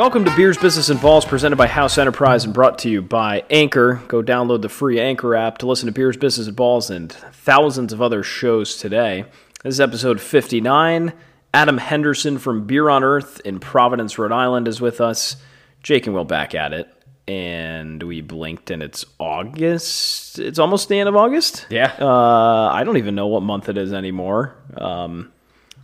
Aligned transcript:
Welcome 0.00 0.24
to 0.24 0.34
Beers, 0.34 0.56
Business, 0.56 0.88
and 0.88 0.98
Balls, 0.98 1.26
presented 1.26 1.56
by 1.56 1.66
House 1.66 1.98
Enterprise 1.98 2.46
and 2.46 2.54
brought 2.54 2.78
to 2.78 2.88
you 2.88 3.02
by 3.02 3.44
Anchor. 3.50 4.00
Go 4.08 4.22
download 4.22 4.62
the 4.62 4.70
free 4.70 4.98
Anchor 4.98 5.36
app 5.36 5.58
to 5.58 5.66
listen 5.66 5.88
to 5.88 5.92
Beers, 5.92 6.16
Business, 6.16 6.46
and 6.46 6.56
Balls 6.56 6.88
and 6.88 7.12
thousands 7.12 7.92
of 7.92 8.00
other 8.00 8.22
shows 8.22 8.78
today. 8.78 9.26
This 9.62 9.74
is 9.74 9.80
episode 9.80 10.18
59. 10.18 11.12
Adam 11.52 11.76
Henderson 11.76 12.38
from 12.38 12.66
Beer 12.66 12.88
on 12.88 13.04
Earth 13.04 13.42
in 13.44 13.60
Providence, 13.60 14.18
Rhode 14.18 14.32
Island 14.32 14.68
is 14.68 14.80
with 14.80 15.02
us. 15.02 15.36
Jake 15.82 16.06
and 16.06 16.16
Will 16.16 16.24
back 16.24 16.54
at 16.54 16.72
it. 16.72 16.88
And 17.28 18.02
we 18.02 18.22
blinked 18.22 18.70
and 18.70 18.82
it's 18.82 19.04
August. 19.18 20.38
It's 20.38 20.58
almost 20.58 20.88
the 20.88 20.98
end 20.98 21.10
of 21.10 21.16
August. 21.16 21.66
Yeah. 21.68 21.94
Uh, 22.00 22.70
I 22.72 22.84
don't 22.84 22.96
even 22.96 23.14
know 23.14 23.26
what 23.26 23.42
month 23.42 23.68
it 23.68 23.76
is 23.76 23.92
anymore. 23.92 24.56
Um, 24.78 25.30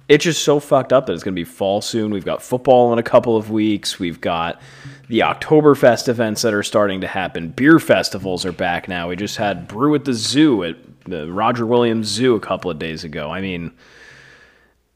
it's 0.09 0.25
just 0.25 0.45
so 0.45 0.61
fucked 0.61 0.93
up 0.93 1.07
that 1.07 1.13
it's 1.13 1.25
going 1.25 1.35
to 1.35 1.41
be 1.41 1.45
fall 1.45 1.81
soon. 1.81 2.13
We've 2.13 2.25
got 2.25 2.43
football 2.43 2.93
in 2.93 2.99
a 2.99 3.03
couple 3.03 3.37
of 3.37 3.51
weeks. 3.51 3.99
We've 3.99 4.21
got 4.21 4.61
the 5.09 5.21
Oktoberfest 5.21 6.09
events 6.09 6.43
that 6.43 6.55
are 6.55 6.63
starting 6.63 7.01
to 7.01 7.09
happen. 7.09 7.51
Beer 7.51 7.79
festivals 7.79 8.45
are 8.45 8.53
back 8.53 8.89
now. 8.89 9.09
We 9.09 9.17
just 9.17 9.37
had 9.37 9.67
Brew 9.67 9.95
at 9.95 10.05
the 10.05 10.15
Zoo 10.15 10.63
at 10.63 10.77
the 11.05 11.31
Roger 11.33 11.67
Williams 11.67 12.07
Zoo 12.07 12.35
a 12.35 12.41
couple 12.41 12.71
of 12.71 12.79
days 12.79 13.03
ago. 13.05 13.31
I 13.31 13.41
mean, 13.41 13.73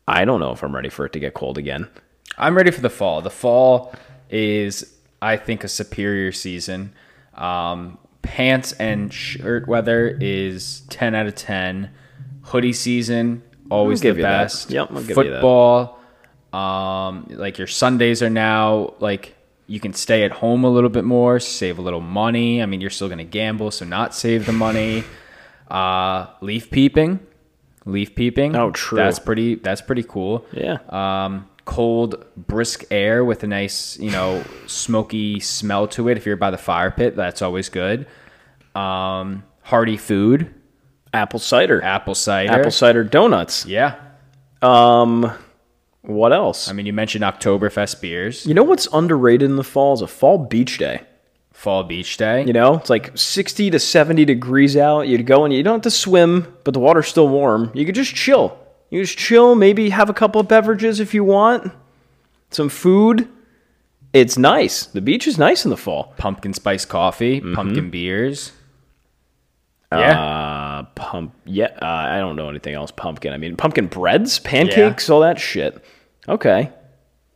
I 0.07 0.25
don't 0.25 0.41
know 0.41 0.53
if 0.53 0.63
I'm 0.63 0.75
ready 0.75 0.89
for 0.89 1.07
it 1.07 1.13
to 1.15 1.21
get 1.21 1.35
cold 1.35 1.59
again. 1.59 1.89
I'm 2.39 2.57
ready 2.57 2.71
for 2.71 2.81
the 2.81 2.91
fall. 2.91 3.21
The 3.21 3.31
fall 3.31 3.93
is, 4.29 4.97
I 5.21 5.37
think, 5.37 5.65
a 5.65 5.69
superior 5.69 6.33
season. 6.33 6.93
Um, 7.35 7.99
pants 8.23 8.73
and 8.73 9.13
shirt 9.13 9.67
weather 9.67 10.17
is 10.21 10.81
10 10.91 11.15
out 11.15 11.27
of 11.27 11.35
10. 11.35 11.91
Hoodie 12.43 12.73
season, 12.73 13.43
always 13.71 14.01
give 14.01 14.17
the 14.17 14.21
you 14.21 14.27
that. 14.27 14.43
best. 14.45 14.71
Yep, 14.71 14.89
I'll 14.91 15.03
give 15.03 15.09
you 15.09 15.15
that. 15.15 15.41
Football, 15.41 15.99
um, 16.53 17.27
like 17.31 17.59
your 17.59 17.67
Sundays 17.67 18.23
are 18.23 18.31
now 18.31 18.95
like 19.01 19.37
you 19.67 19.79
can 19.81 19.93
stay 19.93 20.25
at 20.25 20.33
home 20.33 20.65
a 20.65 20.69
little 20.69 20.91
bit 20.91 21.05
more, 21.05 21.39
save 21.39 21.79
a 21.79 21.83
little 21.83 22.01
money. 22.01 22.63
I 22.63 22.67
mean, 22.67 22.81
you're 22.81 22.91
still 22.91 23.09
going 23.09 23.19
to 23.19 23.25
gamble, 23.25 23.71
so 23.71 23.85
not 23.85 24.15
save 24.15 24.47
the 24.47 24.53
money. 24.53 25.05
Uh, 25.71 26.27
leaf 26.41 26.69
peeping, 26.69 27.21
leaf 27.85 28.17
peeping. 28.17 28.57
Oh, 28.57 28.73
true. 28.73 28.99
That's 28.99 29.21
pretty. 29.21 29.55
That's 29.55 29.81
pretty 29.81 30.03
cool. 30.03 30.45
Yeah. 30.53 30.79
Um, 30.89 31.49
cold, 31.65 32.25
brisk 32.37 32.85
air 32.91 33.25
with 33.25 33.45
a 33.45 33.47
nice, 33.47 33.97
you 34.01 34.11
know, 34.11 34.43
smoky 34.67 35.39
smell 35.39 35.87
to 35.87 36.09
it. 36.09 36.17
If 36.17 36.27
you're 36.27 36.35
by 36.35 36.51
the 36.51 36.59
fire 36.59 36.91
pit, 36.91 37.15
that's 37.15 37.41
always 37.41 37.69
good. 37.69 38.09
Um, 38.75 39.45
hearty 39.63 39.97
food, 39.97 40.53
Apple 41.13 41.39
cider. 41.41 41.83
apple 41.83 42.15
cider. 42.15 42.53
Apple 42.53 42.71
cider 42.71 43.03
donuts. 43.05 43.67
Yeah. 43.67 43.97
Um, 44.63 45.31
what 46.03 46.33
else? 46.33 46.69
I 46.69 46.73
mean, 46.73 46.87
you 46.87 46.93
mentioned 46.93 47.25
Oktoberfest 47.25 48.01
beers, 48.01 48.47
you 48.47 48.55
know 48.55 48.63
what's 48.65 48.87
underrated 48.93 49.49
in 49.51 49.57
the 49.57 49.65
fall 49.65 49.93
is 49.95 50.03
a 50.03 50.07
fall 50.07 50.39
beach 50.39 50.79
day. 50.79 51.03
Fall 51.53 51.83
Beach 51.85 52.17
Day. 52.17 52.43
You 52.47 52.55
know, 52.55 52.77
it's 52.77 52.89
like 52.89 53.11
60 53.19 53.71
to 53.73 53.79
70 53.79 54.25
degrees 54.25 54.79
out. 54.79 55.03
You'd 55.09 55.27
go 55.27 55.45
and 55.45 55.53
you 55.53 55.63
don't 55.63 55.75
have 55.75 55.83
to 55.83 55.91
swim, 55.91 56.57
but 56.65 56.73
the 56.73 56.81
water's 56.81 57.09
still 57.09 57.29
warm. 57.29 57.71
You 57.75 57.85
could 57.85 57.95
just 57.95 58.15
chill. 58.15 58.57
You 58.89 59.03
just 59.05 59.19
chill, 59.19 59.55
maybe 59.55 59.91
have 59.91 60.09
a 60.09 60.15
couple 60.15 60.41
of 60.41 60.49
beverages 60.49 61.01
if 61.01 61.13
you 61.13 61.23
want, 61.23 61.71
some 62.51 62.71
food. 62.71 63.29
It's 64.15 64.39
nice. 64.39 64.87
The 64.87 65.03
beach 65.03 65.27
is 65.27 65.37
nice 65.37 65.65
in 65.67 65.71
the 65.71 65.77
fall. 65.77 66.15
Pumpkin 66.17 66.55
spice 66.55 66.87
coffee, 66.87 67.41
Mm-hmm. 67.43 67.55
pumpkin 67.55 67.91
beers. 67.91 68.53
Yeah. 69.93 70.21
Uh, 70.21 70.83
pump. 70.95 71.35
Yeah, 71.45 71.77
uh, 71.83 71.85
I 71.85 72.19
don't 72.19 72.37
know 72.37 72.49
anything 72.49 72.75
else. 72.75 72.91
Pumpkin. 72.91 73.33
I 73.33 73.37
mean, 73.39 73.57
pumpkin 73.57 73.87
breads, 73.87 74.39
pancakes, 74.39 75.11
all 75.11 75.21
that 75.21 75.41
shit. 75.41 75.85
Okay. 76.29 76.71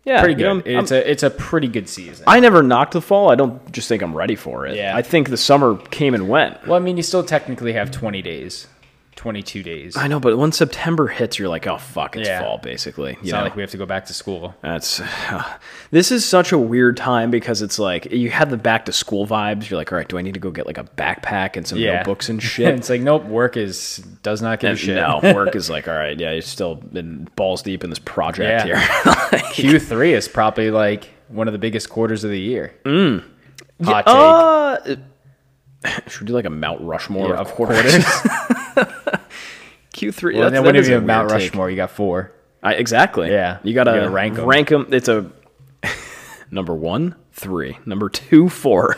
Yeah, 0.04 0.20
pretty 0.22 0.40
you 0.40 0.46
know, 0.46 0.60
good. 0.60 0.74
I'm- 0.74 0.80
it's 0.82 0.90
a 0.92 1.10
it's 1.10 1.22
a 1.22 1.30
pretty 1.30 1.66
good 1.66 1.88
season. 1.88 2.24
I 2.28 2.38
never 2.38 2.62
knocked 2.62 2.92
the 2.92 3.00
fall. 3.00 3.30
I 3.30 3.34
don't 3.36 3.72
just 3.72 3.88
think 3.88 4.02
I'm 4.02 4.14
ready 4.14 4.36
for 4.36 4.66
it. 4.66 4.76
Yeah. 4.76 4.94
I 4.94 5.00
think 5.02 5.30
the 5.30 5.36
summer 5.38 5.76
came 5.90 6.14
and 6.14 6.28
went. 6.28 6.64
well, 6.66 6.76
I 6.76 6.78
mean, 6.80 6.96
you 6.98 7.02
still 7.02 7.24
technically 7.24 7.72
have 7.72 7.90
20 7.90 8.20
days, 8.20 8.66
22 9.16 9.62
days. 9.62 9.96
I 9.96 10.08
know, 10.08 10.18
but 10.20 10.36
when 10.36 10.52
September 10.52 11.06
hits, 11.08 11.38
you're 11.38 11.48
like, 11.48 11.66
oh 11.66 11.78
fuck, 11.78 12.16
it's 12.16 12.28
Yeah. 12.28 12.40
fall 12.40 12.58
basically. 12.58 13.12
You 13.12 13.18
It's 13.22 13.30
know? 13.30 13.38
not 13.38 13.44
like 13.44 13.56
we 13.56 13.62
have 13.62 13.70
to 13.70 13.76
go 13.76 13.86
back 13.86 14.06
to 14.06 14.14
school. 14.14 14.54
That's 14.62 15.00
this 15.90 16.10
is 16.12 16.24
such 16.24 16.52
a 16.52 16.58
weird 16.58 16.96
time 16.96 17.30
because 17.30 17.62
it's 17.62 17.78
like 17.78 18.10
you 18.12 18.30
have 18.30 18.50
the 18.50 18.56
back 18.56 18.84
to 18.86 18.92
school 18.92 19.26
vibes. 19.26 19.70
You're 19.70 19.78
like, 19.78 19.92
all 19.92 19.98
right, 19.98 20.08
do 20.08 20.18
I 20.18 20.22
need 20.22 20.34
to 20.34 20.40
go 20.40 20.50
get 20.50 20.66
like 20.66 20.78
a 20.78 20.84
backpack 20.84 21.56
and 21.56 21.66
some 21.66 21.78
Yeah. 21.78 21.96
notebooks 21.96 22.28
and 22.28 22.42
shit? 22.42 22.74
it's 22.74 22.90
like 22.90 23.00
nope, 23.00 23.24
work 23.24 23.56
is 23.56 23.98
does 24.22 24.42
not 24.42 24.60
give 24.60 24.68
a 24.68 24.70
And 24.72 24.78
shit. 24.80 24.96
no, 24.96 25.20
work 25.34 25.54
is 25.56 25.70
like, 25.70 25.86
all 25.88 25.94
right, 25.94 26.18
yeah, 26.18 26.32
you're 26.32 26.42
still 26.42 26.74
been 26.76 27.28
balls 27.36 27.62
deep 27.62 27.84
in 27.84 27.90
this 27.90 27.98
project 28.00 28.66
Yeah. 28.68 28.76
here. 28.76 28.76
Q3 29.78 30.12
is 30.12 30.28
probably 30.28 30.70
like 30.70 31.08
one 31.28 31.46
of 31.48 31.52
the 31.52 31.58
biggest 31.58 31.88
quarters 31.88 32.24
of 32.24 32.30
the 32.30 32.40
year. 32.40 32.74
Mm. 32.84 33.22
Hot 33.84 34.06
take. 34.86 34.96
uh, 34.96 36.00
should 36.08 36.20
we 36.22 36.26
do 36.28 36.32
like 36.32 36.44
a 36.44 36.50
Mount 36.50 36.80
Rushmore 36.80 37.28
Yeah, 37.28 37.34
of 37.34 37.48
of 37.48 37.52
quarters? 37.52 38.04
Q3. 40.12 40.34
well, 40.34 40.50
that's, 40.50 40.62
then 40.62 40.74
that 40.74 40.86
you 40.86 40.94
have 40.94 41.04
Mount 41.04 41.28
weird 41.28 41.40
take. 41.40 41.50
Rushmore, 41.50 41.70
you 41.70 41.76
got 41.76 41.90
four. 41.90 42.32
I, 42.62 42.74
exactly. 42.74 43.30
Yeah. 43.30 43.58
You 43.62 43.70
You 43.70 43.74
gotta 43.74 44.08
rank 44.08 44.38
'em. 44.38 44.46
Rank 44.46 44.68
them. 44.68 44.88
It's 44.90 45.08
a 45.08 45.30
number 46.50 46.74
one, 46.74 47.14
three. 47.32 47.78
Number 47.84 48.08
two, 48.08 48.48
four. 48.48 48.96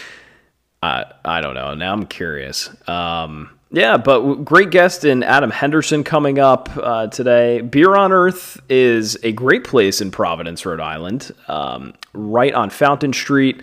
I 0.82 1.04
I 1.24 1.40
don't 1.40 1.54
know. 1.54 1.74
Now 1.74 1.92
I'm 1.92 2.06
curious. 2.06 2.70
Um, 2.88 3.50
yeah, 3.74 3.96
but 3.96 4.44
great 4.44 4.70
guest 4.70 5.04
in 5.04 5.22
Adam 5.22 5.50
Henderson 5.50 6.04
coming 6.04 6.38
up 6.38 6.68
uh, 6.76 7.06
today. 7.06 7.62
Beer 7.62 7.96
on 7.96 8.12
Earth 8.12 8.60
is 8.68 9.16
a 9.22 9.32
great 9.32 9.64
place 9.64 10.02
in 10.02 10.10
Providence, 10.10 10.66
Rhode 10.66 10.80
Island, 10.80 11.32
um, 11.48 11.94
right 12.12 12.52
on 12.52 12.68
Fountain 12.68 13.14
Street. 13.14 13.62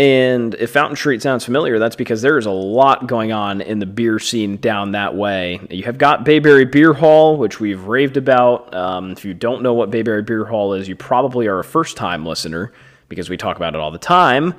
And 0.00 0.54
if 0.54 0.70
Fountain 0.70 0.96
Street 0.96 1.20
sounds 1.20 1.44
familiar, 1.44 1.78
that's 1.78 1.94
because 1.94 2.22
there 2.22 2.38
is 2.38 2.46
a 2.46 2.50
lot 2.50 3.06
going 3.06 3.32
on 3.32 3.60
in 3.60 3.80
the 3.80 3.86
beer 3.86 4.18
scene 4.18 4.56
down 4.56 4.92
that 4.92 5.14
way. 5.14 5.60
You 5.68 5.84
have 5.84 5.98
got 5.98 6.24
Bayberry 6.24 6.64
Beer 6.64 6.94
Hall, 6.94 7.36
which 7.36 7.60
we've 7.60 7.84
raved 7.84 8.16
about. 8.16 8.72
Um, 8.72 9.10
if 9.10 9.26
you 9.26 9.34
don't 9.34 9.62
know 9.62 9.74
what 9.74 9.90
Bayberry 9.90 10.22
Beer 10.22 10.46
Hall 10.46 10.72
is, 10.72 10.88
you 10.88 10.96
probably 10.96 11.48
are 11.48 11.58
a 11.58 11.64
first 11.64 11.98
time 11.98 12.24
listener 12.24 12.72
because 13.10 13.28
we 13.28 13.36
talk 13.36 13.58
about 13.58 13.74
it 13.74 13.78
all 13.78 13.90
the 13.90 13.98
time. 13.98 14.54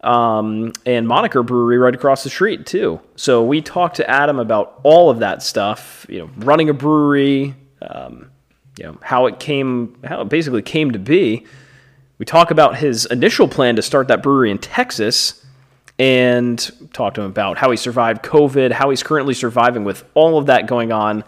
Um, 0.00 0.72
and 0.84 1.06
Moniker 1.06 1.44
Brewery 1.44 1.78
right 1.78 1.94
across 1.94 2.24
the 2.24 2.30
street, 2.30 2.66
too. 2.66 3.00
So 3.14 3.44
we 3.44 3.62
talked 3.62 3.94
to 3.98 4.10
Adam 4.10 4.40
about 4.40 4.80
all 4.82 5.08
of 5.08 5.20
that 5.20 5.44
stuff, 5.44 6.04
you 6.08 6.18
know, 6.18 6.30
running 6.38 6.68
a 6.68 6.74
brewery, 6.74 7.54
um, 7.80 8.28
you 8.76 8.86
know, 8.86 8.98
how 9.02 9.26
it 9.26 9.38
came, 9.38 10.00
how 10.02 10.22
it 10.22 10.28
basically 10.28 10.62
came 10.62 10.90
to 10.90 10.98
be. 10.98 11.46
We 12.20 12.26
talk 12.26 12.50
about 12.50 12.76
his 12.76 13.06
initial 13.06 13.48
plan 13.48 13.76
to 13.76 13.82
start 13.82 14.08
that 14.08 14.22
brewery 14.22 14.50
in 14.50 14.58
Texas 14.58 15.42
and 15.98 16.58
talk 16.92 17.14
to 17.14 17.22
him 17.22 17.28
about 17.28 17.56
how 17.56 17.70
he 17.70 17.78
survived 17.78 18.22
COVID, 18.22 18.72
how 18.72 18.90
he's 18.90 19.02
currently 19.02 19.32
surviving 19.32 19.84
with 19.84 20.04
all 20.12 20.36
of 20.36 20.44
that 20.46 20.66
going 20.66 20.92
on 20.92 21.24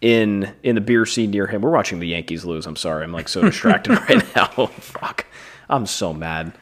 in 0.00 0.54
in 0.62 0.76
the 0.76 0.80
beer 0.80 1.04
scene 1.06 1.32
near 1.32 1.48
him. 1.48 1.60
We're 1.60 1.72
watching 1.72 1.98
the 1.98 2.06
Yankees 2.06 2.44
lose. 2.44 2.66
I'm 2.66 2.76
sorry. 2.76 3.02
I'm 3.02 3.10
like 3.10 3.28
so 3.28 3.42
distracted 3.42 3.98
right 4.08 4.36
now. 4.36 4.46
Fuck. 4.66 5.26
I'm 5.68 5.86
so 5.86 6.14
mad. 6.14 6.52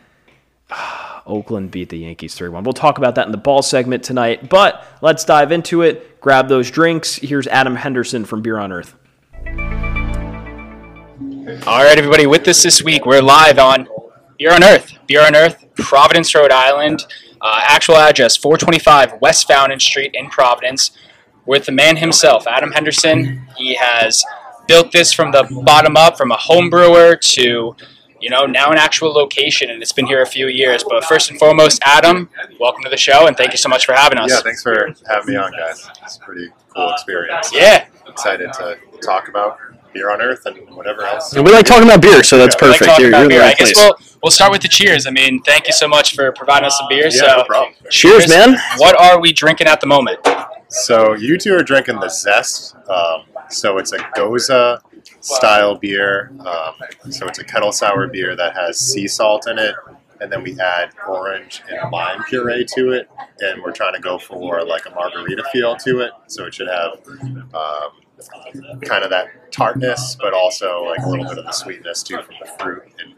Oakland 1.26 1.70
beat 1.70 1.90
the 1.90 1.98
Yankees 1.98 2.34
3 2.34 2.48
1. 2.48 2.64
We'll 2.64 2.72
talk 2.72 2.96
about 2.96 3.16
that 3.16 3.26
in 3.26 3.32
the 3.32 3.36
ball 3.36 3.60
segment 3.60 4.02
tonight, 4.02 4.48
but 4.48 4.86
let's 5.02 5.22
dive 5.26 5.52
into 5.52 5.82
it. 5.82 6.18
Grab 6.22 6.48
those 6.48 6.70
drinks. 6.70 7.16
Here's 7.16 7.46
Adam 7.48 7.76
Henderson 7.76 8.24
from 8.24 8.40
Beer 8.40 8.56
on 8.56 8.72
Earth. 8.72 8.94
All 11.46 11.84
right, 11.84 11.96
everybody, 11.96 12.26
with 12.26 12.48
us 12.48 12.64
this 12.64 12.82
week, 12.82 13.06
we're 13.06 13.22
live 13.22 13.60
on 13.60 13.86
Beer 14.36 14.52
on 14.52 14.64
Earth. 14.64 14.92
Beer 15.06 15.24
on 15.24 15.36
Earth, 15.36 15.64
Providence, 15.76 16.34
Rhode 16.34 16.50
Island. 16.50 17.06
Uh, 17.40 17.60
actual 17.62 17.94
address 17.94 18.36
425 18.36 19.20
West 19.20 19.46
Fountain 19.46 19.78
Street 19.78 20.10
in 20.14 20.28
Providence, 20.28 20.90
with 21.46 21.66
the 21.66 21.70
man 21.70 21.98
himself, 21.98 22.48
Adam 22.48 22.72
Henderson. 22.72 23.46
He 23.56 23.76
has 23.76 24.24
built 24.66 24.90
this 24.90 25.12
from 25.12 25.30
the 25.30 25.44
bottom 25.64 25.96
up, 25.96 26.16
from 26.16 26.32
a 26.32 26.36
home 26.36 26.68
brewer 26.68 27.14
to, 27.14 27.76
you 28.20 28.28
know, 28.28 28.44
now 28.46 28.72
an 28.72 28.78
actual 28.78 29.12
location, 29.12 29.70
and 29.70 29.80
it's 29.80 29.92
been 29.92 30.06
here 30.06 30.22
a 30.22 30.26
few 30.26 30.48
years. 30.48 30.82
But 30.82 31.04
first 31.04 31.30
and 31.30 31.38
foremost, 31.38 31.80
Adam, 31.84 32.28
welcome 32.58 32.82
to 32.82 32.90
the 32.90 32.96
show, 32.96 33.28
and 33.28 33.36
thank 33.36 33.52
you 33.52 33.58
so 33.58 33.68
much 33.68 33.86
for 33.86 33.92
having 33.92 34.18
us. 34.18 34.32
Yeah, 34.32 34.40
thanks 34.40 34.64
for 34.64 34.92
having 35.08 35.34
me 35.34 35.36
on, 35.36 35.52
guys. 35.52 35.88
It's 36.02 36.16
a 36.16 36.20
pretty 36.20 36.48
cool 36.74 36.90
experience. 36.90 37.52
Yeah. 37.54 37.86
Excited 38.08 38.52
to 38.54 38.78
talk 39.00 39.28
about 39.28 39.58
beer 39.96 40.10
on 40.10 40.20
Earth 40.20 40.46
and 40.46 40.56
whatever 40.74 41.02
else. 41.02 41.34
We 41.34 41.42
like 41.42 41.66
talking 41.66 41.88
about 41.88 42.02
beer, 42.02 42.22
so 42.22 42.38
that's 42.38 42.56
Yeah, 42.60 42.68
I 42.68 42.70
like 42.70 42.78
perfect. 42.80 42.90
talking 42.90 43.04
You're, 43.04 43.10
you're 43.12 43.22
in 43.22 43.28
the 43.28 43.34
beer. 43.34 43.42
I 43.42 43.54
guess 43.54 43.72
place. 43.72 43.76
we'll 43.76 44.18
we'll 44.22 44.30
start 44.30 44.52
with 44.52 44.62
the 44.62 44.68
cheers. 44.68 45.06
I 45.06 45.10
mean, 45.10 45.42
thank 45.42 45.66
you 45.66 45.72
so 45.72 45.88
much 45.88 46.14
for 46.14 46.32
providing 46.32 46.66
us 46.66 46.78
some 46.78 46.88
beer. 46.88 47.04
Yeah, 47.04 47.10
so, 47.10 47.26
no 47.38 47.44
problem. 47.44 47.74
Cheers, 47.90 48.28
man. 48.28 48.56
What 48.78 48.98
are 49.00 49.20
we 49.20 49.32
drinking 49.32 49.66
at 49.66 49.80
the 49.80 49.86
moment? 49.86 50.18
So 50.68 51.14
you 51.14 51.38
two 51.38 51.54
are 51.54 51.62
drinking 51.62 52.00
the 52.00 52.08
Zest. 52.08 52.76
Um, 52.88 53.22
so 53.48 53.78
it's 53.78 53.92
a 53.92 53.98
Gose 54.16 54.80
style 55.20 55.76
beer. 55.76 56.32
Um, 56.40 56.74
so 57.12 57.26
it's 57.26 57.38
a 57.38 57.44
kettle 57.44 57.72
sour 57.72 58.08
beer 58.08 58.36
that 58.36 58.54
has 58.56 58.78
sea 58.78 59.06
salt 59.08 59.46
in 59.48 59.58
it, 59.58 59.74
and 60.20 60.30
then 60.30 60.42
we 60.42 60.58
add 60.60 60.90
orange 61.08 61.62
and 61.70 61.90
lime 61.92 62.22
puree 62.24 62.64
to 62.74 62.92
it, 62.92 63.08
and 63.40 63.62
we're 63.62 63.72
trying 63.72 63.94
to 63.94 64.00
go 64.00 64.18
for 64.18 64.64
like 64.64 64.86
a 64.86 64.90
margarita 64.90 65.44
feel 65.52 65.76
to 65.76 66.00
it. 66.00 66.12
So 66.26 66.46
it 66.46 66.54
should 66.54 66.68
have 66.68 66.98
um, 67.54 67.90
kind 68.82 69.04
of 69.04 69.10
that 69.10 69.50
tartness, 69.52 70.16
but 70.20 70.32
also 70.32 70.84
like 70.84 71.00
a 71.00 71.08
little 71.08 71.26
bit 71.26 71.38
of 71.38 71.44
the 71.44 71.52
sweetness 71.52 72.02
too 72.02 72.16
from 72.22 72.34
the 72.40 72.50
fruit 72.58 72.82
and 72.98 73.14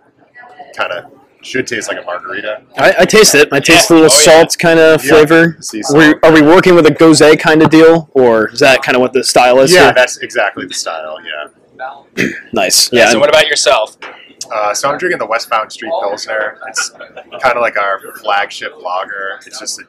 kind 0.76 0.92
of 0.92 1.12
should 1.42 1.66
taste 1.66 1.88
like 1.88 1.98
a 2.00 2.04
margarita. 2.04 2.62
I, 2.76 2.94
I 3.00 3.04
taste 3.04 3.34
it. 3.34 3.48
I 3.52 3.60
taste 3.60 3.90
Yeah. 3.90 3.96
a 3.96 4.00
little 4.00 4.10
Oh, 4.12 4.18
yeah. 4.18 4.38
salt 4.40 4.56
kind 4.58 4.80
of 4.80 5.04
Yeah. 5.04 5.10
flavor. 5.10 5.56
We, 5.94 6.14
are 6.24 6.32
we 6.32 6.42
working 6.42 6.74
with 6.74 6.86
a 6.86 6.90
gose 6.90 7.38
kind 7.38 7.62
of 7.62 7.70
deal, 7.70 8.10
or 8.12 8.48
is 8.48 8.58
that 8.60 8.82
kind 8.82 8.96
of 8.96 9.00
what 9.00 9.12
the 9.12 9.22
style 9.22 9.60
is? 9.60 9.72
Yeah, 9.72 9.84
here? 9.84 9.92
that's 9.94 10.18
exactly 10.18 10.66
the 10.66 10.74
style. 10.74 11.18
Yeah. 11.24 12.26
nice. 12.52 12.92
Yeah, 12.92 13.10
So 13.10 13.20
what 13.20 13.28
about 13.28 13.46
yourself? 13.46 13.96
Uh, 14.52 14.74
so 14.74 14.90
I'm 14.90 14.98
drinking 14.98 15.18
the 15.20 15.26
Westbound 15.26 15.70
Street 15.70 15.92
Pilsner. 16.02 16.58
It's 16.68 16.90
kind 16.90 17.54
of 17.56 17.60
like 17.60 17.76
our 17.78 18.00
flagship 18.20 18.72
lager. 18.82 19.38
It's 19.46 19.60
just 19.60 19.80
a 19.80 19.84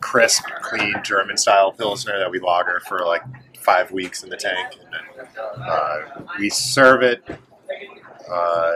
crisp, 0.00 0.44
clean 0.62 0.94
German 1.04 1.36
style 1.36 1.72
Pilsner 1.72 2.18
that 2.18 2.30
we 2.30 2.38
lager 2.40 2.80
for 2.88 3.00
like 3.04 3.22
five 3.60 3.90
weeks 3.90 4.22
in 4.22 4.30
the 4.30 4.36
tank. 4.36 4.76
And 4.80 5.38
uh, 5.60 5.98
we 6.38 6.50
serve 6.50 7.02
it. 7.02 7.24
Uh, 7.28 8.72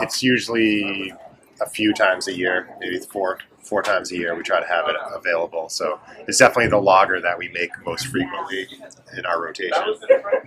it's 0.00 0.22
usually 0.22 1.12
a 1.60 1.68
few 1.68 1.92
times 1.92 2.28
a 2.28 2.36
year, 2.36 2.68
maybe 2.80 2.98
four 2.98 3.38
four 3.62 3.82
times 3.82 4.12
a 4.12 4.16
year. 4.16 4.34
We 4.34 4.42
try 4.42 4.60
to 4.60 4.66
have 4.66 4.88
it 4.88 4.96
available. 5.12 5.68
So 5.68 6.00
it's 6.26 6.38
definitely 6.38 6.68
the 6.68 6.80
lager 6.80 7.20
that 7.20 7.36
we 7.36 7.48
make 7.48 7.70
most 7.84 8.06
frequently 8.06 8.66
in 9.16 9.26
our 9.26 9.42
rotation, 9.42 9.82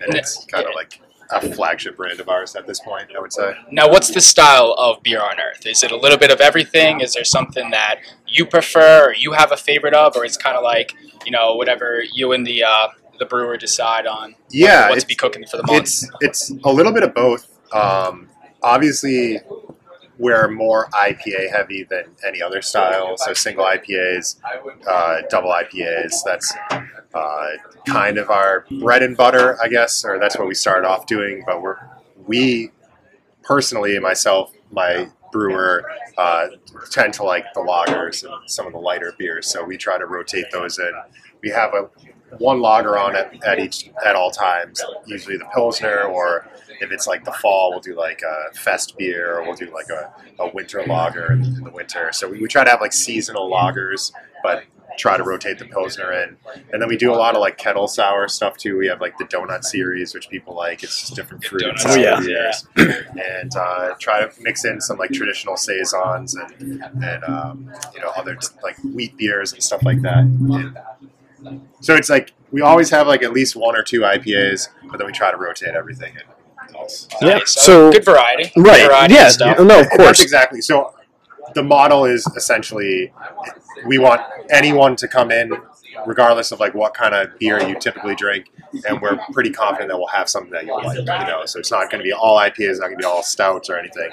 and 0.02 0.16
it's 0.16 0.46
kind 0.46 0.66
of 0.66 0.74
like 0.76 1.02
a 1.30 1.54
flagship 1.54 1.96
brand 1.96 2.20
of 2.20 2.28
ours 2.28 2.56
at 2.56 2.68
this 2.68 2.80
point. 2.80 3.10
I 3.16 3.20
would 3.20 3.32
say. 3.32 3.56
Now, 3.72 3.90
what's 3.90 4.12
the 4.12 4.22
style 4.22 4.76
of 4.78 5.02
beer 5.04 5.22
on 5.22 5.40
Earth? 5.40 5.66
Is 5.66 5.84
it 5.84 5.92
a 5.92 5.96
little 5.96 6.18
bit 6.18 6.32
of 6.32 6.42
everything? 6.42 7.02
Is 7.02 7.14
there 7.14 7.24
something 7.24 7.72
that 7.72 8.00
you 8.28 8.46
prefer 8.46 9.10
or 9.10 9.14
you 9.14 9.34
have 9.34 9.52
a 9.52 9.58
favorite 9.58 9.94
of, 9.94 10.16
or 10.16 10.26
it's 10.26 10.38
kind 10.38 10.58
of 10.58 10.64
like 10.64 10.94
you 11.26 11.32
know 11.32 11.56
whatever 11.56 12.04
you 12.14 12.32
and 12.32 12.46
the 12.46 12.64
uh, 12.64 12.88
the 13.22 13.26
brewer 13.28 13.56
decide 13.56 14.08
on? 14.08 14.36
Yeah, 14.50 14.90
what 14.90 15.00
to 15.00 15.06
be 15.06 15.16
cooking 15.16 15.46
for 15.46 15.58
the 15.58 15.64
month. 15.64 15.80
It's 15.80 16.10
it's 16.22 16.50
a 16.64 16.74
little 16.74 16.92
bit 16.92 17.04
of 17.04 17.14
both. 17.14 17.48
Um, 17.72 18.28
obviously, 18.64 19.40
we're 20.18 20.50
more 20.50 20.90
IPA 20.90 21.52
heavy 21.52 21.84
than 21.84 22.06
any 22.28 22.42
other 22.42 22.64
style. 22.64 23.16
So 23.18 23.34
single 23.34 23.64
IPAs, 23.64 24.38
uh, 24.88 25.22
double 25.30 25.52
IPAs. 25.52 26.16
That's 26.26 26.52
uh, 27.14 27.48
kind 27.86 28.18
of 28.18 28.32
our 28.32 28.66
bread 28.82 29.04
and 29.04 29.16
butter, 29.16 29.62
I 29.62 29.68
guess, 29.68 30.04
or 30.04 30.20
that's 30.20 30.36
what 30.38 30.48
we 30.48 30.56
started 30.56 30.88
off 30.88 31.06
doing. 31.06 31.44
But 31.46 31.62
we're 31.62 31.78
we 32.26 32.72
personally, 33.44 34.00
myself, 34.00 34.52
my 34.72 35.10
brewer, 35.32 35.84
uh, 36.18 36.48
tend 36.90 37.14
to 37.14 37.24
like 37.24 37.46
the 37.54 37.62
lagers 37.62 38.24
and 38.24 38.50
some 38.50 38.66
of 38.66 38.74
the 38.74 38.80
lighter 38.80 39.14
beers. 39.20 39.46
So 39.46 39.64
we 39.64 39.78
try 39.78 40.00
to 40.00 40.08
rotate 40.08 40.46
those 40.52 40.80
in. 40.80 40.92
We 41.44 41.52
have 41.52 41.76
a 41.76 41.90
one 42.38 42.62
lager 42.62 42.98
on 42.98 43.16
at, 43.16 43.44
at 43.44 43.60
each 43.60 43.90
at 44.06 44.16
all 44.16 44.32
times. 44.32 44.82
Usually 45.06 45.38
the 45.38 45.46
pilsner, 45.54 46.04
or 46.04 46.48
if 46.80 46.92
it's 46.92 47.08
like 47.08 47.24
the 47.26 47.34
fall, 47.34 47.72
we'll 47.72 47.80
do 47.80 47.96
like 47.96 48.22
a 48.22 48.54
fest 48.56 48.98
beer, 48.98 49.38
or 49.38 49.44
we'll 49.44 49.56
do 49.56 49.72
like 49.74 49.90
a, 49.90 50.14
a 50.40 50.52
winter 50.54 50.84
lager 50.86 51.32
in, 51.32 51.44
in 51.44 51.64
the 51.64 51.72
winter. 51.72 52.10
So 52.12 52.30
we, 52.30 52.40
we 52.40 52.48
try 52.48 52.64
to 52.64 52.70
have 52.70 52.82
like 52.82 52.94
seasonal 52.94 53.50
lagers, 53.50 54.12
but 54.44 54.64
try 54.98 55.18
to 55.18 55.24
rotate 55.24 55.58
the 55.58 55.66
pilsner 55.66 56.12
in. 56.12 56.38
And 56.72 56.82
then 56.82 56.88
we 56.88 56.98
do 56.98 57.12
a 57.12 57.16
lot 57.16 57.36
of 57.36 57.42
like 57.42 57.58
kettle 57.58 57.88
sour 57.88 58.28
stuff 58.28 58.58
too. 58.58 58.78
We 58.78 58.88
have 58.88 59.02
like 59.02 59.18
the 59.18 59.26
donut 59.26 59.64
series, 59.64 60.14
which 60.14 60.30
people 60.30 60.56
like. 60.56 60.84
It's 60.84 61.00
just 61.00 61.16
different 61.16 61.44
fruit 61.44 61.64
and 61.64 61.78
donuts. 61.78 61.96
Oh, 61.96 62.00
yeah. 62.00 62.20
beers. 62.20 62.68
and 62.76 63.56
uh, 63.56 63.96
try 64.00 64.26
to 64.26 64.32
mix 64.42 64.66
in 64.66 64.82
some 64.82 64.98
like 64.98 65.12
traditional 65.12 65.58
saisons 65.58 66.36
and 66.36 66.84
and 67.04 67.24
um, 67.24 67.72
you 67.94 68.02
know 68.02 68.12
other 68.16 68.36
t- 68.36 68.48
like 68.64 68.78
wheat 68.84 69.18
beers 69.18 69.54
and 69.54 69.64
stuff 69.64 69.84
like 69.84 70.02
that. 70.02 70.20
And 70.20 70.78
so 71.80 71.96
it's 71.96 72.10
like 72.10 72.32
we 72.52 72.62
always 72.62 72.90
have 72.90 73.08
like 73.08 73.24
at 73.24 73.32
least 73.34 73.56
one 73.56 73.76
or 73.76 73.84
two 73.84 74.02
IPAs, 74.02 74.70
but 74.90 74.98
then 74.98 75.08
we 75.08 75.14
try 75.14 75.32
to 75.32 75.38
rotate 75.38 75.70
everything 75.76 76.14
in 76.16 76.76
else. 76.76 77.08
Yeah, 77.22 77.38
Nice. 77.40 77.52
so- 77.54 77.92
good 77.92 78.06
variety. 78.06 78.52
Good 78.56 78.66
right. 78.68 78.86
variety 78.88 79.14
Yeah, 79.16 79.28
of 79.28 79.32
stuff. 79.34 79.58
no, 79.58 79.64
of 79.64 79.70
And 79.70 79.70
That's 79.90 79.96
course. 79.98 80.20
exactly. 80.22 80.62
So 80.62 80.94
the 81.56 81.64
model 81.64 82.06
is 82.06 82.26
essentially 82.36 83.12
we 83.86 83.98
want 83.98 84.22
anyone 84.50 84.96
to 84.98 85.08
come 85.08 85.32
in, 85.32 85.52
regardless 86.06 86.52
of 86.52 86.60
like 86.60 86.74
what 86.74 86.94
kind 86.94 87.14
of 87.14 87.38
beer 87.40 87.62
you 87.62 87.78
typically 87.80 88.16
drink, 88.16 88.52
and 88.88 89.02
we're 89.02 89.18
pretty 89.34 89.50
confident 89.52 89.90
that 89.90 89.98
we'll 89.98 90.08
have 90.08 90.30
something 90.30 90.52
that 90.52 90.66
you'll 90.66 90.84
like. 90.84 90.98
You 90.98 91.04
know, 91.06 91.46
so 91.46 91.60
it's 91.60 91.72
not 91.72 91.90
going 91.90 92.00
to 92.00 92.04
be 92.04 92.14
all 92.14 92.38
IPAs, 92.38 92.80
not 92.80 92.88
going 92.88 92.98
to 92.98 92.98
be 92.98 93.06
all 93.06 93.24
stouts 93.24 93.70
or 93.70 93.78
anything. 93.78 94.10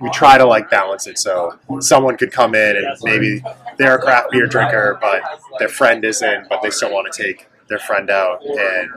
We 0.00 0.10
try 0.10 0.38
to 0.38 0.44
like 0.44 0.70
balance 0.70 1.06
it 1.06 1.18
so 1.18 1.58
someone 1.80 2.16
could 2.16 2.32
come 2.32 2.54
in 2.54 2.76
and 2.76 2.86
maybe 3.02 3.42
they're 3.76 3.96
a 3.96 4.00
craft 4.00 4.30
beer 4.30 4.46
drinker, 4.46 4.98
but 5.00 5.22
their 5.58 5.68
friend 5.68 6.04
isn't, 6.04 6.48
but 6.48 6.62
they 6.62 6.70
still 6.70 6.92
want 6.92 7.12
to 7.12 7.22
take 7.22 7.48
their 7.68 7.78
friend 7.78 8.10
out 8.10 8.44
and 8.44 8.90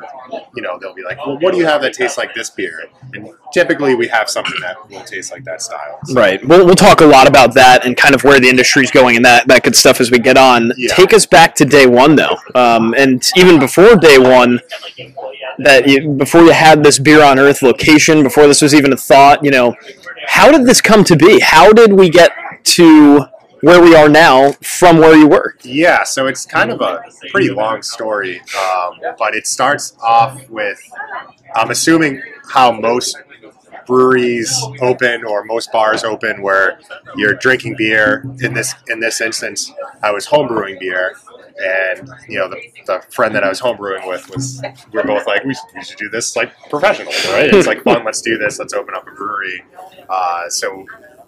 you 0.56 0.62
know 0.62 0.78
they'll 0.80 0.94
be 0.94 1.04
like 1.04 1.18
well 1.26 1.38
what 1.40 1.52
do 1.54 1.58
you 1.58 1.66
have 1.66 1.82
that 1.82 1.94
tastes 1.94 2.18
like 2.18 2.34
this 2.34 2.50
beer 2.50 2.84
and 3.14 3.30
typically 3.54 3.96
we 3.96 4.08
have 4.08 4.30
something 4.30 4.60
that 4.62 4.76
will 4.90 5.02
taste 5.04 5.32
like 5.32 5.44
that 5.46 5.62
style 5.62 6.00
So- 6.06 6.14
Right. 6.16 6.46
We'll, 6.46 6.66
we'll 6.66 6.76
talk 6.76 7.02
a 7.02 7.06
lot 7.06 7.28
about 7.28 7.54
that 7.54 7.86
and 7.86 7.96
kind 7.96 8.14
of 8.16 8.24
where 8.24 8.40
the 8.40 8.50
industry's 8.50 8.92
going 8.92 9.16
and 9.16 9.24
that, 9.26 9.48
that 9.48 9.64
good 9.64 9.76
stuff 9.76 10.02
as 10.02 10.10
we 10.12 10.20
get 10.20 10.38
on. 10.38 10.72
Yeah. 10.78 10.94
Take 10.96 11.14
us 11.14 11.26
back 11.26 11.54
to 11.56 11.66
day 11.66 11.86
one, 11.86 12.16
though. 12.16 12.36
Um, 12.56 12.94
and 12.98 13.24
even 13.38 13.60
before 13.60 13.96
day 13.96 14.18
one, 14.18 14.60
that 15.60 15.88
you, 15.88 16.10
before 16.10 16.42
you 16.42 16.52
had 16.52 16.84
this 16.84 17.00
Beer 17.00 17.24
on 17.24 17.40
Earth 17.40 17.62
location, 17.62 18.24
before 18.24 18.48
this 18.48 18.62
was 18.62 18.74
even 18.76 18.92
a 18.94 18.98
thought, 18.98 19.44
you 19.44 19.52
know, 19.52 19.76
how 20.28 20.52
did 20.52 20.66
this 20.66 20.82
come 20.82 21.04
to 21.06 21.16
be? 21.16 21.40
How 21.40 21.72
did 21.72 21.94
we 21.94 22.10
get 22.10 22.32
to 22.64 23.26
where 23.62 23.82
we 23.82 23.96
are 23.96 24.10
now 24.10 24.52
from 24.62 24.98
where 24.98 25.16
you 25.16 25.28
were? 25.28 25.56
Yeah, 25.64 26.04
so 26.04 26.28
it's 26.28 26.46
kind 26.46 26.72
of 26.72 26.82
a 26.82 27.02
pretty 27.32 27.50
long 27.50 27.82
story, 27.82 28.40
um, 28.40 29.00
but 29.18 29.36
it 29.36 29.48
starts 29.48 29.96
off 30.02 30.50
with 30.50 30.80
I'm 31.56 31.72
assuming 31.72 32.22
how 32.50 32.72
most 32.72 33.18
breweries 33.86 34.54
open 34.82 35.24
or 35.24 35.44
most 35.46 35.72
bars 35.72 36.04
open 36.04 36.42
where 36.42 36.80
you're 37.16 37.34
drinking 37.34 37.76
beer. 37.78 38.24
In 38.42 38.54
this 38.54 38.76
in 38.88 39.00
this 39.00 39.22
instance, 39.22 39.72
I 40.04 40.12
was 40.12 40.28
homebrewing 40.28 40.80
beer, 40.80 41.16
and 41.60 42.10
you 42.28 42.38
know 42.38 42.50
the, 42.50 42.62
the 42.86 43.02
friend 43.10 43.34
that 43.36 43.44
I 43.44 43.50
was 43.50 43.62
homebrewing 43.62 44.08
with 44.08 44.30
was 44.30 44.62
we 44.92 45.00
are 45.00 45.06
both 45.06 45.26
like 45.26 45.44
we 45.44 45.54
should, 45.54 45.64
we 45.76 45.84
should 45.84 45.98
do 45.98 46.10
this 46.10 46.36
like 46.36 46.52
professionally, 46.70 47.16
right? 47.30 47.54
It's 47.54 47.68
like 47.68 47.84
fun. 47.84 48.04
Let's 48.06 48.22
do 48.22 48.38
this. 48.38 48.60
Let's 48.60 48.74
open 48.74 48.94
up 48.94 49.08
a 49.08 49.12
brewery. 49.12 49.64
Uh, 50.10 50.50
so 50.50 50.86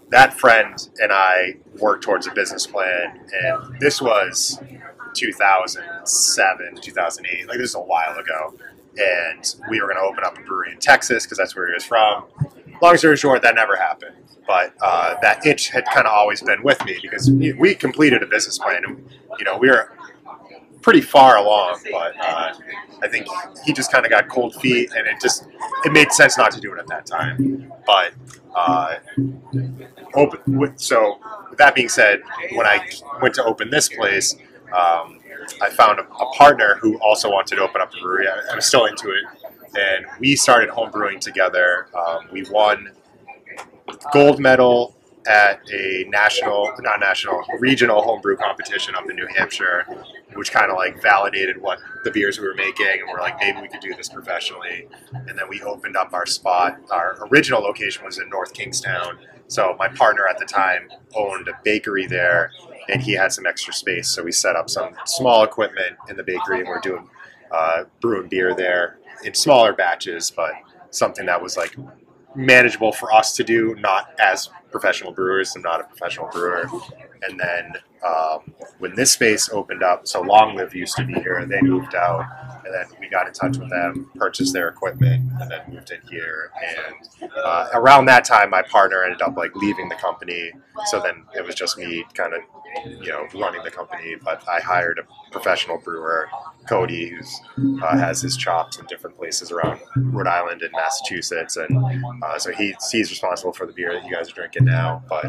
that 0.09 0.39
friend 0.39 0.89
and 0.99 1.11
I 1.11 1.55
worked 1.79 2.03
towards 2.03 2.27
a 2.27 2.31
business 2.31 2.65
plan, 2.65 3.19
and 3.31 3.79
this 3.79 4.01
was 4.01 4.59
2007, 5.13 6.75
2008. 6.81 7.47
Like 7.47 7.57
this 7.57 7.69
is 7.69 7.75
a 7.75 7.79
while 7.79 8.17
ago, 8.17 8.53
and 8.97 9.55
we 9.69 9.81
were 9.81 9.87
going 9.87 9.99
to 9.99 10.03
open 10.03 10.23
up 10.23 10.37
a 10.37 10.41
brewery 10.41 10.71
in 10.71 10.79
Texas 10.79 11.25
because 11.25 11.37
that's 11.37 11.55
where 11.55 11.67
he 11.67 11.73
was 11.73 11.83
from. 11.83 12.25
Long 12.81 12.97
story 12.97 13.17
short, 13.17 13.41
that 13.41 13.55
never 13.55 13.75
happened. 13.75 14.15
But 14.47 14.73
uh, 14.81 15.15
that 15.21 15.45
itch 15.45 15.69
had 15.69 15.85
kind 15.85 16.07
of 16.07 16.13
always 16.13 16.41
been 16.41 16.63
with 16.63 16.83
me 16.83 16.97
because 17.01 17.29
we 17.31 17.75
completed 17.75 18.23
a 18.23 18.25
business 18.25 18.57
plan, 18.57 18.83
and 18.83 19.09
you 19.37 19.45
know 19.45 19.57
we 19.57 19.69
were 19.69 19.91
pretty 20.81 21.01
far 21.01 21.37
along. 21.37 21.81
But 21.91 22.15
uh, 22.19 22.53
I 23.03 23.07
think 23.09 23.27
he 23.63 23.73
just 23.73 23.91
kind 23.91 24.05
of 24.05 24.09
got 24.09 24.27
cold 24.27 24.55
feet, 24.55 24.91
and 24.95 25.05
it 25.07 25.21
just 25.21 25.47
it 25.85 25.91
made 25.91 26.11
sense 26.11 26.35
not 26.35 26.51
to 26.53 26.59
do 26.59 26.73
it 26.73 26.79
at 26.79 26.87
that 26.87 27.05
time. 27.05 27.71
But 27.85 28.13
uh, 28.55 28.95
open 30.15 30.73
so 30.77 31.19
with 31.49 31.57
that 31.59 31.75
being 31.75 31.89
said, 31.89 32.21
when 32.53 32.65
I 32.65 32.89
went 33.21 33.35
to 33.35 33.43
open 33.43 33.69
this 33.69 33.89
place, 33.89 34.35
um, 34.67 35.19
I 35.61 35.69
found 35.69 35.99
a, 35.99 36.03
a 36.03 36.33
partner 36.33 36.77
who 36.81 36.99
also 36.99 37.29
wanted 37.31 37.55
to 37.55 37.61
open 37.61 37.81
up 37.81 37.93
a 37.93 38.01
brewery. 38.01 38.27
I, 38.27 38.53
I'm 38.53 38.61
still 38.61 38.85
into 38.85 39.09
it, 39.09 39.23
and 39.77 40.05
we 40.19 40.35
started 40.35 40.69
home 40.69 40.91
brewing 40.91 41.19
together. 41.19 41.87
Um, 41.97 42.27
we 42.31 42.43
won 42.49 42.91
gold 44.13 44.39
medal 44.39 44.95
at 45.27 45.61
a 45.71 46.05
national, 46.09 46.71
not 46.79 46.99
national, 46.99 47.43
regional 47.59 48.01
homebrew 48.01 48.37
competition 48.37 48.95
up 48.95 49.09
in 49.09 49.15
New 49.15 49.27
Hampshire, 49.35 49.85
which 50.33 50.51
kind 50.51 50.71
of 50.71 50.77
like 50.77 51.01
validated 51.01 51.61
what 51.61 51.79
the 52.03 52.11
beers 52.11 52.39
we 52.39 52.47
were 52.47 52.55
making, 52.55 52.87
and 52.87 53.09
we're 53.11 53.19
like, 53.19 53.37
maybe 53.39 53.61
we 53.61 53.67
could 53.67 53.81
do 53.81 53.93
this 53.95 54.09
professionally. 54.09 54.87
And 55.11 55.37
then 55.37 55.47
we 55.49 55.61
opened 55.61 55.97
up 55.97 56.13
our 56.13 56.25
spot. 56.25 56.79
Our 56.91 57.27
original 57.31 57.61
location 57.61 58.05
was 58.05 58.17
in 58.17 58.29
North 58.29 58.53
Kingstown, 58.53 59.19
so 59.49 59.75
my 59.77 59.89
partner 59.89 60.25
at 60.27 60.37
the 60.37 60.45
time 60.45 60.89
owned 61.15 61.47
a 61.47 61.53
bakery 61.63 62.07
there, 62.07 62.51
and 62.87 63.01
he 63.01 63.13
had 63.13 63.33
some 63.33 63.45
extra 63.45 63.73
space, 63.73 64.07
so 64.07 64.23
we 64.23 64.31
set 64.31 64.55
up 64.55 64.69
some 64.69 64.95
small 65.05 65.43
equipment 65.43 65.97
in 66.09 66.15
the 66.15 66.23
bakery, 66.23 66.59
and 66.59 66.69
we're 66.69 66.79
doing 66.79 67.07
uh, 67.51 67.83
brewing 67.99 68.29
beer 68.29 68.55
there 68.55 68.99
in 69.23 69.33
smaller 69.33 69.73
batches, 69.73 70.31
but 70.31 70.53
something 70.91 71.25
that 71.25 71.41
was 71.41 71.57
like 71.57 71.75
manageable 72.35 72.91
for 72.91 73.13
us 73.13 73.35
to 73.35 73.43
do, 73.43 73.75
not 73.79 74.13
as 74.19 74.49
professional 74.71 75.11
brewers. 75.11 75.55
I'm 75.55 75.61
not 75.61 75.81
a 75.81 75.83
professional 75.83 76.27
brewer. 76.27 76.69
And 77.21 77.39
then 77.39 77.73
um, 78.05 78.53
when 78.77 78.95
this 78.95 79.11
space 79.11 79.49
opened 79.49 79.83
up, 79.83 80.07
so 80.07 80.21
Long 80.21 80.55
Live 80.55 80.73
used 80.73 80.95
to 80.97 81.05
be 81.05 81.13
here, 81.15 81.45
they 81.45 81.61
moved 81.61 81.95
out, 81.95 82.25
and 82.69 82.91
then 82.91 82.99
we 82.99 83.09
got 83.09 83.27
in 83.27 83.33
touch 83.33 83.57
with 83.57 83.69
them, 83.69 84.09
purchased 84.15 84.53
their 84.53 84.67
equipment, 84.67 85.31
and 85.39 85.51
then 85.51 85.61
moved 85.69 85.91
in 85.91 86.01
here. 86.09 86.51
And 87.21 87.31
uh, 87.35 87.69
around 87.73 88.05
that 88.05 88.25
time, 88.25 88.49
my 88.49 88.61
partner 88.61 89.03
ended 89.03 89.21
up 89.21 89.35
like 89.35 89.55
leaving 89.55 89.89
the 89.89 89.95
company. 89.95 90.51
So 90.85 90.99
then 90.99 91.23
it 91.35 91.45
was 91.45 91.55
just 91.55 91.77
me 91.77 92.05
kind 92.13 92.33
of 92.33 92.41
you 92.85 93.09
know 93.09 93.27
running 93.35 93.63
the 93.63 93.71
company, 93.71 94.15
but 94.23 94.47
I 94.47 94.59
hired 94.59 94.99
a 94.99 95.31
professional 95.31 95.79
brewer, 95.79 96.29
Cody, 96.67 97.15
who 97.55 97.81
uh, 97.83 97.97
has 97.97 98.21
his 98.21 98.37
chops 98.37 98.77
in 98.77 98.85
different 98.85 99.17
places 99.17 99.51
around 99.51 99.79
Rhode 99.95 100.27
Island 100.27 100.61
and 100.61 100.71
Massachusetts, 100.71 101.57
and 101.57 101.83
uh, 102.23 102.37
so 102.37 102.51
he 102.51 102.75
he's 102.91 103.09
responsible 103.09 103.53
for 103.53 103.65
the 103.65 103.73
beer 103.73 103.93
that 103.93 104.05
you 104.05 104.13
guys 104.13 104.29
are 104.29 104.35
drinking 104.35 104.65
now. 104.65 105.03
But 105.09 105.25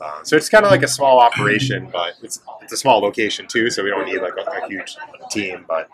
uh, 0.00 0.22
so 0.22 0.36
it's 0.36 0.48
kind 0.48 0.64
of 0.64 0.70
like 0.70 0.82
a 0.82 0.88
small 0.88 1.18
operation, 1.18 1.88
but 1.92 2.14
it's 2.22 2.40
it's 2.62 2.72
a 2.72 2.76
small 2.76 3.00
location 3.00 3.46
too, 3.46 3.70
so 3.70 3.82
we 3.82 3.90
don't 3.90 4.06
need 4.06 4.20
like 4.20 4.34
a, 4.38 4.64
a 4.64 4.68
huge 4.68 4.96
team, 5.30 5.64
but. 5.68 5.88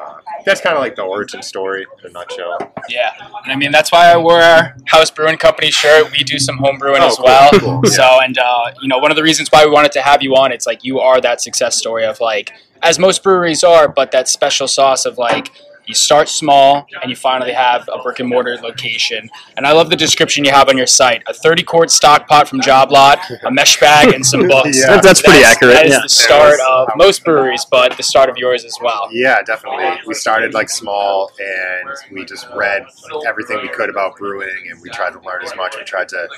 Uh, 0.00 0.14
that's 0.46 0.60
kind 0.60 0.74
of 0.76 0.80
like 0.80 0.96
the 0.96 1.02
origin 1.02 1.42
story 1.42 1.86
in 2.02 2.10
a 2.10 2.12
nutshell. 2.12 2.56
Yeah, 2.88 3.12
and 3.44 3.52
I 3.52 3.56
mean 3.56 3.70
that's 3.70 3.92
why 3.92 4.10
I 4.10 4.16
wore 4.16 4.40
our 4.40 4.74
House 4.86 5.10
Brewing 5.10 5.36
Company 5.36 5.70
shirt. 5.70 6.10
We 6.12 6.18
do 6.24 6.38
some 6.38 6.56
home 6.58 6.78
brewing 6.78 7.02
Oh, 7.02 7.08
as 7.08 7.16
cool, 7.16 7.24
well. 7.26 7.50
cool, 7.52 7.80
yeah. 7.84 7.90
So, 7.90 8.20
and 8.22 8.38
uh, 8.38 8.72
you 8.80 8.88
know, 8.88 8.98
one 8.98 9.10
of 9.10 9.16
the 9.16 9.22
reasons 9.22 9.48
why 9.50 9.64
we 9.66 9.70
wanted 9.70 9.92
to 9.92 10.00
have 10.02 10.22
you 10.22 10.34
on, 10.36 10.52
it's 10.52 10.66
like 10.66 10.82
you 10.84 11.00
are 11.00 11.20
that 11.20 11.40
success 11.42 11.76
story 11.76 12.04
of 12.06 12.18
like, 12.20 12.52
as 12.82 12.98
most 12.98 13.22
breweries 13.22 13.62
are, 13.62 13.88
but 13.88 14.10
that 14.12 14.28
special 14.28 14.66
sauce 14.68 15.04
of 15.04 15.18
like. 15.18 15.50
You 15.90 15.94
start 15.94 16.28
small 16.28 16.86
and 17.02 17.10
you 17.10 17.16
finally 17.16 17.50
have 17.50 17.88
a 17.92 18.00
brick 18.00 18.20
and 18.20 18.28
mortar 18.28 18.56
location. 18.62 19.28
And 19.56 19.66
I 19.66 19.72
love 19.72 19.90
the 19.90 19.96
description 19.96 20.44
you 20.44 20.52
have 20.52 20.68
on 20.68 20.76
your 20.78 20.86
site: 20.86 21.24
a 21.26 21.34
30 21.34 21.64
quart 21.64 21.90
stock 21.90 22.28
pot 22.28 22.48
from 22.48 22.60
Job 22.60 22.92
Lot, 22.92 23.18
a 23.42 23.50
mesh 23.50 23.80
bag, 23.80 24.14
and 24.14 24.24
some 24.24 24.46
books. 24.54 24.78
Yeah. 24.78 24.86
That- 24.94 25.02
that's 25.02 25.20
pretty 25.20 25.42
accurate, 25.42 25.74
That 25.74 25.86
is 25.86 25.92
yeah. 25.94 26.00
the 26.04 26.08
start 26.08 26.60
of 26.60 26.90
most 26.94 27.24
breweries, 27.24 27.64
but 27.68 27.96
the 27.96 28.04
start 28.04 28.30
of 28.30 28.36
yours 28.36 28.64
as 28.64 28.78
well. 28.80 29.08
Yeah, 29.10 29.42
definitely. 29.42 29.84
We 30.06 30.14
started 30.14 30.54
like 30.54 30.70
small 30.70 31.32
and 31.40 31.90
we 32.12 32.24
just 32.24 32.46
read 32.54 32.86
everything 33.26 33.60
we 33.60 33.68
could 33.68 33.90
about 33.90 34.16
brewing 34.16 34.68
and 34.70 34.80
we 34.80 34.90
tried 34.90 35.14
to 35.14 35.20
learn 35.22 35.42
as 35.42 35.56
much. 35.56 35.74
We 35.76 35.82
tried 35.82 36.08
to 36.10 36.28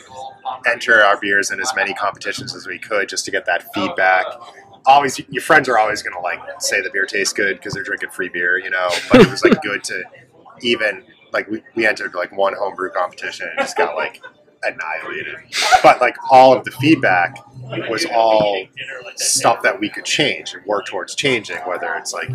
enter 0.67 1.03
our 1.05 1.21
beers 1.21 1.51
in 1.51 1.61
as 1.61 1.75
many 1.77 1.93
competitions 1.93 2.55
as 2.57 2.67
we 2.67 2.79
could 2.79 3.11
just 3.11 3.27
to 3.27 3.31
get 3.31 3.45
that 3.45 3.71
feedback. 3.75 4.25
Always, 4.85 5.21
your 5.29 5.43
friends 5.43 5.69
are 5.69 5.79
always 5.79 6.03
going 6.03 6.15
to 6.15 6.21
like 6.21 6.41
say 6.61 6.81
the 6.81 6.91
beer 6.91 7.07
tastes 7.07 7.33
good 7.33 7.57
because 7.57 7.75
they're 7.75 7.85
drinking 7.85 8.11
free 8.11 8.29
beer, 8.29 8.59
you 8.59 8.71
know, 8.71 8.89
but 9.11 9.21
it 9.21 9.31
was 9.31 9.45
like 9.45 9.61
good 9.63 9.85
to 9.85 10.03
even 10.61 11.05
like 11.33 11.49
we, 11.49 11.63
we 11.75 11.87
entered 11.87 12.15
like 12.15 12.37
one 12.37 12.55
homebrew 12.55 12.91
competition 12.91 13.49
and 13.49 13.59
just 13.59 13.77
got 13.77 13.97
like 13.97 14.23
annihilated. 14.63 15.37
But 15.83 16.01
like 16.01 16.17
all 16.31 16.53
of 16.57 16.65
the 16.65 16.71
feedback 16.73 17.37
was 17.89 18.07
all 18.13 18.67
stuff 19.17 19.63
that 19.63 19.79
we 19.79 19.89
could 19.89 20.05
change 20.05 20.55
and 20.55 20.65
work 20.67 20.87
towards 20.87 21.15
changing, 21.15 21.59
whether 21.59 21.95
it's 21.95 22.13
like 22.13 22.31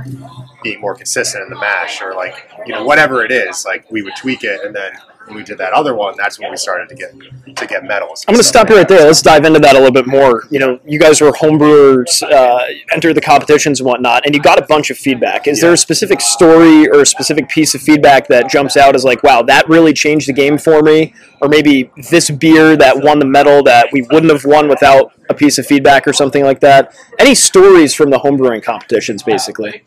being 0.64 0.82
more 0.82 0.96
consistent 0.96 1.44
in 1.44 1.50
the 1.50 1.60
mash 1.60 2.02
or 2.02 2.14
like 2.14 2.50
you 2.66 2.74
know 2.74 2.84
whatever 2.84 3.24
it 3.24 3.32
is 3.32 3.66
like 3.66 3.90
we 3.92 4.02
would 4.02 4.16
tweak 4.16 4.44
it 4.44 4.62
and 4.64 4.76
then 4.76 4.92
when 5.28 5.36
we 5.36 5.44
did 5.44 5.58
that 5.58 5.74
other 5.74 5.96
one 5.96 6.14
that's 6.18 6.40
when 6.40 6.50
we 6.50 6.58
started 6.58 6.90
to 6.90 6.96
get 6.96 7.14
to 7.56 7.66
get 7.66 7.84
medals 7.84 8.26
I'm 8.28 8.34
going 8.34 8.42
to 8.42 8.48
stop 8.48 8.70
you 8.70 8.76
right 8.76 8.88
there. 8.88 9.06
Let's 9.06 9.22
dive 9.22 9.46
into 9.46 9.60
that 9.60 9.76
a 9.76 9.80
little 9.80 9.94
bit 9.94 10.06
more. 10.06 10.44
You 10.50 10.60
know, 10.60 10.80
you 10.86 11.00
guys 11.00 11.22
were 11.22 11.32
homebrewers, 11.32 12.24
uh, 12.24 12.66
entered 12.94 13.14
the 13.14 13.22
competitions 13.22 13.80
and 13.80 13.88
whatnot, 13.88 14.26
and 14.26 14.36
you 14.36 14.42
got 14.42 14.60
a 14.60 14.66
bunch 14.66 14.90
of 14.90 14.98
feedback. 14.98 15.48
Is 15.48 15.62
there 15.62 15.72
a 15.74 15.78
specific 15.78 16.20
story 16.20 16.90
or 16.90 17.02
a 17.02 17.06
specific 17.06 17.48
piece 17.48 17.74
of 17.74 17.82
feedback 17.82 18.28
that 18.28 18.50
jumps 18.50 18.76
out 18.76 18.96
as 18.96 19.04
like, 19.06 19.24
wow, 19.24 19.42
that 19.44 19.68
really 19.70 19.94
changed 19.94 20.28
the 20.28 20.34
game 20.34 20.58
for 20.58 20.82
me? 20.82 21.14
Or 21.42 21.48
maybe 21.48 21.90
this 22.10 22.30
beer 22.30 22.76
that 22.76 23.02
won 23.02 23.20
the 23.20 23.26
medal 23.26 23.64
that 23.64 23.90
we 23.94 24.02
wouldn't 24.02 24.32
have 24.32 24.44
won 24.46 24.68
without 24.68 25.14
a 25.30 25.34
piece 25.34 25.58
of 25.58 25.66
feedback 25.66 26.08
or 26.08 26.14
something 26.14 26.44
like 26.44 26.60
that? 26.62 26.94
Any 27.20 27.36
stories 27.36 27.94
from 27.94 28.10
the 28.10 28.18
homebrewing 28.18 28.64
competitions, 28.64 29.24
basically? 29.24 29.84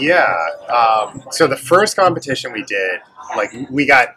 yeah 0.00 0.34
um, 0.68 1.22
so 1.30 1.46
the 1.46 1.56
first 1.56 1.94
competition 1.94 2.52
we 2.52 2.64
did 2.64 3.00
like 3.36 3.52
we 3.70 3.86
got 3.86 4.16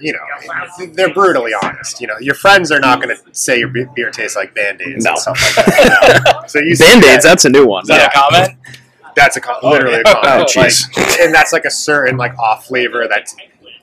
you 0.00 0.12
know 0.12 0.86
they're 0.94 1.12
brutally 1.12 1.52
honest 1.62 2.00
you 2.00 2.06
know 2.06 2.18
your 2.20 2.34
friends 2.34 2.70
are 2.72 2.80
not 2.80 3.00
going 3.02 3.14
to 3.14 3.22
say 3.34 3.58
your 3.58 3.68
beer 3.68 4.10
tastes 4.10 4.36
like 4.36 4.54
band-aids 4.54 5.04
No. 5.04 5.10
and 5.10 5.18
stuff 5.18 5.56
like 5.56 5.66
that 5.66 6.22
you 6.24 6.32
know? 6.32 6.42
so 6.46 6.58
you 6.58 6.76
Band 6.76 7.04
aids, 7.04 7.22
that- 7.24 7.30
that's 7.30 7.44
a 7.44 7.50
new 7.50 7.66
one. 7.66 7.82
Is 7.82 7.88
that 7.88 8.10
a 8.12 8.18
comment? 8.18 8.58
That's 9.16 9.36
a 9.36 9.40
com- 9.40 9.56
literally 9.62 9.96
a 10.00 10.02
Oh, 10.06 10.20
comment. 10.22 10.48
jeez. 10.48 10.96
Like, 10.96 11.20
and 11.20 11.34
that's 11.34 11.52
like 11.52 11.64
a 11.64 11.70
certain 11.70 12.16
like 12.16 12.36
off 12.38 12.66
flavor. 12.66 13.06
That's 13.10 13.34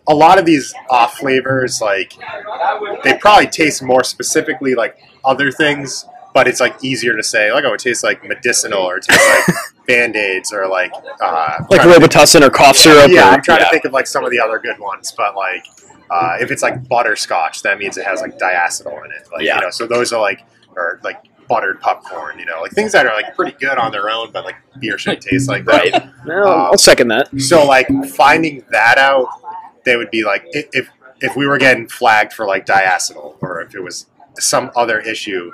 a 0.08 0.16
lot 0.16 0.40
of 0.40 0.46
these 0.46 0.74
off 0.90 1.16
flavors. 1.18 1.80
Like 1.82 2.14
they 3.04 3.18
probably 3.18 3.48
taste 3.48 3.84
more 3.84 4.04
specifically 4.04 4.74
like 4.74 4.98
other 5.26 5.52
things, 5.52 6.06
but 6.34 6.48
it's 6.48 6.60
like 6.62 6.82
easier 6.84 7.16
to 7.18 7.24
say 7.24 7.52
like 7.52 7.66
oh 7.66 7.74
it 7.74 7.80
tastes 7.82 8.04
like 8.04 8.24
medicinal 8.24 8.80
or 8.82 8.98
it 8.98 9.04
tastes 9.04 9.48
like 9.50 9.58
band 9.88 10.16
aids 10.16 10.52
or 10.54 10.68
like 10.68 10.92
uh, 11.22 11.58
Like 11.70 11.82
trying 11.82 12.00
to- 12.00 12.08
Robitussin 12.08 12.42
or 12.42 12.50
cough 12.50 12.78
syrup. 12.78 13.12
yeah, 13.12 13.30
or, 13.30 13.34
I'm 13.34 13.42
trying 13.42 13.60
yeah. 13.60 13.66
to 13.66 13.72
think 13.72 13.86
of 13.86 13.92
like 13.92 14.08
some 14.08 14.24
of 14.24 14.32
the 14.32 14.40
other 14.40 14.60
good 14.60 14.80
ones, 14.80 15.14
but 15.16 15.36
like 15.36 15.66
uh, 16.10 16.38
if 16.40 16.52
it's 16.52 16.62
like 16.64 16.88
butterscotch, 16.88 17.62
that 17.64 17.78
means 17.78 17.98
it 17.98 18.06
has 18.06 18.22
like 18.22 18.38
diacetyl 18.38 19.06
in 19.06 19.12
it. 19.12 19.28
Like 19.32 19.44
Yeah. 19.44 19.56
you 19.56 19.62
know, 19.62 19.70
so 19.70 19.86
those 19.88 20.12
are 20.14 20.22
like 20.22 20.42
or 20.76 21.00
like 21.04 21.24
buttered 21.48 21.80
popcorn, 21.80 22.38
you 22.40 22.46
know, 22.46 22.62
like 22.62 22.72
things 22.72 22.92
that 22.92 23.06
are 23.06 23.14
like 23.16 23.36
pretty 23.36 23.56
good 23.60 23.78
on 23.78 23.92
their 23.92 24.10
own, 24.10 24.32
but 24.32 24.46
like 24.46 24.56
beer 24.80 24.98
shouldn't 24.98 25.22
taste 25.30 25.48
like 25.48 25.66
that. 25.66 25.92
Right. 25.94 26.26
No, 26.26 26.44
I'll 26.44 26.78
second 26.78 27.08
that. 27.10 27.30
So 27.42 27.66
like 27.66 27.88
finding 28.16 28.64
that 28.72 28.98
out, 28.98 29.28
they 29.86 29.96
would 29.96 30.12
be 30.12 30.24
like 30.24 30.44
if 30.52 30.90
if 31.22 31.36
we 31.36 31.48
were 31.48 31.58
getting 31.58 31.88
flagged 31.88 32.32
for 32.34 32.46
like 32.46 32.66
diacetyl 32.66 33.38
or 33.42 33.62
if 33.62 33.74
it 33.74 33.80
was 33.82 34.06
some 34.40 34.70
other 34.76 35.00
issue, 35.00 35.52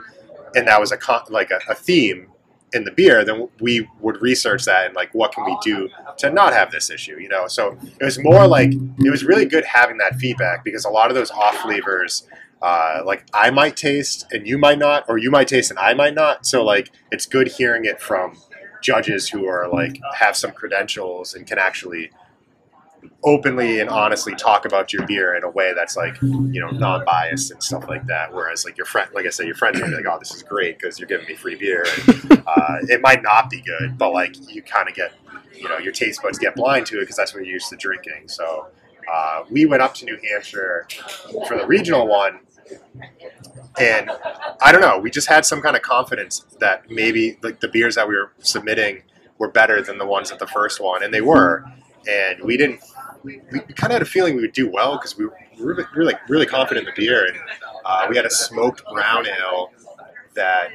and 0.55 0.67
that 0.67 0.79
was 0.79 0.91
a 0.91 0.97
con- 0.97 1.23
like 1.29 1.51
a, 1.51 1.59
a 1.69 1.75
theme 1.75 2.27
in 2.73 2.83
the 2.83 2.91
beer, 2.91 3.23
then 3.23 3.47
we 3.59 3.87
would 3.99 4.21
research 4.21 4.65
that 4.65 4.85
and 4.87 4.95
like 4.95 5.13
what 5.13 5.31
can 5.33 5.45
we 5.45 5.57
do 5.63 5.89
to 6.17 6.29
not 6.29 6.53
have 6.53 6.71
this 6.71 6.89
issue, 6.89 7.19
you 7.19 7.29
know. 7.29 7.47
So 7.47 7.77
it 7.99 8.03
was 8.03 8.19
more 8.19 8.47
like 8.47 8.73
it 8.73 9.09
was 9.09 9.23
really 9.23 9.45
good 9.45 9.65
having 9.65 9.97
that 9.97 10.15
feedback 10.15 10.63
because 10.63 10.85
a 10.85 10.89
lot 10.89 11.09
of 11.09 11.15
those 11.15 11.31
off 11.31 11.55
flavors. 11.57 12.27
Uh, 12.61 13.01
like 13.05 13.25
I 13.33 13.49
might 13.49 13.75
taste 13.75 14.25
and 14.31 14.47
you 14.47 14.57
might 14.57 14.79
not, 14.79 15.03
or 15.09 15.17
you 15.17 15.29
might 15.29 15.49
taste 15.49 15.69
and 15.69 15.77
I 15.77 15.93
might 15.93 16.13
not. 16.13 16.45
So 16.45 16.63
like 16.63 16.91
it's 17.11 17.25
good 17.25 17.49
hearing 17.49 17.83
it 17.83 17.99
from 17.99 18.37
judges 18.81 19.29
who 19.29 19.45
are 19.47 19.67
like 19.67 19.99
have 20.15 20.35
some 20.37 20.51
credentials 20.51 21.33
and 21.33 21.45
can 21.45 21.57
actually 21.59 22.09
openly 23.23 23.79
and 23.79 23.89
honestly 23.89 24.35
talk 24.35 24.65
about 24.65 24.91
your 24.91 25.05
beer 25.07 25.35
in 25.35 25.43
a 25.43 25.49
way 25.49 25.73
that's 25.73 25.95
like 25.95 26.21
you 26.21 26.59
know 26.59 26.69
non-biased 26.69 27.51
and 27.51 27.61
stuff 27.63 27.87
like 27.87 28.05
that. 28.07 28.33
Whereas 28.33 28.65
like 28.65 28.77
your 28.77 28.85
friend 28.85 29.09
like 29.13 29.25
i 29.25 29.29
said 29.29 29.45
your 29.45 29.55
friend 29.55 29.75
are 29.75 29.85
be 29.85 29.95
like 29.95 30.05
oh 30.07 30.17
this 30.19 30.33
is 30.33 30.43
great 30.43 30.77
because 30.77 30.99
you're 30.99 31.07
giving 31.07 31.27
me 31.27 31.35
free 31.35 31.55
beer. 31.55 31.85
And, 32.07 32.43
uh, 32.45 32.77
it 32.89 33.01
might 33.01 33.23
not 33.23 33.49
be 33.49 33.61
good 33.61 33.97
but 33.97 34.13
like 34.13 34.35
you 34.53 34.61
kind 34.61 34.89
of 34.89 34.95
get 34.95 35.13
you 35.55 35.69
know 35.69 35.77
your 35.77 35.93
taste 35.93 36.21
buds 36.21 36.37
get 36.37 36.55
blind 36.55 36.85
to 36.87 36.97
it 36.97 37.01
because 37.01 37.15
that's 37.15 37.33
what 37.33 37.43
you're 37.43 37.53
used 37.53 37.69
to 37.69 37.77
drinking. 37.77 38.27
So 38.27 38.67
uh, 39.11 39.43
we 39.49 39.65
went 39.65 39.81
up 39.81 39.93
to 39.95 40.05
new 40.05 40.17
hampshire 40.29 40.87
for 41.47 41.57
the 41.57 41.65
regional 41.65 42.07
one 42.07 42.39
and 43.79 44.09
i 44.61 44.71
don't 44.71 44.81
know 44.81 44.97
we 44.97 45.09
just 45.09 45.27
had 45.27 45.45
some 45.45 45.61
kind 45.61 45.75
of 45.75 45.81
confidence 45.81 46.45
that 46.59 46.89
maybe 46.89 47.37
like 47.41 47.59
the 47.59 47.67
beers 47.67 47.95
that 47.95 48.07
we 48.07 48.15
were 48.15 48.31
submitting 48.39 49.01
were 49.37 49.49
better 49.49 49.81
than 49.81 49.97
the 49.97 50.05
ones 50.05 50.31
at 50.31 50.39
the 50.39 50.47
first 50.47 50.81
one 50.81 51.03
and 51.03 51.13
they 51.13 51.21
were 51.21 51.65
and 52.07 52.43
we 52.43 52.55
didn't 52.57 52.79
we, 53.23 53.41
we 53.51 53.59
kind 53.59 53.91
of 53.91 53.93
had 53.93 54.01
a 54.01 54.05
feeling 54.05 54.35
we 54.35 54.41
would 54.41 54.53
do 54.53 54.69
well 54.69 54.97
because 54.97 55.17
we 55.17 55.25
were, 55.25 55.37
we 55.57 55.65
were, 55.65 55.75
we 55.75 55.97
were 55.97 56.05
like 56.05 56.27
really 56.29 56.45
confident 56.45 56.87
in 56.87 56.93
the 56.93 57.01
beer 57.01 57.25
and 57.25 57.37
uh, 57.85 58.05
we 58.09 58.15
had 58.15 58.25
a 58.25 58.29
smoked 58.29 58.83
brown 58.91 59.25
ale 59.27 59.71
that 60.35 60.69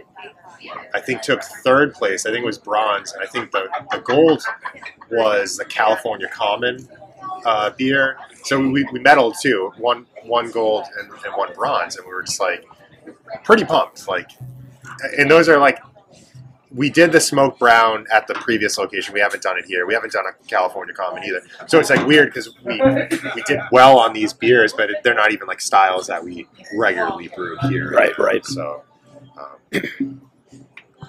I 0.95 1.01
think 1.01 1.23
took 1.23 1.43
third 1.43 1.95
place. 1.95 2.27
I 2.27 2.31
think 2.31 2.43
it 2.43 2.47
was 2.47 2.59
bronze, 2.59 3.13
and 3.13 3.23
I 3.23 3.27
think 3.27 3.51
the, 3.51 3.69
the 3.93 3.99
gold 3.99 4.43
was 5.11 5.57
the 5.57 5.65
California 5.65 6.29
Common 6.29 6.89
uh, 7.45 7.71
beer. 7.71 8.19
So 8.45 8.59
we, 8.59 8.85
we 8.93 9.01
medaled 9.01 9.41
too, 9.41 9.73
one 9.79 10.07
one 10.25 10.51
gold 10.51 10.85
and, 10.99 11.11
and 11.25 11.35
one 11.37 11.53
bronze, 11.55 11.97
and 11.97 12.07
we 12.07 12.13
were 12.13 12.23
just 12.23 12.41
like 12.41 12.65
pretty 13.45 13.65
pumped. 13.65 14.07
Like, 14.09 14.31
and 15.17 15.31
those 15.31 15.49
are 15.49 15.59
like 15.59 15.79
we 16.73 16.91
did 16.91 17.13
the 17.13 17.21
smoke 17.21 17.59
brown 17.59 18.07
at 18.13 18.27
the 18.27 18.35
previous 18.35 18.79
location. 18.79 19.15
We 19.15 19.21
haven't 19.21 19.43
done 19.43 19.59
it 19.59 19.65
here. 19.65 19.87
We 19.87 19.95
haven't 19.95 20.13
done 20.13 20.25
a 20.27 20.47
California 20.49 20.95
Common 20.95 21.25
either. 21.25 21.43
So 21.67 21.79
it's 21.81 21.91
like 21.91 22.07
weird 22.07 22.29
because 22.29 22.55
we 22.65 22.81
we 23.35 23.43
did 23.47 23.61
well 23.73 23.99
on 23.99 24.13
these 24.13 24.33
beers, 24.33 24.73
but 24.73 24.91
they're 25.03 25.15
not 25.15 25.33
even 25.33 25.47
like 25.47 25.61
styles 25.61 26.07
that 26.09 26.23
we 26.23 26.47
regularly 26.75 27.29
brew 27.29 27.57
here. 27.69 27.91
Right, 27.91 28.17
right. 28.19 28.45
So. 28.45 28.83
Um, 29.39 30.21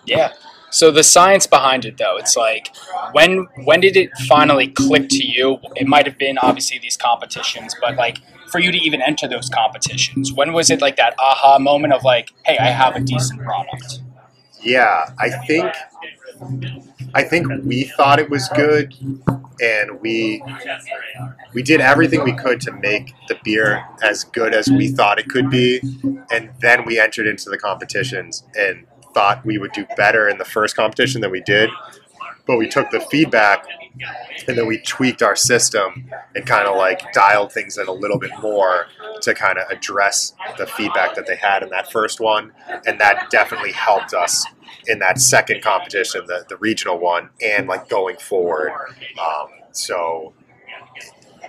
Yeah. 0.05 0.33
So 0.71 0.91
the 0.91 1.03
science 1.03 1.47
behind 1.47 1.85
it, 1.85 1.97
though, 1.97 2.17
it's 2.17 2.35
like 2.35 2.75
when 3.11 3.47
when 3.63 3.79
did 3.79 3.97
it 3.97 4.11
finally 4.27 4.67
click 4.67 5.09
to 5.09 5.25
you? 5.25 5.57
It 5.75 5.87
might 5.87 6.05
have 6.05 6.17
been 6.17 6.37
obviously 6.37 6.77
these 6.77 6.95
competitions, 6.95 7.75
but 7.81 7.95
like 7.95 8.19
for 8.51 8.59
you 8.59 8.71
to 8.71 8.77
even 8.77 9.01
enter 9.01 9.27
those 9.27 9.49
competitions, 9.49 10.31
when 10.31 10.53
was 10.53 10.69
it 10.69 10.79
like 10.81 10.95
that 10.97 11.15
aha 11.17 11.57
moment 11.57 11.93
of 11.93 12.03
like, 12.03 12.31
hey, 12.43 12.57
I 12.57 12.67
have 12.67 12.95
a 12.95 12.99
decent 12.99 13.41
product? 13.41 14.01
Yeah, 14.61 15.13
I 15.17 15.29
think 15.47 15.73
I 17.13 17.23
think 17.23 17.47
we 17.63 17.83
thought 17.83 18.19
it 18.19 18.29
was 18.29 18.47
good, 18.49 18.93
and 19.61 19.99
we 20.01 20.43
we 21.53 21.63
did 21.63 21.81
everything 21.81 22.23
we 22.23 22.33
could 22.33 22.61
to 22.61 22.71
make 22.71 23.13
the 23.27 23.37
beer 23.43 23.83
as 24.03 24.23
good 24.23 24.53
as 24.53 24.69
we 24.69 24.89
thought 24.89 25.19
it 25.19 25.27
could 25.27 25.49
be, 25.49 25.81
and 26.31 26.51
then 26.61 26.85
we 26.85 26.99
entered 26.99 27.27
into 27.27 27.49
the 27.49 27.57
competitions 27.57 28.43
and 28.57 28.85
thought 29.13 29.45
we 29.45 29.57
would 29.57 29.71
do 29.71 29.85
better 29.97 30.29
in 30.29 30.37
the 30.37 30.45
first 30.45 30.75
competition 30.75 31.21
than 31.21 31.31
we 31.31 31.41
did. 31.41 31.69
But 32.45 32.57
we 32.57 32.67
took 32.67 32.89
the 32.91 32.99
feedback 32.99 33.65
and 34.48 34.58
then 34.58 34.67
we 34.67 34.79
tweaked 34.81 35.22
our 35.22 35.36
system 35.36 36.10
and 36.36 36.46
kind 36.46 36.67
of 36.67 36.77
like 36.77 37.12
dialed 37.13 37.51
things 37.51 37.77
in 37.77 37.88
a 37.88 37.91
little 37.91 38.19
bit 38.19 38.31
more 38.41 38.88
to 39.22 39.34
kind 39.34 39.58
of 39.58 39.69
address 39.69 40.34
the 40.58 40.65
feedback 40.65 41.15
that 41.15 41.27
they 41.27 41.36
had 41.36 41.63
in 41.63 41.69
that 41.69 41.91
first 41.91 42.19
one, 42.19 42.51
and 42.86 43.00
that 43.00 43.29
definitely 43.29 43.72
helped 43.72 44.13
us 44.13 44.46
in 44.88 45.00
that 45.00 45.19
second 45.19 45.62
competition, 45.62 46.25
the, 46.27 46.46
the 46.50 46.58
regional 46.58 46.98
one, 46.98 47.29
and 47.43 47.67
like 47.67 47.89
going 47.89 48.17
forward. 48.17 48.72
Um, 49.19 49.48
so, 49.72 50.34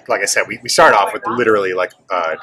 like 0.08 0.22
I 0.22 0.26
said, 0.26 0.44
we, 0.48 0.58
we 0.62 0.68
started 0.68 0.96
off 0.96 1.12
with 1.12 1.22
literally 1.26 1.72
like 1.72 1.92
uh, 2.10 2.36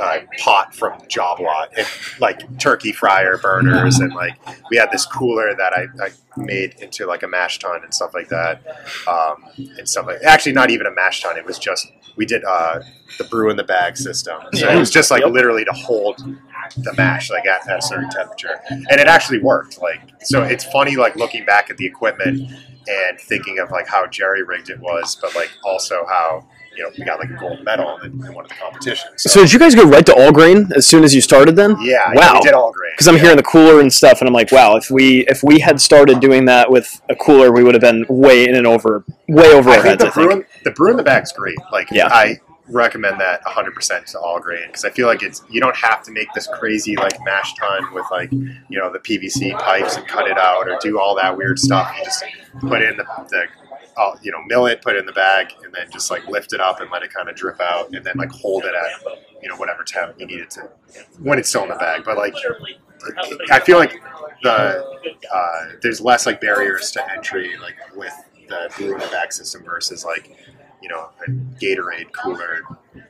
uh, 0.00 0.18
pot 0.38 0.74
from 0.74 0.98
the 0.98 1.06
job 1.06 1.40
lot 1.40 1.70
and 1.76 1.86
like 2.20 2.58
turkey 2.58 2.92
fryer 2.92 3.38
burners 3.38 3.98
and 3.98 4.14
like 4.14 4.34
we 4.70 4.76
had 4.76 4.90
this 4.90 5.06
cooler 5.06 5.54
that 5.54 5.72
I, 5.72 5.86
I 6.02 6.10
made 6.36 6.74
into 6.80 7.06
like 7.06 7.22
a 7.22 7.28
mash 7.28 7.58
tun 7.58 7.82
and 7.84 7.94
stuff 7.94 8.14
like 8.14 8.28
that 8.28 8.62
um, 9.06 9.44
and 9.56 9.88
stuff 9.88 10.06
like 10.06 10.22
actually 10.22 10.52
not 10.52 10.70
even 10.70 10.86
a 10.86 10.92
mash 10.92 11.22
tun 11.22 11.36
it 11.36 11.44
was 11.44 11.58
just 11.58 11.86
we 12.16 12.26
did 12.26 12.44
uh, 12.44 12.80
the 13.18 13.24
brew 13.24 13.50
in 13.50 13.56
the 13.56 13.64
bag 13.64 13.96
system. 13.96 14.36
So 14.54 14.68
it 14.68 14.78
was 14.78 14.90
just 14.90 15.10
like 15.10 15.24
literally 15.24 15.64
to 15.64 15.72
hold 15.72 16.18
the 16.76 16.94
mash 16.96 17.30
like 17.30 17.46
at, 17.46 17.68
at 17.68 17.78
a 17.78 17.82
certain 17.82 18.08
temperature. 18.10 18.60
And 18.70 19.00
it 19.00 19.06
actually 19.06 19.40
worked 19.40 19.80
like 19.80 20.00
so 20.22 20.42
it's 20.42 20.64
funny 20.64 20.96
like 20.96 21.16
looking 21.16 21.44
back 21.44 21.70
at 21.70 21.76
the 21.76 21.86
equipment 21.86 22.50
and 22.86 23.20
thinking 23.20 23.58
of 23.58 23.70
like 23.70 23.86
how 23.86 24.06
jerry 24.06 24.42
rigged 24.42 24.68
it 24.68 24.78
was 24.78 25.16
but 25.16 25.34
like 25.34 25.50
also 25.64 26.04
how 26.06 26.44
you 26.76 26.82
know 26.82 26.90
we 26.98 27.04
got 27.04 27.18
like 27.18 27.30
a 27.30 27.34
gold 27.34 27.62
medal 27.64 27.98
in, 28.02 28.12
in 28.24 28.34
one 28.34 28.44
of 28.44 28.48
the 28.50 28.54
competitions 28.56 29.22
So 29.22 29.40
did 29.42 29.52
you 29.52 29.58
guys 29.58 29.74
go 29.74 29.84
right 29.84 30.04
to 30.06 30.14
all 30.14 30.32
grain 30.32 30.70
as 30.76 30.86
soon 30.86 31.04
as 31.04 31.14
you 31.14 31.20
started 31.20 31.56
then? 31.56 31.76
yeah, 31.80 32.12
yeah, 32.12 32.12
Wow. 32.14 32.34
we 32.34 32.40
did 32.40 32.54
all 32.54 32.72
great. 32.72 32.92
Because 32.94 33.08
I'm 33.08 33.16
yeah. 33.16 33.22
hearing 33.22 33.36
the 33.36 33.42
cooler 33.42 33.80
and 33.80 33.92
stuff, 33.92 34.20
and 34.20 34.28
I'm 34.28 34.34
like, 34.34 34.52
wow, 34.52 34.76
if 34.76 34.90
we 34.90 35.26
if 35.26 35.42
we 35.42 35.58
had 35.60 35.80
started 35.80 36.20
doing 36.20 36.44
that 36.46 36.70
with 36.70 37.00
a 37.08 37.14
cooler, 37.16 37.52
we 37.52 37.62
would 37.64 37.74
have 37.74 37.80
been 37.82 38.04
way 38.08 38.48
in 38.48 38.54
and 38.54 38.66
over, 38.66 39.04
way 39.28 39.52
over 39.52 39.70
I 39.70 39.76
our 39.76 39.82
think 39.82 40.00
heads. 40.00 40.02
the 40.02 40.06
I 40.08 40.10
think. 40.10 40.28
brew, 40.30 40.36
in, 40.40 40.46
the 40.64 40.70
brew 40.70 40.90
in 40.92 40.96
the 40.96 41.02
bag's 41.02 41.32
great. 41.32 41.58
Like, 41.72 41.90
Yeah. 41.90 42.08
I 42.08 42.40
recommend 42.66 43.20
that 43.20 43.44
100% 43.44 44.06
to 44.12 44.18
all 44.18 44.40
grain 44.40 44.66
because 44.68 44.86
I 44.86 44.90
feel 44.90 45.06
like 45.06 45.22
it's 45.22 45.42
you 45.50 45.60
don't 45.60 45.76
have 45.76 46.02
to 46.04 46.10
make 46.12 46.28
this 46.34 46.46
crazy 46.46 46.96
like 46.96 47.12
mash 47.22 47.52
tun 47.54 47.92
with 47.92 48.06
like 48.10 48.32
you 48.32 48.78
know 48.78 48.90
the 48.90 49.00
PVC 49.00 49.52
pipes 49.58 49.96
and 49.96 50.06
cut 50.08 50.26
it 50.28 50.38
out 50.38 50.66
or 50.68 50.78
do 50.80 50.98
all 50.98 51.14
that 51.16 51.36
weird 51.36 51.58
stuff. 51.58 51.94
You 51.98 52.04
just 52.04 52.24
put 52.60 52.80
in 52.82 52.96
the, 52.96 53.04
the 53.28 53.44
uh, 53.96 54.16
you 54.22 54.32
know 54.32 54.42
mill 54.46 54.66
it, 54.66 54.82
put 54.82 54.96
it 54.96 54.98
in 55.00 55.06
the 55.06 55.12
bag, 55.12 55.52
and 55.64 55.72
then 55.74 55.86
just 55.92 56.10
like 56.10 56.26
lift 56.28 56.52
it 56.52 56.60
up 56.60 56.80
and 56.80 56.90
let 56.90 57.02
it 57.02 57.12
kind 57.12 57.28
of 57.28 57.36
drip 57.36 57.60
out, 57.60 57.92
and 57.94 58.04
then 58.04 58.14
like 58.16 58.30
hold 58.30 58.64
it 58.64 58.74
at 58.74 59.12
you 59.42 59.48
know 59.48 59.56
whatever 59.56 59.82
temp 59.84 60.14
you 60.18 60.26
need 60.26 60.40
it 60.40 60.50
to 60.50 60.62
when 61.20 61.38
it's 61.38 61.48
still 61.48 61.62
in 61.62 61.68
the 61.68 61.74
bag. 61.76 62.02
But 62.04 62.16
like 62.16 62.34
I 63.50 63.60
feel 63.60 63.78
like 63.78 63.92
the 64.42 64.84
uh, 65.32 65.60
there's 65.82 66.00
less 66.00 66.26
like 66.26 66.40
barriers 66.40 66.90
to 66.92 67.12
entry 67.12 67.56
like 67.60 67.76
with 67.94 68.12
the 68.48 68.70
brew 68.76 68.94
in 68.94 69.00
the 69.00 69.06
bag 69.08 69.32
system 69.32 69.62
versus 69.64 70.04
like 70.04 70.36
you 70.82 70.88
know 70.88 71.10
a 71.26 71.30
Gatorade 71.60 72.12
cooler 72.12 72.62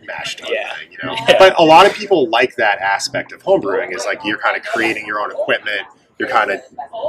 mashed 0.06 0.38
tun 0.40 0.48
Yeah. 0.52 0.74
thing. 0.76 0.92
You 0.92 0.98
know, 1.02 1.16
but 1.38 1.58
a 1.58 1.64
lot 1.64 1.86
of 1.86 1.94
people 1.94 2.28
like 2.28 2.56
that 2.56 2.78
aspect 2.78 3.32
of 3.32 3.42
homebrewing 3.42 3.94
is 3.94 4.04
like 4.04 4.20
you're 4.24 4.38
kind 4.38 4.56
of 4.56 4.62
creating 4.64 5.06
your 5.06 5.20
own 5.20 5.30
equipment. 5.30 5.82
You're 6.18 6.28
kind 6.28 6.50
of 6.50 6.60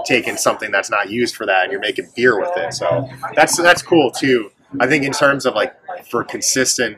taking 0.05 0.35
something 0.37 0.71
that's 0.71 0.89
not 0.89 1.09
used 1.09 1.35
for 1.35 1.45
that 1.45 1.63
and 1.63 1.71
you're 1.71 1.81
making 1.81 2.09
beer 2.15 2.39
with 2.39 2.51
it. 2.57 2.73
So 2.73 3.07
that's 3.35 3.57
that's 3.57 3.81
cool 3.81 4.11
too. 4.11 4.51
I 4.79 4.87
think 4.87 5.03
in 5.05 5.11
terms 5.11 5.45
of 5.45 5.53
like 5.55 5.73
for 6.09 6.23
consistent 6.23 6.97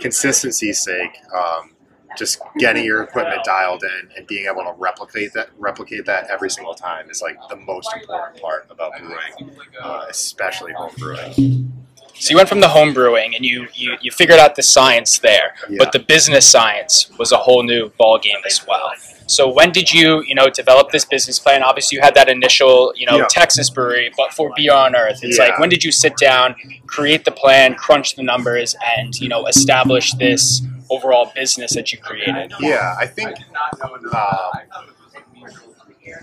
consistency's 0.00 0.80
sake, 0.80 1.16
um, 1.34 1.70
just 2.18 2.40
getting 2.58 2.84
your 2.84 3.02
equipment 3.02 3.42
dialed 3.44 3.82
in 3.84 4.08
and 4.16 4.26
being 4.26 4.46
able 4.46 4.62
to 4.62 4.72
replicate 4.78 5.32
that 5.34 5.50
replicate 5.58 6.04
that 6.06 6.28
every 6.30 6.50
single 6.50 6.74
time 6.74 7.08
is 7.10 7.22
like 7.22 7.36
the 7.48 7.56
most 7.56 7.92
important 7.94 8.40
part 8.40 8.66
about 8.70 8.92
brewing, 8.98 9.56
uh, 9.80 10.06
especially 10.08 10.72
home 10.72 10.92
brewing. 10.98 11.72
So 12.16 12.30
you 12.30 12.36
went 12.36 12.48
from 12.48 12.60
the 12.60 12.68
home 12.68 12.94
brewing 12.94 13.34
and 13.34 13.44
you, 13.44 13.66
you, 13.74 13.96
you 14.00 14.12
figured 14.12 14.38
out 14.38 14.54
the 14.54 14.62
science 14.62 15.18
there, 15.18 15.54
Yeah. 15.68 15.78
but 15.80 15.90
the 15.90 15.98
business 15.98 16.48
science 16.48 17.10
was 17.18 17.32
a 17.32 17.36
whole 17.36 17.64
new 17.64 17.90
ball 17.98 18.18
game 18.20 18.36
as 18.46 18.64
well. 18.66 18.92
So 19.26 19.48
when 19.50 19.70
did 19.72 19.92
you 19.92 20.22
you 20.26 20.34
know 20.34 20.48
develop 20.50 20.90
this 20.90 21.04
business 21.04 21.38
plan? 21.38 21.62
Obviously, 21.62 21.96
you 21.96 22.02
had 22.02 22.14
that 22.14 22.28
initial 22.28 22.92
you 22.96 23.06
know 23.06 23.18
Yeah. 23.18 23.26
Texas 23.30 23.70
brewery, 23.70 24.10
but 24.16 24.32
for 24.32 24.52
Beer 24.56 24.72
on 24.74 24.94
Earth, 24.94 25.20
it's 25.22 25.38
Yeah. 25.38 25.44
like 25.44 25.58
when 25.58 25.68
did 25.68 25.82
you 25.84 25.92
sit 25.92 26.16
down, 26.16 26.54
create 26.86 27.24
the 27.24 27.30
plan, 27.32 27.74
crunch 27.74 28.16
the 28.16 28.22
numbers, 28.22 28.76
and 28.96 29.14
you 29.18 29.28
know 29.28 29.46
establish 29.46 30.12
this 30.14 30.62
overall 30.90 31.32
business 31.34 31.72
that 31.74 31.92
you 31.92 31.98
created? 31.98 32.52
Yeah, 32.60 32.94
I 32.98 33.06
think 33.06 33.36
um, 33.82 34.88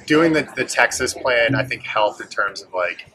doing 0.06 0.34
the, 0.34 0.48
the 0.56 0.66
Texas 0.66 1.14
plan, 1.14 1.56
I 1.56 1.64
think 1.64 1.84
helped 1.84 2.22
in 2.22 2.28
terms 2.28 2.62
of 2.62 2.74
like 2.74 3.12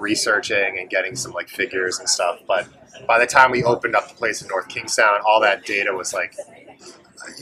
researching 0.00 0.78
and 0.78 0.88
getting 0.88 1.16
some 1.16 1.32
like 1.32 1.48
figures 1.48 1.98
and 1.98 2.08
stuff. 2.08 2.40
But 2.46 2.66
by 3.06 3.18
the 3.18 3.26
time 3.26 3.50
we 3.50 3.64
opened 3.64 3.94
up 3.96 4.08
the 4.08 4.14
place 4.14 4.42
in 4.42 4.48
North 4.48 4.68
Kingstown, 4.68 5.20
all 5.26 5.40
that 5.40 5.64
data 5.64 5.92
was 5.92 6.12
like 6.14 6.34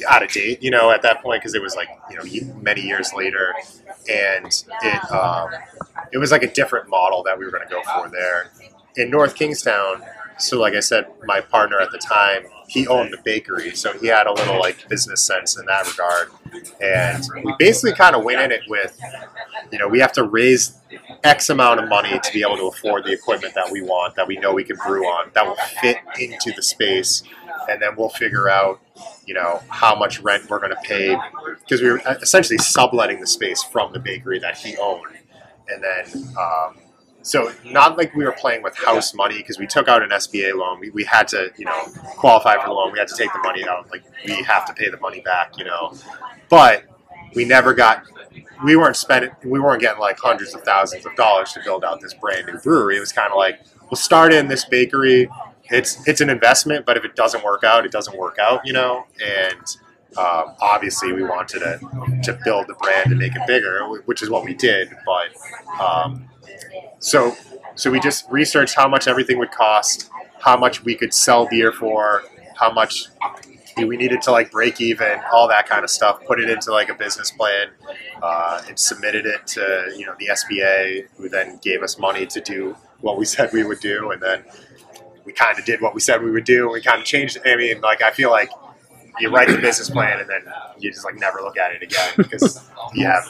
out 0.09 0.23
of 0.23 0.31
date, 0.31 0.63
you 0.63 0.71
know, 0.71 0.91
at 0.91 1.03
that 1.03 1.23
point 1.23 1.43
because 1.43 1.55
it 1.55 1.63
was 1.63 1.75
like 1.77 1.89
you 2.11 2.17
know 2.17 2.55
many 2.63 2.83
years 2.83 3.13
later, 3.15 3.55
and 4.11 4.65
it 4.83 5.13
um, 5.13 5.51
it 6.13 6.19
was 6.19 6.31
like 6.31 6.43
a 6.43 6.53
different 6.53 6.89
model 6.89 7.23
that 7.25 7.39
we 7.39 7.45
were 7.45 7.51
going 7.51 7.67
to 7.67 7.73
go 7.73 7.83
for 7.83 8.09
there. 8.11 8.51
In 8.97 9.11
North 9.11 9.35
Kingstown. 9.35 10.03
So, 10.37 10.59
like 10.59 10.75
I 10.75 10.81
said, 10.81 11.07
my 11.27 11.41
partner 11.41 11.79
at 11.81 11.93
the 11.93 11.99
time, 11.99 12.47
he 12.67 12.89
owned 12.89 13.13
the 13.13 13.19
bakery, 13.25 13.71
so 13.77 13.97
he 13.97 14.09
had 14.09 14.27
a 14.27 14.33
little 14.33 14.59
like 14.59 14.89
business 14.89 15.23
sense 15.23 15.57
in 15.57 15.65
that 15.67 15.87
regard, 15.89 16.29
and 16.81 17.25
we 17.45 17.55
basically 17.57 17.95
kind 17.95 18.17
of 18.17 18.25
went 18.25 18.41
in 18.41 18.51
it 18.51 18.63
with, 18.69 18.99
you 19.71 19.79
know, 19.79 19.87
we 19.87 20.01
have 20.01 20.13
to 20.15 20.25
raise 20.25 20.77
X 21.23 21.51
amount 21.51 21.79
of 21.81 21.89
money 21.89 22.19
to 22.19 22.33
be 22.33 22.43
able 22.43 22.57
to 22.57 22.67
afford 22.67 23.05
the 23.05 23.13
equipment 23.13 23.55
that 23.55 23.71
we 23.71 23.81
want, 23.81 24.17
that 24.17 24.27
we 24.27 24.37
know 24.39 24.53
we 24.53 24.65
can 24.65 24.77
brew 24.85 25.05
on, 25.05 25.31
that 25.35 25.47
will 25.47 25.57
fit 25.81 25.99
into 26.19 26.53
the 26.53 26.63
space, 26.63 27.23
and 27.69 27.81
then 27.81 27.95
we'll 27.97 28.09
figure 28.09 28.49
out, 28.49 28.81
you 29.27 29.35
know, 29.35 29.63
how 29.69 29.95
much 29.95 30.21
rent 30.21 30.49
we're 30.49 30.59
going 30.59 30.71
to 30.71 30.83
pay 30.83 31.17
because 31.61 31.81
we 31.81 31.91
were 31.91 32.01
essentially 32.23 32.59
subletting 32.59 33.21
the 33.21 33.27
space 33.27 33.63
from 33.63 33.93
the 33.93 33.99
bakery 33.99 34.39
that 34.39 34.57
he 34.57 34.77
owned, 34.77 35.17
and 35.69 35.83
then. 35.83 36.35
Um, 36.39 36.79
so 37.25 37.51
not 37.65 37.97
like 37.97 38.15
we 38.15 38.23
were 38.23 38.33
playing 38.39 38.63
with 38.63 38.77
house 38.77 39.15
money 39.15 39.39
because 39.39 39.59
we 39.59 39.67
took 39.67 39.89
out 39.89 40.03
an 40.03 40.11
SBA 40.11 40.55
loan. 40.55 40.79
We, 40.79 40.91
we 40.91 41.05
had 41.05 41.27
to, 41.29 41.51
you 41.57 41.65
know, 41.65 41.85
qualify 42.19 42.59
for 42.61 42.67
the 42.67 42.75
loan. 42.75 42.93
We 42.93 42.99
had 42.99 43.09
to 43.09 43.17
take 43.17 43.33
the 43.33 43.39
money 43.39 43.67
out. 43.67 43.91
Like 43.91 44.05
we 44.27 44.43
have 44.43 44.67
to 44.67 44.75
pay 44.75 44.91
the 44.91 44.99
money 44.99 45.21
back, 45.21 45.57
you 45.57 45.65
know. 45.65 45.95
But 46.51 46.85
we 47.35 47.47
never 47.47 47.73
got. 47.73 48.05
We 48.63 48.77
weren't 48.77 48.97
spending. 48.97 49.31
We 49.43 49.59
weren't 49.59 49.81
getting 49.81 50.01
like 50.01 50.19
hundreds 50.19 50.55
of 50.55 50.65
thousands 50.65 51.07
of 51.07 51.17
dollars 51.17 51.55
to 51.55 51.61
build 51.65 51.83
out 51.83 52.03
this 52.03 52.13
brand 52.13 52.47
new 52.47 52.59
brewery. 52.59 52.99
It 52.99 53.01
was 53.01 53.13
kind 53.13 53.31
of 53.31 53.39
like 53.39 53.61
we'll 53.91 53.97
start 53.97 54.35
in 54.35 54.47
this 54.47 54.67
bakery. 54.67 55.31
It's 55.71 56.07
it's 56.07 56.21
an 56.21 56.31
investment, 56.31 56.87
but 56.87 56.97
if 56.97 57.05
it 57.05 57.17
doesn't 57.17 57.45
work 57.45 57.65
out, 57.65 57.85
it 57.87 57.93
doesn't 57.93 58.17
work 58.17 58.39
out, 58.39 58.61
you 58.65 58.73
know. 58.73 59.07
And 59.25 59.77
um, 60.17 60.55
obviously, 60.61 61.13
we 61.13 61.23
wanted 61.23 61.61
to 61.61 62.21
to 62.25 62.39
build 62.45 62.67
the 62.67 62.75
brand 62.75 63.11
and 63.11 63.19
make 63.19 63.35
it 63.35 63.43
bigger, 63.47 63.85
which 64.05 64.23
is 64.23 64.31
what 64.31 64.45
we 64.45 64.55
did. 64.55 64.91
But 65.07 65.83
um, 65.83 66.29
so 66.99 67.35
so 67.75 67.91
we 67.91 67.99
just 68.01 68.31
researched 68.31 68.75
how 68.75 68.89
much 68.89 69.09
everything 69.09 69.39
would 69.39 69.51
cost, 69.51 70.11
how 70.41 70.57
much 70.57 70.85
we 70.85 70.95
could 70.95 71.13
sell 71.13 71.49
beer 71.49 71.73
for, 71.73 72.23
how 72.57 72.73
much 72.73 73.07
we 73.79 73.97
needed 73.97 74.23
to 74.23 74.31
like 74.31 74.51
break 74.51 74.81
even, 74.81 75.19
all 75.33 75.49
that 75.49 75.69
kind 75.69 75.83
of 75.83 75.91
stuff. 75.91 76.25
Put 76.25 76.41
it 76.41 76.49
into 76.49 76.71
like 76.71 76.89
a 76.89 76.95
business 76.95 77.31
plan, 77.31 77.69
uh, 78.23 78.63
and 78.69 78.79
submitted 78.79 79.27
it 79.27 79.47
to 79.49 79.93
you 79.97 80.07
know 80.07 80.15
the 80.19 80.27
SBA, 80.27 81.09
who 81.17 81.29
then 81.29 81.59
gave 81.63 81.83
us 81.83 81.99
money 81.99 82.27
to 82.27 82.41
do 82.41 82.77
what 83.01 83.19
we 83.19 83.25
said 83.25 83.53
we 83.53 83.65
would 83.65 83.81
do, 83.81 84.11
and 84.11 84.23
then 84.23 84.45
we 85.25 85.33
kind 85.33 85.59
of 85.59 85.65
did 85.65 85.81
what 85.81 85.95
we 85.95 86.01
said 86.01 86.23
we 86.23 86.31
would 86.31 86.45
do. 86.45 86.65
And 86.65 86.73
We 86.73 86.83
kind 86.83 87.01
of 87.01 87.07
changed. 87.07 87.39
I 87.45 87.57
mean, 87.57 87.81
like 87.81 88.03
I 88.03 88.11
feel 88.11 88.31
like 88.31 88.51
you 89.21 89.31
write 89.31 89.49
the 89.49 89.59
business 89.59 89.89
plan 89.91 90.21
and 90.21 90.29
then 90.29 90.43
you 90.79 90.91
just 90.91 91.05
like 91.05 91.15
never 91.17 91.41
look 91.41 91.57
at 91.57 91.73
it 91.73 91.83
again 91.83 92.13
because 92.17 92.69
you 92.95 93.07
have 93.07 93.25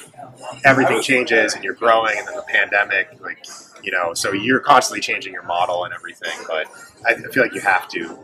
everything 0.65 1.03
changes 1.03 1.55
and 1.55 1.63
you're 1.63 1.75
growing 1.75 2.17
and 2.17 2.27
then 2.27 2.37
the 2.37 2.43
pandemic 2.49 3.09
like 3.21 3.45
you 3.83 3.93
know 3.93 4.15
so 4.15 4.33
you're 4.33 4.61
constantly 4.61 5.01
changing 5.01 5.31
your 5.31 5.43
model 5.43 5.85
and 5.85 5.93
everything 5.93 6.33
but 6.49 6.67
i 7.07 7.15
feel 7.15 7.43
like 7.43 7.53
you 7.53 7.61
have 7.61 7.87
to 7.87 8.19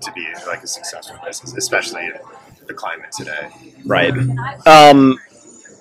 to 0.00 0.10
be 0.12 0.26
like 0.46 0.62
a 0.62 0.66
successful 0.66 1.14
business 1.22 1.54
especially 1.54 2.06
in 2.06 2.14
the 2.66 2.72
climate 2.72 3.12
today 3.12 3.50
Right. 3.84 4.14
Um, 4.66 5.18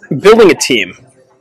building 0.10 0.52
a 0.52 0.56
team, 0.56 0.94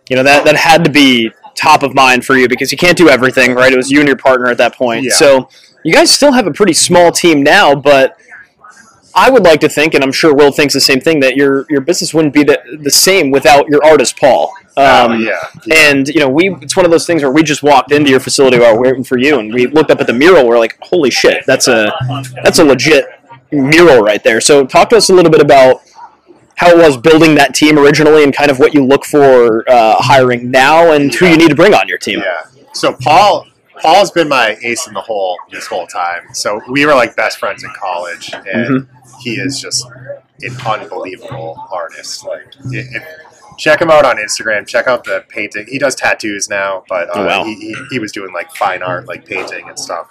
you 0.08 0.16
know 0.16 0.22
that 0.22 0.44
that 0.44 0.56
had 0.56 0.84
to 0.84 0.90
be 0.90 1.30
top 1.54 1.82
of 1.82 1.94
mind 1.94 2.24
for 2.24 2.36
you 2.36 2.48
because 2.48 2.72
you 2.72 2.78
can't 2.78 2.96
do 2.96 3.08
everything, 3.08 3.54
right? 3.54 3.72
It 3.72 3.76
was 3.76 3.90
you 3.90 4.00
and 4.00 4.06
your 4.06 4.16
partner 4.16 4.46
at 4.48 4.58
that 4.58 4.74
point. 4.74 5.04
Yeah. 5.04 5.12
So 5.12 5.48
you 5.84 5.92
guys 5.92 6.10
still 6.10 6.32
have 6.32 6.46
a 6.46 6.52
pretty 6.52 6.74
small 6.74 7.10
team 7.10 7.42
now, 7.42 7.74
but 7.74 8.16
I 9.14 9.30
would 9.30 9.42
like 9.42 9.60
to 9.60 9.68
think, 9.68 9.94
and 9.94 10.04
I'm 10.04 10.12
sure 10.12 10.34
Will 10.34 10.52
thinks 10.52 10.72
the 10.74 10.80
same 10.80 11.00
thing, 11.00 11.20
that 11.20 11.36
your 11.36 11.66
your 11.68 11.80
business 11.80 12.14
wouldn't 12.14 12.32
be 12.32 12.44
the, 12.44 12.60
the 12.82 12.90
same 12.90 13.30
without 13.30 13.68
your 13.68 13.84
artist 13.84 14.18
Paul. 14.18 14.52
Um, 14.76 15.12
Oh, 15.12 15.14
yeah, 15.14 15.40
yeah. 15.66 15.90
And 15.90 16.08
you 16.08 16.20
know, 16.20 16.28
we 16.28 16.54
it's 16.56 16.76
one 16.76 16.84
of 16.84 16.90
those 16.90 17.06
things 17.06 17.22
where 17.22 17.32
we 17.32 17.42
just 17.42 17.62
walked 17.62 17.92
into 17.92 18.10
your 18.10 18.20
facility 18.20 18.58
while 18.58 18.78
waiting 18.78 19.04
for 19.04 19.18
you, 19.18 19.38
and 19.38 19.52
we 19.52 19.66
looked 19.66 19.90
up 19.90 20.00
at 20.00 20.06
the 20.06 20.12
mural. 20.12 20.46
We're 20.46 20.58
like, 20.58 20.78
"Holy 20.80 21.10
shit, 21.10 21.44
that's 21.46 21.66
a 21.68 21.92
that's 22.44 22.60
a 22.60 22.64
legit 22.64 23.06
mural 23.50 24.00
right 24.00 24.22
there." 24.22 24.40
So, 24.40 24.64
talk 24.64 24.90
to 24.90 24.96
us 24.96 25.10
a 25.10 25.14
little 25.14 25.30
bit 25.30 25.40
about 25.40 25.82
how 26.60 26.68
it 26.68 26.76
was 26.76 26.98
building 26.98 27.34
that 27.36 27.54
team 27.54 27.78
originally, 27.78 28.22
and 28.22 28.34
kind 28.34 28.50
of 28.50 28.58
what 28.58 28.74
you 28.74 28.84
look 28.84 29.06
for 29.06 29.64
uh, 29.66 29.96
hiring 29.98 30.50
now, 30.50 30.92
and 30.92 31.14
who 31.14 31.26
you 31.26 31.38
need 31.38 31.48
to 31.48 31.54
bring 31.54 31.72
on 31.72 31.88
your 31.88 31.96
team. 31.96 32.18
Yeah. 32.18 32.42
So 32.74 32.92
Paul 32.92 33.46
Paul's 33.80 34.10
been 34.10 34.28
my 34.28 34.58
ace 34.62 34.86
in 34.86 34.92
the 34.92 35.00
hole 35.00 35.38
this 35.50 35.66
whole 35.66 35.86
time. 35.86 36.34
So 36.34 36.60
we 36.68 36.84
were 36.84 36.94
like 36.94 37.16
best 37.16 37.38
friends 37.38 37.64
in 37.64 37.70
college, 37.78 38.30
and 38.52 38.86
he 39.22 39.36
is 39.36 39.58
just 39.58 39.86
an 40.42 40.56
unbelievable 40.66 41.66
artist. 41.72 42.26
Like, 42.26 42.54
it, 42.66 42.86
it, 42.94 43.02
check 43.60 43.80
him 43.80 43.90
out 43.90 44.04
on 44.04 44.16
Instagram. 44.16 44.66
Check 44.66 44.88
out 44.88 45.04
the 45.04 45.24
painting. 45.28 45.66
He 45.68 45.78
does 45.78 45.94
tattoos 45.94 46.48
now, 46.48 46.82
but 46.88 47.08
uh, 47.10 47.12
Oh, 47.20 47.26
wow. 47.26 47.44
he, 47.44 47.54
he, 47.54 47.76
he 47.90 47.98
was 47.98 48.10
doing 48.10 48.32
like 48.32 48.50
fine 48.56 48.82
art, 48.82 49.06
like 49.06 49.24
painting 49.26 49.68
and 49.68 49.78
stuff. 49.78 50.10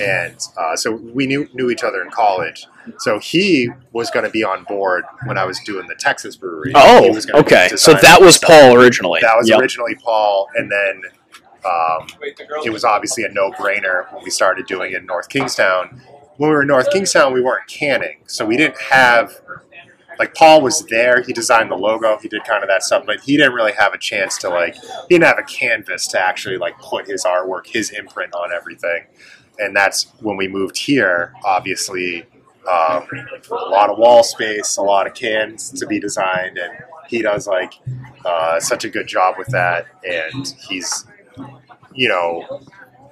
And 0.00 0.36
uh, 0.56 0.76
so 0.76 0.92
we 0.92 1.26
knew 1.26 1.48
knew 1.52 1.70
each 1.70 1.82
other 1.84 2.02
in 2.02 2.10
college. 2.10 2.66
So 2.98 3.18
he 3.18 3.68
was 3.92 4.10
going 4.10 4.24
to 4.24 4.30
be 4.30 4.44
on 4.44 4.64
board 4.64 5.04
when 5.26 5.38
I 5.38 5.44
was 5.44 5.58
doing 5.60 5.86
the 5.86 5.94
Texas 5.94 6.36
brewery. 6.36 6.72
Oh, 6.74 7.18
okay. 7.34 7.68
So 7.76 7.94
that 7.94 8.20
was 8.20 8.36
stuff. 8.36 8.50
Paul 8.50 8.76
originally. 8.76 9.20
That 9.22 9.36
was 9.36 9.48
Yep. 9.48 9.60
originally 9.60 9.94
Paul, 9.96 10.48
and 10.56 10.70
then 10.70 11.02
um, 11.64 12.06
it 12.64 12.70
was 12.72 12.84
obviously 12.84 13.24
a 13.24 13.28
no-brainer 13.30 14.12
when 14.12 14.22
we 14.22 14.30
started 14.30 14.66
doing 14.66 14.92
it 14.92 14.98
in 14.98 15.06
North 15.06 15.28
Kingstown. 15.30 16.02
When 16.36 16.50
we 16.50 16.54
were 16.56 16.62
in 16.62 16.68
North 16.68 16.90
Kingstown, 16.90 17.32
we 17.32 17.40
weren't 17.40 17.66
canning, 17.68 18.18
so 18.26 18.44
we 18.44 18.56
didn't 18.56 18.80
have 18.80 19.40
like 20.18 20.34
Paul 20.34 20.62
was 20.62 20.84
there. 20.86 21.22
He 21.22 21.32
designed 21.32 21.70
the 21.70 21.76
logo. 21.76 22.18
He 22.18 22.28
did 22.28 22.44
kind 22.44 22.62
of 22.62 22.68
that 22.68 22.82
stuff, 22.82 23.04
but 23.06 23.20
he 23.20 23.36
didn't 23.36 23.54
really 23.54 23.72
have 23.72 23.94
a 23.94 23.98
chance 23.98 24.38
to 24.38 24.48
like. 24.48 24.74
He 24.74 25.08
didn't 25.10 25.24
have 25.24 25.38
a 25.38 25.42
canvas 25.42 26.06
to 26.08 26.20
actually 26.20 26.58
like 26.58 26.78
put 26.78 27.06
his 27.06 27.24
artwork, 27.24 27.66
his 27.66 27.90
imprint 27.90 28.34
on 28.34 28.52
everything. 28.52 29.06
And 29.58 29.74
that's 29.76 30.12
when 30.20 30.36
we 30.36 30.48
moved 30.48 30.76
here. 30.76 31.32
Obviously, 31.44 32.26
um, 32.70 33.06
a 33.50 33.54
lot 33.54 33.90
of 33.90 33.98
wall 33.98 34.22
space, 34.22 34.76
a 34.76 34.82
lot 34.82 35.06
of 35.06 35.14
cans 35.14 35.70
to 35.72 35.86
be 35.86 36.00
designed, 36.00 36.58
and 36.58 36.72
he 37.08 37.22
does 37.22 37.46
like 37.46 37.74
uh, 38.24 38.58
such 38.58 38.84
a 38.84 38.88
good 38.88 39.06
job 39.06 39.36
with 39.38 39.48
that. 39.48 39.86
And 40.02 40.54
he's, 40.68 41.06
you 41.92 42.08
know, 42.08 42.62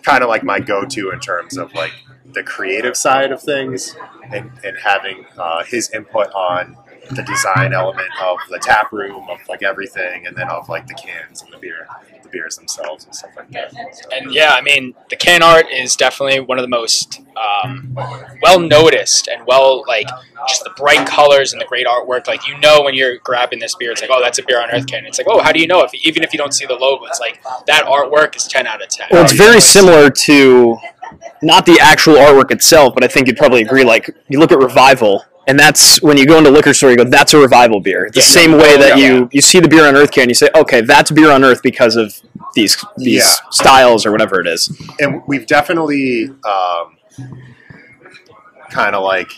kind 0.02 0.22
of 0.22 0.28
like 0.28 0.42
my 0.42 0.58
go-to 0.58 1.10
in 1.10 1.20
terms 1.20 1.56
of 1.56 1.72
like 1.74 1.92
the 2.32 2.42
creative 2.42 2.96
side 2.96 3.30
of 3.30 3.42
things, 3.42 3.94
and 4.32 4.50
and 4.64 4.76
having 4.82 5.26
uh, 5.38 5.64
his 5.64 5.90
input 5.90 6.32
on 6.32 6.76
the 7.10 7.22
design 7.22 7.72
element 7.72 8.10
of 8.22 8.38
the 8.48 8.58
tap 8.58 8.92
room, 8.92 9.28
of 9.28 9.38
like 9.48 9.62
everything, 9.62 10.26
and 10.26 10.36
then 10.36 10.48
of 10.48 10.68
like 10.68 10.86
the 10.86 10.94
cans 10.94 11.42
and 11.42 11.52
the 11.52 11.58
beer, 11.58 11.86
the 12.22 12.28
beers 12.28 12.56
themselves 12.56 13.04
and 13.04 13.14
stuff 13.14 13.30
like 13.36 13.50
that. 13.50 13.72
So, 13.72 14.08
And 14.12 14.32
yeah, 14.32 14.54
I 14.54 14.60
mean, 14.60 14.94
the 15.10 15.16
can 15.16 15.42
art 15.42 15.66
is 15.70 15.96
definitely 15.96 16.40
one 16.40 16.58
of 16.58 16.62
the 16.62 16.68
most 16.68 17.20
um, 17.36 17.96
well 18.42 18.60
noticed 18.60 19.28
and 19.28 19.46
well, 19.46 19.84
like, 19.86 20.06
just 20.48 20.64
the 20.64 20.70
bright 20.70 21.06
colors 21.06 21.52
and 21.52 21.60
the 21.60 21.66
great 21.66 21.86
artwork. 21.86 22.26
Like, 22.26 22.46
you 22.46 22.58
know, 22.58 22.82
when 22.82 22.94
you're 22.94 23.18
grabbing 23.18 23.58
this 23.58 23.74
beer, 23.74 23.90
it's 23.90 24.00
like, 24.00 24.10
oh, 24.12 24.20
that's 24.22 24.38
a 24.38 24.42
beer 24.44 24.60
on 24.60 24.70
Earth 24.70 24.86
can. 24.86 25.04
It's 25.06 25.18
like, 25.18 25.28
oh, 25.28 25.42
how 25.42 25.52
do 25.52 25.60
you 25.60 25.66
know? 25.66 25.82
If 25.82 25.94
even 25.94 26.22
if 26.22 26.32
you 26.32 26.38
don't 26.38 26.54
see 26.54 26.66
the 26.66 26.74
logo, 26.74 27.04
it's 27.06 27.20
like 27.20 27.42
that 27.66 27.84
artwork 27.84 28.36
is 28.36 28.44
ten 28.44 28.66
out 28.66 28.82
of 28.82 28.88
ten. 28.88 29.08
Well, 29.10 29.24
it's 29.24 29.32
very 29.32 29.60
similar 29.60 30.10
to 30.10 30.78
not 31.42 31.66
the 31.66 31.78
actual 31.80 32.14
artwork 32.14 32.50
itself, 32.50 32.94
but 32.94 33.04
I 33.04 33.08
think 33.08 33.26
you'd 33.26 33.36
probably 33.36 33.62
agree. 33.62 33.84
Like 33.84 34.10
you 34.28 34.38
look 34.38 34.52
at 34.52 34.58
Revival, 34.58 35.24
and 35.46 35.58
that's 35.58 36.00
when 36.02 36.16
you 36.16 36.26
go 36.26 36.38
into 36.38 36.50
liquor 36.50 36.72
store, 36.74 36.90
you 36.90 36.96
go, 36.96 37.04
"That's 37.04 37.34
a 37.34 37.38
Revival 37.38 37.80
beer." 37.80 38.08
The 38.12 38.20
Yeah. 38.20 38.26
same 38.26 38.52
way 38.52 38.76
that 38.76 38.96
Yeah. 38.98 39.04
you 39.06 39.28
you 39.32 39.40
see 39.40 39.60
the 39.60 39.68
beer 39.68 39.86
on 39.86 39.96
Earth 39.96 40.10
can, 40.12 40.28
you 40.28 40.34
say, 40.34 40.48
"Okay, 40.54 40.80
that's 40.82 41.10
beer 41.10 41.30
on 41.30 41.44
Earth 41.44 41.62
because 41.62 41.96
of 41.96 42.14
these 42.54 42.76
these 42.96 43.40
styles 43.50 44.04
or 44.06 44.12
whatever 44.12 44.40
it 44.40 44.46
is." 44.46 44.70
and 45.00 45.22
we've 45.26 45.46
definitely 45.46 46.28
um, 46.44 46.96
kind 48.70 48.94
of 48.94 49.02
like 49.02 49.30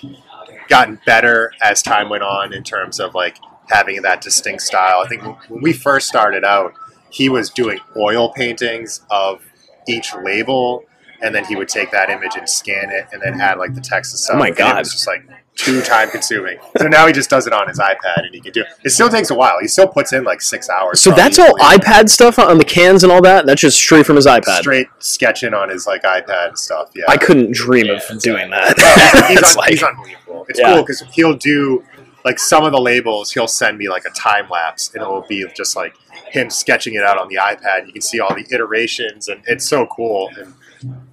gotten 0.69 0.99
better 1.07 1.53
as 1.63 1.83
time 1.83 2.09
went 2.09 2.23
on 2.23 2.53
in 2.53 2.63
terms 2.63 2.99
of 3.01 3.15
like 3.15 3.37
having 3.71 4.01
that 4.03 4.21
distinct 4.21 4.63
style. 4.63 5.01
I 5.05 5.09
think 5.09 5.23
when 5.49 5.63
we 5.63 5.73
first 5.73 6.07
started 6.09 6.45
out, 6.45 6.75
he 7.11 7.29
was 7.29 7.51
doing 7.51 7.79
oil 7.97 8.33
paintings 8.33 9.01
of 9.11 9.41
each 9.89 10.15
label, 10.23 10.85
and 11.23 11.35
then 11.35 11.45
he 11.45 11.57
would 11.57 11.69
take 11.69 11.91
that 11.93 12.11
image 12.11 12.33
and 12.37 12.49
scan 12.49 12.91
it, 12.91 13.07
and 13.13 13.23
then 13.23 13.41
add 13.41 13.59
like 13.59 13.75
the 13.75 13.81
text 13.81 14.17
stuff. 14.19 14.37
Oh 14.37 14.39
my 14.39 14.51
God. 14.51 14.77
It 14.77 14.79
was 14.81 14.93
just 14.93 15.07
like 15.07 15.23
too 15.57 15.81
time 15.83 16.11
consuming. 16.11 16.59
So 16.79 16.89
now 16.89 17.07
he 17.07 17.13
just 17.13 17.31
does 17.31 17.47
it 17.47 17.53
on 17.53 17.69
his 17.69 17.79
iPad, 17.79 18.25
and 18.25 18.35
he 18.35 18.41
can 18.41 18.53
do. 18.53 18.63
It 18.63 18.67
It 18.87 18.91
still 18.91 19.09
takes 19.09 19.31
a 19.31 19.35
while. 19.35 19.59
He 19.61 19.69
still 19.69 19.87
puts 19.87 20.13
in 20.13 20.25
like 20.25 20.41
six 20.43 20.69
hours. 20.69 21.01
So 21.01 21.11
that's 21.13 21.39
all 21.39 21.55
probably. 21.57 21.79
iPad 21.79 22.09
stuff 22.11 22.39
on 22.39 22.59
the 22.59 22.65
cans 22.65 23.03
and 23.05 23.13
all 23.13 23.23
that. 23.23 23.47
That's 23.47 23.61
just 23.61 23.77
straight 23.79 24.05
from 24.07 24.17
his 24.17 24.27
iPad. 24.27 24.61
Straight 24.61 24.89
sketching 24.99 25.55
on 25.55 25.69
his 25.69 25.87
like 25.87 26.03
iPad 26.03 26.49
and 26.49 26.59
stuff. 26.59 26.91
Yeah, 26.95 27.05
I 27.09 27.17
couldn't 27.17 27.53
dream 27.55 27.89
of 27.89 28.03
doing 28.21 28.51
that. 28.51 28.77
he's, 29.29 29.39
It's 29.39 29.51
un- 29.53 29.57
like- 29.61 29.71
he's 29.71 29.83
unbelievable. 29.83 30.47
It's 30.49 30.59
Yeah. 30.59 30.75
cool 30.75 30.83
because 30.83 31.03
he'll 31.13 31.35
do 31.37 31.85
like 32.25 32.39
some 32.39 32.65
of 32.65 32.73
the 32.73 32.81
labels. 32.81 33.31
He'll 33.33 33.47
send 33.47 33.79
me 33.79 33.89
like 33.89 34.05
a 34.07 34.11
time 34.11 34.49
lapse, 34.51 34.91
and 34.93 35.03
it'll 35.03 35.25
be 35.29 35.47
just 35.55 35.77
like 35.77 35.95
him 36.31 36.51
sketching 36.51 36.95
it 36.95 37.03
out 37.05 37.17
on 37.19 37.29
the 37.29 37.37
iPad. 37.37 37.87
You 37.87 37.93
can 37.93 38.03
see 38.03 38.19
all 38.19 38.35
the 38.35 38.45
iterations, 38.51 39.29
and 39.29 39.41
it's 39.47 39.69
so 39.69 39.87
cool. 39.87 40.31
And 40.37 40.55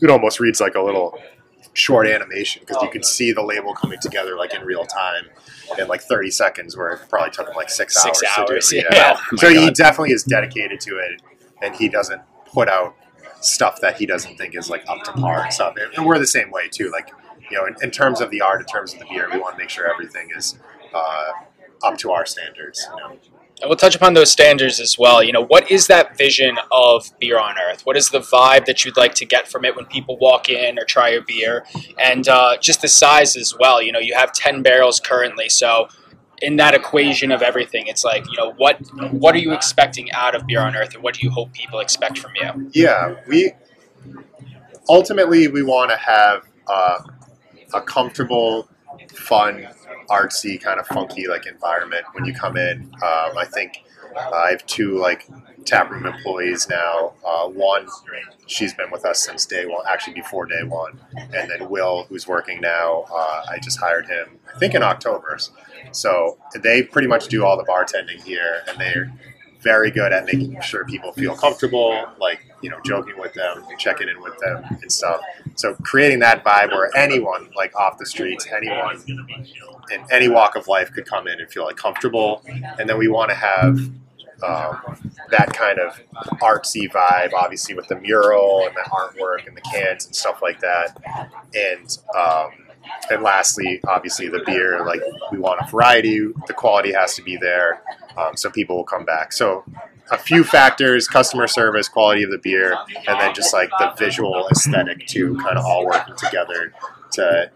it 0.01 0.09
almost 0.09 0.39
reads 0.39 0.59
like 0.59 0.75
a 0.75 0.81
little 0.81 1.17
short 1.73 2.07
animation 2.07 2.61
because 2.65 2.81
you 2.83 2.89
can 2.89 3.03
see 3.03 3.31
the 3.31 3.41
label 3.41 3.73
coming 3.73 3.97
together 4.01 4.35
like 4.35 4.53
in 4.53 4.61
real 4.63 4.85
time 4.85 5.25
in 5.79 5.87
like 5.87 6.01
30 6.01 6.31
seconds, 6.31 6.75
where 6.75 6.89
it 6.89 6.99
probably 7.09 7.31
took 7.31 7.47
him 7.47 7.55
like 7.55 7.69
six, 7.69 8.01
Six 8.01 8.21
hours, 8.23 8.47
to 8.47 8.53
hours, 8.53 8.69
do. 8.69 8.75
yeah. 8.91 9.17
Oh 9.31 9.35
so 9.37 9.49
he 9.49 9.71
definitely 9.71 10.11
is 10.11 10.23
dedicated 10.23 10.79
to 10.81 10.97
it, 10.97 11.21
and 11.61 11.75
he 11.75 11.87
doesn't 11.87 12.21
put 12.53 12.67
out 12.67 12.95
stuff 13.39 13.79
that 13.81 13.97
he 13.97 14.05
doesn't 14.05 14.37
think 14.37 14.55
is 14.55 14.69
like 14.69 14.83
up 14.87 15.03
to 15.03 15.11
par 15.13 15.43
and 15.43 15.53
stuff. 15.53 15.75
And 15.95 16.05
we're 16.05 16.19
the 16.19 16.27
same 16.27 16.51
way 16.51 16.67
too. 16.67 16.91
Like 16.91 17.11
you 17.49 17.57
know, 17.57 17.65
in, 17.65 17.75
in 17.81 17.91
terms 17.91 18.21
of 18.21 18.31
the 18.31 18.41
art, 18.41 18.61
in 18.61 18.67
terms 18.67 18.93
of 18.93 18.99
the 18.99 19.05
beer, 19.05 19.29
we 19.31 19.39
want 19.39 19.55
to 19.55 19.59
make 19.61 19.69
sure 19.69 19.91
everything 19.91 20.29
is 20.35 20.57
uh, 20.93 21.31
up 21.83 21.97
to 21.99 22.11
our 22.11 22.25
standards. 22.25 22.87
You 22.89 22.97
know? 23.01 23.17
We'll 23.63 23.75
touch 23.75 23.95
upon 23.95 24.13
those 24.15 24.31
standards 24.31 24.79
as 24.79 24.97
well. 24.97 25.23
You 25.23 25.31
know, 25.31 25.45
what 25.45 25.69
is 25.69 25.87
that 25.87 26.17
vision 26.17 26.57
of 26.71 27.11
beer 27.19 27.39
on 27.39 27.55
Earth? 27.57 27.85
What 27.85 27.95
is 27.95 28.09
the 28.09 28.19
vibe 28.19 28.65
that 28.65 28.83
you'd 28.83 28.97
like 28.97 29.13
to 29.15 29.25
get 29.25 29.47
from 29.47 29.65
it 29.65 29.75
when 29.75 29.85
people 29.85 30.17
walk 30.17 30.49
in 30.49 30.79
or 30.79 30.83
try 30.85 31.09
your 31.09 31.21
beer? 31.21 31.65
And 32.03 32.27
uh, 32.27 32.57
just 32.57 32.81
the 32.81 32.87
size 32.87 33.35
as 33.35 33.53
well. 33.57 33.81
You 33.81 33.91
know, 33.91 33.99
you 33.99 34.15
have 34.15 34.31
ten 34.33 34.61
barrels 34.61 34.99
currently, 34.99 35.49
so 35.49 35.87
in 36.41 36.55
that 36.55 36.73
equation 36.73 37.31
of 37.31 37.41
everything, 37.41 37.87
it's 37.87 38.03
like 38.03 38.25
you 38.29 38.37
know 38.37 38.53
what 38.57 38.79
what 39.11 39.35
are 39.35 39.39
you 39.39 39.53
expecting 39.53 40.11
out 40.11 40.35
of 40.35 40.47
beer 40.47 40.61
on 40.61 40.75
Earth, 40.75 40.93
and 40.95 41.03
what 41.03 41.13
do 41.15 41.21
you 41.21 41.31
hope 41.31 41.53
people 41.53 41.79
expect 41.79 42.17
from 42.17 42.31
you? 42.35 42.69
Yeah, 42.73 43.15
we 43.27 43.51
ultimately 44.89 45.47
we 45.47 45.63
want 45.63 45.91
to 45.91 45.97
have 45.97 46.47
uh, 46.67 46.99
a 47.73 47.81
comfortable, 47.81 48.67
fun, 49.09 49.67
artsy, 50.09 50.61
kind 50.61 50.79
of 50.79 50.87
funky 50.87 51.27
like 51.27 51.45
environment 51.45 52.05
when 52.13 52.25
you 52.25 52.33
come 52.33 52.57
in. 52.57 52.91
Um, 52.95 53.37
I 53.37 53.45
think 53.45 53.83
uh, 54.15 54.29
I 54.29 54.51
have 54.51 54.65
two 54.65 54.97
like 54.99 55.27
taproom 55.65 56.05
employees 56.05 56.67
now. 56.69 57.13
Uh, 57.25 57.47
one, 57.47 57.87
she's 58.47 58.73
been 58.73 58.91
with 58.91 59.05
us 59.05 59.19
since 59.19 59.45
day 59.45 59.65
one, 59.65 59.85
actually 59.87 60.13
before 60.13 60.45
day 60.45 60.63
one, 60.63 60.99
and 61.15 61.49
then 61.49 61.69
Will, 61.69 62.05
who's 62.09 62.27
working 62.27 62.59
now. 62.61 63.05
Uh, 63.11 63.43
I 63.49 63.59
just 63.59 63.79
hired 63.79 64.07
him, 64.07 64.39
I 64.53 64.57
think 64.59 64.73
in 64.73 64.83
October. 64.83 65.37
So 65.91 66.37
they 66.61 66.83
pretty 66.83 67.07
much 67.07 67.27
do 67.27 67.45
all 67.45 67.57
the 67.57 67.63
bartending 67.63 68.21
here, 68.23 68.61
and 68.67 68.79
they're 68.79 69.11
very 69.61 69.91
good 69.91 70.11
at 70.11 70.25
making 70.25 70.59
sure 70.61 70.85
people 70.85 71.11
feel 71.13 71.35
comfortable, 71.35 72.05
like 72.19 72.45
you 72.61 72.69
know, 72.69 72.79
joking 72.85 73.17
with 73.17 73.33
them, 73.33 73.63
checking 73.77 74.07
in 74.07 74.21
with 74.21 74.37
them, 74.39 74.63
and 74.81 74.91
stuff. 74.91 75.21
So 75.55 75.75
creating 75.83 76.19
that 76.19 76.43
vibe 76.43 76.71
where 76.71 76.95
anyone, 76.95 77.49
like 77.55 77.75
off 77.75 77.97
the 77.97 78.05
streets, 78.05 78.47
anyone 78.51 79.01
in 79.91 80.05
any 80.11 80.29
walk 80.29 80.55
of 80.55 80.67
life, 80.67 80.91
could 80.91 81.05
come 81.05 81.27
in 81.27 81.39
and 81.39 81.49
feel 81.49 81.65
like 81.65 81.77
comfortable. 81.77 82.43
And 82.79 82.89
then 82.89 82.97
we 82.97 83.07
want 83.07 83.29
to 83.29 83.35
have 83.35 83.77
um, 84.43 85.11
that 85.29 85.53
kind 85.53 85.79
of 85.79 85.99
artsy 86.41 86.89
vibe, 86.91 87.33
obviously 87.33 87.75
with 87.75 87.87
the 87.87 87.95
mural 87.95 88.65
and 88.65 88.75
the 88.75 88.89
artwork 88.89 89.47
and 89.47 89.55
the 89.55 89.61
cans 89.61 90.05
and 90.05 90.15
stuff 90.15 90.41
like 90.41 90.59
that. 90.61 90.97
And 91.53 91.97
um, 92.17 92.51
and 93.09 93.21
lastly, 93.21 93.79
obviously 93.87 94.27
the 94.27 94.43
beer. 94.45 94.85
Like 94.85 95.01
we 95.31 95.37
want 95.37 95.61
a 95.61 95.69
variety. 95.69 96.19
The 96.47 96.53
quality 96.53 96.93
has 96.93 97.15
to 97.15 97.21
be 97.21 97.37
there, 97.37 97.81
um, 98.17 98.35
so 98.35 98.49
people 98.49 98.75
will 98.75 98.83
come 98.83 99.05
back. 99.05 99.33
So 99.33 99.63
a 100.11 100.17
few 100.17 100.43
factors: 100.43 101.07
customer 101.07 101.47
service, 101.47 101.87
quality 101.87 102.23
of 102.23 102.31
the 102.31 102.37
beer, 102.37 102.75
and 103.07 103.19
then 103.19 103.33
just 103.33 103.53
like 103.53 103.69
the 103.79 103.93
visual 103.97 104.47
aesthetic 104.51 105.07
too, 105.07 105.35
kind 105.37 105.57
of 105.57 105.65
all 105.65 105.85
working 105.85 106.15
together 106.17 106.73
to 107.13 107.51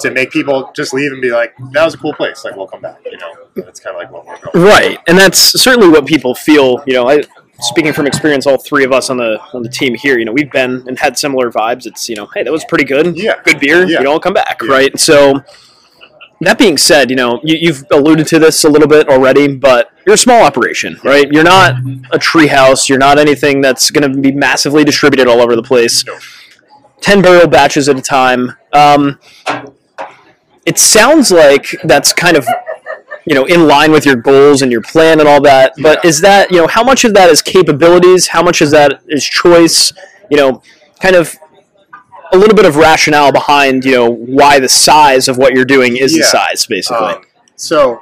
to 0.00 0.10
make 0.10 0.30
people 0.30 0.70
just 0.74 0.94
leave 0.94 1.12
and 1.12 1.20
be 1.20 1.30
like, 1.30 1.54
"That 1.72 1.84
was 1.84 1.94
a 1.94 1.98
cool 1.98 2.14
place. 2.14 2.44
Like 2.44 2.56
we'll 2.56 2.66
come 2.66 2.80
back." 2.80 3.00
You 3.04 3.18
know, 3.18 3.34
that's 3.54 3.80
kind 3.80 3.96
of 3.96 4.02
like 4.02 4.10
what 4.10 4.26
we're 4.26 4.38
going. 4.52 4.66
Right, 4.66 4.98
and 5.06 5.18
that's 5.18 5.38
certainly 5.60 5.88
what 5.88 6.06
people 6.06 6.34
feel. 6.34 6.82
You 6.86 6.94
know, 6.94 7.08
I 7.08 7.22
speaking 7.62 7.92
from 7.92 8.06
experience, 8.06 8.46
all 8.46 8.58
three 8.58 8.84
of 8.84 8.92
us 8.92 9.10
on 9.10 9.16
the 9.16 9.40
on 9.52 9.62
the 9.62 9.68
team 9.68 9.94
here, 9.94 10.18
you 10.18 10.24
know, 10.24 10.32
we've 10.32 10.50
been 10.50 10.84
and 10.86 10.98
had 10.98 11.16
similar 11.16 11.50
vibes. 11.50 11.86
It's 11.86 12.08
you 12.08 12.16
know, 12.16 12.26
hey, 12.34 12.42
that 12.42 12.52
was 12.52 12.64
pretty 12.64 12.84
good. 12.84 13.16
Yeah. 13.16 13.40
good 13.44 13.60
beer. 13.60 13.86
Yeah. 13.86 13.98
You 13.98 14.04
know, 14.04 14.12
I'll 14.12 14.20
come 14.20 14.34
back. 14.34 14.60
Yeah. 14.62 14.70
Right. 14.70 14.98
So 14.98 15.42
that 16.42 16.58
being 16.58 16.76
said, 16.78 17.10
you 17.10 17.16
know, 17.16 17.40
you, 17.42 17.56
you've 17.60 17.84
alluded 17.90 18.26
to 18.28 18.38
this 18.38 18.64
a 18.64 18.68
little 18.68 18.88
bit 18.88 19.08
already, 19.08 19.48
but 19.56 19.90
you're 20.06 20.14
a 20.14 20.18
small 20.18 20.42
operation, 20.42 20.98
right? 21.04 21.30
You're 21.30 21.44
not 21.44 21.74
a 22.10 22.18
Tree 22.18 22.48
House. 22.48 22.88
You're 22.88 22.98
not 22.98 23.18
anything 23.18 23.60
that's 23.60 23.90
going 23.90 24.10
to 24.12 24.20
be 24.20 24.32
massively 24.32 24.84
distributed 24.84 25.28
all 25.28 25.40
over 25.40 25.54
the 25.56 25.62
place. 25.62 26.04
No. 26.06 26.18
Ten 27.00 27.22
barrel 27.22 27.48
batches 27.48 27.88
at 27.88 27.98
a 27.98 28.02
time. 28.02 28.52
Um, 28.72 29.18
it 30.66 30.78
sounds 30.78 31.30
like 31.30 31.74
that's 31.84 32.12
kind 32.12 32.36
of 32.36 32.46
you 33.26 33.34
know 33.34 33.44
in 33.46 33.66
line 33.68 33.92
with 33.92 34.04
your 34.06 34.16
goals 34.16 34.62
and 34.62 34.72
your 34.72 34.80
plan 34.82 35.20
and 35.20 35.28
all 35.28 35.40
that 35.40 35.72
but 35.80 36.00
Yeah. 36.02 36.08
is 36.08 36.20
that 36.22 36.50
you 36.50 36.56
know 36.58 36.66
how 36.66 36.82
much 36.82 37.04
of 37.04 37.14
that 37.14 37.30
is 37.30 37.40
capabilities 37.40 38.28
how 38.28 38.42
much 38.42 38.60
of 38.60 38.70
that 38.72 39.00
is 39.06 39.24
choice 39.24 39.92
you 40.30 40.36
know 40.36 40.60
kind 41.00 41.14
of 41.14 41.36
a 42.32 42.38
little 42.38 42.54
bit 42.54 42.64
of 42.64 42.76
rationale 42.76 43.30
behind 43.30 43.84
you 43.84 43.92
know 43.92 44.10
why 44.10 44.58
the 44.58 44.68
size 44.68 45.28
of 45.28 45.36
what 45.36 45.52
you're 45.54 45.64
doing 45.64 45.96
is 45.96 46.14
the 46.14 46.22
size, 46.22 46.66
basically. 46.66 47.14
Um, 47.14 47.24
so 47.56 48.00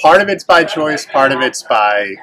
part 0.00 0.22
of 0.22 0.28
it's 0.28 0.44
by 0.44 0.64
choice, 0.64 1.04
part 1.06 1.32
of 1.32 1.40
it's 1.40 1.62
by, 1.62 2.14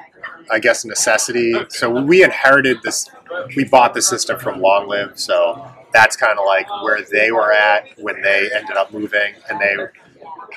I 0.50 0.58
guess, 0.58 0.84
necessity. 0.84 1.54
So 1.68 1.90
we 1.90 2.24
inherited 2.24 2.78
this, 2.82 3.08
we 3.54 3.64
bought 3.64 3.94
the 3.94 4.02
system 4.02 4.38
from 4.38 4.60
Long 4.60 4.88
Live, 4.88 5.18
so 5.18 5.66
that's 5.92 6.16
kind 6.16 6.38
of 6.38 6.44
like 6.44 6.68
where 6.82 7.02
they 7.02 7.30
were 7.32 7.52
at 7.52 7.88
when 7.98 8.20
they 8.22 8.50
ended 8.54 8.76
up 8.76 8.92
moving, 8.92 9.34
and 9.48 9.60
they 9.60 9.76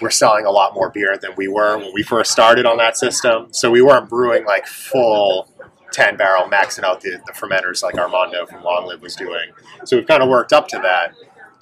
were 0.01 0.09
selling 0.09 0.45
a 0.45 0.51
lot 0.51 0.73
more 0.73 0.89
beer 0.89 1.17
than 1.17 1.31
we 1.35 1.47
were 1.47 1.77
when 1.77 1.93
we 1.93 2.03
first 2.03 2.31
started 2.31 2.65
on 2.65 2.77
that 2.77 2.97
system. 2.97 3.47
So 3.51 3.69
we 3.69 3.81
weren't 3.81 4.09
brewing 4.09 4.45
like 4.45 4.65
full. 4.65 5.50
10 5.91 6.17
barrel 6.17 6.43
maxing 6.49 6.83
out 6.83 7.01
the, 7.01 7.21
the 7.25 7.33
fermenters 7.33 7.83
like 7.83 7.95
Armando 7.97 8.45
from 8.45 8.63
Long 8.63 8.87
Live 8.87 9.01
was 9.01 9.15
doing. 9.15 9.51
So 9.85 9.97
we've 9.97 10.07
kind 10.07 10.23
of 10.23 10.29
worked 10.29 10.53
up 10.53 10.67
to 10.69 10.77
that. 10.79 11.13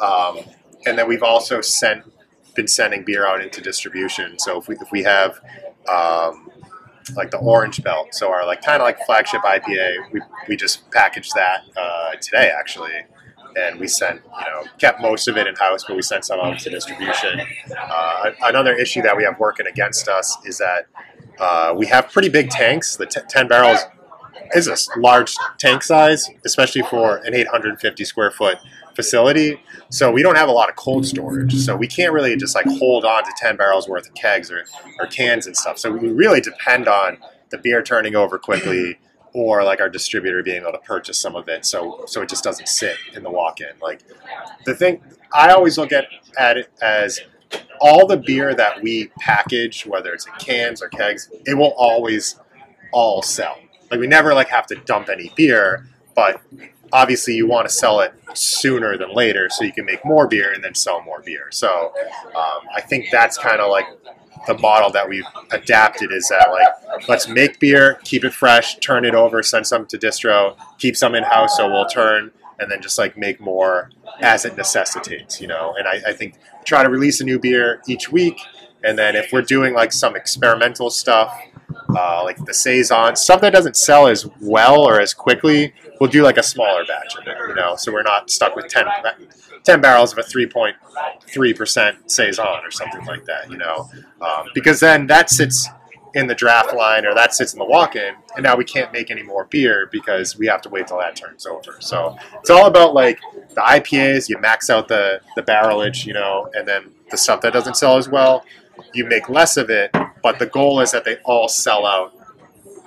Um, 0.04 0.40
and 0.86 0.98
then 0.98 1.08
we've 1.08 1.24
also 1.24 1.62
sent 1.62 2.04
been 2.56 2.68
sending 2.68 3.04
beer 3.04 3.26
out 3.26 3.42
into 3.42 3.62
distribution. 3.62 4.38
So 4.40 4.60
if 4.60 4.68
we 4.68 4.76
if 4.76 4.92
we 4.92 5.04
have 5.04 5.40
um, 5.88 6.50
like 7.16 7.32
the 7.32 7.38
Orange 7.38 7.84
Belt, 7.84 8.14
so 8.14 8.30
our 8.32 8.46
like 8.46 8.62
kind 8.62 8.82
of 8.82 8.86
like 8.86 9.00
flagship 9.06 9.42
IPA, 9.42 10.12
we, 10.12 10.22
we 10.48 10.56
just 10.56 10.90
packaged 10.92 11.34
that 11.36 11.64
uh, 11.78 12.16
today 12.22 12.52
actually, 12.58 13.06
and 13.58 13.80
we 13.80 13.88
sent 13.88 14.22
you 14.24 14.52
know 14.52 14.70
kept 14.78 15.02
most 15.02 15.28
of 15.28 15.38
it 15.38 15.48
in 15.48 15.56
house, 15.56 15.84
but 15.88 15.96
we 15.96 16.02
sent 16.02 16.26
some 16.26 16.40
out 16.40 16.60
to 16.60 16.70
distribution. 16.70 17.42
Uh, 17.78 18.32
another 18.44 18.74
issue 18.74 19.02
that 19.02 19.16
we 19.16 19.24
have 19.24 19.40
working 19.40 19.68
against 19.68 20.08
us 20.08 20.38
is 20.46 20.58
that 20.58 20.88
uh, 21.40 21.74
we 21.76 21.86
have 21.88 22.12
pretty 22.12 22.30
big 22.30 22.50
tanks. 22.50 22.96
The 22.96 23.06
t- 23.06 23.22
ten 23.30 23.48
barrels 23.48 23.80
is 24.56 24.68
a 24.68 25.00
large 25.00 25.36
tank 25.58 25.84
size, 25.84 26.30
especially 26.46 26.82
for 26.84 27.18
an 27.18 27.34
850 27.34 28.06
square 28.06 28.32
foot 28.32 28.58
facility. 28.96 29.62
So 29.90 30.12
we 30.12 30.22
don't 30.22 30.36
have 30.36 30.50
a 30.50 30.52
lot 30.52 30.70
of 30.70 30.76
cold 30.76 31.06
storage. 31.06 31.56
So 31.56 31.76
we 31.76 31.88
can't 31.88 32.12
really 32.12 32.36
just 32.36 32.56
like 32.56 32.66
hold 32.66 33.06
on 33.06 33.24
to 33.24 33.32
10 33.38 33.56
barrels 33.56 33.88
worth 33.88 34.08
of 34.08 34.14
kegs 34.14 34.52
or, 34.52 34.66
or 35.00 35.08
cans 35.08 35.48
and 35.48 35.56
stuff. 35.56 35.80
So 35.80 35.92
we 35.92 36.10
really 36.10 36.42
depend 36.42 36.88
on 36.88 37.18
the 37.50 37.58
beer 37.58 37.82
turning 37.82 38.16
over 38.16 38.38
quickly 38.38 39.00
or 39.34 39.64
like 39.64 39.80
our 39.80 39.90
distributor 39.90 40.44
being 40.44 40.62
able 40.62 40.72
to 40.72 40.80
purchase 40.80 41.20
some 41.20 41.36
of 41.36 41.48
it 41.48 41.64
so 41.64 42.04
so 42.08 42.22
it 42.22 42.30
just 42.30 42.44
doesn't 42.44 42.68
sit 42.68 42.98
in 43.14 43.24
the 43.24 43.30
walk-in. 43.30 43.72
Like 43.82 44.02
the 44.66 44.76
thing 44.76 45.02
I 45.34 45.52
always 45.52 45.78
look 45.78 45.92
at, 45.92 46.06
at 46.38 46.58
it 46.58 46.72
as 46.82 47.20
all 47.80 48.08
the 48.08 48.18
beer 48.18 48.54
that 48.54 48.82
we 48.82 49.08
package, 49.20 49.86
whether 49.86 50.14
it's 50.14 50.26
in 50.26 50.34
cans 50.34 50.82
or 50.82 50.90
kegs, 50.90 51.30
it 51.46 51.56
will 51.56 51.74
always 51.78 52.40
all 52.92 53.22
sell. 53.22 53.58
Like 53.92 54.00
we 54.00 54.08
never 54.08 54.34
like 54.34 54.50
have 54.50 54.68
to 54.68 54.76
dump 54.76 55.10
any 55.10 55.32
beer, 55.36 55.88
but 56.16 56.42
obviously 56.92 57.36
you 57.36 57.48
want 57.48 57.68
to 57.68 57.74
sell 57.74 58.00
it 58.02 58.14
sooner 58.34 58.98
than 58.98 59.14
later 59.14 59.50
so 59.50 59.64
you 59.64 59.74
can 59.74 59.86
make 59.86 60.04
more 60.06 60.28
beer 60.28 60.54
and 60.54 60.64
then 60.64 60.76
sell 60.76 61.02
more 61.02 61.22
beer. 61.22 61.48
So 61.52 61.94
um, 62.36 62.68
I 62.76 62.82
think 62.82 63.08
that's 63.12 63.38
kind 63.38 63.60
of 63.60 63.70
like 63.70 63.86
the 64.48 64.58
model 64.58 64.90
that 64.92 65.08
we've 65.08 65.26
adapted 65.52 66.12
is 66.12 66.30
that 66.30 66.50
like 66.52 67.08
let's 67.08 67.28
make 67.28 67.60
beer, 67.60 68.00
keep 68.04 68.24
it 68.24 68.34
fresh, 68.34 68.78
turn 68.80 69.06
it 69.06 69.16
over, 69.16 69.44
send 69.44 69.68
some 69.68 69.86
to 69.88 69.98
distro, 69.98 70.56
keep 70.78 70.96
some 70.96 71.16
in 71.16 71.24
house 71.24 71.58
so 71.58 71.70
we'll 71.70 71.88
turn 71.88 72.32
and 72.60 72.70
then 72.70 72.82
just 72.82 72.98
like 72.98 73.18
make 73.18 73.40
more 73.40 73.90
as 74.22 74.46
it 74.46 74.58
necessitates, 74.58 75.40
you 75.40 75.48
know. 75.48 75.74
And 75.78 75.88
I, 75.88 76.10
I 76.10 76.14
think 76.14 76.36
try 76.66 76.84
to 76.84 76.90
release 76.90 77.22
a 77.22 77.24
new 77.24 77.40
beer 77.40 77.82
each 77.88 78.12
week. 78.12 78.40
And 78.84 78.98
then 78.98 79.16
if 79.16 79.32
we're 79.32 79.42
doing 79.42 79.74
like 79.74 79.92
some 79.92 80.16
experimental 80.16 80.90
stuff, 80.90 81.38
uh, 81.90 82.24
like 82.24 82.44
the 82.46 82.54
saison 82.54 83.16
stuff 83.16 83.42
that 83.42 83.52
doesn't 83.52 83.76
sell 83.76 84.08
as 84.08 84.28
well 84.42 84.82
or 84.82 85.00
as 85.00 85.14
quickly, 85.14 85.74
we'll 86.00 86.10
do 86.10 86.24
like 86.24 86.38
a 86.38 86.44
smaller 86.44 86.86
batch 86.86 87.16
of 87.16 87.28
it, 87.28 87.38
you 87.48 87.56
know. 87.56 87.76
So 87.76 87.92
we're 87.92 88.04
not 88.04 88.30
stuck 88.30 88.56
with 88.56 88.68
10, 88.68 88.86
10 89.64 89.82
barrels 89.82 90.12
of 90.12 90.20
a 90.20 90.24
3.3% 90.24 92.12
saison 92.12 92.46
or 92.64 92.72
something 92.72 93.06
like 93.06 93.26
that, 93.26 93.50
you 93.50 93.58
know, 93.58 93.90
um, 94.22 94.48
because 94.54 94.80
then 94.80 95.08
that 95.08 95.30
sits 95.30 95.70
in 96.16 96.28
the 96.28 96.36
draft 96.36 96.74
line 96.74 97.06
or 97.06 97.14
that 97.14 97.34
sits 97.34 97.54
in 97.54 97.60
the 97.60 97.66
walk-in, 97.66 98.16
and 98.36 98.44
now 98.44 98.56
we 98.56 98.64
can't 98.64 98.92
make 98.92 99.12
any 99.12 99.24
more 99.24 99.46
beer 99.46 99.88
because 99.92 100.38
we 100.38 100.48
have 100.48 100.62
to 100.62 100.70
wait 100.70 100.88
till 100.88 100.98
that 100.98 101.16
turns 101.16 101.46
over. 101.46 101.78
So 101.80 102.18
it's 102.40 102.50
all 102.50 102.66
about 102.66 102.94
like 102.94 103.20
the 103.50 103.62
IPAs. 103.62 104.30
You 104.30 104.38
max 104.40 104.70
out 104.70 104.88
the 104.88 105.22
the 105.36 105.44
barrelage, 105.44 106.06
you 106.06 106.14
know, 106.14 106.50
and 106.54 106.68
then 106.68 106.92
the 107.12 107.18
stuff 107.18 107.42
that 107.42 107.54
doesn't 107.54 107.78
sell 107.78 107.98
as 107.98 108.10
well, 108.10 108.44
you 108.94 109.06
make 109.06 109.30
less 109.30 109.58
of 109.58 109.70
it. 109.70 109.92
But 110.22 110.40
the 110.40 110.46
goal 110.46 110.80
is 110.82 110.92
that 110.92 111.06
they 111.06 111.18
all 111.26 111.48
sell 111.48 111.86
out 111.86 112.14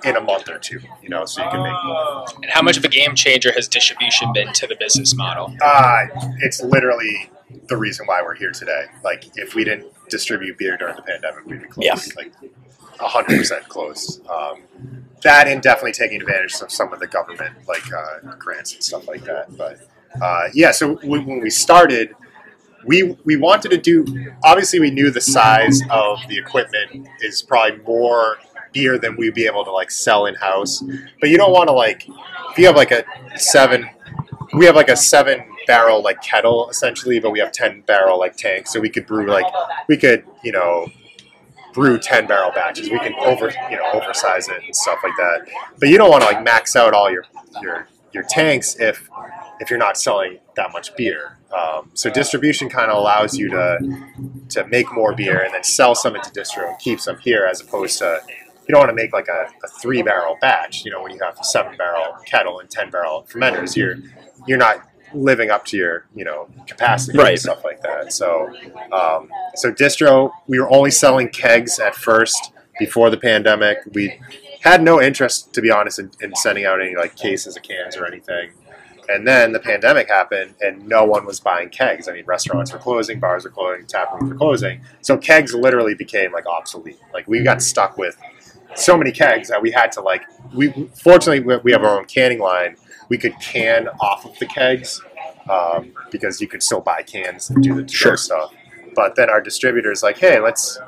in 0.03 0.15
a 0.15 0.21
month 0.21 0.49
or 0.49 0.59
two, 0.59 0.79
you 1.01 1.09
know, 1.09 1.25
so 1.25 1.43
you 1.43 1.49
can 1.49 1.63
make 1.63 1.73
more. 1.85 2.25
And 2.35 2.51
how 2.51 2.61
much 2.61 2.77
of 2.77 2.83
a 2.83 2.89
game 2.89 3.15
changer 3.15 3.51
has 3.53 3.67
distribution 3.67 4.31
been 4.33 4.51
to 4.53 4.67
the 4.67 4.75
business 4.75 5.15
model? 5.15 5.55
Uh, 5.61 6.07
it's 6.39 6.61
literally 6.61 7.29
the 7.69 7.77
reason 7.77 8.05
why 8.05 8.21
we're 8.21 8.35
here 8.35 8.51
today. 8.51 8.85
Like, 9.03 9.25
if 9.37 9.55
we 9.55 9.63
didn't 9.63 9.87
distribute 10.09 10.57
beer 10.57 10.77
during 10.77 10.95
the 10.95 11.01
pandemic, 11.01 11.45
we'd 11.45 11.61
be 11.61 11.67
closed. 11.67 12.13
Yeah. 12.17 12.23
Like, 12.23 12.33
100% 12.99 13.67
closed. 13.67 14.25
Um, 14.27 14.61
that 15.21 15.47
and 15.47 15.61
definitely 15.61 15.93
taking 15.93 16.21
advantage 16.21 16.61
of 16.61 16.71
some 16.71 16.91
of 16.91 16.99
the 16.99 17.07
government, 17.07 17.55
like, 17.67 17.83
uh, 17.93 18.35
grants 18.37 18.73
and 18.73 18.83
stuff 18.83 19.07
like 19.07 19.23
that. 19.23 19.55
But, 19.57 19.79
uh, 20.21 20.49
yeah, 20.53 20.71
so 20.71 20.95
when, 20.95 21.25
when 21.25 21.39
we 21.39 21.49
started, 21.49 22.13
we, 22.85 23.17
we 23.23 23.35
wanted 23.35 23.69
to 23.71 23.77
do, 23.77 24.33
obviously, 24.43 24.79
we 24.79 24.91
knew 24.91 25.09
the 25.11 25.21
size 25.21 25.81
of 25.89 26.19
the 26.27 26.37
equipment 26.37 27.07
is 27.21 27.41
probably 27.41 27.79
more 27.83 28.37
beer 28.71 28.97
than 28.97 29.15
we'd 29.15 29.33
be 29.33 29.45
able 29.45 29.63
to, 29.63 29.71
like, 29.71 29.91
sell 29.91 30.25
in 30.25 30.35
house. 30.35 30.83
But 31.19 31.29
you 31.29 31.37
don't 31.37 31.51
want 31.51 31.67
to, 31.69 31.73
like, 31.73 32.07
if 32.51 32.57
you 32.57 32.65
have, 32.65 32.75
like, 32.75 32.91
a 32.91 33.03
seven 33.37 33.89
we 34.53 34.65
have 34.65 34.75
like 34.75 34.89
a 34.89 34.95
seven 34.95 35.43
barrel 35.67 36.01
like 36.03 36.21
kettle 36.21 36.69
essentially, 36.69 37.19
but 37.19 37.31
we 37.31 37.39
have 37.39 37.51
ten 37.51 37.81
barrel 37.81 38.19
like 38.19 38.35
tanks, 38.37 38.71
so 38.71 38.79
we 38.79 38.89
could 38.89 39.05
brew 39.05 39.27
like 39.27 39.45
we 39.87 39.97
could 39.97 40.25
you 40.43 40.51
know 40.51 40.87
brew 41.73 41.97
ten 41.97 42.27
barrel 42.27 42.51
batches. 42.51 42.89
We 42.89 42.99
can 42.99 43.13
over 43.15 43.51
you 43.69 43.77
know 43.77 43.91
oversize 43.93 44.47
it 44.49 44.61
and 44.63 44.75
stuff 44.75 44.99
like 45.03 45.15
that. 45.17 45.47
But 45.79 45.89
you 45.89 45.97
don't 45.97 46.09
want 46.09 46.23
to 46.23 46.27
like 46.27 46.43
max 46.43 46.75
out 46.75 46.93
all 46.93 47.09
your 47.11 47.25
your 47.61 47.87
your 48.11 48.23
tanks 48.29 48.75
if 48.79 49.09
if 49.63 49.69
you're 49.69 49.79
not 49.79 49.97
selling 49.97 50.39
that 50.55 50.71
much 50.71 50.95
beer. 50.95 51.37
Um, 51.51 51.89
so 51.93 52.09
distribution 52.09 52.69
kind 52.69 52.91
of 52.91 52.97
allows 52.97 53.37
you 53.37 53.49
to 53.49 53.79
to 54.49 54.67
make 54.67 54.91
more 54.93 55.13
beer 55.15 55.41
and 55.43 55.53
then 55.53 55.63
sell 55.63 55.95
some 55.95 56.15
into 56.15 56.29
distro 56.31 56.69
and 56.69 56.77
keep 56.79 56.99
some 56.99 57.17
here, 57.19 57.47
as 57.49 57.61
opposed 57.61 57.97
to 57.99 58.19
you 58.67 58.71
don't 58.73 58.79
want 58.79 58.89
to 58.89 58.95
make 58.95 59.13
like 59.13 59.27
a, 59.27 59.47
a 59.63 59.67
three 59.81 60.01
barrel 60.01 60.37
batch. 60.41 60.83
You 60.85 60.91
know, 60.91 61.01
when 61.01 61.11
you 61.11 61.19
have 61.23 61.37
a 61.39 61.43
seven 61.43 61.75
barrel 61.77 62.15
kettle 62.25 62.59
and 62.59 62.69
ten 62.69 62.89
barrel 62.89 63.25
fermenters, 63.31 63.75
you're 63.75 63.97
you're 64.47 64.57
not 64.57 64.87
living 65.13 65.51
up 65.51 65.63
to 65.65 65.77
your 65.77 66.07
you 66.15 66.25
know 66.25 66.47
capacity 66.67 67.17
Right. 67.17 67.31
and 67.31 67.39
stuff 67.39 67.63
like 67.63 67.81
that. 67.83 68.11
So 68.13 68.51
um, 68.91 69.29
so 69.55 69.71
distro, 69.71 70.31
we 70.47 70.59
were 70.59 70.69
only 70.71 70.91
selling 70.91 71.29
kegs 71.29 71.79
at 71.79 71.95
first 71.95 72.51
before 72.79 73.09
the 73.11 73.17
pandemic. 73.17 73.77
We 73.93 74.19
had 74.61 74.81
no 74.81 75.01
interest, 75.01 75.53
to 75.53 75.61
be 75.61 75.69
honest, 75.69 75.99
in, 75.99 76.09
in 76.21 76.33
sending 76.35 76.65
out 76.65 76.81
any 76.81 76.95
like 76.95 77.15
cases 77.15 77.55
of 77.57 77.63
cans 77.63 77.95
or 77.97 78.05
anything. 78.07 78.51
And 79.09 79.27
then 79.27 79.51
the 79.51 79.59
pandemic 79.59 80.07
happened, 80.09 80.55
and 80.61 80.87
no 80.87 81.03
one 81.03 81.25
was 81.25 81.39
buying 81.39 81.69
kegs. 81.69 82.07
I 82.07 82.13
mean, 82.13 82.25
restaurants 82.25 82.71
were 82.71 82.79
closing, 82.79 83.19
bars 83.19 83.43
were 83.43 83.49
closing, 83.49 83.85
tap 83.85 84.13
rooms 84.13 84.31
were 84.31 84.37
closing. 84.37 84.81
So 85.01 85.17
kegs 85.17 85.53
literally 85.53 85.93
became 85.93 86.31
like 86.31 86.45
obsolete. 86.45 86.99
Like 87.13 87.27
we 87.27 87.43
got 87.43 87.61
stuck 87.61 87.97
with 87.97 88.17
so 88.75 88.97
many 88.97 89.11
kegs 89.11 89.49
that 89.49 89.61
we 89.61 89.71
had 89.71 89.91
to 89.93 90.01
like. 90.01 90.23
We 90.53 90.71
fortunately 90.95 91.57
we 91.63 91.71
have 91.71 91.83
our 91.83 91.97
own 91.97 92.05
canning 92.05 92.39
line. 92.39 92.75
We 93.09 93.17
could 93.17 93.37
can 93.39 93.89
off 93.99 94.25
of 94.25 94.37
the 94.39 94.45
kegs 94.45 95.01
um, 95.49 95.93
because 96.11 96.39
you 96.41 96.47
could 96.47 96.63
still 96.63 96.81
buy 96.81 97.03
cans 97.03 97.49
and 97.49 97.61
do 97.61 97.81
the 97.81 97.87
Sure. 97.87 98.17
stuff. 98.17 98.53
But 98.95 99.15
then 99.15 99.29
our 99.29 99.41
distributor's 99.41 100.01
like, 100.03 100.17
hey, 100.17 100.39
let's 100.39 100.79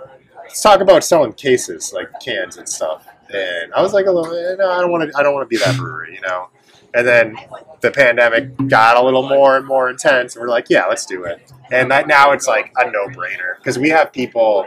let's 0.44 0.62
talk 0.62 0.80
about 0.80 1.04
selling 1.04 1.34
cases 1.34 1.92
like 1.94 2.08
cans 2.24 2.58
and 2.58 2.68
stuff. 2.68 3.06
And 3.34 3.74
I 3.74 3.82
was 3.82 3.92
like, 3.94 4.06
a 4.06 4.12
little, 4.12 4.34
eh, 4.34 4.56
no, 4.56 4.70
I 4.70 4.80
don't 4.82 4.92
want 4.92 5.12
to. 5.12 5.18
I 5.18 5.24
don't 5.24 5.34
want 5.34 5.44
to 5.44 5.50
be 5.50 5.58
that 5.64 5.76
brewery, 5.78 6.14
you 6.16 6.22
know. 6.22 6.50
And 6.96 7.06
then 7.06 7.38
the 7.82 7.92
pandemic 7.92 8.56
got 8.68 8.96
a 8.98 9.04
little 9.04 9.28
more 9.28 9.58
and 9.58 9.68
more 9.68 9.90
intense, 9.90 10.36
and 10.36 10.42
we're 10.42 10.50
like, 10.50 10.70
yeah, 10.70 10.86
let's 10.86 11.06
do 11.06 11.26
it. 11.26 11.52
And 11.72 11.92
that 11.92 12.08
now 12.08 12.32
it's 12.32 12.48
like 12.48 12.72
a 12.78 12.90
no-brainer 12.90 13.58
because 13.58 13.78
we 13.78 13.90
have 13.90 14.14
people 14.14 14.66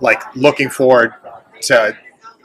like 0.00 0.22
looking 0.36 0.70
forward 0.70 1.14
to 1.62 1.96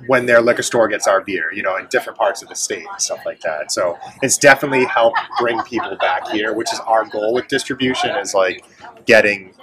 when 0.08 0.26
their 0.26 0.42
liquor 0.42 0.64
store 0.64 0.88
gets 0.88 1.08
our 1.08 1.22
beer, 1.22 1.52
you 1.54 1.62
know, 1.62 1.76
in 1.76 1.86
different 1.88 2.18
parts 2.18 2.42
of 2.42 2.48
the 2.48 2.56
state 2.56 2.86
and 2.90 3.02
stuff 3.02 3.20
like 3.26 3.42
that. 3.42 3.72
So 3.72 4.00
it's 4.22 4.38
definitely 4.38 4.86
helped 4.86 5.20
bring 5.40 5.62
people 5.64 5.96
back 5.98 6.28
here, 6.30 6.54
which 6.54 6.72
is 6.72 6.80
our 6.80 7.06
goal 7.06 7.34
with 7.34 7.50
distribution 7.50 8.12
is 8.16 8.34
like 8.34 8.64
getting 9.06 9.54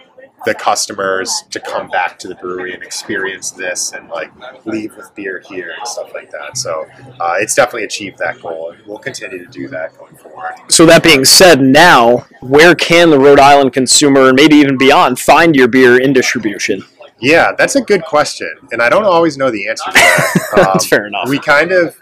the 0.44 0.55
customers 0.55 1.44
to 1.51 1.59
come 1.61 1.88
back 1.88 2.18
to 2.20 2.29
the 2.29 2.35
brewery 2.37 2.75
and 2.75 2.83
experience 2.83 3.51
this 3.51 3.92
and 3.92 4.09
like 4.09 4.31
leave 4.64 4.96
with 4.96 5.12
beer 5.14 5.42
here 5.49 5.75
and 5.77 5.88
stuff 5.88 6.12
like 6.14 6.31
that. 6.31 6.57
So 6.57 6.87
uh, 7.20 7.35
it's 7.38 7.55
definitely 7.55 7.85
achieved 7.85 8.18
that 8.18 8.40
goal 8.40 8.70
and 8.70 8.87
we'll 8.87 8.99
continue 8.99 9.38
to 9.44 9.51
do 9.51 9.66
that 9.68 9.96
going 9.99 10.16
forward. 10.16 10.55
So 10.68 10.87
that 10.87 11.03
being 11.03 11.25
said, 11.25 11.61
now 11.61 12.27
where 12.40 12.75
can 12.75 13.11
the 13.11 13.18
Rhode 13.18 13.40
Island 13.40 13.72
consumer, 13.72 14.29
and 14.29 14.37
maybe 14.37 14.57
even 14.57 14.77
beyond, 14.79 15.18
find 15.18 15.57
your 15.57 15.68
beer 15.68 16.01
in 16.01 16.12
distribution? 16.12 16.85
Yeah, 17.18 17.53
that's 17.57 17.77
a 17.77 17.81
good 17.81 18.05
question. 18.05 18.53
And 18.72 18.83
I 18.83 18.88
don't 18.88 19.05
always 19.05 19.38
know 19.38 19.51
the 19.51 19.68
answer 19.68 19.90
to 19.90 19.92
that. 19.92 20.42
Um, 20.57 20.64
That's 20.72 20.87
fair 20.87 21.07
enough. 21.07 21.29
we 21.29 21.38
kind 21.38 21.70
of 21.72 21.96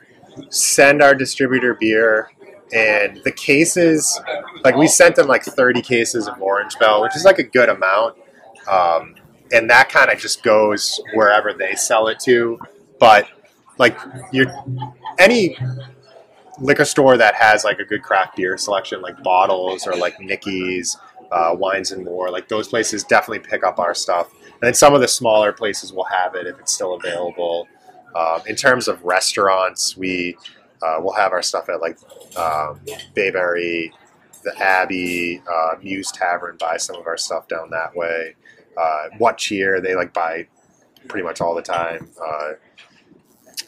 send 0.50 1.02
our 1.02 1.14
distributor 1.14 1.74
beer 1.74 2.30
and 2.74 3.20
the 3.22 3.30
cases, 3.30 4.20
like 4.64 4.74
we 4.76 4.88
sent 4.88 5.14
them 5.14 5.28
like 5.28 5.44
30 5.44 5.80
cases 5.80 6.26
of 6.26 6.42
Orange 6.42 6.76
Bell, 6.78 7.02
which 7.02 7.14
is 7.14 7.24
like 7.24 7.38
a 7.38 7.44
good 7.44 7.68
amount. 7.68 8.16
Um, 8.68 9.14
and 9.52 9.70
that 9.70 9.88
kind 9.88 10.10
of 10.10 10.18
just 10.18 10.42
goes 10.42 11.00
wherever 11.14 11.52
they 11.52 11.76
sell 11.76 12.08
it 12.08 12.18
to. 12.20 12.58
But 12.98 13.28
like 13.78 13.96
you, 14.32 14.46
any 15.20 15.56
liquor 16.58 16.84
store 16.84 17.16
that 17.16 17.36
has 17.36 17.62
like 17.62 17.78
a 17.78 17.84
good 17.84 18.02
craft 18.02 18.36
beer 18.36 18.58
selection, 18.58 19.00
like 19.00 19.22
bottles 19.22 19.86
or 19.86 19.94
like 19.94 20.18
Nicky's, 20.18 20.96
uh, 21.30 21.54
Wines 21.56 21.92
and 21.92 22.04
More, 22.04 22.28
like 22.30 22.48
those 22.48 22.66
places 22.66 23.04
definitely 23.04 23.38
pick 23.48 23.62
up 23.62 23.78
our 23.78 23.94
stuff. 23.94 24.32
And 24.42 24.62
then 24.62 24.74
some 24.74 24.94
of 24.94 25.00
the 25.00 25.08
smaller 25.08 25.52
places 25.52 25.92
will 25.92 26.04
have 26.04 26.34
it 26.34 26.48
if 26.48 26.58
it's 26.58 26.72
still 26.72 26.94
available. 26.94 27.68
Um, 28.16 28.42
in 28.46 28.56
terms 28.56 28.88
of 28.88 29.04
restaurants, 29.04 29.96
we 29.96 30.36
uh, 30.84 31.00
will 31.00 31.14
have 31.14 31.32
our 31.32 31.42
stuff 31.42 31.68
at 31.68 31.80
like 31.80 31.98
um, 32.36 32.80
Bayberry, 33.14 33.92
the 34.42 34.56
Abbey, 34.58 35.42
uh, 35.50 35.76
Muse 35.82 36.12
Tavern 36.12 36.56
buy 36.58 36.76
some 36.76 36.96
of 36.96 37.06
our 37.06 37.16
stuff 37.16 37.48
down 37.48 37.70
that 37.70 37.94
way. 37.96 38.34
Uh, 38.76 39.08
what 39.18 39.38
Cheer 39.38 39.80
they 39.80 39.94
like 39.94 40.12
buy 40.12 40.46
pretty 41.08 41.24
much 41.24 41.40
all 41.40 41.54
the 41.54 41.62
time. 41.62 42.10
Uh, 42.22 42.52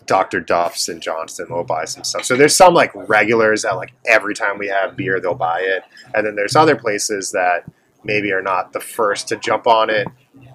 Dr. 0.07 0.40
Duff's 0.40 0.88
and 0.88 1.02
Johnston 1.02 1.48
will 1.50 1.64
buy 1.64 1.85
some 1.85 2.05
stuff. 2.05 2.24
So 2.24 2.37
there's 2.37 2.57
some 2.57 2.74
like 2.74 2.92
regulars 2.94 3.62
that 3.62 3.74
like 3.76 3.92
every 4.07 4.35
time 4.35 4.59
we 4.59 4.68
have 4.68 4.96
beer 4.96 5.20
they'll 5.20 5.35
buy 5.35 5.61
it, 5.61 5.83
and 6.14 6.26
then 6.26 6.37
there's 6.37 6.57
other 6.57 6.76
places 6.76 7.33
that 7.33 7.64
maybe 8.05 8.33
are 8.33 8.42
not 8.42 8.72
the 8.72 8.81
first 8.81 9.29
to 9.29 9.37
jump 9.37 9.66
on 9.66 9.90
it, 9.90 10.07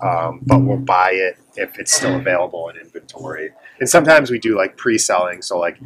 um, 0.02 0.40
but 0.44 0.60
will 0.60 0.78
buy 0.78 1.12
it 1.12 1.38
if 1.58 1.78
it's 1.80 1.94
still 1.94 2.16
available 2.16 2.70
in 2.70 2.78
inventory. 2.78 3.52
And 3.80 3.90
sometimes 3.90 4.32
we 4.32 4.40
do 4.40 4.56
like 4.56 4.78
pre-selling, 4.78 5.42
so 5.42 5.60
like 5.60 5.80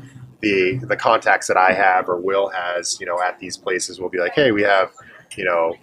the 0.45 0.77
the 0.86 0.95
contacts 0.95 1.47
that 1.47 1.58
I 1.58 1.73
have 1.73 2.08
or 2.08 2.17
Will 2.17 2.49
has, 2.49 2.99
you 2.99 3.08
know, 3.08 3.19
at 3.19 3.39
these 3.39 3.58
places 3.58 3.99
will 3.99 4.10
be 4.10 4.19
like, 4.19 4.34
hey, 4.34 4.51
we 4.51 4.62
have, 4.62 4.91
you 5.36 5.43
know, 5.43 5.75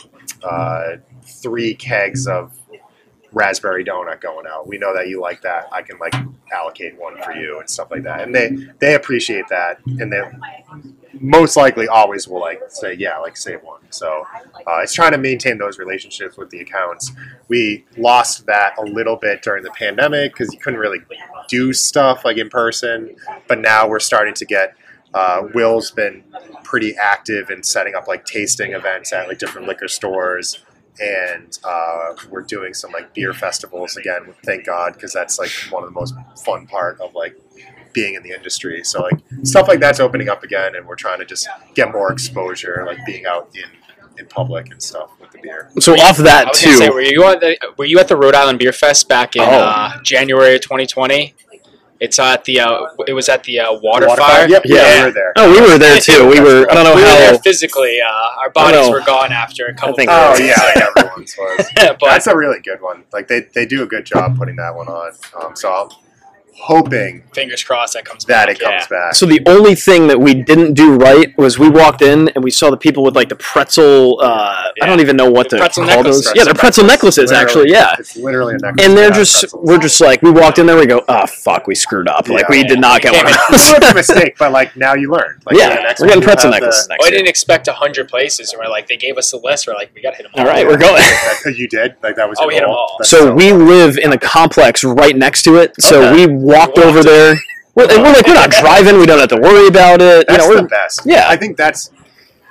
uh, 0.45 0.97
three 1.25 1.75
kegs 1.75 2.29
of 2.29 2.57
raspberry 3.33 3.85
donut 3.85 4.21
going 4.21 4.47
out. 4.47 4.69
We 4.69 4.79
know 4.79 4.95
that 4.95 5.09
you 5.09 5.21
like 5.21 5.43
that. 5.43 5.69
I 5.73 5.83
can 5.83 5.99
like 5.99 6.15
allocate 6.53 6.97
one 6.97 7.21
for 7.23 7.33
you 7.33 7.59
and 7.59 7.69
stuff 7.69 7.91
like 7.91 8.05
that. 8.05 8.21
And 8.21 8.33
they 8.33 8.57
they 8.79 8.95
appreciate 8.95 9.49
that, 9.49 9.81
and 9.85 10.13
they 10.13 10.23
most 11.21 11.57
likely 11.57 11.89
always 11.89 12.27
will 12.27 12.41
like 12.41 12.61
say 12.69 12.95
yeah, 12.95 13.19
like 13.19 13.37
save 13.37 13.63
one. 13.63 13.81
So 13.91 14.25
uh, 14.67 14.81
it's 14.83 14.93
trying 14.93 15.13
to 15.13 15.19
maintain 15.19 15.59
those 15.59 15.79
relationships 15.79 16.37
with 16.37 16.51
the 16.51 16.61
accounts. 16.61 17.13
We 17.49 17.85
lost 17.97 18.47
that 18.47 18.75
a 18.79 18.83
little 18.83 19.17
bit 19.17 19.43
during 19.43 19.63
the 19.63 19.71
pandemic 19.71 20.33
because 20.33 20.53
you 20.53 20.59
couldn't 20.59 20.81
really 20.81 21.01
do 21.49 21.73
stuff 21.73 22.25
like 22.25 22.39
in 22.39 22.49
person, 22.49 23.17
but 23.49 23.61
now 23.61 23.89
we're 23.89 24.01
starting 24.01 24.35
to 24.35 24.45
get. 24.45 24.75
Uh, 25.15 25.43
Will's 25.55 25.91
been 25.91 26.25
pretty 26.65 26.97
active 26.97 27.51
in 27.51 27.63
setting 27.63 27.95
up 27.95 28.09
like 28.09 28.25
tasting 28.25 28.73
events 28.73 29.13
at 29.13 29.29
like 29.29 29.39
different 29.39 29.69
liquor 29.69 29.87
stores 29.87 30.65
and 31.01 31.59
uh, 31.65 32.15
we're 32.31 32.43
doing 32.43 32.75
some 32.75 32.93
like 32.93 33.15
beer 33.15 33.33
festivals 33.33 33.97
again. 33.97 34.35
Thank 34.45 34.67
God, 34.67 34.95
because 34.95 35.13
that's 35.13 35.39
like 35.39 35.51
one 35.71 35.83
of 35.83 35.89
the 35.89 35.99
most 35.99 36.15
fun 36.45 36.67
part 36.67 37.01
of 37.01 37.15
like 37.15 37.39
being 37.93 38.15
in 38.15 38.23
the 38.23 38.31
industry. 38.31 38.83
So 38.85 39.03
like 39.03 39.19
stuff 39.45 39.69
like 39.69 39.81
that's 39.81 40.01
opening 40.01 40.29
up 40.29 40.43
again, 40.43 40.75
and 40.77 40.87
we're 40.87 40.97
trying 40.97 41.19
to 41.19 41.25
just 41.25 41.49
get 41.75 41.93
more 41.93 42.13
exposure, 42.13 42.85
like 42.87 42.99
being 43.07 43.27
out 43.27 43.51
in 43.55 43.71
in 44.19 44.27
public 44.27 44.71
and 44.71 44.83
stuff 44.83 45.11
with 45.21 45.31
the 45.31 45.39
beer. 45.39 45.71
So 45.81 45.95
off 45.95 46.21
I 46.21 46.23
that 46.25 46.49
was 46.49 46.61
too. 46.61 46.75
say, 46.75 46.91
were 46.91 47.01
you 47.01 47.25
at 47.25 47.41
the 47.41 47.57
were 47.79 47.87
you 47.87 47.99
at 47.99 48.09
the 48.09 48.17
Rhode 48.17 48.35
Island 48.35 48.59
Beer 48.59 48.73
Fest 48.73 49.09
back 49.09 49.37
in 49.37 49.43
Oh. 49.43 49.47
uh, 49.47 50.03
January 50.03 50.55
of 50.57 50.61
2020? 50.61 51.35
It's 52.01 52.19
at 52.19 52.45
the 52.45 52.59
uh, 52.59 52.87
it 53.07 53.13
was 53.13 53.29
at 53.29 53.45
the 53.45 53.61
uh, 53.61 53.73
Water, 53.75 54.09
Water 54.09 54.21
Fire. 54.21 54.41
Fire? 54.41 54.49
Yep, 54.49 54.63
yeah, 54.65 54.75
Yeah. 54.77 54.99
we 54.99 55.05
were 55.07 55.13
there. 55.13 55.33
oh, 55.37 55.53
we 55.53 55.61
were 55.61 55.79
there 55.79 56.01
too. 56.01 56.27
We 56.29 56.41
were. 56.41 56.67
I 56.69 56.75
don't 56.75 56.83
know 56.83 56.97
we 56.97 57.01
were 57.03 57.07
there 57.09 57.33
how. 57.33 57.39
physically. 57.39 57.99
Uh, 58.01 58.41
our 58.41 58.51
bodies 58.51 58.91
were 58.91 59.03
gone 59.03 59.31
after 59.33 59.67
a 59.67 59.75
couple. 59.75 59.95
think 59.95 60.11
Oh 60.13 60.35
we 60.37 60.49
yeah, 60.49 60.55
like 60.61 60.77
everyone's 60.79 61.37
was. 61.39 61.65
but 61.77 61.99
That's 62.03 62.27
a 62.27 62.37
really 62.37 62.59
good 62.61 62.83
one. 62.83 63.05
Like 63.13 63.29
they, 63.29 63.47
they 63.55 63.67
do 63.67 63.85
a 63.85 63.87
good 63.87 64.05
job 64.05 64.37
putting 64.37 64.57
that 64.57 64.75
one 64.75 64.89
on. 64.89 65.13
Um, 65.41 65.55
so 65.55 65.71
I'm 65.73 65.89
hoping 66.55 67.23
fingers 67.35 67.63
crossed 67.65 67.95
that 67.95 68.05
comes 68.05 68.25
that 68.27 68.47
back. 68.47 68.57
it 68.57 68.61
comes 68.61 68.87
back. 68.87 69.15
So 69.15 69.27
the 69.27 69.41
only 69.47 69.75
thing 69.75 70.07
that 70.09 70.21
we 70.21 70.35
didn't 70.35 70.75
do 70.75 70.95
right 70.97 71.37
was 71.39 71.59
we 71.59 71.69
walked 71.69 72.03
in 72.03 72.29
and 72.31 72.45
we 72.45 72.51
saw 72.51 72.71
the 72.71 72.77
people 72.77 73.03
with 73.03 73.17
like 73.17 73.29
the 73.29 73.37
pretzel. 73.37 74.21
Uh, 74.21 74.65
I 74.83 74.87
don't 74.87 75.01
even 75.01 75.17
know 75.17 75.31
what 75.31 75.49
The 75.51 75.57
to 75.57 75.63
pretzel 75.63 75.85
call 75.85 75.97
necklaces. 75.97 76.25
those. 76.27 76.35
Yeah, 76.37 76.45
they're 76.45 76.55
pretzel 76.55 76.85
necklaces 76.85 77.31
Literally- 77.31 77.43
actually. 77.45 77.71
Yeah. 77.71 77.97
it's 77.99 78.17
literally 78.17 78.55
a 78.55 78.59
necklace. 78.59 78.87
And 78.87 78.97
they're 78.97 79.11
just, 79.11 79.41
pretzels. 79.41 79.65
we're 79.67 79.79
just 79.79 80.01
like, 80.01 80.23
we 80.23 80.31
walked 80.31 80.59
in 80.59 80.67
there, 80.67 80.77
we 80.77 80.87
go, 80.87 81.03
oh 81.09 81.27
fuck, 81.27 81.67
we 81.67 81.75
screwed 81.75 82.09
up. 82.09 82.29
Like 82.29 82.43
Yeah. 82.49 82.57
we 82.57 82.65
did 82.65 82.81
not 82.81 83.03
get 83.03 83.13
one 83.15 83.33
It 83.33 83.39
was 83.51 83.91
a 83.91 83.95
mistake, 83.95 84.37
but 84.39 84.53
like 84.53 84.77
now 84.77 84.95
you 84.95 85.11
learned. 85.11 85.43
Like, 85.47 85.57
yeah, 85.59 85.69
next 85.69 86.01
we're 86.01 86.09
getting 86.09 86.23
pretzel 86.23 86.51
have 86.53 86.61
the- 86.61 86.67
necklaces 86.67 86.89
next 86.89 87.01
Well, 87.01 87.09
I 87.09 87.11
didn't 87.11 87.29
expect 87.29 87.69
a 87.69 87.73
hundred 87.73 88.09
places, 88.09 88.53
and 88.53 88.61
we're 88.63 88.71
like, 88.71 88.87
they 88.89 88.97
gave 88.97 89.17
us 89.19 89.31
the 89.31 89.39
list. 89.39 89.67
We're 89.67 89.75
like, 89.75 89.91
we 89.95 90.03
gotta 90.03 90.17
hit 90.17 90.25
them 90.25 90.33
all. 90.35 90.43
All 90.43 90.47
right, 90.47 90.67
we're 90.67 90.77
going. 90.79 91.03
You 91.53 91.69
did 91.69 91.97
like 92.03 92.17
that 92.17 92.29
was. 92.29 92.39
Oh, 92.41 92.47
we 92.47 92.55
hit 92.55 92.63
'em 92.63 92.69
goal? 92.69 92.77
all. 92.99 92.99
So 93.03 93.33
we 93.35 93.53
live 93.53 93.99
in 93.99 94.13
a 94.13 94.19
complex 94.19 94.85
right 94.85 95.15
next 95.17 95.43
to 95.43 95.57
it. 95.57 95.75
So 95.81 96.13
we 96.15 96.27
walked 96.43 96.79
over 96.79 96.99
it. 97.01 97.05
there. 97.05 97.35
We're, 97.75 97.91
and 97.91 98.03
we're 98.03 98.13
like, 98.13 98.27
we're 98.27 98.35
not 98.35 98.51
driving. 98.61 98.99
We 98.99 99.07
don't 99.07 99.19
have 99.19 99.29
to 99.31 99.41
worry 99.41 99.67
about 99.69 100.01
it. 100.03 100.27
You 100.29 100.37
That's 100.37 100.49
know, 100.49 100.57
the 100.57 100.63
best. 100.69 101.03
yeah. 101.07 101.27
I 101.29 101.37
think 101.37 101.57
that's 101.57 101.91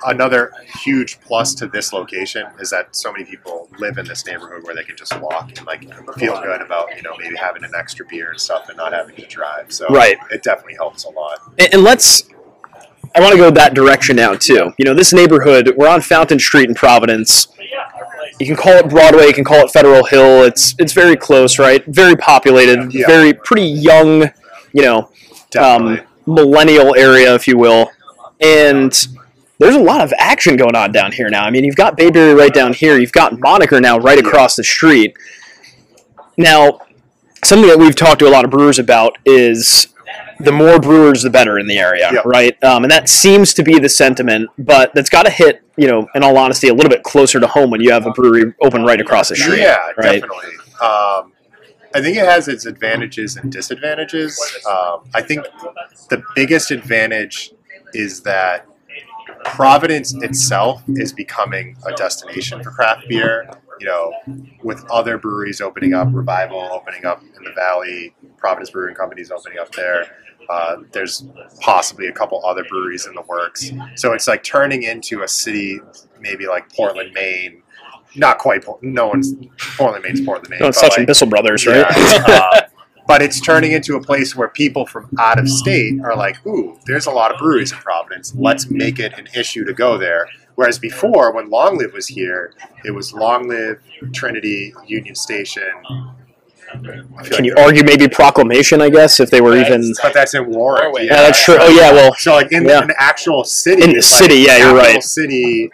another 0.04 0.52
huge 0.82 1.20
plus 1.20 1.54
to 1.54 1.68
this 1.68 1.92
location 1.92 2.44
is 2.58 2.70
that 2.70 2.94
so 2.96 3.12
many 3.12 3.24
people 3.24 3.68
live 3.78 3.98
in 3.98 4.04
this 4.06 4.26
neighborhood 4.26 4.64
where 4.64 4.74
they 4.74 4.82
can 4.82 4.96
just 4.96 5.16
walk 5.20 5.50
and 5.56 5.64
like 5.64 5.82
feel 6.18 6.40
good 6.42 6.60
about 6.60 6.88
you 6.96 7.02
know 7.02 7.14
maybe 7.18 7.36
having 7.36 7.62
an 7.62 7.70
extra 7.78 8.04
beer 8.06 8.30
and 8.32 8.40
stuff 8.40 8.68
and 8.68 8.76
not 8.76 8.92
having 8.92 9.14
to 9.14 9.26
drive. 9.26 9.72
So 9.72 9.86
Right. 9.88 10.16
it 10.32 10.42
definitely 10.42 10.74
helps 10.74 11.04
a 11.04 11.10
lot. 11.10 11.38
and, 11.58 11.72
and 11.74 11.82
let's. 11.84 12.24
I 13.14 13.20
want 13.20 13.32
to 13.32 13.38
go 13.38 13.50
that 13.50 13.74
direction 13.74 14.16
now 14.16 14.34
too. 14.34 14.72
You 14.78 14.86
know, 14.86 14.94
this 14.94 15.12
neighborhood. 15.12 15.72
We're 15.76 15.88
on 15.88 16.00
Fountain 16.00 16.38
Street 16.40 16.68
in 16.68 16.74
Providence. 16.74 17.46
You 18.42 18.46
can 18.48 18.56
call 18.56 18.72
it 18.72 18.88
Broadway. 18.88 19.26
You 19.26 19.32
can 19.32 19.44
call 19.44 19.64
it 19.64 19.70
Federal 19.70 20.04
Hill. 20.04 20.42
It's 20.42 20.74
it's 20.80 20.92
very 20.92 21.16
close, 21.16 21.60
right? 21.60 21.84
Very 21.86 22.16
populated. 22.16 22.92
Yeah. 22.92 23.06
Very 23.06 23.32
pretty 23.32 23.68
young. 23.68 24.22
You 24.72 24.82
know, 24.82 25.10
um, 25.56 26.00
millennial 26.26 26.96
area, 26.96 27.36
if 27.36 27.46
you 27.46 27.56
will. 27.56 27.90
And 28.40 28.92
there's 29.58 29.76
a 29.76 29.80
lot 29.80 30.00
of 30.00 30.12
action 30.18 30.56
going 30.56 30.74
on 30.74 30.90
down 30.90 31.12
here 31.12 31.30
now. 31.30 31.44
I 31.44 31.50
mean, 31.50 31.62
you've 31.62 31.76
got 31.76 31.96
Bayberry 31.96 32.34
right 32.34 32.52
down 32.52 32.72
here. 32.72 32.98
You've 32.98 33.12
got 33.12 33.38
Moniker 33.38 33.80
now 33.80 33.98
right 33.98 34.18
across 34.18 34.56
the 34.56 34.64
street. 34.64 35.16
Now, 36.36 36.80
something 37.44 37.68
that 37.68 37.78
we've 37.78 37.94
talked 37.94 38.18
to 38.20 38.26
a 38.26 38.30
lot 38.30 38.44
of 38.44 38.50
brewers 38.50 38.80
about 38.80 39.18
is 39.24 39.91
the 40.44 40.52
more 40.52 40.78
brewers, 40.78 41.22
the 41.22 41.30
better 41.30 41.58
in 41.58 41.66
the 41.66 41.78
area, 41.78 42.10
right? 42.24 42.62
Um, 42.62 42.84
and 42.84 42.90
that 42.90 43.08
seems 43.08 43.54
to 43.54 43.62
be 43.62 43.78
the 43.78 43.88
sentiment, 43.88 44.50
but 44.58 44.94
that's 44.94 45.10
got 45.10 45.24
to 45.24 45.30
hit, 45.30 45.62
you 45.76 45.86
know, 45.86 46.06
in 46.14 46.22
all 46.22 46.36
honesty, 46.36 46.68
a 46.68 46.74
little 46.74 46.90
bit 46.90 47.02
closer 47.02 47.40
to 47.40 47.46
home 47.46 47.70
when 47.70 47.80
you 47.80 47.92
have 47.92 48.06
a 48.06 48.10
brewery 48.10 48.52
open 48.60 48.84
right 48.84 49.00
across 49.00 49.28
the 49.28 49.36
street. 49.36 49.60
Yeah, 49.60 49.78
right? 49.96 50.20
definitely. 50.20 50.48
Um, 50.80 51.32
I 51.94 52.00
think 52.00 52.16
it 52.16 52.24
has 52.24 52.48
its 52.48 52.66
advantages 52.66 53.36
and 53.36 53.52
disadvantages. 53.52 54.40
Um, 54.68 55.08
I 55.14 55.22
think 55.22 55.44
the 56.08 56.22
biggest 56.34 56.70
advantage 56.70 57.52
is 57.92 58.22
that 58.22 58.66
Providence 59.44 60.14
itself 60.22 60.82
is 60.88 61.12
becoming 61.12 61.76
a 61.86 61.92
destination 61.92 62.62
for 62.62 62.70
craft 62.70 63.08
beer. 63.08 63.48
You 63.80 63.86
know, 63.86 64.12
with 64.62 64.84
other 64.90 65.18
breweries 65.18 65.60
opening 65.60 65.92
up, 65.92 66.08
Revival 66.12 66.60
opening 66.60 67.04
up 67.04 67.20
in 67.22 67.42
the 67.42 67.50
Valley, 67.52 68.14
Providence 68.36 68.70
Brewing 68.70 68.94
Company's 68.94 69.32
opening 69.32 69.58
up 69.58 69.72
there. 69.72 70.06
Uh, 70.48 70.76
there's 70.92 71.24
possibly 71.60 72.08
a 72.08 72.12
couple 72.12 72.44
other 72.44 72.64
breweries 72.64 73.06
in 73.06 73.14
the 73.14 73.22
works. 73.22 73.70
So 73.96 74.12
it's 74.12 74.28
like 74.28 74.42
turning 74.42 74.82
into 74.82 75.22
a 75.22 75.28
city, 75.28 75.80
maybe 76.20 76.46
like 76.46 76.72
Portland, 76.72 77.12
Maine. 77.14 77.62
Not 78.14 78.38
quite. 78.38 78.64
No 78.82 79.08
one's 79.08 79.34
Portland, 79.76 80.04
Maine's 80.04 80.20
Portland, 80.20 80.50
Maine. 80.50 80.60
No, 80.60 80.68
it's 80.68 80.80
such 80.80 80.98
like, 80.98 81.06
Bissell 81.06 81.28
Brothers, 81.28 81.66
right? 81.66 81.86
yeah, 81.96 82.24
uh, 82.28 82.60
but 83.06 83.22
it's 83.22 83.40
turning 83.40 83.72
into 83.72 83.96
a 83.96 84.02
place 84.02 84.36
where 84.36 84.48
people 84.48 84.86
from 84.86 85.08
out 85.18 85.38
of 85.38 85.48
state 85.48 85.98
are 86.04 86.14
like, 86.14 86.44
"Ooh, 86.46 86.78
there's 86.86 87.06
a 87.06 87.10
lot 87.10 87.32
of 87.32 87.38
breweries 87.38 87.72
in 87.72 87.78
Providence. 87.78 88.34
Let's 88.36 88.70
make 88.70 88.98
it 88.98 89.14
an 89.18 89.28
issue 89.34 89.64
to 89.64 89.72
go 89.72 89.96
there." 89.96 90.28
Whereas 90.54 90.78
before, 90.78 91.32
when 91.32 91.48
Long 91.48 91.78
Live 91.78 91.94
was 91.94 92.06
here, 92.06 92.52
it 92.84 92.90
was 92.90 93.12
Long 93.12 93.48
Live, 93.48 93.80
Trinity, 94.12 94.74
Union 94.86 95.14
Station. 95.14 95.72
I 97.18 97.28
Can 97.28 97.44
you 97.44 97.54
argue 97.56 97.82
maybe 97.84 98.08
proclamation? 98.08 98.80
I 98.80 98.88
guess 98.90 99.20
if 99.20 99.30
they 99.30 99.40
were 99.40 99.50
Right. 99.52 99.66
even. 99.66 99.92
But 100.02 100.14
that's 100.14 100.34
in 100.34 100.46
Warwick. 100.46 100.82
Warwick. 100.84 101.04
Yeah, 101.08 101.16
that's 101.22 101.42
true. 101.42 101.56
Oh 101.60 101.68
yeah, 101.68 101.92
well, 101.92 102.14
So 102.18 102.32
like 102.32 102.52
in 102.52 102.64
Yeah. 102.64 102.82
an 102.82 102.92
actual 102.98 103.44
city, 103.44 103.82
In 103.82 103.90
the 103.90 103.96
like, 103.96 104.02
city, 104.04 104.36
yeah, 104.36 104.56
you're 104.58 104.74
right. 104.74 105.02
City, 105.02 105.70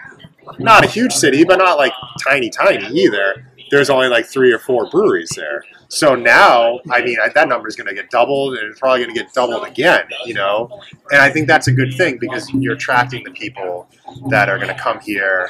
not 0.59 0.85
a 0.85 0.89
huge 0.89 1.13
city, 1.13 1.45
but 1.45 1.59
not 1.59 1.77
like 1.79 1.93
tiny, 2.27 2.51
tiny 2.51 2.87
either. 2.87 3.45
there's 3.71 3.91
only 3.91 4.09
like 4.09 4.25
three 4.27 4.51
or 4.53 4.59
four 4.59 4.89
breweries 4.91 5.29
there. 5.37 5.63
So 5.89 6.14
now, 6.14 6.80
I 6.91 7.03
mean, 7.03 7.16
that 7.34 7.49
number 7.49 7.66
is 7.66 7.74
going 7.74 7.89
to 7.89 7.95
get 7.95 8.11
doubled, 8.11 8.59
and 8.59 8.70
it's 8.70 8.78
probably 8.78 9.05
going 9.05 9.14
to 9.14 9.22
get 9.22 9.32
doubled 9.32 9.66
again. 9.66 10.05
You 10.26 10.34
know, 10.34 10.82
and 11.11 11.22
I 11.22 11.30
think 11.30 11.49
that's 11.49 11.66
a 11.66 11.72
good 11.72 11.95
thing 11.95 12.18
because 12.18 12.49
you're 12.53 12.74
attracting 12.74 13.24
the 13.24 13.30
people 13.30 13.89
that 14.28 14.51
are 14.51 14.59
going 14.59 14.68
to 14.68 14.80
come 14.80 15.01
here, 15.01 15.49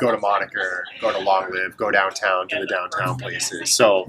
go 0.00 0.12
to 0.12 0.18
Moniker, 0.18 0.84
go 1.00 1.12
to 1.12 1.18
Long 1.18 1.50
Live, 1.52 1.76
go 1.76 1.90
downtown 1.90 2.46
to 2.48 2.60
the 2.60 2.66
downtown 2.66 3.18
places. 3.18 3.74
So 3.74 4.06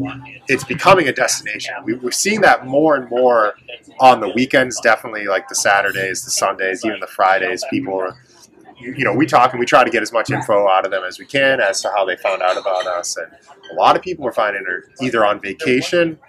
it's 0.47 0.63
becoming 0.63 1.07
a 1.07 1.13
destination. 1.13 1.73
We, 1.85 1.95
we're 1.95 2.11
seeing 2.11 2.41
that 2.41 2.67
more 2.67 2.95
and 2.95 3.09
more 3.09 3.55
on 3.99 4.19
the 4.19 4.29
weekends. 4.29 4.79
Definitely, 4.79 5.25
like 5.25 5.47
the 5.47 5.55
Saturdays, 5.55 6.23
the 6.23 6.31
Sundays, 6.31 6.85
even 6.85 6.99
the 6.99 7.07
Fridays. 7.07 7.65
People 7.71 7.99
are 7.99 8.15
you 8.81 9.05
know, 9.05 9.13
we 9.13 9.25
talk 9.25 9.51
and 9.51 9.59
we 9.59 9.65
try 9.65 9.83
to 9.83 9.89
get 9.89 10.01
as 10.01 10.11
much 10.11 10.29
info 10.29 10.67
out 10.67 10.85
of 10.85 10.91
them 10.91 11.03
as 11.03 11.19
we 11.19 11.25
can 11.25 11.59
as 11.59 11.81
to 11.81 11.89
how 11.89 12.05
they 12.05 12.15
found 12.15 12.41
out 12.41 12.57
about 12.57 12.85
us. 12.87 13.15
And 13.17 13.27
a 13.71 13.75
lot 13.75 13.95
of 13.95 14.01
people 14.01 14.27
are 14.27 14.31
finding 14.31 14.63
are 14.67 14.85
either 15.01 15.25
on 15.25 15.39
vacation 15.39 16.19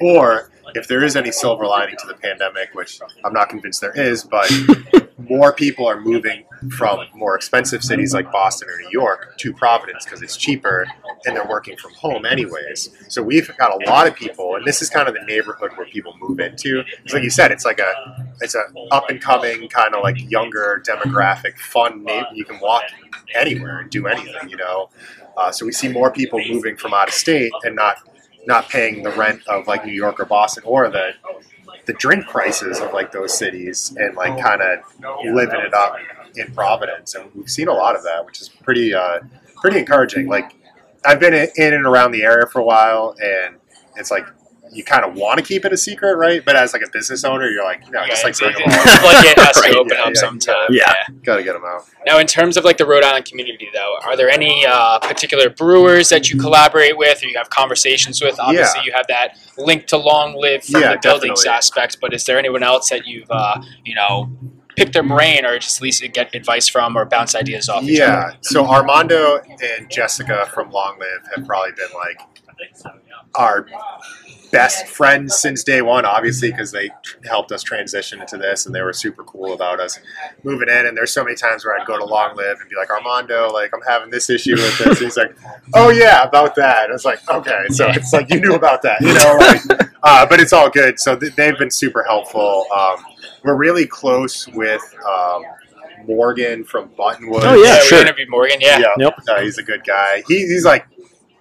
or 0.00 0.50
if 0.74 0.88
there 0.88 1.02
is 1.02 1.16
any 1.16 1.32
silver 1.32 1.66
lining 1.66 1.96
to 1.96 2.06
the 2.06 2.14
pandemic, 2.14 2.74
which 2.74 3.00
I'm 3.24 3.32
not 3.32 3.48
convinced 3.48 3.80
there 3.80 3.98
is, 3.98 4.24
but 4.24 4.50
more 5.28 5.52
people 5.52 5.86
are 5.86 6.00
moving 6.00 6.44
from 6.76 7.06
more 7.14 7.36
expensive 7.36 7.84
cities 7.84 8.12
like 8.12 8.30
Boston 8.32 8.68
or 8.68 8.78
New 8.78 8.90
York 8.90 9.36
to 9.38 9.52
Providence 9.52 10.04
because 10.04 10.22
it's 10.22 10.36
cheaper 10.36 10.86
and 11.24 11.36
they're 11.36 11.46
working 11.46 11.76
from 11.76 11.92
home 11.94 12.24
anyways. 12.24 12.90
So 13.08 13.22
we've 13.22 13.50
got 13.56 13.70
a 13.70 13.88
lot 13.88 14.06
of 14.06 14.14
people, 14.14 14.56
and 14.56 14.66
this 14.66 14.82
is 14.82 14.90
kind 14.90 15.08
of 15.08 15.14
the 15.14 15.24
neighborhood 15.26 15.70
where 15.76 15.86
people 15.86 16.14
move 16.20 16.40
into. 16.40 16.82
It's 17.04 17.14
like 17.14 17.22
you 17.22 17.30
said, 17.30 17.52
it's 17.52 17.64
like 17.64 17.78
a 17.78 18.26
it's 18.40 18.54
a 18.54 18.62
up 18.90 19.08
and 19.10 19.20
coming 19.20 19.68
kind 19.68 19.94
of 19.94 20.02
like 20.02 20.30
younger 20.30 20.82
demographic, 20.86 21.58
fun. 21.58 22.06
You 22.34 22.44
can 22.44 22.58
walk 22.60 22.82
anywhere 23.34 23.80
and 23.80 23.90
do 23.90 24.06
anything, 24.06 24.48
you 24.48 24.56
know. 24.56 24.90
Uh, 25.36 25.52
so 25.52 25.64
we 25.64 25.72
see 25.72 25.88
more 25.88 26.10
people 26.10 26.40
moving 26.48 26.76
from 26.76 26.92
out 26.92 27.08
of 27.08 27.14
state 27.14 27.52
and 27.62 27.76
not 27.76 27.98
not 28.46 28.68
paying 28.68 29.02
the 29.02 29.10
rent 29.10 29.46
of 29.46 29.66
like 29.66 29.84
New 29.84 29.92
York 29.92 30.18
or 30.18 30.24
Boston 30.24 30.64
or 30.66 30.88
the 30.90 31.12
the 31.88 31.94
drink 31.94 32.26
prices 32.26 32.80
of 32.80 32.92
like 32.92 33.10
those 33.12 33.36
cities 33.36 33.96
and 33.96 34.14
like 34.14 34.38
kind 34.38 34.60
of 34.60 34.80
living 35.24 35.58
it 35.58 35.72
up 35.72 35.96
in 36.36 36.52
Providence, 36.52 37.14
and 37.14 37.34
we've 37.34 37.50
seen 37.50 37.66
a 37.66 37.72
lot 37.72 37.96
of 37.96 38.04
that, 38.04 38.26
which 38.26 38.42
is 38.42 38.50
pretty 38.50 38.92
uh, 38.92 39.20
pretty 39.56 39.78
encouraging. 39.78 40.28
Like 40.28 40.54
I've 41.06 41.18
been 41.18 41.32
in 41.32 41.72
and 41.72 41.86
around 41.86 42.12
the 42.12 42.22
area 42.22 42.46
for 42.46 42.60
a 42.60 42.64
while, 42.64 43.16
and 43.22 43.56
it's 43.96 44.10
like 44.10 44.26
you 44.72 44.84
kind 44.84 45.04
of 45.04 45.14
want 45.14 45.38
to 45.38 45.44
keep 45.44 45.64
it 45.64 45.72
a 45.72 45.76
secret, 45.76 46.16
right? 46.16 46.44
But 46.44 46.56
as 46.56 46.72
like 46.72 46.82
a 46.82 46.90
business 46.92 47.24
owner, 47.24 47.48
you're 47.48 47.64
like, 47.64 47.88
no, 47.90 48.00
Yeah, 48.02 48.08
just 48.08 48.24
like 48.24 48.34
it's- 48.34 48.40
bring 48.40 48.52
them 48.52 48.78
it's- 48.78 49.04
all. 49.04 49.10
the 49.22 49.40
has 49.42 49.56
Right, 49.62 49.72
to 49.72 49.78
open 49.78 49.92
yeah, 49.96 50.02
up 50.04 50.14
yeah, 50.14 50.20
sometime. 50.20 50.66
Yeah. 50.70 50.92
Gotta 51.24 51.42
get 51.42 51.54
them 51.54 51.64
out. 51.64 51.82
Now, 52.06 52.18
in 52.18 52.26
terms 52.26 52.56
of 52.56 52.64
like 52.64 52.76
the 52.78 52.86
Rhode 52.86 53.04
Island 53.04 53.24
community, 53.26 53.68
though, 53.74 53.96
are 54.04 54.16
there 54.16 54.28
any 54.30 54.64
uh, 54.66 54.98
particular 55.00 55.50
brewers 55.50 56.08
that 56.10 56.30
you 56.30 56.38
collaborate 56.38 56.96
with 56.96 57.22
or 57.22 57.26
you 57.26 57.36
have 57.38 57.50
conversations 57.50 58.22
with? 58.22 58.38
Obviously, 58.40 58.80
Yeah. 58.80 58.84
you 58.86 58.92
have 58.92 59.06
that 59.08 59.36
link 59.56 59.86
to 59.88 59.96
Long 59.96 60.34
Live 60.34 60.64
from 60.64 60.80
Yeah, 60.82 60.92
the 60.94 60.98
buildings 61.02 61.40
definitely. 61.44 61.56
aspect, 61.58 61.96
but 62.00 62.14
is 62.14 62.24
there 62.24 62.38
anyone 62.38 62.62
else 62.62 62.90
that 62.90 63.06
you've, 63.06 63.30
uh, 63.30 63.60
you 63.84 63.94
know, 63.94 64.30
pick 64.76 64.92
their 64.92 65.02
brain 65.02 65.44
or 65.44 65.58
just 65.58 65.78
at 65.78 65.82
least 65.82 66.04
get 66.12 66.32
advice 66.36 66.68
from 66.68 66.96
or 66.96 67.04
bounce 67.04 67.34
ideas 67.34 67.68
off 67.68 67.82
each 67.82 67.98
other? 68.00 68.12
Yeah. 68.12 68.32
So 68.42 68.64
Armando 68.64 69.38
and 69.76 69.90
Jessica 69.90 70.46
from 70.54 70.70
Long 70.70 70.98
Live 71.00 71.28
have 71.34 71.46
probably 71.46 71.72
been 71.72 71.88
like 71.94 72.20
our 73.34 73.66
best 74.50 74.86
friends 74.86 75.36
since 75.36 75.62
day 75.62 75.82
one, 75.82 76.04
obviously, 76.04 76.50
because 76.50 76.72
they 76.72 76.90
helped 77.26 77.52
us 77.52 77.62
transition 77.62 78.20
into 78.20 78.36
this 78.36 78.66
and 78.66 78.74
they 78.74 78.80
were 78.80 78.92
super 78.92 79.24
cool 79.24 79.52
about 79.52 79.80
us 79.80 79.98
moving 80.42 80.68
in. 80.68 80.86
And 80.86 80.96
there's 80.96 81.12
so 81.12 81.24
many 81.24 81.36
times 81.36 81.64
where 81.64 81.78
I'd 81.78 81.86
go 81.86 81.98
to 81.98 82.04
Long 82.04 82.36
Live 82.36 82.58
and 82.60 82.68
be 82.68 82.76
like, 82.76 82.90
Armando, 82.90 83.50
like, 83.52 83.70
I'm 83.74 83.82
having 83.86 84.10
this 84.10 84.30
issue 84.30 84.52
with 84.52 84.78
this. 84.78 84.86
And 84.86 84.96
he's 84.98 85.16
like, 85.16 85.36
oh, 85.74 85.90
yeah, 85.90 86.22
about 86.22 86.54
that. 86.56 86.86
And 86.86 86.94
it's 86.94 87.04
like, 87.04 87.20
okay. 87.28 87.66
So 87.70 87.88
it's 87.88 88.12
like, 88.12 88.32
you 88.32 88.40
knew 88.40 88.54
about 88.54 88.82
that, 88.82 89.00
you 89.00 89.14
know? 89.14 89.36
Like, 89.38 89.90
uh, 90.02 90.26
but 90.26 90.40
it's 90.40 90.52
all 90.52 90.70
good. 90.70 90.98
So 90.98 91.16
th- 91.16 91.34
they've 91.34 91.58
been 91.58 91.70
super 91.70 92.02
helpful. 92.04 92.66
Um, 92.74 93.04
we're 93.44 93.56
really 93.56 93.86
close 93.86 94.48
with 94.48 94.82
um, 95.06 95.42
Morgan 96.06 96.64
from 96.64 96.88
Buttonwood. 96.90 97.42
Oh, 97.44 97.54
yeah, 97.54 97.78
we 97.80 97.86
sure. 97.86 98.00
interviewed 98.00 98.30
Morgan. 98.30 98.58
Yeah. 98.60 98.92
Yep. 98.98 99.14
No, 99.26 99.42
he's 99.42 99.58
a 99.58 99.62
good 99.62 99.84
guy. 99.84 100.22
He, 100.26 100.38
he's 100.38 100.64
like 100.64 100.86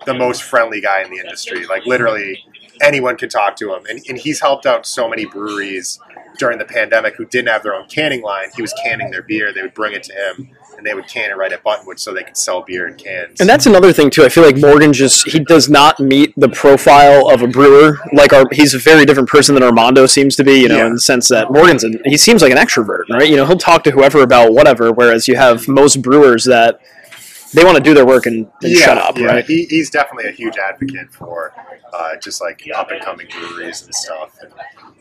the 0.05 0.13
most 0.13 0.43
friendly 0.43 0.81
guy 0.81 1.03
in 1.03 1.11
the 1.11 1.17
industry. 1.17 1.65
Like 1.65 1.85
literally 1.85 2.43
anyone 2.81 3.17
can 3.17 3.29
talk 3.29 3.55
to 3.57 3.73
him. 3.73 3.83
And, 3.89 4.01
and 4.07 4.17
he's 4.17 4.41
helped 4.41 4.65
out 4.65 4.85
so 4.85 5.09
many 5.09 5.25
breweries 5.25 5.99
during 6.37 6.57
the 6.59 6.65
pandemic 6.65 7.15
who 7.15 7.25
didn't 7.25 7.49
have 7.49 7.63
their 7.63 7.73
own 7.73 7.87
canning 7.87 8.21
line. 8.21 8.49
He 8.55 8.61
was 8.61 8.73
canning 8.83 9.11
their 9.11 9.23
beer. 9.23 9.53
They 9.53 9.61
would 9.61 9.73
bring 9.73 9.93
it 9.93 10.03
to 10.03 10.13
him 10.13 10.49
and 10.77 10.85
they 10.85 10.93
would 10.93 11.07
can 11.07 11.31
it 11.31 11.37
right 11.37 11.51
at 11.51 11.63
Buttonwood 11.63 11.99
so 11.99 12.13
they 12.13 12.23
could 12.23 12.37
sell 12.37 12.61
beer 12.61 12.87
in 12.87 12.95
cans. 12.95 13.41
And 13.41 13.49
that's 13.49 13.65
another 13.65 13.91
thing 13.91 14.09
too. 14.09 14.23
I 14.23 14.29
feel 14.29 14.43
like 14.43 14.57
Morgan 14.57 14.93
just 14.93 15.27
he 15.27 15.39
does 15.39 15.67
not 15.69 15.99
meet 15.99 16.33
the 16.37 16.49
profile 16.49 17.29
of 17.29 17.41
a 17.41 17.47
brewer. 17.47 17.99
Like 18.13 18.31
our, 18.31 18.45
he's 18.51 18.73
a 18.73 18.77
very 18.77 19.05
different 19.05 19.27
person 19.27 19.55
than 19.55 19.63
Armando 19.63 20.05
seems 20.05 20.35
to 20.37 20.43
be. 20.43 20.61
You 20.61 20.69
know, 20.69 20.77
Yeah. 20.77 20.87
in 20.87 20.93
the 20.93 21.01
sense 21.01 21.27
that 21.29 21.51
Morgan's 21.51 21.83
an, 21.83 21.99
he 22.05 22.15
seems 22.17 22.41
like 22.41 22.51
an 22.51 22.57
extrovert, 22.57 23.03
right? 23.09 23.27
You 23.27 23.35
know, 23.37 23.45
he'll 23.45 23.57
talk 23.57 23.83
to 23.85 23.91
whoever 23.91 24.21
about 24.21 24.53
whatever. 24.53 24.91
Whereas 24.91 25.27
you 25.27 25.35
have 25.35 25.67
most 25.67 26.01
brewers 26.01 26.45
that 26.45 26.79
they 27.53 27.63
want 27.63 27.77
to 27.77 27.83
do 27.83 27.93
their 27.93 28.05
work 28.05 28.25
and, 28.25 28.47
and 28.61 28.71
yeah, 28.71 28.85
shut 28.85 28.97
up, 28.97 29.17
yeah. 29.17 29.25
right? 29.27 29.45
He, 29.45 29.65
he's 29.65 29.89
definitely 29.89 30.29
a 30.29 30.33
huge 30.33 30.57
advocate 30.57 31.11
for 31.11 31.53
uh, 31.97 32.15
just 32.17 32.41
like 32.41 32.61
up 32.75 32.91
and 32.91 33.01
coming 33.01 33.27
breweries 33.31 33.83
and 33.83 33.93
stuff. 33.93 34.37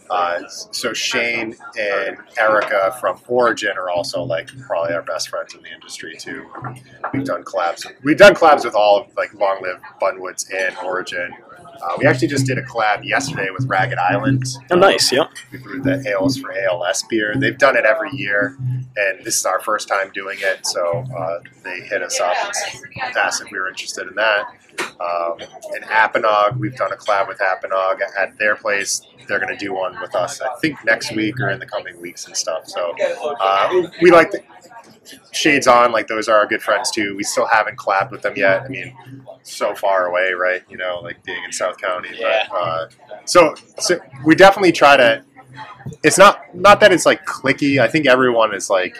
Uh, 0.09 0.40
so 0.49 0.92
Shane 0.92 1.57
and 1.78 2.16
Erica 2.38 2.97
from 3.01 3.20
Origin 3.26 3.76
are 3.76 3.90
also 3.90 4.22
like 4.22 4.49
probably 4.61 4.94
our 4.94 5.03
best 5.03 5.28
friends 5.28 5.55
in 5.55 5.62
the 5.62 5.72
industry 5.72 6.16
too. 6.16 6.47
We've 7.12 7.24
done 7.24 7.44
collabs. 7.44 7.84
We've 8.03 8.16
done 8.16 8.34
collabs 8.34 8.64
with 8.64 8.74
all 8.74 9.01
of 9.01 9.16
like 9.16 9.34
Long 9.34 9.62
Live, 9.62 9.80
Buttonwoods, 10.01 10.53
and 10.55 10.76
Origin. 10.78 11.34
Uh, 11.83 11.97
we 11.99 12.07
actually 12.07 12.29
just 12.29 12.47
did 12.47 12.59
a 12.59 12.62
collab 12.62 13.05
yesterday 13.05 13.49
with 13.53 13.66
Ragged 13.66 13.99
Island. 13.99 14.45
Oh, 14.70 14.77
nice. 14.77 15.12
Yep. 15.12 15.31
We 15.53 15.59
brewed 15.59 15.85
the 15.85 16.09
ales 16.09 16.39
for 16.39 16.53
ALS 16.53 17.05
beer. 17.09 17.35
They've 17.37 17.59
done 17.59 17.77
it 17.77 17.85
every 17.85 18.11
year, 18.12 18.57
and 18.97 19.24
this 19.24 19.39
is 19.39 19.47
our 19.47 19.61
first 19.61 19.89
time 19.89 20.11
doing 20.12 20.39
it. 20.41 20.66
So 20.66 21.05
uh, 21.16 21.41
they 21.62 21.81
hit 21.81 22.03
us 22.03 22.20
up 22.20 22.37
and 23.03 23.16
asked 23.16 23.43
if 23.43 23.51
we 23.51 23.59
were 23.59 23.68
interested 23.68 24.07
in 24.09 24.14
that. 24.14 24.47
Um, 25.01 25.39
and 25.74 25.85
Apponaug, 25.85 26.59
we've 26.59 26.77
done 26.77 26.93
a 26.93 26.97
collab 26.97 27.29
with 27.29 27.39
Apponaug 27.39 28.01
at 28.18 28.37
their 28.39 28.57
place. 28.57 29.03
They're 29.27 29.41
going 29.41 29.57
to 29.57 29.64
do 29.64 29.74
one 29.74 29.99
with 30.01 30.14
us, 30.14 30.41
I 30.41 30.55
think, 30.61 30.85
next 30.85 31.14
week 31.14 31.41
or 31.41 31.51
in 31.51 31.59
the 31.59 31.66
coming 31.66 32.01
weeks 32.01 32.27
and 32.27 32.37
stuff. 32.37 32.66
So 32.66 32.95
uh, 33.41 33.89
we 34.01 34.11
like 34.11 34.31
the 34.31 34.43
Shaidzon, 35.33 35.93
like 35.93 36.07
those 36.07 36.29
are 36.29 36.37
our 36.37 36.47
good 36.47 36.63
friends 36.63 36.91
too. 36.91 37.17
We 37.17 37.23
still 37.23 37.47
haven't 37.47 37.77
collabed 37.77 38.11
with 38.11 38.23
them 38.23 38.35
yet. 38.37 38.63
I 38.63 38.69
mean, 38.69 38.97
so 39.43 39.75
far 39.75 40.07
away, 40.07 40.33
right? 40.33 40.63
You 40.69 40.77
know, 40.77 41.01
like 41.03 41.23
being 41.25 41.43
in 41.45 41.53
South 41.53 41.79
County. 41.79 42.11
Yeah. 42.15 42.47
But, 42.51 42.57
uh, 42.57 42.89
so, 43.25 43.55
so 43.79 43.99
we 44.25 44.35
definitely 44.35 44.73
try 44.73 44.97
to. 44.97 45.25
It's 46.03 46.19
not 46.19 46.55
not 46.55 46.81
that 46.81 46.93
it's 46.93 47.07
like 47.07 47.25
clicky. 47.25 47.81
I 47.81 47.89
think 47.89 48.07
everyone 48.07 48.55
is 48.55 48.69
like 48.69 48.97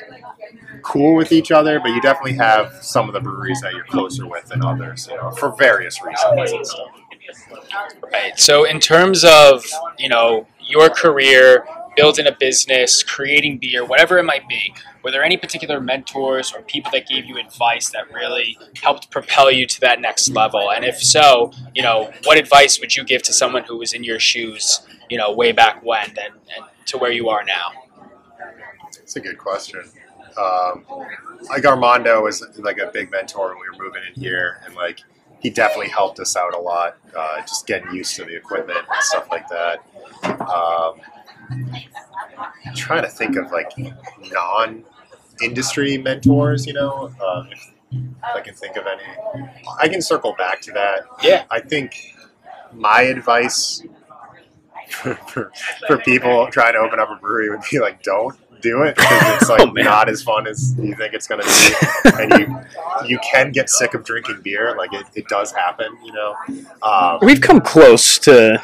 cool 0.83 1.15
with 1.15 1.33
each 1.33 1.51
other, 1.51 1.81
but 1.81 1.89
you 1.89 2.01
definitely 2.01 2.35
have 2.35 2.73
some 2.81 3.09
of 3.09 3.13
the 3.13 3.21
breweries 3.21 3.61
that 3.61 3.75
you're 3.75 3.85
closer 3.85 4.27
with 4.27 4.47
than 4.47 4.65
others, 4.65 5.09
you 5.11 5.17
know, 5.17 5.31
for 5.33 5.55
various 5.57 6.03
reasons 6.03 6.53
and 6.53 6.67
stuff. 6.67 6.89
Right. 8.13 8.39
So, 8.39 8.65
in 8.65 8.79
terms 8.79 9.25
of 9.25 9.67
you 9.99 10.09
know 10.09 10.47
your 10.61 10.89
career, 10.89 11.67
building 11.97 12.27
a 12.27 12.33
business, 12.33 13.03
creating 13.03 13.59
beer, 13.59 13.85
whatever 13.85 14.19
it 14.19 14.25
might 14.25 14.49
be, 14.49 14.75
were 15.07 15.13
there 15.13 15.23
any 15.23 15.37
particular 15.37 15.81
mentors 15.81 16.53
or 16.53 16.63
people 16.63 16.91
that 16.91 17.07
gave 17.07 17.27
you 17.27 17.39
advice 17.39 17.91
that 17.91 18.13
really 18.13 18.59
helped 18.83 19.09
propel 19.09 19.53
you 19.53 19.65
to 19.65 19.81
that 19.81 20.01
next 20.01 20.31
level? 20.31 20.73
And 20.73 20.85
if 20.85 21.01
so, 21.01 21.53
you 21.77 21.83
know, 21.85 22.13
what 22.25 22.37
advice 22.37 22.81
would 22.81 22.97
you 22.97 23.05
give 23.05 23.23
to 23.23 23.33
someone 23.33 23.63
who 23.63 23.79
was 23.79 23.93
in 23.93 24.03
your 24.03 24.19
shoes, 24.19 24.81
you 25.09 25.17
know, 25.17 25.31
way 25.31 25.53
back 25.53 25.85
when, 25.85 26.09
and, 26.09 26.35
and 26.57 26.67
to 26.87 26.99
where 26.99 27.13
you 27.13 27.29
are 27.29 27.45
now? 27.45 27.71
It's 29.01 29.15
a 29.15 29.21
good 29.21 29.39
question. 29.39 29.85
Um, 30.37 30.85
like 31.51 31.65
Armando 31.65 32.25
was 32.25 32.45
like 32.59 32.79
a 32.79 32.91
big 32.93 33.13
mentor 33.13 33.51
when 33.51 33.59
we 33.59 33.79
were 33.79 33.85
moving 33.85 34.03
in 34.13 34.21
here, 34.21 34.61
and 34.67 34.75
like 34.75 35.03
he 35.39 35.51
definitely 35.51 35.91
helped 35.91 36.19
us 36.19 36.35
out 36.37 36.53
a 36.53 36.59
lot, 36.59 36.97
uh, 37.17 37.43
just 37.43 37.69
getting 37.69 37.95
used 37.95 38.17
to 38.17 38.25
the 38.25 38.35
equipment 38.35 38.81
and 38.93 39.03
stuff 39.05 39.29
like 39.31 39.47
that. 39.51 39.85
Um, 40.25 41.01
I'm 42.67 42.75
trying 42.75 43.03
to 43.03 43.09
think 43.09 43.37
of 43.37 43.53
like 43.53 43.71
non-industry 45.41 45.99
mentors, 45.99 46.66
you 46.66 46.72
know, 46.72 47.12
um, 47.26 47.49
if, 47.51 47.72
if 47.93 48.01
I 48.34 48.41
can 48.41 48.55
think 48.55 48.76
of 48.76 48.84
any. 48.87 49.49
I 49.80 49.89
can 49.89 50.03
circle 50.03 50.34
back 50.37 50.61
to 50.62 50.72
that. 50.72 51.07
Yeah. 51.22 51.45
I 51.51 51.61
think 51.61 52.14
my 52.72 53.03
advice 53.03 53.82
for, 54.91 55.14
for, 55.14 55.53
for 55.87 55.99
people 55.99 56.49
trying 56.49 56.74
to 56.74 56.80
open 56.80 57.01
up 57.01 57.11
a 57.11 57.16
brewery 57.16 57.51
would 57.51 57.61
be 57.70 57.78
like, 57.78 58.03
don't 58.03 58.37
do 58.62 58.82
it 58.82 58.97
because 58.97 59.43
it's 59.43 59.51
like 59.51 59.61
Oh, 59.66 59.70
not 59.72 60.09
as 60.09 60.22
fun 60.22 60.47
as 60.47 60.74
you 60.78 60.95
think 60.95 61.12
it's 61.12 61.26
going 61.26 61.43
to 61.43 61.47
be, 61.47 62.22
and 62.22 62.41
you 62.41 62.61
you 63.07 63.18
can 63.18 63.53
get 63.53 63.68
sick 63.68 63.93
of 63.95 64.03
drinking 64.05 64.41
beer. 64.43 64.74
Like 64.76 64.93
it, 64.95 65.07
it 65.14 65.28
does 65.28 65.53
happen, 65.53 65.97
you 66.03 66.12
know. 66.12 66.34
Um, 66.82 67.18
We've 67.20 67.41
come 67.41 67.61
close 67.61 68.18
to 68.20 68.61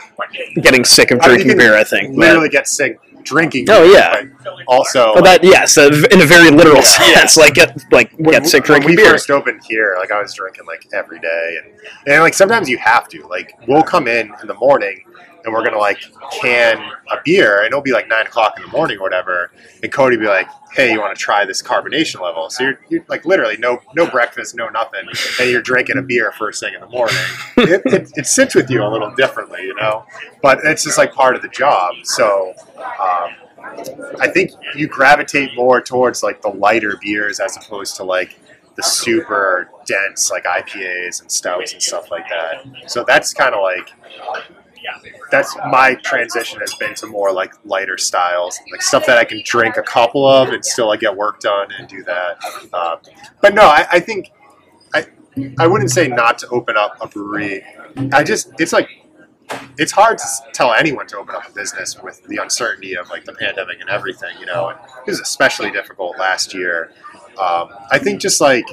getting 0.55 0.85
sick 0.87 1.11
of 1.11 1.21
I 1.21 1.29
mean, 1.29 1.37
drinking 1.37 1.59
beer. 1.59 1.77
I 1.77 1.85
think. 1.85 2.15
but- 2.17 2.21
literally 2.21 2.49
get 2.49 2.69
sick 2.69 2.99
drinking. 3.25 3.67
Oh, 3.71 3.85
yeah. 3.85 4.23
but 4.45 4.55
also. 4.69 5.15
Well, 5.15 5.23
that 5.23 5.43
yes, 5.43 5.77
uh, 5.79 5.91
in 6.11 6.21
a 6.21 6.27
very 6.27 6.51
literal 6.51 6.77
Yeah. 6.77 6.81
sense, 6.83 7.37
like 7.37 7.55
get 7.55 7.77
like 7.91 8.13
when, 8.13 8.33
get 8.33 8.47
sick 8.47 8.63
when 8.69 8.81
drinking 8.81 8.91
we 8.91 8.97
beer. 8.97 9.11
first 9.11 9.31
opened 9.31 9.63
here, 9.69 9.97
like 9.99 10.11
I 10.11 10.21
was 10.21 10.35
drinking 10.35 10.67
like 10.67 10.87
every 10.93 11.19
day, 11.21 11.59
and 11.63 11.75
and 12.07 12.23
like 12.23 12.35
sometimes 12.35 12.69
you 12.69 12.79
have 12.79 13.09
to. 13.09 13.27
Like 13.27 13.55
we'll 13.67 13.83
come 13.83 14.07
in 14.09 14.33
in 14.41 14.47
the 14.49 14.55
morning, 14.55 15.05
and 15.45 15.53
we're 15.53 15.65
gonna 15.65 15.79
like 15.79 16.01
can 16.41 16.79
a 17.11 17.17
beer, 17.25 17.59
and 17.59 17.69
it'll 17.69 17.83
be 17.83 17.93
like 17.93 18.09
nine 18.09 18.27
o'clock 18.27 18.55
in 18.57 18.63
the 18.63 18.71
morning 18.71 18.99
or 18.99 19.03
whatever, 19.03 19.51
and 19.83 19.93
Cody 19.93 20.17
be 20.17 20.27
like, 20.27 20.49
"Hey, 20.73 20.93
you 20.93 21.01
want 21.01 21.17
to 21.17 21.21
try 21.21 21.45
this 21.45 21.63
carbonation 21.63 22.21
level?" 22.21 22.51
So 22.51 22.65
you're, 22.65 22.81
you're 22.89 23.05
like 23.09 23.25
literally 23.25 23.57
no 23.57 23.81
no 23.95 24.09
breakfast, 24.09 24.55
no 24.55 24.69
nothing, 24.69 25.09
and 25.41 25.51
you're 25.51 25.63
drinking 25.63 25.99
a 25.99 26.03
beer 26.03 26.33
first 26.33 26.61
thing 26.61 26.75
in 26.75 26.81
the 26.81 26.89
morning. 26.89 27.17
it, 27.57 27.83
it, 27.87 28.13
it 28.17 28.27
sits 28.27 28.55
with 28.55 28.71
you 28.71 28.83
a 28.83 28.89
little 28.89 29.13
differently, 29.15 29.63
you 29.63 29.75
know, 29.75 30.05
but 30.43 30.61
it's 30.65 30.85
just 30.85 30.99
like 30.99 31.13
part 31.13 31.37
of 31.37 31.43
the 31.43 31.49
job. 31.49 31.95
So. 32.05 32.55
Um, 32.79 33.35
I 34.21 34.27
think 34.27 34.51
you 34.75 34.89
gravitate 34.89 35.55
more 35.55 35.81
towards 35.81 36.25
like 36.25 36.43
the 36.43 36.49
lighter 36.49 36.99
beers 37.01 37.39
as 37.39 37.57
opposed 37.57 37.95
to 37.97 38.03
like 38.03 38.37
the 38.77 38.83
super 38.83 39.71
dense 39.87 40.31
like 40.31 40.45
IPAs 40.45 41.21
and 41.21 41.31
stouts 41.31 41.73
and 41.73 41.83
stuff 41.83 42.11
like 42.11 42.29
that. 42.29 42.91
So 42.91 43.05
that's 43.07 43.33
kind 43.33 43.55
of 43.55 43.63
like 43.63 43.93
that's 45.31 45.57
my 45.71 45.95
transition 45.97 46.61
has 46.61 46.75
been 46.75 46.95
to 46.97 47.07
more 47.07 47.33
like 47.33 47.53
lighter 47.65 47.99
styles, 47.99 48.59
like 48.71 48.83
stuff 48.83 49.07
that 49.07 49.19
I 49.19 49.25
can 49.25 49.43
drink 49.45 49.77
a 49.77 49.83
couple 49.83 50.27
of 50.27 50.49
and 50.49 50.65
still 50.65 50.89
like 50.89 51.01
get 51.01 51.17
work 51.17 51.41
done 51.41 51.69
and 51.79 51.89
do 51.89 52.03
that. 52.05 52.39
Um, 52.73 52.99
but 53.41 53.55
no, 53.55 53.63
I, 53.63 53.87
I 53.93 54.01
think 54.01 54.31
I 54.95 55.07
I 55.59 55.67
wouldn't 55.67 55.91
say 55.91 56.09
not 56.09 56.39
to 56.39 56.49
open 56.49 56.77
up 56.77 56.97
a 57.01 57.07
brewery. 57.07 57.65
I 58.13 58.23
just 58.23 58.53
it's 58.59 58.73
like 58.73 58.89
it's 59.79 59.93
hard 59.93 60.19
to 60.19 60.25
tell 60.53 60.73
anyone 60.73 61.07
to 61.09 61.19
open 61.19 61.35
up 61.35 61.49
a 61.49 61.53
business 61.53 62.01
with 62.03 62.23
the 62.25 62.37
uncertainty 62.37 62.95
of 62.95 63.11
like 63.11 63.25
the 63.25 63.35
pandemic 63.35 63.81
and 63.81 63.91
everything, 63.91 64.31
you 64.41 64.47
know. 64.47 64.69
And 64.69 64.79
it 65.07 65.11
was 65.11 65.21
especially 65.21 65.71
difficult 65.71 66.19
last 66.19 66.55
year. 66.55 66.93
Um, 67.39 67.71
I 67.91 67.99
think 67.99 68.21
just 68.21 68.41
like 68.41 68.65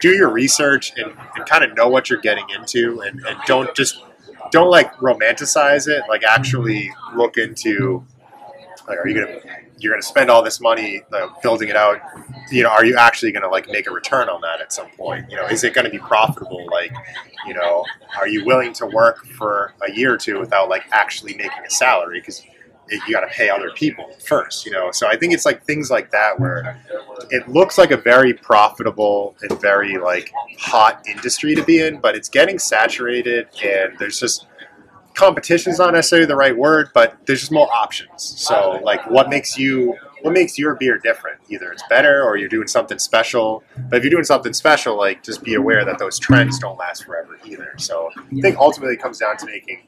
do 0.00 0.10
your 0.14 0.30
research 0.30 0.92
and, 0.96 1.12
and 1.36 1.46
kind 1.46 1.64
of 1.64 1.74
know 1.76 1.88
what 1.88 2.08
you're 2.08 2.20
getting 2.20 2.46
into, 2.56 3.00
and, 3.00 3.24
and 3.26 3.38
don't 3.46 3.74
just 3.74 4.02
don't 4.50 4.70
like 4.70 4.92
romanticize 4.96 5.88
it. 5.88 6.02
Like 6.08 6.22
actually 6.24 6.90
look 7.14 7.36
into 7.36 8.04
like, 8.86 8.98
are 8.98 9.08
you 9.08 9.14
gonna 9.14 9.40
you're 9.78 9.92
gonna 9.92 10.02
spend 10.02 10.30
all 10.30 10.42
this 10.42 10.60
money 10.60 11.02
uh, 11.12 11.28
building 11.42 11.68
it 11.68 11.76
out? 11.76 12.00
You 12.50 12.64
know, 12.64 12.70
are 12.70 12.84
you 12.84 12.96
actually 12.96 13.32
gonna 13.32 13.48
like 13.48 13.68
make 13.68 13.86
a 13.86 13.92
return 13.92 14.28
on 14.28 14.40
that 14.40 14.60
at 14.60 14.72
some 14.72 14.88
point? 14.90 15.30
You 15.30 15.36
know, 15.36 15.46
is 15.46 15.62
it 15.64 15.74
gonna 15.74 15.90
be 15.90 15.98
profitable? 15.98 16.66
Like, 16.70 16.92
you 17.46 17.54
know, 17.54 17.84
are 18.16 18.28
you 18.28 18.44
willing 18.44 18.72
to 18.74 18.86
work 18.86 19.24
for 19.26 19.74
a 19.86 19.92
year 19.92 20.14
or 20.14 20.18
two 20.18 20.40
without 20.40 20.68
like 20.68 20.84
actually 20.90 21.34
making 21.34 21.64
a 21.66 21.70
salary? 21.70 22.20
Because 22.20 22.42
you 22.90 23.12
got 23.12 23.20
to 23.20 23.28
pay 23.28 23.50
other 23.50 23.70
people 23.70 24.10
first, 24.24 24.64
you 24.66 24.72
know. 24.72 24.90
So 24.90 25.06
I 25.06 25.16
think 25.16 25.32
it's 25.32 25.44
like 25.44 25.64
things 25.64 25.90
like 25.90 26.10
that 26.10 26.38
where 26.38 26.80
it 27.30 27.48
looks 27.48 27.78
like 27.78 27.90
a 27.90 27.96
very 27.96 28.32
profitable 28.32 29.36
and 29.42 29.60
very 29.60 29.98
like 29.98 30.32
hot 30.58 31.02
industry 31.08 31.54
to 31.54 31.62
be 31.62 31.80
in, 31.80 32.00
but 32.00 32.14
it's 32.14 32.28
getting 32.28 32.58
saturated 32.58 33.48
and 33.62 33.98
there's 33.98 34.18
just 34.20 34.46
competition 35.14 35.72
is 35.72 35.80
not 35.80 35.92
necessarily 35.92 36.26
the 36.26 36.36
right 36.36 36.56
word, 36.56 36.90
but 36.94 37.16
there's 37.26 37.40
just 37.40 37.52
more 37.52 37.68
options. 37.72 38.22
So 38.22 38.80
like 38.82 39.08
what 39.10 39.28
makes 39.28 39.58
you 39.58 39.96
what 40.22 40.32
makes 40.32 40.58
your 40.58 40.74
beer 40.74 40.98
different? 40.98 41.40
Either 41.48 41.70
it's 41.70 41.82
better 41.88 42.24
or 42.24 42.36
you're 42.36 42.48
doing 42.48 42.66
something 42.68 42.98
special. 42.98 43.62
But 43.88 43.98
if 43.98 44.04
you're 44.04 44.10
doing 44.10 44.24
something 44.24 44.52
special, 44.52 44.96
like 44.96 45.22
just 45.22 45.42
be 45.42 45.54
aware 45.54 45.84
that 45.84 45.98
those 45.98 46.18
trends 46.18 46.58
don't 46.58 46.78
last 46.78 47.04
forever 47.04 47.38
either. 47.44 47.74
So 47.78 48.10
I 48.16 48.40
think 48.40 48.56
ultimately 48.58 48.94
it 48.94 49.02
comes 49.02 49.18
down 49.18 49.36
to 49.38 49.46
making 49.46 49.82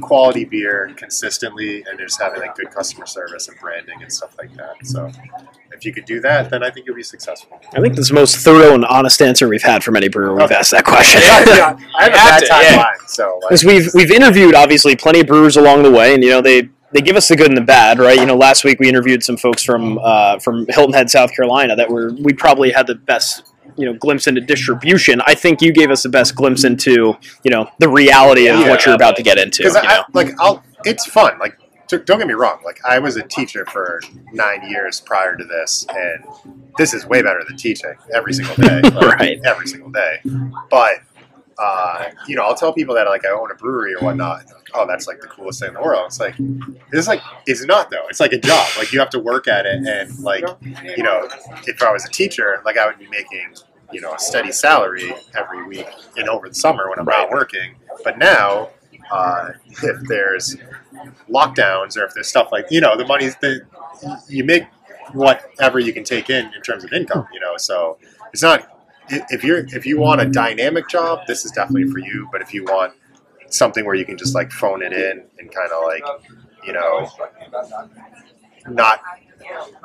quality 0.00 0.44
beer 0.44 0.90
consistently 0.96 1.84
and 1.88 1.98
just 1.98 2.20
having 2.20 2.40
like 2.40 2.54
good 2.54 2.70
customer 2.70 3.06
service 3.06 3.48
and 3.48 3.58
branding 3.60 4.02
and 4.02 4.12
stuff 4.12 4.34
like 4.38 4.52
that. 4.56 4.74
So 4.84 5.10
if 5.72 5.84
you 5.84 5.92
could 5.92 6.04
do 6.04 6.20
that, 6.20 6.50
then 6.50 6.62
I 6.62 6.70
think 6.70 6.86
you'll 6.86 6.96
be 6.96 7.02
successful. 7.02 7.60
I 7.74 7.80
think 7.80 7.94
this 7.96 8.04
is 8.04 8.08
the 8.08 8.14
most 8.14 8.36
thorough 8.38 8.74
and 8.74 8.84
honest 8.86 9.20
answer 9.22 9.48
we've 9.48 9.62
had 9.62 9.82
from 9.84 9.96
any 9.96 10.08
brewer 10.08 10.32
we've 10.34 10.42
Okay. 10.44 10.54
asked 10.54 10.70
that 10.72 10.84
question. 10.84 11.20
yeah, 11.22 11.76
I 11.98 12.04
have 12.04 12.12
a 12.14 12.18
Have 12.18 12.30
bad 12.30 12.40
to, 12.40 12.46
time 12.46 12.62
yeah. 12.64 12.76
lying, 12.76 12.98
so 13.06 13.38
like, 13.42 13.50
Because 13.50 13.64
we've 13.64 13.88
we've 13.94 14.10
interviewed 14.10 14.54
obviously 14.54 14.96
plenty 14.96 15.20
of 15.20 15.26
brewers 15.26 15.56
along 15.56 15.82
the 15.82 15.90
way, 15.90 16.14
and 16.14 16.22
you 16.22 16.30
know 16.30 16.40
they 16.40 16.68
they 16.92 17.00
give 17.00 17.16
us 17.16 17.26
the 17.28 17.34
good 17.36 17.48
and 17.48 17.56
the 17.56 17.60
bad, 17.62 17.98
right? 17.98 18.16
You 18.18 18.24
know, 18.26 18.36
last 18.36 18.62
week 18.62 18.78
we 18.78 18.88
interviewed 18.88 19.22
some 19.24 19.36
folks 19.36 19.64
from 19.64 19.98
uh, 20.02 20.38
from 20.38 20.64
Hilton 20.68 20.94
Head, 20.94 21.10
South 21.10 21.34
Carolina, 21.34 21.74
that 21.76 21.90
were 21.90 22.12
we 22.22 22.32
probably 22.32 22.70
had 22.70 22.86
the 22.86 22.94
best 22.94 23.52
you 23.76 23.86
know 23.86 23.94
glimpse 23.94 24.26
into 24.26 24.40
distribution. 24.40 25.20
I 25.26 25.34
think 25.34 25.60
you 25.62 25.72
gave 25.72 25.90
us 25.90 26.02
the 26.02 26.08
best 26.08 26.34
glimpse 26.34 26.64
into 26.64 27.14
you 27.42 27.50
know 27.50 27.68
the 27.78 27.88
reality 27.88 28.46
of 28.48 28.60
Yeah, 28.60 28.68
what 28.70 28.84
you're 28.86 28.94
about 28.94 29.16
to 29.16 29.22
get 29.22 29.38
into. 29.38 29.62
because 29.62 29.74
You 29.76 29.82
know? 29.82 29.88
I, 29.88 30.04
like 30.12 30.28
I'll 30.40 30.62
it's 30.84 31.06
fun 31.06 31.38
like 31.38 31.56
don't 31.88 32.18
get 32.18 32.26
me 32.26 32.34
wrong 32.34 32.58
like 32.64 32.78
i 32.84 32.98
was 32.98 33.16
a 33.16 33.22
teacher 33.22 33.64
for 33.66 34.00
nine 34.32 34.68
years 34.68 35.00
prior 35.00 35.36
to 35.36 35.44
this 35.44 35.86
and 35.88 36.24
this 36.76 36.92
is 36.92 37.06
way 37.06 37.22
better 37.22 37.42
than 37.46 37.56
teaching 37.56 37.94
every 38.12 38.32
single 38.34 38.54
day 38.56 38.80
like, 38.82 38.94
Right. 39.20 39.40
every 39.44 39.66
single 39.66 39.90
day 39.90 40.18
but 40.70 40.96
uh, 41.58 42.10
you 42.26 42.34
know 42.36 42.42
i'll 42.42 42.54
tell 42.56 42.72
people 42.72 42.94
that 42.96 43.06
like 43.06 43.24
i 43.24 43.30
own 43.30 43.50
a 43.50 43.54
brewery 43.54 43.94
or 43.94 44.00
whatnot 44.00 44.40
and 44.40 44.48
they're 44.48 44.56
like, 44.56 44.63
oh 44.74 44.86
that's 44.86 45.06
like 45.06 45.20
the 45.20 45.28
coolest 45.28 45.60
thing 45.60 45.68
in 45.68 45.74
the 45.74 45.82
world. 45.82 46.04
It's 46.06 46.20
like 46.20 46.34
it's 46.92 47.08
like 47.08 47.22
it's 47.46 47.64
not 47.64 47.90
though. 47.90 48.06
It's 48.08 48.20
like 48.20 48.32
a 48.32 48.38
job. 48.38 48.66
Like 48.76 48.92
you 48.92 48.98
have 48.98 49.10
to 49.10 49.18
work 49.18 49.48
at 49.48 49.66
it 49.66 49.86
and 49.86 50.18
like 50.20 50.44
you 50.96 51.02
know 51.02 51.28
if 51.66 51.82
i 51.82 51.92
was 51.92 52.04
a 52.04 52.08
teacher 52.10 52.60
like 52.64 52.76
i 52.76 52.86
would 52.86 52.98
be 52.98 53.08
making 53.08 53.54
you 53.92 54.00
know 54.00 54.12
a 54.14 54.18
steady 54.18 54.52
salary 54.52 55.14
every 55.36 55.66
week 55.66 55.86
and 56.16 56.28
over 56.28 56.48
the 56.48 56.54
summer 56.54 56.88
when 56.90 56.98
i'm 56.98 57.04
not 57.04 57.30
working. 57.30 57.76
But 58.02 58.18
now 58.18 58.70
uh, 59.10 59.50
if 59.82 60.00
there's 60.08 60.56
lockdowns 61.28 61.96
or 61.96 62.04
if 62.04 62.14
there's 62.14 62.28
stuff 62.28 62.48
like 62.50 62.66
you 62.70 62.80
know 62.80 62.96
the 62.96 63.06
money's 63.06 63.36
the 63.36 63.60
you 64.28 64.44
make 64.44 64.64
whatever 65.12 65.78
you 65.78 65.92
can 65.92 66.04
take 66.04 66.30
in 66.30 66.52
in 66.54 66.62
terms 66.62 66.84
of 66.84 66.92
income 66.92 67.26
you 67.32 67.40
know? 67.40 67.56
So 67.56 67.98
it's 68.32 68.42
not 68.42 68.68
if 69.10 69.44
you're 69.44 69.58
if 69.58 69.84
you 69.84 69.98
want 69.98 70.22
a 70.22 70.26
dynamic 70.26 70.88
job 70.88 71.20
this 71.26 71.44
is 71.44 71.52
definitely 71.52 71.90
for 71.90 71.98
you. 71.98 72.28
But 72.32 72.40
if 72.40 72.54
you 72.54 72.64
want 72.64 72.94
something 73.50 73.84
where 73.84 73.94
you 73.94 74.04
can 74.04 74.16
just 74.16 74.34
like 74.34 74.50
phone 74.52 74.82
it 74.82 74.92
in 74.92 75.24
and 75.38 75.52
kind 75.54 75.70
of 75.72 75.84
like 75.84 76.04
you 76.64 76.72
know 76.72 77.08
not 78.68 79.00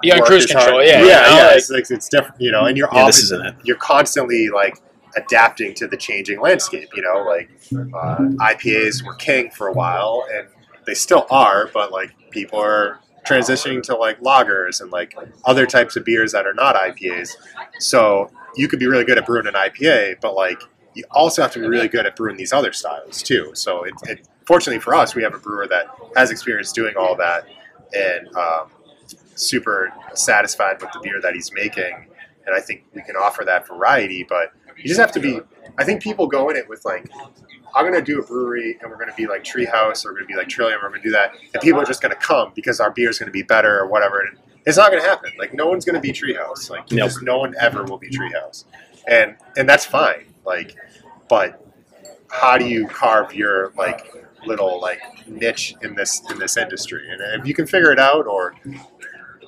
Be 0.01 0.11
on 0.11 0.19
work 0.19 0.27
cruise 0.27 0.45
as 0.45 0.51
hard. 0.51 0.63
control. 0.65 0.85
Yeah. 0.85 1.03
yeah, 1.03 1.35
yeah. 1.35 1.45
like- 1.47 1.57
it's, 1.57 1.69
like, 1.69 1.91
it's 1.91 2.09
different, 2.09 2.39
you 2.39 2.51
know, 2.51 2.65
and 2.65 2.77
you're 2.77 2.89
Yeah, 2.93 3.05
this 3.05 3.31
it. 3.31 3.55
you're 3.63 3.75
constantly 3.77 4.49
like 4.49 4.77
adapting 5.17 5.73
to 5.75 5.87
the 5.87 5.97
changing 5.97 6.39
landscape. 6.39 6.89
You 6.95 7.01
know, 7.03 7.23
like 7.23 7.49
uh, 7.73 8.17
IPAs 8.53 9.03
were 9.05 9.15
king 9.15 9.49
for 9.51 9.67
a 9.67 9.73
while, 9.73 10.25
and 10.33 10.47
they 10.85 10.93
still 10.93 11.25
are, 11.29 11.69
but 11.73 11.91
like 11.91 12.11
people 12.31 12.59
are 12.59 12.99
transitioning 13.27 13.83
to 13.83 13.95
like 13.95 14.19
lagers 14.21 14.81
and 14.81 14.91
like 14.91 15.13
other 15.45 15.65
types 15.65 15.95
of 15.95 16.05
beers 16.05 16.31
that 16.31 16.47
are 16.47 16.53
not 16.53 16.75
IPAs. 16.75 17.31
So 17.79 18.31
you 18.55 18.67
could 18.67 18.79
be 18.79 18.87
really 18.87 19.03
good 19.03 19.17
at 19.17 19.25
brewing 19.25 19.45
an 19.47 19.53
IPA, 19.55 20.21
but 20.21 20.35
like 20.35 20.61
you 20.95 21.03
also 21.11 21.41
have 21.41 21.51
to 21.53 21.59
be 21.59 21.67
really 21.67 21.87
good 21.87 22.05
at 22.05 22.15
brewing 22.15 22.37
these 22.37 22.53
other 22.53 22.73
styles 22.73 23.21
too. 23.23 23.51
So 23.53 23.83
it, 23.83 23.93
it 24.03 24.27
fortunately 24.45 24.79
for 24.79 24.95
us, 24.95 25.15
we 25.15 25.23
have 25.23 25.33
a 25.33 25.39
brewer 25.39 25.67
that 25.67 25.87
has 26.15 26.31
experience 26.31 26.71
doing 26.71 26.95
all 26.97 27.15
that 27.17 27.47
and 27.93 28.27
um, 28.35 28.69
super 29.35 29.91
satisfied 30.13 30.81
with 30.81 30.91
the 30.91 30.99
beer 31.01 31.21
that 31.21 31.33
he's 31.33 31.51
making. 31.53 32.07
And 32.45 32.55
I 32.55 32.59
think 32.59 32.83
we 32.93 33.01
can 33.03 33.15
offer 33.15 33.43
that 33.45 33.67
variety, 33.67 34.23
but 34.27 34.51
you 34.77 34.85
just 34.85 34.99
have 34.99 35.11
to 35.13 35.19
be. 35.19 35.39
I 35.77 35.83
think 35.83 36.01
people 36.01 36.27
go 36.27 36.49
in 36.49 36.55
it 36.55 36.67
with 36.67 36.83
like, 36.83 37.09
I'm 37.75 37.85
going 37.85 37.93
to 37.93 38.01
do 38.01 38.19
a 38.19 38.25
brewery 38.25 38.77
and 38.81 38.89
we're 38.89 38.97
going 38.97 39.09
to 39.09 39.15
be 39.15 39.27
like 39.27 39.43
Tree 39.43 39.65
House 39.65 40.05
or 40.05 40.09
we're 40.09 40.19
going 40.21 40.27
to 40.27 40.33
be 40.33 40.37
like 40.37 40.49
Trillium, 40.49 40.79
or 40.79 40.85
we're 40.85 40.89
going 40.89 41.01
to 41.03 41.07
do 41.09 41.11
that. 41.11 41.33
And 41.53 41.61
people 41.61 41.79
are 41.79 41.85
just 41.85 42.01
going 42.01 42.13
to 42.13 42.19
come 42.19 42.51
because 42.55 42.79
our 42.79 42.89
beer 42.91 43.09
is 43.09 43.19
going 43.19 43.27
to 43.27 43.33
be 43.33 43.43
better 43.43 43.79
or 43.79 43.87
whatever. 43.87 44.19
And 44.21 44.37
it's 44.65 44.77
not 44.77 44.89
going 44.89 45.01
to 45.01 45.07
happen. 45.07 45.31
Like, 45.37 45.53
no 45.53 45.67
one's 45.67 45.85
going 45.85 45.95
to 45.95 46.01
be 46.01 46.11
Tree 46.11 46.33
House. 46.33 46.69
Like, 46.69 46.91
Nope. 46.91 47.09
just 47.09 47.21
no 47.21 47.37
one 47.37 47.53
ever 47.59 47.83
will 47.83 47.97
be 47.97 48.09
Tree 48.09 48.31
House. 48.31 48.65
And, 49.07 49.35
and 49.57 49.69
that's 49.69 49.85
fine. 49.85 50.28
Like, 50.45 50.75
but 51.29 51.63
how 52.29 52.57
do 52.57 52.65
you 52.65 52.87
carve 52.87 53.33
your 53.33 53.71
like 53.77 54.11
little 54.45 54.79
like 54.81 55.01
niche 55.27 55.75
in 55.81 55.95
this 55.95 56.21
in 56.31 56.39
this 56.39 56.55
industry 56.57 57.01
and 57.11 57.41
if 57.41 57.45
you 57.47 57.53
can 57.53 57.67
figure 57.67 57.91
it 57.91 57.99
out 57.99 58.25
or 58.25 58.55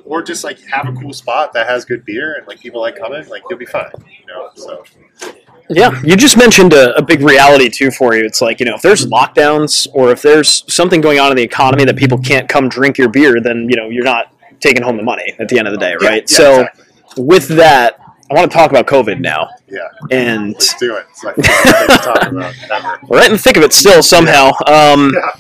or 0.04 0.22
just 0.22 0.44
like 0.44 0.60
have 0.68 0.88
a 0.90 0.92
cool 0.94 1.14
spot 1.14 1.54
that 1.54 1.68
has 1.68 1.86
good 1.86 2.04
beer 2.04 2.34
and 2.38 2.46
like 2.48 2.60
people 2.60 2.82
like 2.82 2.98
coming 2.98 3.26
like 3.30 3.42
you'll 3.50 3.58
be 3.60 3.66
fine 3.66 3.90
you 4.20 4.26
know 4.28 4.50
so 4.56 4.84
Yeah, 5.70 5.98
you 6.04 6.18
just 6.18 6.38
mentioned 6.38 6.74
a, 6.74 6.94
a 6.98 7.02
big 7.02 7.22
reality 7.22 7.70
too 7.70 7.92
for 7.92 8.14
you. 8.16 8.26
It's 8.26 8.42
like 8.42 8.60
you 8.60 8.66
know, 8.66 8.76
if 8.76 8.82
there's 8.82 9.06
lockdowns 9.06 9.88
or 9.94 10.12
if 10.12 10.22
there's 10.22 10.66
something 10.74 11.00
going 11.00 11.20
on 11.20 11.32
in 11.32 11.38
the 11.38 11.44
economy 11.44 11.86
that 11.86 11.96
people 11.96 12.18
can't 12.18 12.50
come 12.50 12.68
drink 12.68 12.98
your 12.98 13.08
beer, 13.08 13.40
then 13.40 13.68
you 13.70 13.78
know 13.78 13.88
you're 13.88 14.04
not 14.04 14.34
taking 14.60 14.84
home 14.84 14.98
the 14.98 15.04
money 15.04 15.34
at 15.40 15.48
the 15.48 15.58
end 15.58 15.68
of 15.70 15.74
the 15.74 15.80
day, 15.80 15.96
Yeah, 16.02 16.08
right? 16.10 16.24
yeah, 16.30 16.38
so 16.38 16.60
exactly. 16.62 16.86
with 17.24 17.48
that, 17.50 18.01
I 18.32 18.34
want 18.34 18.50
to 18.50 18.58
talk 18.58 18.72
about 18.72 18.88
COVID 18.88 19.20
now, 19.20 19.50
yeah 19.68 19.90
and 20.10 20.54
let's 20.54 20.74
do 20.76 20.96
it 20.96 21.06
it's 21.10 21.24
my 21.24 21.34
favorite 21.34 21.46
thing 21.46 21.98
to 21.98 22.04
talk 22.04 22.32
about 22.32 22.56
ever 22.72 23.00
we're 23.08 23.18
right 23.18 23.28
in 23.28 23.34
the 23.34 23.38
thick 23.38 23.58
of 23.58 23.64
it 23.64 23.74
still 23.74 24.02
somehow. 24.02 24.52
Um, 24.68 25.12
yeah 25.14 25.32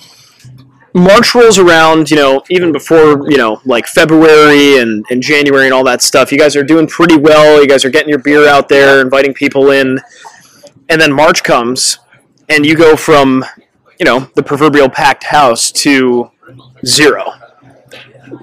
March 0.93 1.33
rolls 1.33 1.57
around, 1.57 2.11
you 2.11 2.17
know, 2.17 2.43
even 2.49 2.71
before, 2.71 3.29
you 3.29 3.37
know, 3.37 3.61
like 3.65 3.87
February 3.87 4.77
and, 4.79 5.05
and 5.09 5.21
January 5.23 5.65
and 5.65 5.73
all 5.73 5.85
that 5.85 6.01
stuff. 6.01 6.31
You 6.31 6.37
guys 6.37 6.55
are 6.55 6.63
doing 6.63 6.85
pretty 6.85 7.15
well. 7.15 7.61
You 7.61 7.67
guys 7.67 7.85
are 7.85 7.89
getting 7.89 8.09
your 8.09 8.19
beer 8.19 8.47
out 8.47 8.67
there, 8.67 8.99
inviting 9.01 9.33
people 9.33 9.71
in. 9.71 9.99
And 10.89 10.99
then 10.99 11.13
March 11.13 11.43
comes, 11.43 11.99
and 12.49 12.65
you 12.65 12.75
go 12.75 12.97
from, 12.97 13.45
you 13.99 14.05
know, 14.05 14.29
the 14.35 14.43
proverbial 14.43 14.89
packed 14.89 15.23
house 15.23 15.71
to 15.71 16.29
zero. 16.85 17.31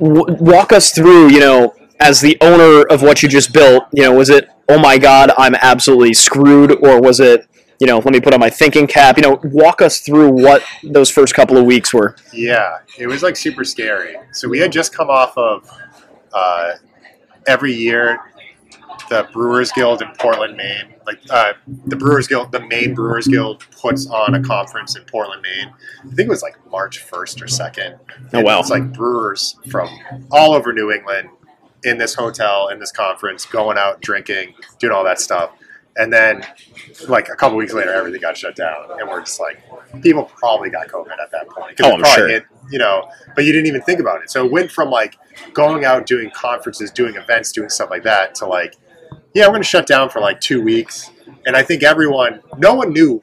w- 0.01 0.25
walk 0.41 0.73
us 0.73 0.93
through, 0.93 1.29
you 1.29 1.41
know, 1.41 1.75
as 2.01 2.21
the 2.21 2.37
owner 2.41 2.83
of 2.91 3.03
what 3.03 3.23
you 3.23 3.29
just 3.29 3.53
built, 3.53 3.85
you 3.93 4.03
know, 4.03 4.13
was 4.13 4.31
it, 4.31 4.49
oh 4.69 4.79
my 4.79 4.99
God, 4.99 5.33
I'm 5.37 5.55
absolutely 5.57 6.15
screwed, 6.15 6.73
or 6.85 7.01
was 7.01 7.21
it, 7.21 7.47
you 7.81 7.87
know, 7.87 7.99
let 7.99 8.13
me 8.13 8.21
put 8.21 8.35
on 8.35 8.41
my 8.41 8.51
thinking 8.51 8.87
cap? 8.87 9.17
You 9.17 9.23
know, 9.23 9.41
walk 9.45 9.83
us 9.83 10.01
through 10.01 10.31
what 10.31 10.63
those 10.83 11.11
first 11.11 11.35
couple 11.35 11.57
of 11.57 11.65
weeks 11.65 11.95
were. 11.95 12.17
Yeah, 12.33 12.79
it 12.99 13.07
was 13.07 13.23
like 13.23 13.37
super 13.37 13.65
scary. 13.65 14.17
So 14.33 14.49
we 14.49 14.59
had 14.59 14.73
just 14.73 14.95
come 14.95 15.11
off 15.11 15.37
of 15.37 15.71
uh, 16.33 16.73
every 17.47 17.73
year 17.73 18.21
the 19.09 19.29
Brewers 19.33 19.73
Guild 19.73 20.03
in 20.03 20.09
Portland, 20.19 20.57
Maine. 20.57 20.95
Like 21.07 21.21
uh, 21.31 21.55
the 21.87 21.97
Brewers 21.97 22.27
Guild, 22.27 22.53
the 22.53 22.61
Maine 22.61 22.95
Brewers 22.95 23.27
Guild 23.27 23.65
puts 23.71 24.07
on 24.07 24.35
a 24.35 24.43
conference 24.43 24.97
in 24.97 25.05
Portland, 25.05 25.43
Maine. 25.43 25.73
I 26.01 26.15
think 26.15 26.27
it 26.27 26.29
was 26.29 26.43
like 26.43 26.57
March 26.71 26.99
first 26.99 27.41
or 27.41 27.49
second. 27.49 27.99
Oh, 28.35 28.43
wow. 28.43 28.61
It's 28.61 28.71
like 28.71 28.93
brewers 28.93 29.57
from 29.71 29.89
all 30.31 30.53
over 30.53 30.73
New 30.73 30.93
England 30.93 31.31
in 31.89 31.99
this 31.99 32.15
hotel 32.15 32.69
in 32.69 32.79
this 32.79 32.93
conference, 32.93 33.45
going 33.47 33.79
out 33.79 34.01
drinking, 34.01 34.55
doing 34.79 34.93
all 34.93 35.05
that 35.05 35.21
stuff, 35.21 35.51
and 35.97 36.13
then 36.13 36.47
like 37.09 37.29
a 37.29 37.35
couple 37.35 37.57
weeks 37.59 37.73
later, 37.73 37.93
everything 37.93 38.21
got 38.21 38.37
shut 38.37 38.55
down, 38.57 38.89
and 38.99 39.09
we're 39.09 39.21
just 39.21 39.41
like, 39.41 39.61
people 40.03 40.25
probably 40.37 40.71
got 40.71 40.89
COVID 40.89 41.13
at 41.23 41.31
that 41.33 41.49
point. 41.49 41.77
'Cause 41.77 41.87
Oh, 41.87 41.91
it 41.91 41.95
I'm 41.95 42.01
probably 42.01 42.15
sure. 42.17 42.29
hit, 42.29 42.45
you 42.71 42.79
know, 42.79 43.09
but 43.35 43.45
you 43.45 43.53
didn't 43.53 43.67
even 43.67 43.83
think 43.83 43.99
about 44.01 44.23
it. 44.23 44.31
So 44.31 44.45
it 44.45 44.53
went 44.53 44.71
from 44.71 44.91
like 44.91 45.17
going 45.55 45.85
out 45.85 46.07
doing 46.07 46.31
conferences, 46.31 46.91
doing 46.91 47.17
events, 47.17 47.53
doing 47.53 47.69
stuff 47.69 47.91
like 47.91 48.03
that 48.05 48.35
to 48.37 48.47
like, 48.47 48.77
yeah, 49.35 49.47
we're 49.47 49.53
going 49.53 49.63
to 49.63 49.69
shut 49.69 49.87
down 49.87 50.09
for 50.11 50.21
like 50.21 50.41
two 50.41 50.63
weeks. 50.63 51.11
And 51.47 51.57
I 51.57 51.63
think 51.63 51.83
everyone, 51.83 52.41
no 52.59 52.75
one 52.75 52.93
knew, 52.93 53.23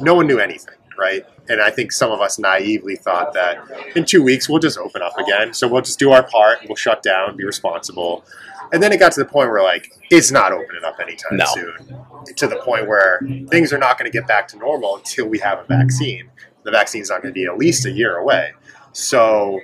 no 0.00 0.14
one 0.14 0.26
knew 0.26 0.38
anything, 0.38 0.74
right? 0.98 1.24
And 1.50 1.60
I 1.60 1.70
think 1.70 1.90
some 1.90 2.12
of 2.12 2.20
us 2.20 2.38
naively 2.38 2.94
thought 2.96 3.32
that 3.34 3.58
in 3.96 4.04
two 4.04 4.22
weeks 4.22 4.48
we'll 4.48 4.60
just 4.60 4.78
open 4.78 5.02
up 5.02 5.18
again. 5.18 5.52
So 5.52 5.66
we'll 5.66 5.82
just 5.82 5.98
do 5.98 6.12
our 6.12 6.22
part, 6.22 6.60
we'll 6.68 6.76
shut 6.76 7.02
down, 7.02 7.36
be 7.36 7.44
responsible. 7.44 8.24
And 8.72 8.80
then 8.80 8.92
it 8.92 8.98
got 8.98 9.10
to 9.12 9.20
the 9.20 9.26
point 9.26 9.50
where 9.50 9.62
like 9.62 9.92
it's 10.10 10.30
not 10.30 10.52
opening 10.52 10.84
up 10.84 11.00
anytime 11.00 11.36
No. 11.36 11.46
soon. 11.46 11.98
To 12.36 12.46
the 12.46 12.56
point 12.56 12.86
where 12.86 13.20
things 13.48 13.72
are 13.72 13.78
not 13.78 13.98
going 13.98 14.10
to 14.10 14.16
get 14.16 14.28
back 14.28 14.46
to 14.48 14.58
normal 14.58 14.96
until 14.96 15.26
we 15.26 15.40
have 15.40 15.58
a 15.58 15.64
vaccine. 15.64 16.30
The 16.62 16.70
vaccine's 16.70 17.10
not 17.10 17.20
going 17.22 17.34
to 17.34 17.38
be 17.38 17.46
at 17.46 17.58
least 17.58 17.84
a 17.84 17.90
year 17.90 18.16
away. 18.16 18.52
So 18.92 19.60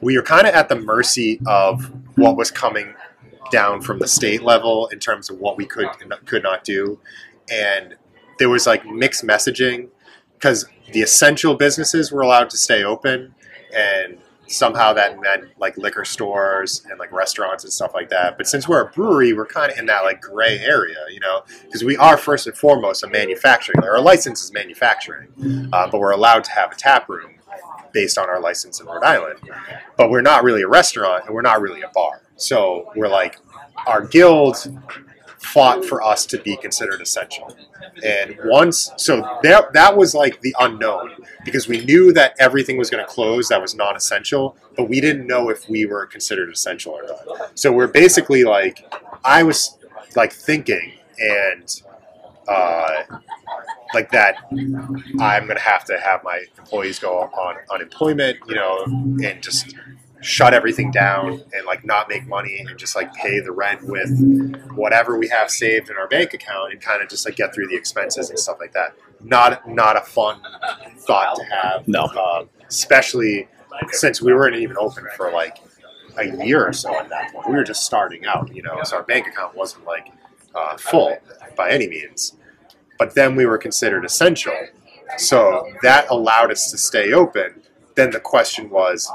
we 0.00 0.16
are 0.16 0.22
kind 0.22 0.46
of 0.48 0.54
at 0.54 0.68
the 0.68 0.76
mercy 0.76 1.40
of 1.46 1.92
what 2.16 2.36
was 2.36 2.50
coming 2.50 2.94
down 3.52 3.82
from 3.82 4.00
the 4.00 4.08
state 4.08 4.42
level 4.42 4.88
in 4.88 4.98
terms 4.98 5.30
of 5.30 5.38
what 5.38 5.56
we 5.56 5.64
could 5.64 5.88
could 6.26 6.42
not 6.42 6.64
do. 6.64 6.98
And 7.50 7.94
there 8.38 8.48
was 8.48 8.66
like 8.66 8.84
mixed 8.84 9.22
messaging 9.24 9.88
because 10.38 10.66
the 10.92 11.02
essential 11.02 11.54
businesses 11.54 12.12
were 12.12 12.22
allowed 12.22 12.48
to 12.50 12.56
stay 12.56 12.84
open 12.84 13.34
and 13.74 14.18
somehow 14.46 14.92
that 14.94 15.20
meant 15.20 15.44
like 15.58 15.76
liquor 15.76 16.04
stores 16.04 16.82
and 16.88 16.98
like 16.98 17.12
restaurants 17.12 17.64
and 17.64 17.72
stuff 17.72 17.92
like 17.92 18.08
that. 18.08 18.38
But 18.38 18.46
since 18.46 18.66
we're 18.66 18.82
a 18.82 18.90
brewery, 18.90 19.32
we're 19.32 19.46
kind 19.46 19.70
of 19.70 19.78
in 19.78 19.86
that 19.86 20.04
like 20.04 20.22
gray 20.22 20.58
area, 20.60 20.96
you 21.10 21.20
know, 21.20 21.42
because 21.64 21.84
we 21.84 21.96
are 21.96 22.16
first 22.16 22.46
and 22.46 22.56
foremost 22.56 23.02
a 23.02 23.08
manufacturing. 23.08 23.82
Our 23.82 24.00
license 24.00 24.42
is 24.42 24.52
manufacturing, 24.52 25.28
uh, 25.72 25.90
but 25.90 25.98
we're 26.00 26.12
allowed 26.12 26.44
to 26.44 26.52
have 26.52 26.72
a 26.72 26.76
tap 26.76 27.08
room 27.08 27.34
based 27.92 28.16
on 28.16 28.28
our 28.30 28.40
license 28.40 28.80
in 28.80 28.86
Rhode 28.86 29.02
Island. 29.02 29.40
But 29.96 30.10
we're 30.10 30.22
not 30.22 30.44
really 30.44 30.62
a 30.62 30.68
restaurant 30.68 31.24
and 31.26 31.34
we're 31.34 31.42
not 31.42 31.60
really 31.60 31.82
a 31.82 31.88
bar. 31.88 32.22
So 32.36 32.90
we're 32.96 33.08
like, 33.08 33.38
our 33.86 34.04
guild 34.06 34.56
fought 35.38 35.84
for 35.84 36.02
us 36.02 36.26
to 36.26 36.38
be 36.38 36.56
considered 36.56 37.00
essential. 37.00 37.56
And 38.04 38.38
once, 38.44 38.90
so 38.96 39.38
that, 39.42 39.72
that 39.72 39.96
was 39.96 40.14
like 40.14 40.40
the 40.40 40.54
unknown 40.58 41.10
because 41.44 41.68
we 41.68 41.84
knew 41.84 42.12
that 42.12 42.34
everything 42.38 42.76
was 42.76 42.90
going 42.90 43.04
to 43.04 43.10
close 43.10 43.48
that 43.48 43.60
was 43.60 43.74
non 43.74 43.96
essential, 43.96 44.56
but 44.76 44.88
we 44.88 45.00
didn't 45.00 45.26
know 45.26 45.48
if 45.48 45.68
we 45.68 45.86
were 45.86 46.06
considered 46.06 46.50
essential 46.50 46.92
or 46.92 47.04
not. 47.04 47.58
So 47.58 47.72
we're 47.72 47.86
basically 47.86 48.44
like, 48.44 48.92
I 49.24 49.42
was 49.42 49.78
like 50.16 50.32
thinking 50.32 50.92
and 51.18 51.82
uh, 52.48 53.02
like 53.94 54.10
that 54.10 54.36
I'm 55.20 55.48
to 55.48 55.58
have 55.58 55.84
to 55.86 55.98
have 55.98 56.24
my 56.24 56.44
employees 56.58 56.98
go 56.98 57.18
on 57.18 57.56
unemployment, 57.70 58.38
you 58.46 58.54
know, 58.54 58.84
and 58.84 59.42
just 59.42 59.74
shut 60.20 60.52
everything 60.52 60.90
down 60.90 61.42
and 61.52 61.66
like 61.66 61.84
not 61.84 62.08
make 62.08 62.26
money 62.26 62.58
and 62.58 62.78
just 62.78 62.96
like 62.96 63.12
pay 63.14 63.40
the 63.40 63.52
rent 63.52 63.82
with 63.84 64.10
whatever 64.74 65.18
we 65.18 65.28
have 65.28 65.50
saved 65.50 65.90
in 65.90 65.96
our 65.96 66.08
bank 66.08 66.34
account 66.34 66.72
and 66.72 66.80
kind 66.80 67.02
of 67.02 67.08
just 67.08 67.24
like 67.24 67.36
get 67.36 67.54
through 67.54 67.66
the 67.68 67.76
expenses 67.76 68.30
and 68.30 68.38
stuff 68.38 68.56
like 68.60 68.72
that. 68.72 68.94
Not 69.20 69.68
not 69.68 69.96
a 69.96 70.00
fun 70.00 70.40
thought 70.96 71.36
to 71.36 71.44
have. 71.44 71.86
No. 71.86 72.04
um, 72.04 72.48
especially 72.68 73.48
since 73.90 74.20
we 74.20 74.32
weren't 74.34 74.56
even 74.56 74.76
open 74.78 75.06
for 75.16 75.30
like 75.30 75.58
a 76.18 76.44
year 76.44 76.66
or 76.66 76.72
so 76.72 76.94
at 76.98 77.08
that 77.08 77.32
point. 77.32 77.48
We 77.48 77.54
were 77.54 77.64
just 77.64 77.84
starting 77.84 78.26
out, 78.26 78.54
you 78.54 78.62
know, 78.62 78.80
so 78.82 78.96
our 78.96 79.02
bank 79.02 79.26
account 79.26 79.54
wasn't 79.54 79.84
like 79.84 80.10
uh, 80.54 80.76
full 80.76 81.16
by 81.56 81.70
any 81.70 81.88
means. 81.88 82.36
But 82.98 83.14
then 83.14 83.36
we 83.36 83.46
were 83.46 83.58
considered 83.58 84.04
essential, 84.04 84.54
so 85.16 85.70
that 85.82 86.10
allowed 86.10 86.50
us 86.50 86.70
to 86.72 86.78
stay 86.78 87.12
open. 87.12 87.62
Then 87.94 88.10
the 88.10 88.20
question 88.20 88.68
was, 88.70 89.10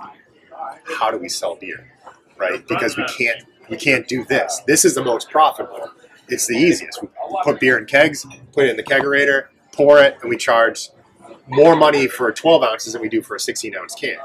how 0.85 1.11
do 1.11 1.17
we 1.17 1.29
sell 1.29 1.55
beer, 1.55 1.91
right? 2.37 2.65
Because 2.67 2.97
we 2.97 3.05
can't 3.17 3.43
we 3.69 3.77
can't 3.77 4.07
do 4.07 4.23
this. 4.25 4.61
This 4.67 4.85
is 4.85 4.95
the 4.95 5.03
most 5.03 5.29
profitable. 5.29 5.89
It's 6.27 6.47
the 6.47 6.55
easiest. 6.55 7.01
We 7.01 7.09
put 7.43 7.59
beer 7.59 7.77
in 7.77 7.85
kegs, 7.85 8.25
put 8.53 8.65
it 8.65 8.71
in 8.71 8.77
the 8.77 8.83
kegerator, 8.83 9.47
pour 9.71 9.99
it, 9.99 10.17
and 10.21 10.29
we 10.29 10.37
charge 10.37 10.89
more 11.47 11.75
money 11.75 12.07
for 12.07 12.31
12 12.31 12.63
ounces 12.63 12.93
than 12.93 13.01
we 13.01 13.09
do 13.09 13.21
for 13.21 13.35
a 13.35 13.39
16 13.39 13.75
ounce 13.75 13.95
can. 13.95 14.17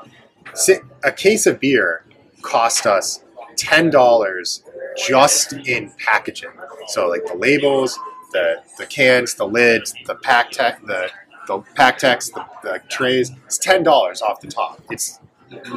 A 1.04 1.12
case 1.12 1.46
of 1.46 1.60
beer 1.60 2.04
cost 2.42 2.86
us 2.86 3.22
ten 3.56 3.90
dollars 3.90 4.62
just 4.96 5.52
in 5.52 5.92
packaging. 5.98 6.50
So 6.88 7.08
like 7.08 7.24
the 7.26 7.34
labels, 7.34 7.98
the 8.32 8.62
the 8.78 8.86
cans, 8.86 9.34
the 9.34 9.46
lids, 9.46 9.94
the 10.06 10.14
PakTech, 10.14 10.86
the 10.86 11.10
the 11.46 11.58
PakTechs, 11.76 12.32
the, 12.32 12.46
the 12.62 12.80
trays. 12.88 13.30
It's 13.46 13.58
ten 13.58 13.82
dollars 13.82 14.22
off 14.22 14.40
the 14.40 14.48
top. 14.48 14.80
It's 14.90 15.18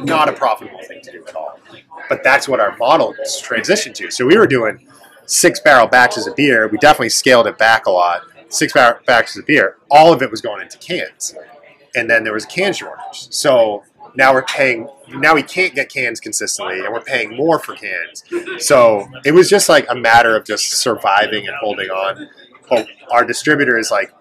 not 0.04 0.28
a 0.28 0.32
profitable 0.32 0.82
thing 0.82 1.00
to 1.02 1.12
do 1.12 1.24
at 1.26 1.34
all. 1.34 1.58
But 2.08 2.22
that's 2.22 2.48
what 2.48 2.60
our 2.60 2.76
model 2.76 3.14
transitioned 3.42 3.94
to. 3.94 4.10
So 4.10 4.26
we 4.26 4.36
were 4.36 4.46
doing 4.46 4.86
six 5.26 5.60
barrel 5.60 5.86
batches 5.86 6.26
of 6.26 6.36
beer. 6.36 6.68
We 6.68 6.78
definitely 6.78 7.10
scaled 7.10 7.46
it 7.46 7.58
back 7.58 7.86
a 7.86 7.90
lot. 7.90 8.22
Six 8.48 8.72
barrel 8.72 9.00
batches 9.06 9.36
of 9.38 9.46
beer. 9.46 9.78
All 9.90 10.12
of 10.12 10.22
it 10.22 10.30
was 10.30 10.40
going 10.40 10.62
into 10.62 10.78
cans, 10.78 11.34
and 11.94 12.08
then 12.10 12.24
there 12.24 12.34
was 12.34 12.44
can 12.44 12.72
shortage. 12.72 13.28
So 13.30 13.82
now 14.14 14.34
we're 14.34 14.44
paying. 14.44 14.88
Now 15.08 15.34
we 15.34 15.42
can't 15.42 15.74
get 15.74 15.88
cans 15.88 16.20
consistently, 16.20 16.80
and 16.80 16.92
we're 16.92 17.00
paying 17.00 17.34
more 17.36 17.58
for 17.58 17.74
cans. 17.74 18.24
So 18.58 19.08
it 19.24 19.32
was 19.32 19.48
just 19.48 19.68
like 19.68 19.86
a 19.88 19.94
matter 19.94 20.36
of 20.36 20.44
just 20.44 20.70
surviving 20.70 21.46
and 21.46 21.56
holding 21.56 21.88
on. 21.88 22.28
But 22.68 22.88
our 23.10 23.24
distributor 23.24 23.78
is 23.78 23.90
like, 23.90 24.12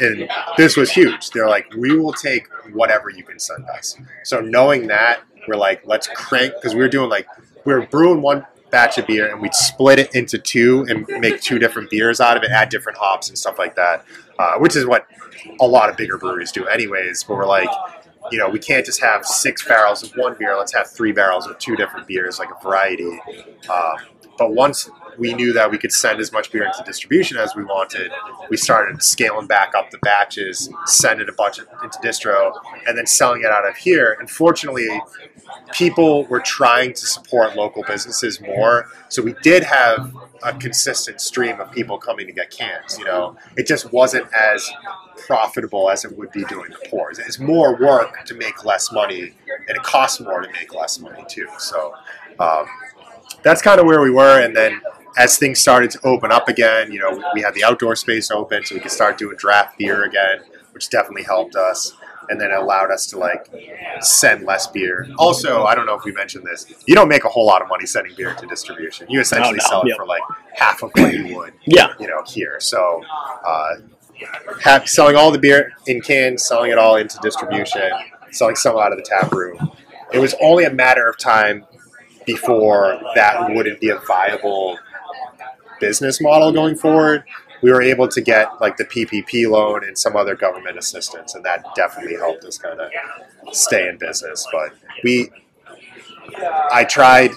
and 0.00 0.28
this 0.56 0.76
was 0.76 0.90
huge. 0.90 1.30
They're 1.30 1.48
like, 1.48 1.72
we 1.76 1.96
will 1.96 2.12
take 2.12 2.48
whatever 2.72 3.10
you 3.10 3.22
can 3.22 3.38
send 3.38 3.64
us. 3.68 3.96
So 4.24 4.40
knowing 4.40 4.86
that, 4.88 5.20
we're 5.46 5.56
like, 5.56 5.82
let's 5.84 6.08
crank 6.08 6.54
because 6.54 6.74
we 6.74 6.80
were 6.80 6.88
doing 6.88 7.10
like 7.10 7.26
we 7.64 7.72
were 7.74 7.86
brewing 7.86 8.22
one 8.22 8.46
batch 8.70 8.98
of 8.98 9.06
beer 9.06 9.30
and 9.30 9.40
we'd 9.40 9.54
split 9.54 9.98
it 9.98 10.14
into 10.14 10.38
two 10.38 10.84
and 10.88 11.06
make 11.20 11.40
two 11.40 11.58
different 11.58 11.90
beers 11.90 12.20
out 12.20 12.36
of 12.36 12.42
it, 12.42 12.50
add 12.50 12.68
different 12.68 12.98
hops 12.98 13.28
and 13.28 13.38
stuff 13.38 13.58
like 13.58 13.76
that, 13.76 14.04
uh, 14.38 14.54
which 14.58 14.74
is 14.74 14.84
what 14.84 15.06
a 15.60 15.66
lot 15.66 15.88
of 15.88 15.96
bigger 15.96 16.18
breweries 16.18 16.50
do, 16.50 16.66
anyways. 16.66 17.22
But 17.24 17.36
we're 17.36 17.46
like, 17.46 17.68
you 18.32 18.38
know, 18.38 18.48
we 18.48 18.58
can't 18.58 18.84
just 18.84 19.00
have 19.00 19.24
six 19.24 19.66
barrels 19.66 20.02
of 20.02 20.10
one 20.16 20.34
beer. 20.38 20.56
Let's 20.56 20.74
have 20.74 20.90
three 20.90 21.12
barrels 21.12 21.46
of 21.46 21.58
two 21.58 21.76
different 21.76 22.06
beers, 22.06 22.38
like 22.38 22.48
a 22.50 22.62
variety. 22.62 23.20
Um, 23.70 23.96
but 24.38 24.52
once 24.52 24.90
we 25.18 25.32
knew 25.32 25.52
that 25.52 25.70
we 25.70 25.78
could 25.78 25.92
send 25.92 26.20
as 26.20 26.32
much 26.32 26.50
beer 26.50 26.64
into 26.64 26.82
distribution 26.84 27.36
as 27.36 27.54
we 27.54 27.64
wanted, 27.64 28.10
we 28.50 28.56
started 28.56 29.02
scaling 29.02 29.46
back 29.46 29.72
up 29.76 29.90
the 29.90 29.98
batches, 29.98 30.68
sending 30.86 31.28
a 31.28 31.32
bunch 31.32 31.58
into 31.58 31.98
distro, 31.98 32.52
and 32.86 32.98
then 32.98 33.06
selling 33.06 33.42
it 33.42 33.50
out 33.50 33.68
of 33.68 33.76
here. 33.76 34.16
And 34.18 34.28
fortunately, 34.28 34.88
people 35.72 36.24
were 36.24 36.40
trying 36.40 36.92
to 36.94 37.06
support 37.06 37.56
local 37.56 37.82
businesses 37.86 38.40
more. 38.40 38.88
So 39.08 39.22
we 39.22 39.34
did 39.42 39.62
have 39.64 40.12
a 40.42 40.52
consistent 40.54 41.20
stream 41.20 41.60
of 41.60 41.70
people 41.70 41.98
coming 41.98 42.26
to 42.26 42.32
get 42.32 42.50
cans. 42.50 42.98
You 42.98 43.04
know, 43.04 43.36
it 43.56 43.66
just 43.66 43.92
wasn't 43.92 44.26
as 44.32 44.68
profitable 45.26 45.90
as 45.90 46.04
it 46.04 46.16
would 46.18 46.32
be 46.32 46.44
doing 46.44 46.70
the 46.70 46.88
pours. 46.88 47.18
It's 47.18 47.38
more 47.38 47.76
work 47.76 48.24
to 48.26 48.34
make 48.34 48.64
less 48.64 48.92
money, 48.92 49.32
and 49.68 49.76
it 49.76 49.82
costs 49.82 50.20
more 50.20 50.40
to 50.40 50.50
make 50.52 50.74
less 50.74 50.98
money 50.98 51.24
too. 51.28 51.48
So 51.58 51.94
um, 52.38 52.66
that's 53.44 53.62
kind 53.62 53.78
of 53.78 53.86
where 53.86 54.00
we 54.00 54.10
were. 54.10 54.40
And 54.40 54.56
then 54.56 54.80
as 55.16 55.38
things 55.38 55.60
started 55.60 55.90
to 55.92 56.00
open 56.04 56.32
up 56.32 56.48
again, 56.48 56.90
you 56.90 56.98
know, 56.98 57.22
we 57.34 57.42
had 57.42 57.54
the 57.54 57.62
outdoor 57.62 57.94
space 57.94 58.30
open, 58.30 58.64
so 58.64 58.74
we 58.74 58.80
could 58.80 58.90
start 58.90 59.16
doing 59.16 59.36
draft 59.36 59.78
beer 59.78 60.04
again, 60.04 60.40
which 60.72 60.90
definitely 60.90 61.22
helped 61.22 61.54
us. 61.54 61.94
And 62.30 62.40
then 62.40 62.50
it 62.50 62.56
allowed 62.56 62.90
us 62.90 63.04
to 63.08 63.18
like 63.18 63.52
send 64.00 64.46
less 64.46 64.66
beer. 64.66 65.06
Also, 65.18 65.64
I 65.64 65.74
don't 65.74 65.84
know 65.84 65.94
if 65.94 66.04
we 66.04 66.12
mentioned 66.12 66.44
this. 66.44 66.66
You 66.86 66.94
don't 66.94 67.08
make 67.08 67.24
a 67.24 67.28
whole 67.28 67.44
lot 67.44 67.60
of 67.60 67.68
money 67.68 67.84
sending 67.84 68.14
beer 68.16 68.34
to 68.34 68.46
distribution. 68.46 69.06
You 69.10 69.20
essentially 69.20 69.58
no, 69.58 69.68
sell 69.68 69.82
it 69.82 69.88
yeah. 69.88 69.96
for 69.96 70.06
like 70.06 70.22
half 70.54 70.82
of 70.82 70.90
what 70.94 71.12
you 71.12 71.36
would 71.36 71.52
Yeah. 71.66 71.88
you 72.00 72.08
know, 72.08 72.22
here. 72.26 72.56
So, 72.60 73.02
uh, 73.46 73.74
have, 74.62 74.88
selling 74.88 75.16
all 75.16 75.30
the 75.30 75.38
beer 75.38 75.72
in 75.86 76.00
cans, 76.00 76.42
selling 76.42 76.70
it 76.70 76.78
all 76.78 76.96
into 76.96 77.18
distribution, 77.20 77.90
selling 78.30 78.56
some 78.56 78.78
out 78.78 78.92
of 78.92 78.96
the 78.96 79.04
tap 79.04 79.30
room, 79.30 79.72
it 80.12 80.18
was 80.18 80.34
only 80.40 80.64
a 80.64 80.72
matter 80.72 81.06
of 81.06 81.18
time 81.18 81.66
before 82.26 83.00
that 83.14 83.50
wouldn't 83.50 83.80
be 83.80 83.90
a 83.90 83.98
viable 83.98 84.78
business 85.80 86.20
model 86.20 86.52
going 86.52 86.76
forward. 86.76 87.24
We 87.62 87.72
were 87.72 87.82
able 87.82 88.08
to 88.08 88.20
get 88.20 88.60
like 88.60 88.76
the 88.76 88.84
PPP 88.84 89.48
loan 89.48 89.84
and 89.84 89.96
some 89.98 90.16
other 90.16 90.34
government 90.34 90.78
assistance, 90.78 91.34
and 91.34 91.44
that 91.44 91.64
definitely 91.74 92.16
helped 92.16 92.44
us 92.44 92.58
kind 92.58 92.80
of 92.80 92.90
stay 93.52 93.88
in 93.88 93.96
business. 93.98 94.46
But 94.52 94.74
we, 95.02 95.30
I 96.72 96.84
tried. 96.84 97.30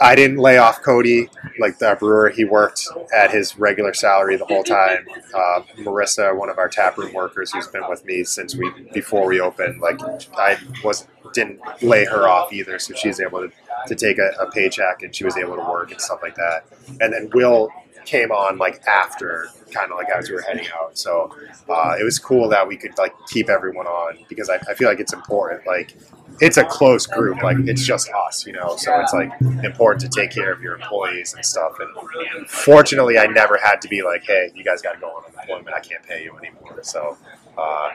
I 0.00 0.16
didn't 0.16 0.38
lay 0.38 0.58
off 0.58 0.82
Cody 0.82 1.28
like 1.60 1.78
the 1.78 1.96
brewer. 2.00 2.28
He 2.28 2.44
worked 2.44 2.88
at 3.14 3.30
his 3.30 3.56
regular 3.56 3.94
salary 3.94 4.36
the 4.36 4.44
whole 4.44 4.64
time. 4.64 5.06
Uh, 5.32 5.60
Marissa, 5.78 6.36
one 6.36 6.50
of 6.50 6.58
our 6.58 6.68
taproom 6.68 7.12
workers, 7.12 7.52
who's 7.52 7.68
been 7.68 7.88
with 7.88 8.04
me 8.04 8.24
since 8.24 8.56
we 8.56 8.72
before 8.92 9.28
we 9.28 9.38
opened, 9.40 9.80
like 9.80 10.00
I 10.36 10.58
was 10.82 11.06
didn't 11.32 11.60
lay 11.82 12.04
her 12.06 12.26
off 12.26 12.52
either, 12.52 12.78
so 12.78 12.94
she's 12.94 13.20
able 13.20 13.40
to, 13.40 13.52
to 13.86 13.94
take 13.94 14.18
a, 14.18 14.30
a 14.40 14.50
paycheck 14.50 15.02
and 15.02 15.14
she 15.14 15.24
was 15.24 15.36
able 15.36 15.56
to 15.56 15.62
work 15.62 15.90
and 15.92 16.00
stuff 16.00 16.20
like 16.22 16.34
that. 16.36 16.64
And 17.00 17.12
then 17.12 17.30
Will 17.34 17.70
came 18.06 18.30
on 18.30 18.58
like 18.58 18.82
after, 18.86 19.46
kind 19.72 19.90
of 19.90 19.96
like 19.96 20.08
as 20.10 20.28
we 20.28 20.34
were 20.34 20.42
heading 20.42 20.66
out. 20.78 20.96
So 20.98 21.34
uh, 21.68 21.96
it 21.98 22.04
was 22.04 22.18
cool 22.18 22.48
that 22.50 22.66
we 22.68 22.76
could 22.76 22.96
like 22.98 23.14
keep 23.28 23.48
everyone 23.48 23.86
on 23.86 24.18
because 24.28 24.50
I, 24.50 24.56
I 24.68 24.74
feel 24.74 24.88
like 24.88 25.00
it's 25.00 25.12
important. 25.14 25.66
Like 25.66 25.94
it's 26.40 26.56
a 26.56 26.64
close 26.64 27.06
group, 27.06 27.42
like 27.42 27.56
it's 27.60 27.84
just 27.86 28.10
us, 28.10 28.44
you 28.46 28.52
know. 28.52 28.76
So 28.76 28.98
it's 29.00 29.12
like 29.14 29.30
important 29.64 30.00
to 30.02 30.20
take 30.20 30.30
care 30.32 30.52
of 30.52 30.60
your 30.60 30.74
employees 30.74 31.32
and 31.34 31.44
stuff. 31.44 31.72
And 31.80 32.48
fortunately, 32.48 33.18
I 33.18 33.26
never 33.26 33.56
had 33.56 33.80
to 33.82 33.88
be 33.88 34.02
like, 34.02 34.24
"Hey, 34.24 34.50
you 34.54 34.64
guys 34.64 34.82
got 34.82 34.94
to 34.94 35.00
go 35.00 35.06
on 35.08 35.24
unemployment. 35.32 35.74
I 35.74 35.80
can't 35.80 36.02
pay 36.02 36.24
you 36.24 36.36
anymore." 36.36 36.78
So, 36.82 37.16
uh, 37.56 37.90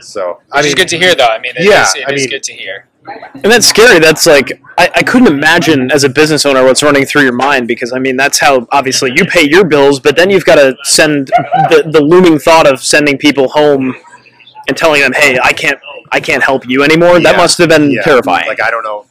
so 0.00 0.40
I 0.52 0.58
Which 0.58 0.64
mean, 0.64 0.66
is 0.66 0.74
good 0.74 0.88
to 0.88 0.98
hear, 0.98 1.14
though. 1.14 1.26
I 1.26 1.38
mean, 1.38 1.52
it 1.56 1.64
Yeah, 1.64 1.82
is- 1.84 1.94
it 1.96 2.04
I 2.08 2.12
is 2.12 2.20
mean- 2.22 2.30
good 2.30 2.42
to 2.44 2.52
hear. 2.52 2.86
And 3.06 3.44
that's 3.44 3.66
scary. 3.66 3.98
That's 3.98 4.26
like 4.26 4.60
I, 4.78 4.90
I 4.96 5.02
couldn't 5.02 5.28
imagine 5.28 5.90
as 5.90 6.04
a 6.04 6.08
business 6.08 6.44
owner 6.44 6.62
what's 6.64 6.82
running 6.82 7.04
through 7.06 7.22
your 7.22 7.32
mind 7.32 7.66
because 7.66 7.92
I 7.92 7.98
mean 7.98 8.16
that's 8.16 8.38
how 8.38 8.66
obviously 8.72 9.12
you 9.14 9.24
pay 9.24 9.48
your 9.48 9.64
bills, 9.64 9.98
but 10.00 10.16
then 10.16 10.30
you've 10.30 10.44
got 10.44 10.56
to 10.56 10.76
send 10.84 11.28
the, 11.28 11.88
the 11.90 12.00
looming 12.00 12.38
thought 12.38 12.66
of 12.70 12.82
sending 12.82 13.16
people 13.18 13.48
home 13.48 13.94
and 14.68 14.76
telling 14.76 15.00
them, 15.00 15.12
"Hey, 15.12 15.38
I 15.42 15.52
can't 15.52 15.78
I 16.12 16.20
can't 16.20 16.42
help 16.42 16.68
you 16.68 16.82
anymore." 16.82 17.18
That 17.20 17.36
must 17.36 17.56
have 17.58 17.70
been 17.70 17.90
Yeah. 17.90 18.02
terrifying. 18.02 18.46
Like 18.46 18.62
I 18.62 18.70
don't 18.70 18.84
know. 18.84 19.06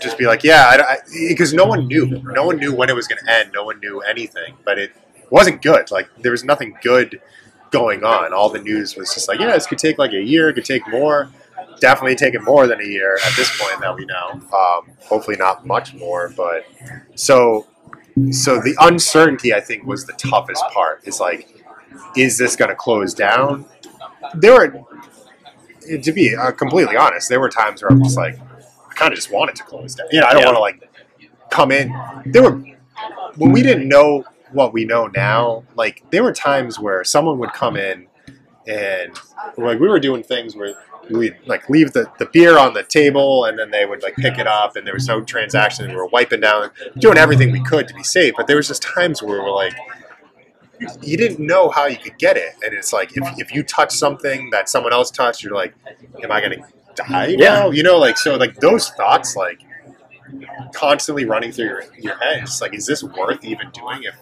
Just 0.00 0.16
be 0.16 0.26
like, 0.26 0.44
yeah, 0.44 0.96
because 1.28 1.52
no 1.52 1.64
one 1.64 1.88
knew. 1.88 2.06
No 2.24 2.44
one 2.46 2.58
knew 2.58 2.72
when 2.74 2.88
it 2.88 2.94
was 2.94 3.08
going 3.08 3.18
to 3.24 3.32
end. 3.32 3.50
No 3.52 3.64
one 3.64 3.80
knew 3.80 4.00
anything. 4.00 4.54
But 4.64 4.78
it 4.78 4.92
wasn't 5.30 5.60
good. 5.60 5.90
Like 5.90 6.08
there 6.18 6.30
was 6.32 6.44
nothing 6.44 6.76
good 6.82 7.20
going 7.72 8.04
on. 8.04 8.32
All 8.32 8.48
the 8.48 8.60
news 8.60 8.94
was 8.96 9.12
just 9.12 9.26
like, 9.28 9.40
yeah, 9.40 9.52
this 9.52 9.66
could 9.66 9.78
take 9.78 9.98
like 9.98 10.12
a 10.12 10.22
year. 10.22 10.48
It 10.50 10.54
could 10.54 10.64
take 10.64 10.86
more. 10.88 11.30
Definitely 11.80 12.16
taken 12.16 12.42
more 12.44 12.66
than 12.66 12.80
a 12.80 12.84
year 12.84 13.18
at 13.26 13.34
this 13.36 13.50
point 13.60 13.80
that 13.80 13.94
we 13.94 14.04
know. 14.04 14.30
Um, 14.56 14.90
hopefully 15.04 15.36
not 15.36 15.66
much 15.66 15.94
more. 15.94 16.32
But 16.36 16.64
so 17.14 17.66
so 18.30 18.60
the 18.60 18.74
uncertainty 18.80 19.54
I 19.54 19.60
think 19.60 19.84
was 19.86 20.06
the 20.06 20.12
toughest 20.14 20.64
part. 20.74 21.06
Is 21.06 21.20
like, 21.20 21.48
is 22.16 22.36
this 22.38 22.56
going 22.56 22.70
to 22.70 22.74
close 22.74 23.14
down? 23.14 23.64
There 24.34 24.52
were 24.52 24.84
to 26.02 26.12
be 26.12 26.34
uh, 26.36 26.50
completely 26.52 26.96
honest, 26.96 27.28
there 27.28 27.40
were 27.40 27.48
times 27.48 27.82
where 27.82 27.90
I'm 27.90 28.02
just 28.02 28.16
like, 28.16 28.38
I 28.38 28.94
kind 28.94 29.12
of 29.12 29.16
just 29.16 29.32
wanted 29.32 29.56
to 29.56 29.62
close 29.62 29.94
down. 29.94 30.06
You 30.10 30.20
know, 30.20 30.26
I 30.26 30.32
don't 30.32 30.42
Yeah. 30.42 30.46
want 30.52 30.56
to 30.56 30.60
like 30.60 30.90
come 31.50 31.70
in. 31.72 31.94
There 32.26 32.42
were 32.42 32.62
when 33.36 33.52
we 33.52 33.62
didn't 33.62 33.88
know 33.88 34.24
what 34.52 34.72
we 34.72 34.84
know 34.84 35.06
now. 35.06 35.64
Like 35.76 36.02
there 36.10 36.22
were 36.22 36.32
times 36.32 36.78
where 36.78 37.04
someone 37.04 37.38
would 37.38 37.52
come 37.52 37.76
in 37.76 38.06
and 38.66 39.18
like 39.56 39.78
we 39.80 39.88
were 39.88 40.00
doing 40.00 40.22
things 40.22 40.54
where 40.56 40.74
we'd 41.10 41.36
like 41.46 41.68
leave 41.70 41.92
the, 41.92 42.10
the 42.18 42.26
beer 42.26 42.58
on 42.58 42.74
the 42.74 42.82
table 42.82 43.44
and 43.44 43.58
then 43.58 43.70
they 43.70 43.84
would 43.86 44.02
like 44.02 44.14
pick 44.16 44.38
it 44.38 44.46
up 44.46 44.76
and 44.76 44.86
there 44.86 44.94
was 44.94 45.06
no 45.08 45.20
transaction 45.22 45.84
and 45.84 45.92
we 45.94 45.98
were 45.98 46.06
wiping 46.06 46.40
down 46.40 46.70
doing 46.98 47.16
everything 47.18 47.50
we 47.52 47.62
could 47.62 47.88
to 47.88 47.94
be 47.94 48.02
safe 48.02 48.34
but 48.36 48.46
there 48.46 48.56
was 48.56 48.68
just 48.68 48.82
times 48.82 49.22
where 49.22 49.38
we 49.38 49.44
were 49.44 49.50
like 49.54 49.74
you 51.02 51.16
didn't 51.16 51.44
know 51.44 51.70
how 51.70 51.86
you 51.86 51.96
could 51.96 52.16
get 52.18 52.36
it 52.36 52.52
and 52.62 52.72
it's 52.72 52.92
like 52.92 53.16
if, 53.16 53.24
if 53.38 53.52
you 53.54 53.62
touch 53.62 53.92
something 53.92 54.50
that 54.50 54.68
someone 54.68 54.92
else 54.92 55.10
touched 55.10 55.42
you're 55.42 55.54
like 55.54 55.74
am 56.22 56.30
i 56.30 56.40
gonna 56.40 56.56
die 56.94 57.26
Yeah. 57.28 57.48
now 57.54 57.70
you 57.70 57.82
know 57.82 57.96
like 57.98 58.16
so 58.16 58.36
like 58.36 58.54
those 58.56 58.90
thoughts 58.90 59.34
like 59.34 59.60
constantly 60.74 61.24
running 61.24 61.52
through 61.52 61.64
your, 61.66 61.82
your 61.98 62.18
head 62.18 62.42
it's 62.42 62.60
like 62.60 62.74
is 62.74 62.86
this 62.86 63.02
worth 63.02 63.42
even 63.44 63.70
doing 63.70 64.02
if 64.04 64.14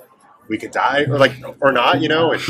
we 0.48 0.56
could 0.56 0.70
die 0.70 1.04
or 1.08 1.18
like 1.18 1.32
or 1.60 1.72
not 1.72 2.00
you 2.00 2.08
know 2.08 2.32
and 2.32 2.42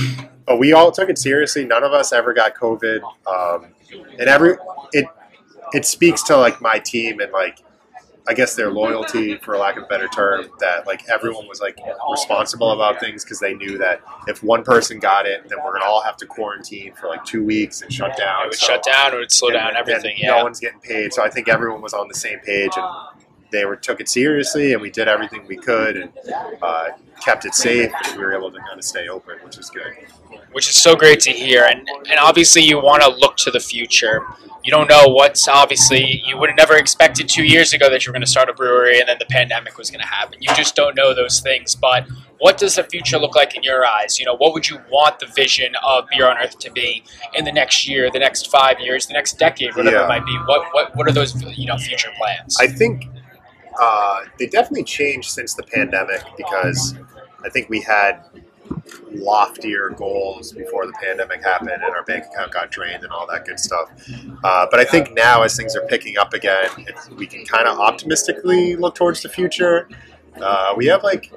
but 0.46 0.58
we 0.58 0.72
all 0.72 0.90
took 0.92 1.08
it 1.08 1.18
seriously 1.18 1.64
none 1.64 1.82
of 1.84 1.92
us 1.92 2.12
ever 2.12 2.32
got 2.32 2.54
covid 2.54 3.00
um, 3.26 3.66
and 4.18 4.28
every 4.28 4.56
it 4.92 5.06
it 5.72 5.84
speaks 5.84 6.22
to 6.22 6.36
like 6.36 6.60
my 6.60 6.78
team 6.78 7.20
and 7.20 7.32
like 7.32 7.58
I 8.28 8.34
guess 8.34 8.56
their 8.56 8.72
loyalty, 8.72 9.36
for 9.36 9.56
lack 9.56 9.76
of 9.76 9.84
a 9.84 9.86
better 9.86 10.08
term, 10.08 10.46
that 10.58 10.84
like 10.84 11.08
everyone 11.08 11.46
was 11.46 11.60
like 11.60 11.78
responsible 12.10 12.72
about 12.72 12.98
things 12.98 13.22
because 13.22 13.38
they 13.38 13.54
knew 13.54 13.78
that 13.78 14.00
if 14.26 14.42
one 14.42 14.64
person 14.64 14.98
got 14.98 15.26
it, 15.26 15.48
then 15.48 15.58
we're 15.64 15.74
gonna 15.74 15.84
all 15.84 16.02
have 16.02 16.16
to 16.16 16.26
quarantine 16.26 16.92
for 16.94 17.06
like 17.06 17.24
two 17.24 17.44
weeks 17.44 17.82
and 17.82 17.92
shut 17.92 18.16
down. 18.16 18.42
It 18.42 18.48
would 18.48 18.54
So- 18.58 18.66
shut 18.66 18.82
down. 18.82 19.14
It 19.14 19.18
would 19.18 19.30
slow 19.30 19.50
and- 19.50 19.58
down 19.58 19.76
everything. 19.76 20.16
No 20.22 20.38
Yeah. 20.38 20.42
one's 20.42 20.58
getting 20.58 20.80
paid, 20.80 21.12
so 21.14 21.22
I 21.22 21.30
think 21.30 21.48
everyone 21.48 21.82
was 21.82 21.94
on 21.94 22.08
the 22.08 22.14
same 22.16 22.40
page 22.40 22.72
and 22.76 22.84
they 23.52 23.64
were 23.64 23.76
took 23.76 24.00
it 24.00 24.08
seriously, 24.08 24.72
and 24.72 24.82
we 24.82 24.90
did 24.90 25.06
everything 25.06 25.46
we 25.46 25.56
could 25.56 25.96
and 25.96 26.12
uh, 26.60 26.88
kept 27.24 27.44
it 27.44 27.54
safe, 27.54 27.90
we 28.16 28.18
were 28.22 28.34
able 28.34 28.50
to 28.50 28.58
kind 28.58 28.78
of 28.78 28.84
stay 28.84 29.08
open, 29.08 29.36
which 29.44 29.58
is 29.58 29.70
good. 29.70 29.92
which 30.52 30.68
is 30.68 30.76
so 30.76 30.94
great 30.96 31.20
to 31.20 31.30
hear. 31.30 31.64
And 31.64 31.86
and 32.10 32.18
obviously 32.20 32.62
you 32.62 32.80
want 32.80 33.02
to 33.02 33.08
look 33.10 33.36
to 33.38 33.50
the 33.50 33.60
future. 33.60 34.22
You 34.64 34.70
don't 34.72 34.88
know 34.88 35.04
what's 35.06 35.46
obviously 35.46 36.22
you 36.26 36.36
would 36.38 36.48
have 36.50 36.56
never 36.56 36.76
expected 36.76 37.28
two 37.28 37.44
years 37.44 37.72
ago 37.72 37.88
that 37.90 38.04
you 38.04 38.10
were 38.10 38.14
going 38.14 38.22
to 38.24 38.26
start 38.30 38.48
a 38.48 38.52
brewery 38.52 38.98
and 38.98 39.08
then 39.08 39.16
the 39.18 39.26
pandemic 39.26 39.78
was 39.78 39.90
going 39.90 40.00
to 40.00 40.06
happen. 40.06 40.38
You 40.40 40.52
just 40.54 40.74
don't 40.74 40.96
know 40.96 41.14
those 41.14 41.40
things. 41.40 41.76
But 41.76 42.06
what 42.38 42.58
does 42.58 42.74
the 42.74 42.82
future 42.84 43.16
look 43.18 43.34
like 43.36 43.54
in 43.56 43.62
your 43.62 43.84
eyes? 43.86 44.18
You 44.18 44.24
know, 44.26 44.36
what 44.36 44.52
would 44.54 44.68
you 44.68 44.78
want 44.90 45.20
the 45.20 45.26
vision 45.26 45.72
of 45.86 46.06
Beer 46.10 46.26
on 46.28 46.36
Earth 46.38 46.58
to 46.58 46.70
be 46.72 47.04
in 47.34 47.44
the 47.44 47.52
next 47.52 47.86
year, 47.88 48.10
the 48.10 48.18
next 48.18 48.50
five 48.50 48.80
years, 48.80 49.06
the 49.06 49.14
next 49.14 49.38
decade, 49.38 49.74
whatever 49.76 49.96
Yeah. 49.96 50.04
it 50.04 50.08
might 50.08 50.26
be? 50.26 50.36
What 50.46 50.66
what 50.74 50.96
what 50.96 51.06
are 51.08 51.12
those 51.12 51.40
you 51.56 51.66
know 51.66 51.76
future 51.78 52.10
plans? 52.18 52.56
I 52.60 52.66
think 52.66 53.06
uh, 53.80 54.24
they 54.38 54.46
definitely 54.46 54.84
changed 54.84 55.30
since 55.30 55.54
the 55.54 55.62
pandemic 55.62 56.22
because 56.36 56.94
I 57.44 57.48
think 57.48 57.68
we 57.68 57.80
had 57.80 58.22
loftier 59.12 59.90
goals 59.90 60.52
before 60.52 60.86
the 60.86 60.92
pandemic 60.92 61.42
happened 61.42 61.70
and 61.70 61.84
our 61.84 62.04
bank 62.04 62.24
account 62.26 62.52
got 62.52 62.70
drained 62.70 63.02
and 63.02 63.12
all 63.12 63.26
that 63.26 63.44
good 63.44 63.58
stuff. 63.58 63.90
Uh, 64.44 64.66
but 64.70 64.80
I 64.80 64.84
think 64.84 65.14
now, 65.14 65.42
as 65.42 65.56
things 65.56 65.74
are 65.76 65.86
picking 65.86 66.18
up 66.18 66.32
again, 66.32 66.68
we 67.16 67.26
can 67.26 67.44
kind 67.44 67.66
of 67.66 67.78
optimistically 67.78 68.76
look 68.76 68.94
towards 68.94 69.22
the 69.22 69.28
future. 69.28 69.88
Uh, 70.40 70.74
we 70.76 70.86
have 70.86 71.02
like 71.02 71.32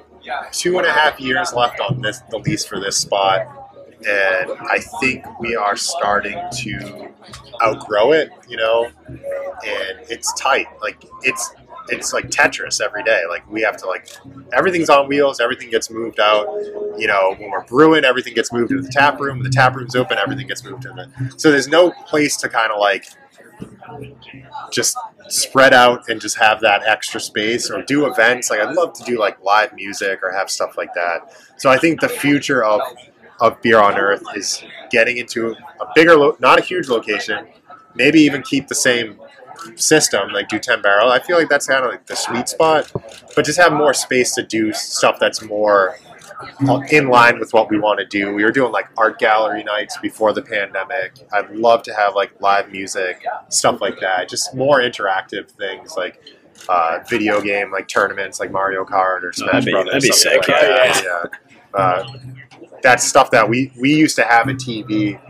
two 0.52 0.78
and 0.78 0.86
a 0.86 0.92
half 0.92 1.18
years 1.20 1.52
left 1.52 1.80
on 1.80 2.00
this 2.00 2.20
the 2.30 2.38
lease 2.38 2.64
for 2.64 2.78
this 2.78 2.96
spot, 2.96 3.46
and 4.06 4.50
I 4.70 4.78
think 5.00 5.24
we 5.40 5.56
are 5.56 5.76
starting 5.76 6.38
to 6.58 7.12
outgrow 7.64 8.12
it. 8.12 8.30
You 8.48 8.58
know, 8.58 8.90
and 9.08 9.98
it's 10.08 10.32
tight. 10.34 10.66
Like 10.82 11.02
it's 11.22 11.54
it's 11.90 12.12
like 12.12 12.30
Tetris 12.30 12.80
every 12.80 13.02
day. 13.02 13.22
Like 13.28 13.48
we 13.50 13.62
have 13.62 13.76
to 13.78 13.86
like 13.86 14.08
everything's 14.52 14.90
on 14.90 15.08
wheels. 15.08 15.40
Everything 15.40 15.70
gets 15.70 15.90
moved 15.90 16.20
out. 16.20 16.46
You 16.98 17.06
know, 17.06 17.34
when 17.38 17.50
we're 17.50 17.64
brewing, 17.64 18.04
everything 18.04 18.34
gets 18.34 18.52
moved 18.52 18.70
into 18.70 18.82
the 18.82 18.92
tap 18.92 19.20
room. 19.20 19.38
When 19.38 19.44
the 19.44 19.50
tap 19.50 19.74
room's 19.74 19.96
open, 19.96 20.18
everything 20.18 20.46
gets 20.46 20.64
moved 20.64 20.84
in 20.84 20.96
the. 20.96 21.34
So 21.36 21.50
there's 21.50 21.68
no 21.68 21.90
place 22.06 22.36
to 22.38 22.48
kind 22.48 22.72
of 22.72 22.78
like 22.78 23.06
just 24.72 24.96
spread 25.28 25.72
out 25.74 26.08
and 26.08 26.20
just 26.20 26.38
have 26.38 26.60
that 26.60 26.82
extra 26.86 27.20
space 27.20 27.70
or 27.70 27.82
do 27.82 28.06
events. 28.06 28.50
Like 28.50 28.60
I'd 28.60 28.74
love 28.74 28.92
to 28.94 29.04
do 29.04 29.18
like 29.18 29.42
live 29.42 29.72
music 29.74 30.20
or 30.22 30.32
have 30.32 30.50
stuff 30.50 30.76
like 30.76 30.94
that. 30.94 31.36
So 31.56 31.70
I 31.70 31.78
think 31.78 32.00
the 32.00 32.08
future 32.08 32.64
of 32.64 32.80
of 33.40 33.60
Beer 33.62 33.80
on 33.80 33.98
Earth 33.98 34.22
is 34.36 34.62
getting 34.90 35.16
into 35.16 35.52
a 35.80 35.86
bigger, 35.94 36.14
lo- 36.14 36.36
not 36.40 36.58
a 36.58 36.62
huge 36.62 36.88
location, 36.88 37.48
maybe 37.94 38.20
even 38.20 38.42
keep 38.42 38.68
the 38.68 38.74
same 38.74 39.18
system, 39.76 40.30
like 40.30 40.48
do 40.48 40.58
10 40.58 40.82
barrel. 40.82 41.10
I 41.10 41.20
feel 41.20 41.38
like 41.38 41.48
that's 41.48 41.66
kind 41.66 41.84
of 41.84 41.90
like 41.90 42.06
the 42.06 42.16
sweet 42.16 42.48
spot, 42.48 42.90
but 43.36 43.44
just 43.44 43.58
have 43.58 43.72
more 43.72 43.94
space 43.94 44.34
to 44.34 44.42
do 44.42 44.72
stuff 44.72 45.16
that's 45.20 45.42
more 45.42 45.96
in 46.90 47.08
line 47.08 47.38
with 47.38 47.52
what 47.52 47.68
we 47.70 47.78
want 47.78 47.98
to 48.00 48.06
do. 48.06 48.32
We 48.34 48.44
were 48.44 48.52
doing 48.52 48.72
like 48.72 48.88
art 48.96 49.18
gallery 49.18 49.62
nights 49.62 49.98
before 49.98 50.32
the 50.32 50.42
pandemic. 50.42 51.12
I'd 51.32 51.50
love 51.50 51.82
to 51.84 51.94
have 51.94 52.14
like 52.14 52.32
live 52.40 52.70
music, 52.72 53.24
stuff 53.50 53.80
like 53.80 54.00
that. 54.00 54.28
Just 54.28 54.54
more 54.54 54.80
interactive 54.80 55.50
things 55.50 55.96
like 55.96 56.18
uh, 56.68 57.00
video 57.08 57.40
game 57.40 57.70
like 57.70 57.88
tournaments 57.88 58.40
like 58.40 58.50
Mario 58.50 58.84
Kart 58.84 59.22
or 59.22 59.32
Smash 59.32 59.50
that'd 59.52 59.64
be- 59.66 59.72
Brothers. 59.72 59.92
that'd 59.92 60.02
be 60.02 60.12
sick, 60.12 60.38
like 60.38 60.48
yeah. 60.48 60.60
that. 60.60 61.30
Yeah. 61.74 61.78
Uh, 61.78 62.12
that's 62.82 63.04
stuff 63.04 63.30
that 63.30 63.48
we, 63.48 63.72
we 63.78 63.94
used 63.94 64.16
to 64.16 64.24
have 64.24 64.48
a 64.48 64.54
TV 64.54 65.20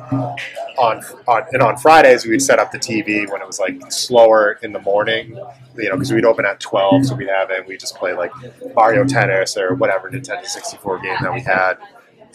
on, 0.78 1.02
on 1.26 1.42
and 1.52 1.62
on 1.62 1.76
Fridays 1.76 2.24
we 2.24 2.30
would 2.30 2.42
set 2.42 2.58
up 2.58 2.70
the 2.72 2.78
TV 2.78 3.30
when 3.30 3.40
it 3.40 3.46
was 3.46 3.58
like 3.58 3.90
slower 3.90 4.58
in 4.62 4.72
the 4.72 4.80
morning, 4.80 5.36
you 5.76 5.88
know, 5.88 5.94
because 5.94 6.12
we'd 6.12 6.24
open 6.24 6.44
at 6.44 6.60
twelve, 6.60 7.04
so 7.06 7.14
we'd 7.14 7.28
have 7.28 7.50
it. 7.50 7.66
We 7.66 7.76
just 7.76 7.96
play 7.96 8.14
like 8.14 8.32
Mario 8.74 9.04
Tennis 9.04 9.56
or 9.56 9.74
whatever 9.74 10.10
Nintendo 10.10 10.44
sixty 10.44 10.76
four 10.78 10.98
game 11.00 11.16
that 11.22 11.32
we 11.32 11.40
had, 11.40 11.74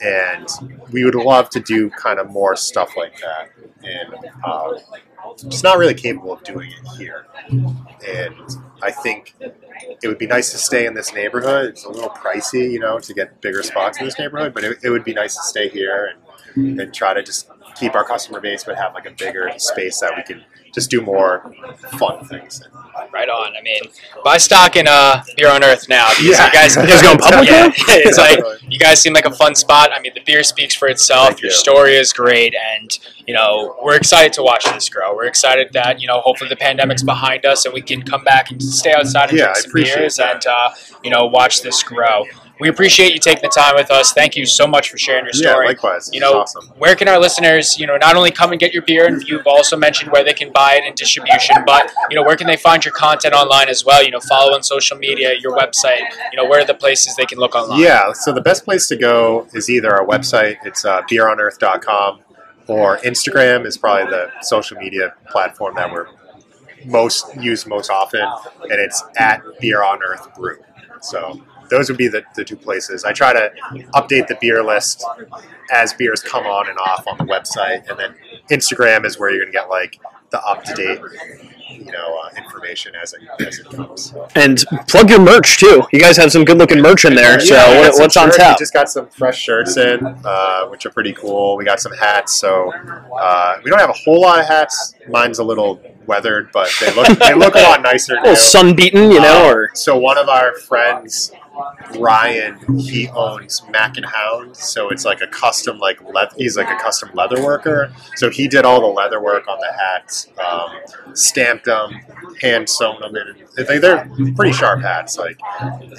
and 0.04 0.48
we 0.92 1.04
would 1.04 1.16
love 1.16 1.50
to 1.52 1.60
do 1.60 1.90
kind 1.90 2.20
of 2.20 2.30
more 2.30 2.56
stuff 2.56 2.96
like 2.98 3.20
that. 3.22 3.52
And 3.84 4.16
uh, 4.44 4.74
just 5.48 5.64
not 5.64 5.78
really 5.78 5.94
capable 5.94 6.34
of 6.34 6.44
doing 6.44 6.72
it 6.72 6.98
here. 6.98 7.26
And 7.50 8.36
I 8.82 8.92
think 8.92 9.36
it 10.02 10.08
would 10.08 10.18
be 10.18 10.28
nice 10.28 10.52
to 10.52 10.58
stay 10.58 10.86
in 10.86 10.94
this 10.94 11.14
neighborhood. 11.14 11.70
It's 11.70 11.86
a 11.86 11.90
little 11.90 12.10
pricey, 12.10 12.72
you 12.72 12.80
know, 12.80 13.00
to 13.00 13.14
get 13.14 13.42
bigger 13.42 13.64
spots 13.64 14.00
in 14.00 14.06
this 14.06 14.18
neighborhood, 14.20 14.54
but 14.54 14.64
it, 14.64 14.80
it 14.84 14.90
would 14.90 15.04
be 15.04 15.14
nice 15.14 15.36
to 15.36 15.44
stay 15.44 15.70
here 15.70 16.14
and, 16.56 16.80
and 16.80 16.94
try 16.94 17.14
to 17.14 17.24
just 17.24 17.50
keep 17.76 17.96
our 17.96 18.04
customer 18.04 18.40
base, 18.40 18.64
but 18.64 18.76
have 18.78 18.94
like 18.94 19.06
a 19.06 19.12
bigger 19.12 19.52
space 19.58 20.00
that 20.00 20.14
we 20.16 20.24
can 20.24 20.44
just 20.74 20.90
do 20.90 21.02
more 21.02 21.54
fun 21.98 22.26
things. 22.26 22.62
in. 22.62 22.72
Right 23.14 23.30
on. 23.30 23.56
I 23.58 23.62
mean, 23.62 23.82
buy 24.24 24.38
stock 24.38 24.76
in 24.76 24.88
uh, 24.88 25.24
Beer 25.38 25.50
on 25.50 25.64
Earth 25.64 25.88
now. 25.90 26.10
Yeah. 26.22 26.46
you 26.48 26.52
guys, 26.54 26.76
You 26.76 26.86
guys 26.88 27.02
going 27.02 27.18
public 27.18 27.50
Yeah, 27.50 27.72
it's 27.78 28.18
like 28.18 28.40
you 28.70 28.80
guys 28.80 29.02
seem 29.02 29.14
like 29.14 29.26
a 29.26 29.32
fun 29.32 29.56
spot. 29.56 29.92
I 29.94 30.00
mean, 30.02 30.14
the 30.16 30.22
beer 30.26 30.44
speaks 30.44 30.76
for 30.76 30.88
itself. 30.88 31.28
Thank 31.30 31.42
Your 31.42 31.52
you. 31.52 31.58
story 31.58 31.96
is 31.96 32.12
great, 32.14 32.56
and 32.56 32.98
you 33.28 33.34
know 33.34 33.76
we're 33.82 33.96
excited 33.96 34.32
to 34.34 34.44
watch 34.44 34.66
this 34.66 34.88
grow. 34.90 35.14
We're 35.16 35.26
excited 35.26 35.72
that 35.74 36.02
you 36.02 36.08
know 36.08 36.20
hopefully 36.22 36.50
the 36.50 36.56
pandemic's 36.56 37.04
behind 37.04 37.46
us 37.46 37.66
and 37.66 37.74
we 37.74 37.82
can 37.82 38.02
come 38.02 38.24
back 38.24 38.52
and 38.52 38.62
stay 38.62 38.94
outside 38.94 39.30
and 39.30 39.38
Yeah, 39.40 39.54
drink 39.54 39.88
some 39.88 40.00
beers 40.00 40.16
that. 40.18 40.36
and 40.36 40.46
uh, 40.48 40.70
you 41.04 41.10
know 41.10 41.26
watch 41.26 41.62
this 41.62 41.84
grow. 41.84 42.26
We 42.60 42.70
appreciate 42.70 43.14
you 43.14 43.20
taking 43.20 43.42
the 43.42 43.50
time 43.50 43.76
with 43.76 43.92
us. 43.92 44.14
Thank 44.14 44.36
you 44.36 44.46
so 44.46 44.66
much 44.66 44.90
for 44.90 44.98
sharing 44.98 45.26
your 45.26 45.34
story. 45.34 45.66
Yeah, 45.66 45.70
likewise. 45.70 46.10
You 46.14 46.22
This 46.22 46.32
know, 46.32 46.40
awesome. 46.42 46.68
where 46.78 46.96
can 46.96 47.08
our 47.10 47.20
listeners, 47.20 47.78
you 47.78 47.86
know, 47.86 47.98
not 47.98 48.16
only 48.16 48.32
come 48.32 48.52
and 48.52 48.60
get 48.60 48.74
your 48.74 48.84
beer, 48.84 49.08
and 49.08 49.22
you've 49.28 49.46
also 49.46 49.76
mentioned 49.76 50.12
where 50.12 50.24
they 50.24 50.34
can 50.34 50.52
buy 50.54 50.76
it 50.76 50.86
in 50.86 50.94
distribution, 50.96 51.58
but 51.66 51.92
you 52.10 52.16
know, 52.16 52.24
where 52.24 52.38
can 52.38 52.48
they 52.48 52.56
find 52.56 52.86
your 52.86 52.94
content 52.94 53.34
online 53.34 53.68
as 53.68 53.84
well? 53.84 54.04
You 54.04 54.12
know, 54.12 54.22
follow 54.22 54.54
on 54.54 54.64
social 54.64 54.98
media, 54.98 55.34
your 55.40 55.56
website. 55.56 56.02
You 56.32 56.38
know, 56.38 56.46
where 56.46 56.62
are 56.62 56.66
the 56.66 56.74
places 56.74 57.16
they 57.18 57.26
can 57.26 57.40
look 57.40 57.56
online? 57.56 57.80
Yeah, 57.80 58.14
so 58.14 58.32
the 58.32 58.42
best 58.42 58.64
place 58.64 58.88
to 58.88 58.96
go 58.96 59.48
is 59.54 59.70
either 59.70 59.94
our 59.94 60.06
website, 60.06 60.56
it's 60.64 60.86
uh, 60.86 61.02
beeronearth.com, 61.12 62.22
or 62.68 62.98
Instagram 63.00 63.66
is 63.66 63.78
probably 63.78 64.10
the 64.10 64.32
social 64.42 64.78
media 64.78 65.14
platform 65.30 65.76
that 65.76 65.92
we're 65.92 66.08
most 66.86 67.36
used 67.36 67.68
most 67.68 67.90
often, 67.90 68.22
and 68.62 68.72
it's 68.80 69.04
at 69.18 69.42
Beer 69.60 69.84
on 69.84 70.00
Earth 70.04 70.34
Brew. 70.36 70.58
So 71.02 71.42
those 71.70 71.90
would 71.90 71.98
be 71.98 72.08
the, 72.08 72.24
the 72.36 72.44
two 72.44 72.56
places. 72.56 73.04
I 73.04 73.14
try 73.14 73.34
to 73.34 73.52
update 73.94 74.28
the 74.28 74.38
beer 74.42 74.64
list 74.64 75.04
as 75.72 75.94
beers 75.94 76.22
come 76.22 76.46
on 76.46 76.70
and 76.70 76.78
off 76.80 77.08
on 77.08 77.18
the 77.18 77.24
website, 77.26 77.88
and 77.90 78.00
then 78.00 78.16
Instagram 78.52 79.06
is 79.06 79.20
where 79.20 79.32
you're 79.32 79.44
gonna 79.46 79.52
get 79.52 79.70
like 79.70 80.00
the 80.32 80.42
up 80.42 80.64
to 80.64 80.74
date, 80.74 81.00
you 81.70 81.92
know, 81.92 82.20
uh, 82.24 82.30
information 82.38 82.94
as 83.02 83.14
it 83.14 83.22
as 83.46 83.60
it 83.60 83.70
comes. 83.70 84.14
And 84.36 84.64
plug 84.88 85.10
your 85.10 85.20
merch 85.22 85.58
too. 85.60 85.84
You 85.94 86.00
guys 86.00 86.18
have 86.18 86.32
some 86.32 86.44
good 86.46 86.58
looking 86.58 86.82
merch 86.82 87.06
in 87.06 87.16
there. 87.16 87.40
So 87.40 87.56
Yeah, 87.56 87.80
what, 87.82 88.00
what's 88.00 88.18
on 88.18 88.32
tap? 88.32 88.58
We 88.58 88.64
just 88.64 88.74
got 88.74 88.90
some 88.90 89.08
fresh 89.08 89.40
shirts 89.40 89.78
in, 89.78 90.00
uh, 90.26 90.66
which 90.68 90.86
are 90.86 90.90
pretty 90.90 91.14
cool. 91.14 91.58
We 91.58 91.64
got 91.66 91.80
some 91.80 91.94
hats. 91.94 92.34
So 92.36 92.72
uh, 93.20 93.58
we 93.64 93.70
don't 93.70 93.80
have 93.80 93.90
a 93.90 93.94
whole 93.94 94.22
lot 94.22 94.40
of 94.40 94.48
hats. 94.48 94.96
Mine's 95.10 95.40
a 95.40 95.44
little 95.44 95.80
weathered, 96.08 96.50
but 96.52 96.72
they 96.80 96.94
look 96.94 97.08
they 97.20 97.34
look 97.34 97.56
a 97.56 97.60
lot 97.60 97.82
nicer 97.82 98.16
A 98.18 98.22
little 98.22 98.36
sun 98.36 98.76
beaten, 98.76 99.12
you 99.12 99.20
know, 99.20 99.46
Um, 99.46 99.52
or 99.52 99.70
so 99.74 99.98
one 99.98 100.18
of 100.18 100.28
our 100.30 100.56
friends, 100.56 101.32
Ryan, 102.00 102.60
he 102.80 103.08
owns 103.10 103.62
Mac 103.70 103.98
and 103.98 104.06
Hound. 104.06 104.56
So 104.56 104.90
it's 104.90 105.06
like 105.06 105.22
a 105.22 105.28
custom 105.28 105.78
like 105.80 106.02
le- 106.02 106.30
he's 106.38 106.58
like 106.58 106.70
a 106.70 106.76
custom 106.82 107.10
leather 107.14 107.44
worker. 107.44 107.92
So 108.16 108.30
he 108.30 108.48
did 108.48 108.66
all 108.66 108.82
the 108.82 108.88
leather 108.88 109.22
work 109.22 109.48
on 109.48 109.60
the 109.60 109.72
hats, 109.78 110.28
um, 110.44 111.16
stamped 111.16 111.66
them, 111.66 111.92
hand 112.42 112.70
sewn 112.70 113.00
them 113.02 113.16
in. 113.16 113.66
They- 113.66 113.78
They're 113.80 114.10
pretty 114.36 114.54
sharp 114.54 114.82
hats, 114.82 115.18
like, 115.18 115.38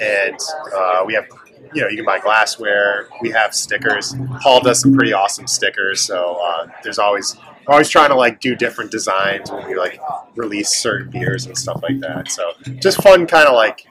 and 0.01 0.39
uh, 0.75 1.03
we 1.07 1.15
have. 1.15 1.27
You 1.75 1.83
know, 1.83 1.89
you 1.89 1.97
can 1.97 2.05
buy 2.07 2.21
glassware. 2.21 3.09
We 3.21 3.31
have 3.31 3.53
stickers. 3.53 4.15
Paul 4.41 4.63
does 4.63 4.81
some 4.81 4.95
pretty 4.95 5.13
awesome 5.13 5.47
stickers. 5.49 6.01
So 6.01 6.39
uh, 6.41 6.69
there's 6.85 6.99
always 6.99 7.37
always 7.67 7.89
trying 7.91 8.09
to 8.11 8.15
like 8.15 8.41
do 8.41 8.55
different 8.55 8.93
designs 8.93 9.51
when 9.51 9.67
we 9.67 9.75
like 9.77 10.01
release 10.37 10.71
certain 10.71 11.11
beers 11.11 11.45
and 11.47 11.59
stuff 11.59 11.83
like 11.83 11.99
that. 12.01 12.31
So 12.31 12.53
just 12.79 13.03
fun, 13.03 13.27
kind 13.27 13.49
of 13.49 13.55
like 13.57 13.85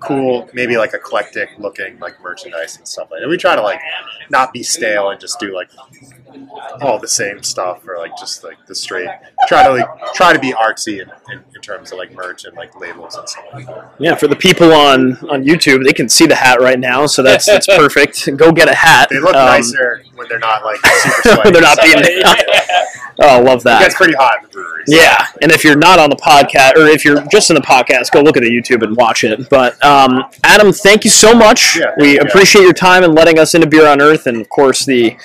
cool, 0.00 0.48
maybe 0.52 0.76
like 0.76 0.94
eclectic 0.94 1.50
looking 1.58 1.98
like 1.98 2.20
merchandise 2.22 2.76
and 2.76 2.86
stuff 2.86 3.10
like 3.10 3.20
that. 3.20 3.28
We 3.28 3.36
try 3.36 3.56
to 3.56 3.62
like 3.62 3.80
not 4.30 4.52
be 4.52 4.62
stale 4.62 5.10
and 5.10 5.20
just 5.20 5.38
do 5.38 5.54
like 5.54 5.70
all 6.80 6.98
the 6.98 7.08
same 7.08 7.42
stuff 7.42 7.86
or 7.86 7.98
like 7.98 8.12
just 8.18 8.44
like 8.44 8.56
the 8.66 8.74
straight. 8.74 9.08
Try 9.46 9.64
to 9.66 9.70
like 9.72 10.12
try 10.14 10.32
to 10.32 10.38
be 10.38 10.52
artsy 10.52 11.00
in, 11.02 11.10
in, 11.32 11.44
in 11.54 11.60
terms 11.60 11.92
of 11.92 11.98
like 11.98 12.12
merch 12.12 12.44
and 12.44 12.56
like 12.56 12.78
labels 12.80 13.16
and 13.16 13.28
stuff 13.28 13.44
like 13.52 13.66
that. 13.66 13.92
yeah. 13.98 14.14
For 14.14 14.28
the 14.28 14.36
people 14.36 14.72
on 14.72 15.16
on 15.28 15.44
YouTube, 15.44 15.84
they 15.84 15.92
can 15.92 16.08
see 16.08 16.26
the 16.26 16.34
hat 16.36 16.60
right 16.60 16.78
now, 16.78 17.06
so 17.06 17.22
that's 17.22 17.46
that's 17.46 17.66
perfect. 17.76 18.28
Go 18.36 18.52
get 18.52 18.68
a 18.68 18.74
hat. 18.74 19.08
They 19.10 19.18
look 19.20 19.34
Um, 19.34 19.46
nicer 19.46 20.02
when 20.14 20.28
they're 20.28 20.38
not 20.38 20.64
like 20.64 20.78
super. 21.22 21.50
They're 21.50 21.62
not 21.62 21.78
being- 21.82 22.02
Oh, 23.20 23.42
love 23.42 23.64
that. 23.64 23.80
gets 23.80 23.96
pretty 23.96 24.14
hot 24.14 24.36
in 24.38 24.42
the 24.44 24.48
brewery. 24.50 24.84
so- 24.86 24.94
Yeah, 24.96 25.26
and 25.42 25.50
if 25.50 25.64
you're 25.64 25.74
not 25.76 25.98
on 25.98 26.08
the 26.08 26.14
podcast, 26.14 26.76
or 26.76 26.86
if 26.86 27.04
you're 27.04 27.20
just 27.32 27.50
in 27.50 27.56
the 27.56 27.60
podcast, 27.62 28.12
go 28.12 28.20
look 28.20 28.36
at 28.36 28.44
the 28.44 28.48
YouTube 28.50 28.84
and 28.84 28.96
watch 28.96 29.24
it. 29.24 29.48
But 29.50 29.84
um, 29.84 30.24
Adam, 30.44 30.72
thank 30.72 31.02
you 31.02 31.10
so 31.10 31.34
much. 31.34 31.76
Yeah, 31.76 31.94
we 31.98 32.20
appreciate 32.20 32.62
your 32.62 32.72
time 32.72 33.02
and 33.02 33.14
letting 33.16 33.40
us 33.40 33.56
into 33.56 33.66
Beer 33.66 33.88
on 33.88 34.00
Earth, 34.00 34.28
and 34.28 34.40
of 34.40 34.48
course 34.48 34.84
the 34.84 35.16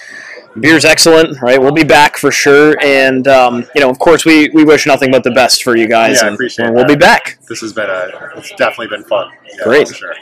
beer's 0.59 0.85
excellent. 0.85 1.41
Right, 1.41 1.59
we'll 1.59 1.71
be 1.71 1.83
back 1.83 2.17
for 2.17 2.31
sure, 2.31 2.75
and 2.83 3.27
um, 3.27 3.65
you 3.75 3.81
know, 3.81 3.89
of 3.89 3.99
course, 3.99 4.25
we, 4.25 4.49
we 4.49 4.63
wish 4.63 4.85
nothing 4.85 5.11
but 5.11 5.23
the 5.23 5.31
best 5.31 5.63
for 5.63 5.75
you 5.77 5.87
guys. 5.87 6.17
Yeah, 6.17 6.25
I 6.25 6.27
and 6.27 6.33
appreciate 6.35 6.69
We'll 6.71 6.79
that. 6.85 6.87
be 6.87 6.95
back. 6.95 7.39
This 7.47 7.61
has 7.61 7.73
been 7.73 7.89
a. 7.89 8.09
It's 8.37 8.51
definitely 8.55 8.87
been 8.95 9.03
fun. 9.05 9.29
Yeah, 9.57 9.63
Great. 9.63 9.87
For 9.87 9.93
sure. 9.93 10.15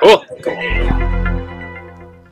Cool. 0.00 0.24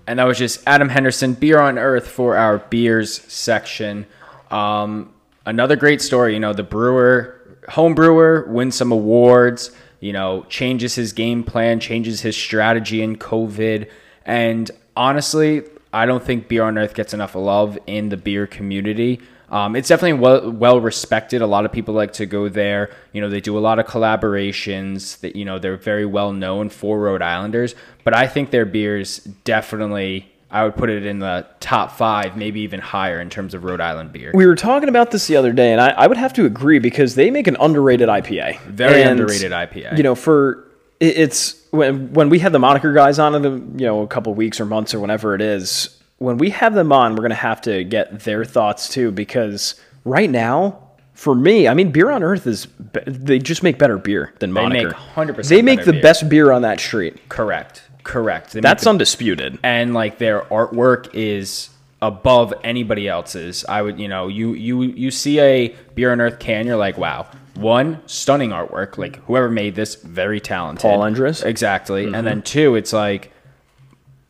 And 0.09 0.19
that 0.21 0.25
was 0.25 0.39
just 0.39 0.63
Adam 0.67 0.89
Henderson, 0.89 1.35
Beer 1.35 1.59
on 1.61 1.79
Earth 1.79 2.07
for 2.07 2.37
our 2.37 2.59
beers 2.59 3.21
section. 3.33 4.07
Um, 4.51 5.13
another 5.45 5.75
great 5.75 6.01
story. 6.01 6.35
You 6.35 6.41
know, 6.41 6.53
the 6.53 6.63
brewer, 6.63 7.59
home 7.69 7.95
brewer, 7.95 8.47
wins 8.49 8.77
some 8.77 8.93
awards. 8.93 9.73
You 9.99 10.13
know, 10.13 10.45
changes 10.49 10.95
his 10.95 11.13
game 11.13 11.43
plan, 11.43 11.81
changes 11.81 12.21
his 12.21 12.37
strategy 12.37 13.03
in 13.03 13.17
COVID. 13.17 13.91
And 14.25 14.71
honestly, 14.95 15.63
I 15.93 16.07
don't 16.07 16.23
think 16.23 16.49
Beer 16.49 16.65
on 16.65 16.77
Earth 16.79 16.95
gets 16.95 17.15
enough 17.15 17.35
love 17.35 17.79
in 17.87 18.09
the 18.09 18.17
beer 18.17 18.47
community. 18.47 19.21
Um, 19.49 19.77
it's 19.77 19.89
definitely 19.89 20.19
well, 20.21 20.51
well 20.51 20.81
respected. 20.81 21.41
A 21.41 21.47
lot 21.47 21.65
of 21.65 21.73
people 21.73 21.95
like 21.95 22.13
to 22.15 22.27
go 22.27 22.49
there. 22.49 22.91
You 23.13 23.21
know, 23.21 23.29
they 23.29 23.41
do 23.41 23.57
a 23.57 23.61
lot 23.61 23.79
of 23.79 23.87
collaborations. 23.87 25.21
That 25.21 25.37
you 25.37 25.45
know, 25.45 25.59
they're 25.59 25.77
very 25.77 26.05
well 26.07 26.33
known 26.33 26.69
for 26.69 26.99
Rhode 26.99 27.23
Islanders. 27.23 27.75
But 28.05 28.15
I 28.15 28.27
think 28.27 28.51
their 28.51 28.67
beers 28.67 29.19
definitely, 29.45 30.33
I 30.51 30.65
would 30.65 30.75
put 30.77 30.91
it 30.91 31.07
in 31.07 31.21
the 31.21 31.47
top 31.61 31.93
five, 31.93 32.37
maybe 32.37 32.61
even 32.61 32.81
higher 32.81 33.21
in 33.21 33.31
terms 33.31 33.55
of 33.55 33.63
Rhode 33.65 33.81
Island 33.81 34.13
beer. 34.13 34.33
We 34.35 34.47
were 34.47 34.57
talking 34.57 34.89
about 34.89 35.13
this 35.13 35.29
the 35.29 35.37
other 35.37 35.53
day, 35.53 35.71
and 35.73 35.81
I, 35.81 35.91
I 35.91 36.07
would 36.09 36.17
have 36.17 36.33
to 36.35 36.45
agree 36.45 36.81
because 36.81 37.15
they 37.15 37.31
make 37.31 37.47
an 37.47 37.57
underrated 37.61 38.09
IPA. 38.09 38.61
Very 38.63 39.03
And, 39.03 39.21
underrated 39.21 39.53
IPA. 39.53 39.97
You 39.97 40.03
know, 40.03 40.17
for 40.17 40.66
it's 41.01 41.55
when 41.71 42.13
when 42.13 42.29
we 42.31 42.39
had 42.39 42.53
the 42.53 42.59
moniker 42.59 42.93
guys 42.93 43.19
on 43.19 43.35
in 43.35 43.43
the 43.43 43.51
you 43.51 43.87
know 43.87 44.03
a 44.03 44.07
couple 44.07 44.33
weeks 44.35 44.61
or 44.61 44.65
months 44.67 44.95
or 44.95 45.01
whenever 45.01 45.35
it 45.35 45.41
is. 45.41 45.91
When 46.19 46.39
we 46.39 46.49
have 46.51 46.73
them 46.75 46.93
on, 46.93 47.15
we're 47.15 47.23
gonna 47.23 47.35
have 47.35 47.61
to 47.63 47.85
get 47.85 48.21
their 48.21 48.45
thoughts 48.45 48.89
too 48.89 49.11
because 49.11 49.75
right 50.05 50.31
now. 50.31 50.83
For 51.13 51.35
me, 51.35 51.67
I 51.67 51.73
mean, 51.73 51.93
Beer 51.93 52.11
on 52.11 52.23
Earth 52.23 52.47
is 52.47 52.69
they 53.07 53.39
just 53.39 53.63
make 53.63 53.79
better 53.79 53.97
beer 53.97 54.35
than 54.39 54.53
moniker 54.53 54.91
They 55.17 55.25
make 55.25 55.37
100% 55.37 55.49
They 55.49 55.63
make 55.63 55.85
the 55.87 55.93
beer. 55.95 56.03
best 56.03 56.29
beer 56.29 56.53
on 56.53 56.61
that 56.61 56.79
street. 56.79 57.27
correct, 57.31 57.81
correct. 58.03 58.53
They 58.53 58.61
That's 58.61 58.85
the- 58.85 58.91
undisputed. 58.91 59.59
and 59.63 59.95
like 59.95 60.19
their 60.19 60.43
artwork 60.43 61.09
is 61.15 61.71
above 62.03 62.53
anybody 62.63 63.09
else's. 63.09 63.65
I 63.67 63.81
would, 63.81 63.99
you 63.99 64.09
know, 64.09 64.29
you 64.29 64.53
you 64.53 64.83
you 64.83 65.11
see 65.11 65.41
a 65.41 65.75
beer 65.95 66.13
on 66.13 66.21
earth 66.21 66.39
can, 66.39 66.67
you're 66.67 66.77
like, 66.77 66.99
wow, 66.99 67.27
one 67.57 68.01
stunning 68.07 68.51
artwork. 68.51 68.99
Like 68.99 69.17
whoever 69.25 69.51
made 69.51 69.75
this, 69.75 69.95
very 69.97 70.41
talented. 70.41 70.83
Paul 70.83 71.05
Andrus. 71.05 71.43
exactly. 71.43 72.13
And 72.13 72.27
then 72.27 72.43
two, 72.43 72.75
it's 72.75 72.93
like, 72.93 73.33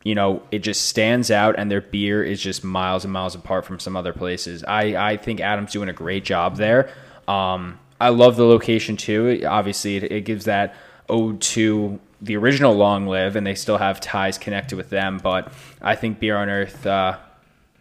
you 0.03 0.15
know, 0.15 0.43
it 0.53 0.61
just 0.61 0.87
stands 0.87 1.31
out, 1.31 1.57
and 1.59 1.69
their 1.71 1.81
beer 1.81 2.23
is 2.23 2.41
just 2.41 2.63
miles 2.63 3.05
and 3.05 3.13
miles 3.13 3.35
apart 3.35 3.65
from 3.65 3.81
some 3.81 3.97
other 3.97 4.13
places. 4.13 4.63
I 4.63 4.95
I 5.13 5.17
think 5.17 5.41
Adam's 5.41 5.73
doing 5.73 5.89
a 5.89 5.93
great 5.93 6.25
job 6.25 6.57
there. 6.57 6.91
Um, 7.27 7.81
I 8.01 8.11
love 8.11 8.37
the 8.37 8.45
location 8.45 8.97
too. 8.97 9.43
Obviously, 9.47 9.97
it, 9.97 10.05
it 10.13 10.25
gives 10.25 10.45
that 10.45 10.77
ode 11.09 11.41
to 11.41 11.99
the 12.21 12.37
original 12.37 12.75
Long 12.75 13.07
Live, 13.07 13.37
and 13.37 13.47
they 13.47 13.55
still 13.55 13.79
have 13.79 14.01
ties 14.01 14.39
connected 14.39 14.77
with 14.77 14.91
them. 14.91 15.19
But 15.19 15.53
I 15.83 15.95
think 15.97 16.19
Beer 16.21 16.37
on 16.37 16.49
Earth, 16.49 16.87
uh, 16.87 17.19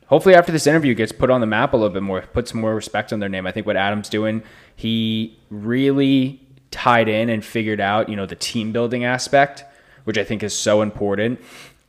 hopefully 0.08 0.36
after 0.36 0.52
this 0.52 0.68
interview, 0.68 0.93
gets 0.93 1.12
put 1.12 1.30
on 1.30 1.41
the 1.41 1.48
map 1.48 1.74
a 1.74 1.78
little 1.78 1.93
bit 1.93 2.04
more, 2.04 2.22
put 2.22 2.48
some 2.48 2.60
more 2.60 2.76
respect 2.76 3.14
on 3.14 3.20
their 3.20 3.30
name. 3.30 3.46
I 3.46 3.52
think 3.52 3.66
what 3.66 3.78
Adam's 3.78 4.10
doing, 4.10 4.43
he 4.76 5.38
really 5.50 6.42
tied 6.72 7.08
in 7.08 7.30
and 7.30 7.44
figured 7.44 7.80
out, 7.80 8.10
you 8.10 8.16
know, 8.16 8.26
the 8.26 8.36
team 8.36 8.72
building 8.72 9.06
aspect, 9.06 9.64
which 10.04 10.18
I 10.18 10.24
think 10.24 10.44
is 10.44 10.54
so 10.54 10.82
important. 10.82 11.40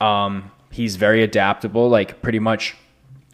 Um, 0.01 0.51
he's 0.71 0.97
very 0.97 1.23
adaptable, 1.23 1.89
like 1.89 2.23
pretty 2.23 2.39
much 2.39 2.77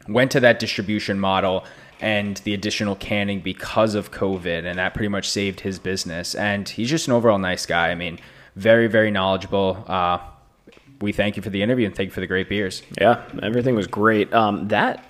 went 0.08 0.30
to 0.32 0.40
that 0.40 0.58
distribution 0.58 1.20
model 1.20 1.64
and 2.00 2.38
the 2.38 2.52
additional 2.54 2.96
canning 2.96 3.40
because 3.40 3.94
of 3.94 4.10
COVID, 4.10 4.64
and 4.64 4.78
that 4.78 4.92
pretty 4.92 5.08
much 5.08 5.30
saved 5.30 5.60
his 5.60 5.78
business. 5.78 6.34
And 6.34 6.68
he's 6.68 6.90
just 6.90 7.06
an 7.06 7.12
overall 7.12 7.38
nice 7.38 7.64
guy. 7.64 7.90
I 7.90 7.94
mean, 7.94 8.18
very, 8.56 8.88
very 8.88 9.10
knowledgeable. 9.10 9.84
Uh, 9.86 10.18
we 11.00 11.12
thank 11.12 11.36
you 11.36 11.42
for 11.42 11.50
the 11.50 11.62
interview 11.62 11.86
and 11.86 11.94
thank 11.94 12.08
you 12.08 12.12
for 12.12 12.20
the 12.20 12.26
great 12.26 12.48
beers. 12.48 12.82
Yeah, 13.00 13.22
everything 13.42 13.74
was 13.74 13.86
great. 13.86 14.32
Um, 14.32 14.68
that 14.68 15.04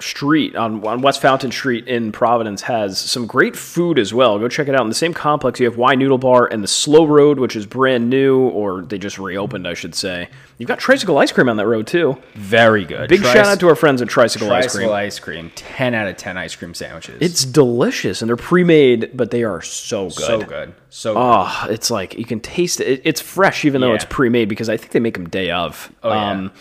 street 0.00 0.56
on, 0.56 0.84
on 0.86 1.00
West 1.02 1.20
Fountain 1.20 1.50
Street 1.50 1.86
in 1.88 2.12
Providence 2.12 2.62
has 2.62 2.98
some 2.98 3.26
great 3.26 3.56
food 3.56 3.98
as 3.98 4.14
well. 4.14 4.38
Go 4.38 4.48
check 4.48 4.68
it 4.68 4.74
out. 4.74 4.82
In 4.82 4.88
the 4.88 4.94
same 4.94 5.14
complex, 5.14 5.60
you 5.60 5.66
have 5.66 5.76
Y 5.76 5.94
Noodle 5.94 6.18
Bar 6.18 6.46
and 6.46 6.62
the 6.62 6.68
Slow 6.68 7.04
Rhode, 7.04 7.38
which 7.38 7.56
is 7.56 7.66
brand 7.66 8.08
new, 8.08 8.40
or 8.48 8.82
they 8.82 8.98
just 8.98 9.18
reopened, 9.18 9.66
I 9.66 9.74
should 9.74 9.94
say. 9.94 10.28
You've 10.58 10.68
got 10.68 10.78
Tricycle 10.78 11.18
Ice 11.18 11.30
Cream 11.32 11.48
on 11.48 11.56
that 11.56 11.66
road 11.66 11.86
too. 11.86 12.16
Very 12.34 12.84
good. 12.84 13.08
Big 13.08 13.20
Trice- 13.20 13.32
shout 13.32 13.46
out 13.46 13.60
to 13.60 13.68
our 13.68 13.76
friends 13.76 14.02
at 14.02 14.08
Tricycle, 14.08 14.50
Ice 14.52 14.64
Tricycle 14.64 14.88
Cream. 14.88 14.96
ice 14.96 15.18
cream. 15.18 15.52
10 15.54 15.94
out 15.94 16.08
of 16.08 16.16
10 16.16 16.36
ice 16.36 16.56
cream 16.56 16.74
sandwiches. 16.74 17.18
It's 17.20 17.44
delicious, 17.44 18.22
and 18.22 18.28
they're 18.28 18.36
pre-made, 18.36 19.10
but 19.14 19.30
they 19.30 19.44
are 19.44 19.62
so 19.62 20.04
good. 20.04 20.12
so 20.12 20.42
good. 20.42 20.74
So 20.90 21.16
ah, 21.16 21.62
good. 21.62 21.70
Oh, 21.70 21.74
it's 21.74 21.90
like 21.90 22.18
you 22.18 22.24
can 22.24 22.40
taste 22.40 22.80
it. 22.80 23.02
It's 23.04 23.20
fresh, 23.20 23.64
even 23.64 23.80
though 23.80 23.94
it's 23.94 24.06
pre-made, 24.08 24.48
because 24.48 24.68
I 24.68 24.76
think 24.76 24.92
they 24.92 25.00
make 25.00 25.14
them 25.14 25.28
day 25.28 25.50
of. 25.50 25.92
Oh, 26.02 26.10
yeah. 26.10 26.30
Um, 26.30 26.52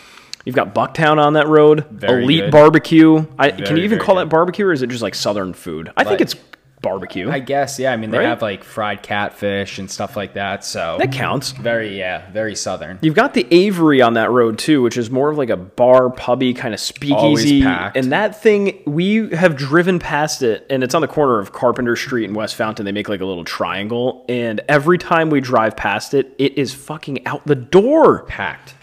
You've 0.47 0.55
got 0.55 0.73
Bucktown 0.73 1.17
on 1.23 1.33
that 1.33 1.47
road. 1.47 1.85
Very 1.91 2.23
Elite 2.23 2.41
good. 2.45 2.51
barbecue. 2.51 3.25
I, 3.37 3.51
can 3.51 3.75
you 3.77 3.83
even 3.83 3.97
very 3.99 4.05
call 4.05 4.15
that 4.15 4.29
barbecue, 4.29 4.65
or 4.65 4.71
is 4.71 4.81
it 4.81 4.87
just 4.89 5.03
like 5.03 5.13
Southern 5.13 5.51
food? 5.53 5.91
I 5.97 6.03
think 6.05 6.11
Like- 6.13 6.21
it's 6.21 6.35
barbecue. 6.79 7.29
I 7.29 7.39
guess, 7.39 7.79
yeah. 7.79 7.91
I 7.91 7.97
mean, 7.97 8.11
they 8.11 8.19
Right? 8.19 8.27
have 8.27 8.41
like 8.43 8.63
fried 8.63 9.01
catfish 9.01 9.79
and 9.79 9.89
stuff 9.89 10.15
like 10.15 10.35
that. 10.35 10.63
So 10.63 10.95
that 10.99 11.11
counts. 11.11 11.51
very, 11.51 11.97
yeah, 11.97 12.29
very 12.31 12.55
southern. 12.55 12.99
You've 13.01 13.15
got 13.15 13.33
the 13.33 13.47
Avery 13.51 14.01
on 14.01 14.13
that 14.13 14.29
road 14.29 14.57
too, 14.59 14.83
which 14.83 14.95
is 14.95 15.09
more 15.09 15.29
of 15.31 15.37
like 15.39 15.49
a 15.49 15.57
bar, 15.57 16.11
pubby 16.11 16.53
kind 16.53 16.75
of 16.75 16.79
speakeasy. 16.79 17.63
packed. 17.63 17.97
And 17.97 18.11
that 18.11 18.41
thing, 18.41 18.83
we 18.85 19.29
have 19.31 19.57
driven 19.57 19.97
past 19.99 20.43
it, 20.43 20.65
and 20.69 20.83
it's 20.83 20.93
on 20.95 21.01
the 21.01 21.07
corner 21.07 21.39
of 21.39 21.51
Carpenter 21.51 21.95
Street 21.95 22.25
and 22.25 22.35
West 22.35 22.55
Fountain. 22.55 22.85
They 22.85 22.91
make 22.93 23.09
like 23.09 23.21
a 23.21 23.25
little 23.25 23.43
triangle, 23.43 24.23
and 24.29 24.61
every 24.69 24.99
time 24.99 25.29
we 25.31 25.41
drive 25.41 25.75
past 25.75 26.13
it, 26.13 26.33
it 26.37 26.57
is 26.59 26.73
fucking 26.75 27.25
out 27.25 27.45
the 27.45 27.55
door 27.55 28.23
Packed. 28.27 28.75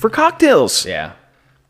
For 0.00 0.10
cocktails. 0.10 0.86
Yeah. 0.86 1.12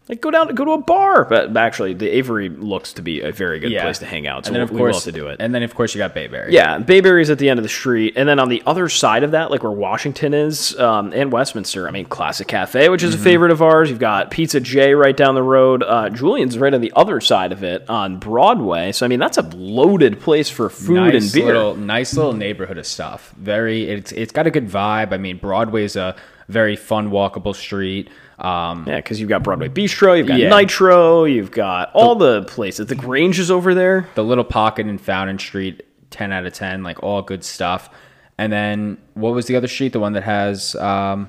Like 0.08 0.20
go 0.20 0.32
down, 0.32 0.52
go 0.56 0.64
to 0.64 0.72
a 0.72 0.78
bar. 0.78 1.24
But 1.24 1.56
actually, 1.56 1.94
the 1.94 2.08
Avery 2.08 2.48
looks 2.48 2.92
to 2.94 3.02
be 3.02 3.20
a 3.20 3.30
very 3.30 3.60
good 3.60 3.70
Yeah. 3.70 3.82
place 3.82 3.98
to 4.00 4.06
hang 4.06 4.26
out. 4.26 4.44
So 4.44 4.48
and 4.48 4.56
then, 4.56 4.62
of 4.62 4.72
we 4.72 4.78
course, 4.78 5.04
to 5.04 5.12
do 5.12 5.28
it. 5.28 5.36
And 5.38 5.54
then, 5.54 5.62
of 5.62 5.72
course, 5.76 5.94
you 5.94 6.00
got 6.00 6.14
Bayberry. 6.14 6.52
Yeah, 6.52 6.78
Bayberry's 6.78 7.30
at 7.30 7.38
the 7.38 7.48
end 7.48 7.60
of 7.60 7.62
the 7.62 7.68
street, 7.68 8.14
and 8.16 8.28
then 8.28 8.40
on 8.40 8.48
the 8.48 8.60
other 8.66 8.88
side 8.88 9.22
of 9.22 9.30
that, 9.30 9.52
like 9.52 9.62
where 9.62 9.70
Washington 9.70 10.34
is, 10.34 10.76
um, 10.80 11.12
and 11.14 11.30
Westminster. 11.30 11.86
I 11.86 11.92
mean, 11.92 12.06
Classic 12.06 12.48
Cafe, 12.48 12.88
which 12.88 13.04
is 13.04 13.14
a 13.14 13.18
favorite 13.18 13.52
of 13.52 13.62
ours. 13.62 13.88
You've 13.88 14.00
got 14.00 14.32
Pizza 14.32 14.58
J 14.58 14.94
right 14.96 15.16
down 15.16 15.36
the 15.36 15.44
road. 15.44 15.84
Uh, 15.84 16.10
Julian's 16.10 16.58
right 16.58 16.74
on 16.74 16.80
the 16.80 16.92
other 16.96 17.20
side 17.20 17.52
of 17.52 17.62
it 17.62 17.88
on 17.88 18.16
Broadway. 18.18 18.90
So 18.90 19.06
I 19.06 19.08
mean, 19.08 19.20
that's 19.20 19.38
a 19.38 19.42
loaded 19.54 20.18
place 20.18 20.50
for 20.50 20.68
food 20.68 20.94
nice 21.12 21.22
and 21.22 21.32
beer. 21.32 21.46
Little, 21.54 21.76
nice 21.76 22.16
little 22.16 22.32
neighborhood 22.32 22.78
of 22.78 22.86
stuff. 22.86 23.32
Very, 23.38 23.88
it's 23.88 24.10
it's 24.10 24.32
got 24.32 24.48
a 24.48 24.50
good 24.50 24.68
vibe. 24.68 25.12
I 25.12 25.18
mean, 25.18 25.36
Broadway's 25.38 25.94
a 25.94 26.16
very 26.50 26.76
fun, 26.76 27.10
walkable 27.10 27.54
street. 27.54 28.08
Um, 28.38 28.84
Yeah, 28.86 28.96
because 28.96 29.20
you've 29.20 29.28
got 29.28 29.42
Broadway 29.42 29.68
Bistro, 29.68 30.16
you've 30.16 30.26
got 30.26 30.38
Yeah. 30.38 30.48
Nitro, 30.48 31.24
you've 31.24 31.50
got 31.50 31.90
all 31.94 32.14
the 32.14 32.42
places. 32.44 32.86
The 32.86 32.94
Grange 32.94 33.38
is 33.38 33.50
over 33.50 33.74
there. 33.74 34.08
the 34.14 34.24
little 34.24 34.44
pocket 34.44 34.86
in 34.86 34.98
Fountain 34.98 35.38
Street, 35.38 35.82
ten 36.10 36.32
out 36.32 36.46
of 36.46 36.52
ten, 36.52 36.82
like 36.82 37.02
all 37.02 37.22
good 37.22 37.44
stuff. 37.44 37.90
And 38.38 38.50
then 38.52 38.96
what 39.14 39.34
was 39.34 39.46
the 39.46 39.56
other 39.56 39.68
street? 39.68 39.92
The 39.92 40.00
one 40.00 40.14
that 40.14 40.22
has 40.22 40.74
um, 40.76 41.28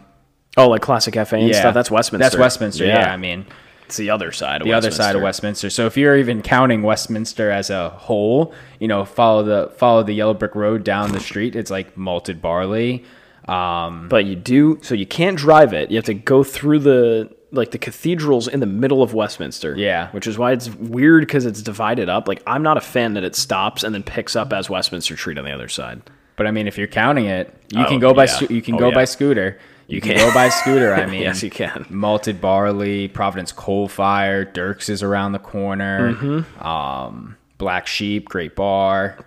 Oh, 0.57 0.69
like 0.69 0.81
Classic 0.81 1.13
Cafe 1.13 1.39
and 1.39 1.49
yeah, 1.49 1.59
stuff. 1.59 1.73
That's 1.73 1.91
Westminster. 1.91 2.23
That's 2.23 2.37
Westminster. 2.37 2.85
Yeah, 2.85 3.11
I 3.13 3.17
mean 3.17 3.45
it's 3.85 3.97
the 3.97 4.09
other 4.09 4.31
side. 4.31 4.61
Of 4.61 4.65
the 4.67 4.73
other 4.73 4.89
side 4.91 5.17
of 5.17 5.21
Westminster. 5.21 5.69
So 5.69 5.85
if 5.85 5.97
you're 5.97 6.15
even 6.15 6.41
counting 6.41 6.81
Westminster 6.81 7.51
as 7.51 7.69
a 7.69 7.89
whole, 7.89 8.53
you 8.79 8.87
know, 8.87 9.03
follow 9.03 9.43
the 9.43 9.71
follow 9.75 10.01
the 10.03 10.13
yellow 10.13 10.33
brick 10.33 10.55
road 10.55 10.85
down 10.85 11.11
the 11.11 11.19
street. 11.19 11.57
It's 11.57 11.69
like 11.69 11.97
malted 11.97 12.41
barley. 12.41 13.03
Um, 13.47 14.07
But 14.09 14.25
you 14.25 14.35
do 14.35 14.79
so 14.81 14.93
you 14.95 15.05
can't 15.05 15.37
drive 15.37 15.73
it. 15.73 15.89
You 15.91 15.97
have 15.97 16.05
to 16.05 16.13
go 16.13 16.43
through 16.43 16.79
the 16.79 17.35
like 17.53 17.71
the 17.71 17.77
cathedrals 17.77 18.47
in 18.47 18.61
the 18.61 18.65
middle 18.65 19.03
of 19.03 19.13
Westminster. 19.13 19.75
Yeah. 19.77 20.09
which 20.11 20.25
is 20.27 20.37
why 20.37 20.53
it's 20.53 20.69
weird 20.75 21.23
because 21.23 21.45
it's 21.45 21.61
divided 21.61 22.07
up. 22.07 22.27
Like 22.27 22.41
I'm 22.47 22.63
not 22.63 22.77
a 22.77 22.81
fan 22.81 23.13
that 23.15 23.23
it 23.23 23.35
stops 23.35 23.83
and 23.83 23.93
then 23.93 24.03
picks 24.03 24.35
up 24.35 24.53
as 24.53 24.69
Westminster 24.69 25.17
Street 25.17 25.37
on 25.37 25.43
the 25.45 25.51
other 25.51 25.67
side. 25.67 26.01
but 26.37 26.47
I 26.47 26.51
mean, 26.51 26.67
if 26.67 26.77
you're 26.77 26.87
counting 26.87 27.25
it, 27.25 27.53
you 27.73 27.83
Oh, 27.83 27.87
can 27.87 27.99
go 27.99 28.13
by 28.13 28.25
yeah. 28.25 28.47
you 28.49 28.61
can 28.61 28.75
Oh, 28.75 28.79
go 28.79 28.89
yeah. 28.89 28.95
by 28.95 29.05
scooter. 29.05 29.59
You, 29.87 29.99
can, 29.99 30.13
can. 30.15 30.27
go 30.29 30.33
by 30.33 30.47
scooter. 30.47 30.93
I 30.93 31.05
mean, 31.11 31.23
Yes, 31.23 31.43
you 31.43 31.49
can. 31.49 31.85
Malted 31.89 32.39
barley, 32.39 33.09
Providence 33.09 33.51
coal 33.51 33.89
fire, 33.89 34.45
Dirks 34.45 34.87
is 34.87 35.03
around 35.03 35.33
the 35.33 35.39
corner. 35.39 36.13
Mm-hmm. 36.13 36.65
Um, 36.65 37.35
Black 37.57 37.85
Sheep, 37.87 38.29
Great 38.29 38.55
Bar. 38.55 39.17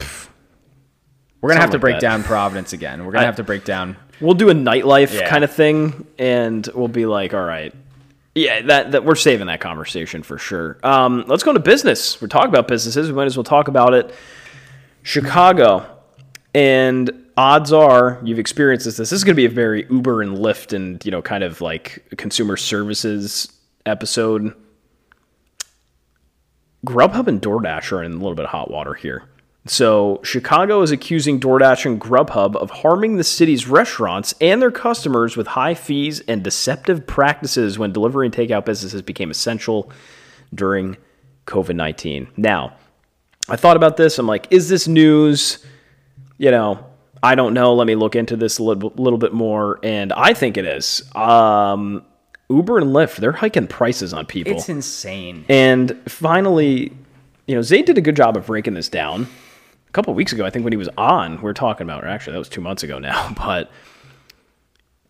We're 1.42 1.50
gonna 1.50 1.60
have 1.60 1.70
to 1.70 1.76
like 1.76 1.80
break 1.82 1.94
that. 1.96 2.00
down 2.00 2.22
Providence 2.22 2.72
again. 2.72 3.04
We're 3.04 3.12
gonna 3.12 3.24
I- 3.24 3.26
have 3.26 3.36
to 3.36 3.44
break 3.44 3.64
down. 3.64 3.96
We'll 4.24 4.34
do 4.34 4.50
a 4.50 4.54
nightlife 4.54 5.12
Yeah. 5.12 5.28
kind 5.28 5.44
of 5.44 5.52
thing, 5.52 6.06
and 6.18 6.68
we'll 6.74 6.88
be 6.88 7.06
like, 7.06 7.34
all 7.34 7.44
right. 7.44 7.74
Yeah, 8.34 8.62
that, 8.62 8.92
that 8.92 9.04
we're 9.04 9.14
saving 9.14 9.46
that 9.46 9.60
conversation 9.60 10.22
for 10.24 10.38
sure. 10.38 10.78
Um, 10.82 11.24
let's 11.28 11.42
go 11.44 11.52
to 11.52 11.60
business. 11.60 12.20
We're 12.20 12.28
talking 12.28 12.48
about 12.48 12.66
businesses. 12.66 13.06
We 13.08 13.14
might 13.14 13.26
as 13.26 13.36
well 13.36 13.44
talk 13.44 13.68
about 13.68 13.94
it. 13.94 14.12
Chicago, 15.02 15.86
and 16.54 17.10
odds 17.36 17.72
are 17.72 18.18
you've 18.24 18.38
experienced 18.38 18.86
this. 18.86 18.96
This 18.96 19.12
is 19.12 19.22
going 19.22 19.34
to 19.34 19.36
be 19.36 19.44
a 19.44 19.50
very 19.50 19.86
Uber 19.90 20.22
and 20.22 20.38
Lyft 20.38 20.72
and 20.72 21.04
you 21.04 21.10
know 21.10 21.20
kind 21.22 21.44
of 21.44 21.60
like 21.60 22.04
consumer 22.16 22.56
services 22.56 23.52
episode. 23.86 24.54
Grubhub 26.86 27.26
and 27.28 27.40
DoorDash 27.40 27.92
are 27.92 28.02
in 28.02 28.12
a 28.12 28.16
little 28.16 28.34
bit 28.34 28.44
of 28.46 28.50
hot 28.50 28.70
water 28.70 28.94
here. 28.94 29.22
So, 29.66 30.20
Chicago 30.22 30.82
is 30.82 30.90
accusing 30.90 31.40
DoorDash 31.40 31.86
and 31.86 31.98
Grubhub 31.98 32.54
of 32.54 32.70
harming 32.70 33.16
the 33.16 33.24
city's 33.24 33.66
restaurants 33.66 34.34
and 34.38 34.60
their 34.60 34.70
customers 34.70 35.38
with 35.38 35.46
high 35.46 35.72
fees 35.72 36.20
and 36.28 36.44
deceptive 36.44 37.06
practices 37.06 37.78
when 37.78 37.90
delivery 37.90 38.26
and 38.26 38.34
takeout 38.34 38.66
businesses 38.66 39.00
became 39.00 39.30
essential 39.30 39.90
during 40.54 40.98
COVID 41.46 41.76
19. 41.76 42.28
Now, 42.36 42.74
I 43.48 43.56
thought 43.56 43.78
about 43.78 43.96
this. 43.96 44.18
I'm 44.18 44.26
like, 44.26 44.48
is 44.50 44.68
this 44.68 44.86
news? 44.86 45.64
You 46.36 46.50
know, 46.50 46.84
I 47.22 47.34
don't 47.34 47.54
know. 47.54 47.74
Let 47.74 47.86
me 47.86 47.94
look 47.94 48.16
into 48.16 48.36
this 48.36 48.58
a 48.58 48.62
little, 48.62 48.92
little 48.96 49.18
bit 49.18 49.32
more. 49.32 49.80
And 49.82 50.12
I 50.12 50.34
think 50.34 50.58
it 50.58 50.66
is. 50.66 51.02
Um, 51.14 52.04
Uber 52.50 52.78
and 52.78 52.90
Lyft, 52.90 53.16
they're 53.16 53.32
hiking 53.32 53.66
prices 53.66 54.12
on 54.12 54.26
people. 54.26 54.52
It's 54.52 54.68
insane. 54.68 55.46
And 55.48 55.98
finally, 56.06 56.92
you 57.46 57.54
know, 57.54 57.62
Zayd 57.62 57.86
did 57.86 57.96
a 57.96 58.02
good 58.02 58.16
job 58.16 58.36
of 58.36 58.46
breaking 58.46 58.74
this 58.74 58.90
down. 58.90 59.26
Couple 59.94 60.12
weeks 60.12 60.32
ago, 60.32 60.44
I 60.44 60.50
think 60.50 60.64
when 60.64 60.72
he 60.72 60.76
was 60.76 60.90
on, 60.98 61.40
we're 61.40 61.52
talking 61.54 61.86
about, 61.86 62.04
or 62.04 62.08
actually, 62.08 62.32
that 62.32 62.40
was 62.40 62.48
two 62.48 62.60
months 62.60 62.82
ago 62.82 62.98
now, 62.98 63.32
but 63.38 63.70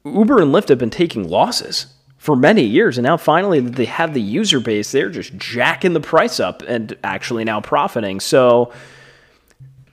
Uber 0.04 0.40
and 0.40 0.54
Lyft 0.54 0.68
have 0.68 0.78
been 0.78 0.90
taking 0.90 1.28
losses 1.28 1.86
for 2.18 2.36
many 2.36 2.62
years. 2.62 2.96
And 2.96 3.04
now 3.04 3.16
finally 3.16 3.60
they 3.60 3.84
have 3.86 4.14
the 4.14 4.20
user 4.20 4.60
base, 4.60 4.92
they're 4.92 5.10
just 5.10 5.36
jacking 5.36 5.92
the 5.92 6.00
price 6.00 6.40
up 6.40 6.62
and 6.62 6.96
actually 7.02 7.44
now 7.44 7.60
profiting. 7.60 8.20
So 8.20 8.72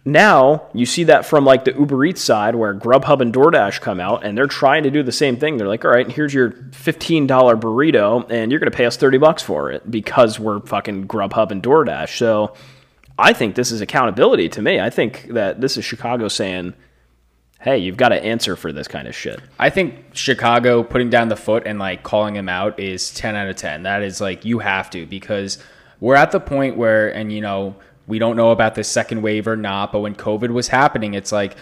now 0.04 0.68
you 0.74 0.86
see 0.86 1.04
that 1.06 1.26
from 1.26 1.46
like 1.46 1.66
the 1.66 1.74
Uber 1.74 2.06
Eats 2.06 2.22
side 2.22 2.56
where 2.56 2.74
Grubhub 2.74 3.22
and 3.22 3.34
DoorDash 3.34 3.82
come 3.82 4.00
out 4.00 4.26
and 4.26 4.38
they're 4.38 4.48
trying 4.48 4.84
to 4.84 4.92
do 4.92 5.04
the 5.04 5.12
same 5.12 5.38
thing. 5.38 5.58
They're 5.58 5.68
like, 5.68 5.86
all 5.86 5.92
right, 5.92 6.10
here's 6.10 6.34
your 6.34 6.52
$15 6.52 7.28
burrito 7.28 8.30
and 8.30 8.52
you're 8.52 8.60
going 8.60 8.72
to 8.72 8.76
pay 8.76 8.86
us 8.86 8.98
30 8.98 9.18
bucks 9.20 9.44
for 9.44 9.72
it 9.72 9.90
because 9.90 10.40
we're 10.40 10.62
fucking 10.62 11.08
Grubhub 11.08 11.52
and 11.52 11.62
DoorDash. 11.62 12.18
So 12.18 12.56
I 13.22 13.34
think 13.34 13.56
this 13.56 13.72
is 13.72 13.82
accountability 13.82 14.50
to 14.50 14.62
me. 14.62 14.80
I 14.80 14.90
think 14.90 15.28
that 15.30 15.62
this 15.62 15.78
is 15.78 15.86
Chicago 15.86 16.28
saying, 16.28 16.74
hey, 17.62 17.78
you've 17.78 17.98
got 17.98 18.10
to 18.10 18.24
answer 18.24 18.56
for 18.56 18.72
this 18.72 18.88
kind 18.88 19.08
of 19.08 19.16
shit. 19.16 19.40
I 19.60 19.70
think 19.70 20.14
Chicago 20.14 20.82
putting 20.84 21.12
down 21.12 21.30
the 21.30 21.36
foot 21.36 21.64
and 21.68 21.78
like 21.78 22.02
calling 22.02 22.36
him 22.36 22.50
out 22.50 22.80
is 22.80 23.14
10 23.14 23.36
out 23.36 23.48
of 23.48 23.56
10. 23.56 23.84
That 23.84 24.02
is 24.02 24.20
like, 24.20 24.44
you 24.44 24.60
have 24.60 24.90
to 24.90 25.06
because 25.06 25.60
we're 26.00 26.16
at 26.16 26.32
the 26.32 26.40
point 26.40 26.76
where, 26.76 27.14
and 27.14 27.32
you 27.32 27.42
know, 27.42 27.76
we 28.08 28.18
don't 28.18 28.36
know 28.36 28.50
about 28.50 28.74
the 28.74 28.84
second 28.84 29.22
wave 29.22 29.48
or 29.48 29.56
not, 29.56 29.92
but 29.92 30.00
when 30.00 30.16
COVID 30.16 30.50
was 30.50 30.70
happening, 30.70 31.14
it's 31.14 31.32
like 31.32 31.56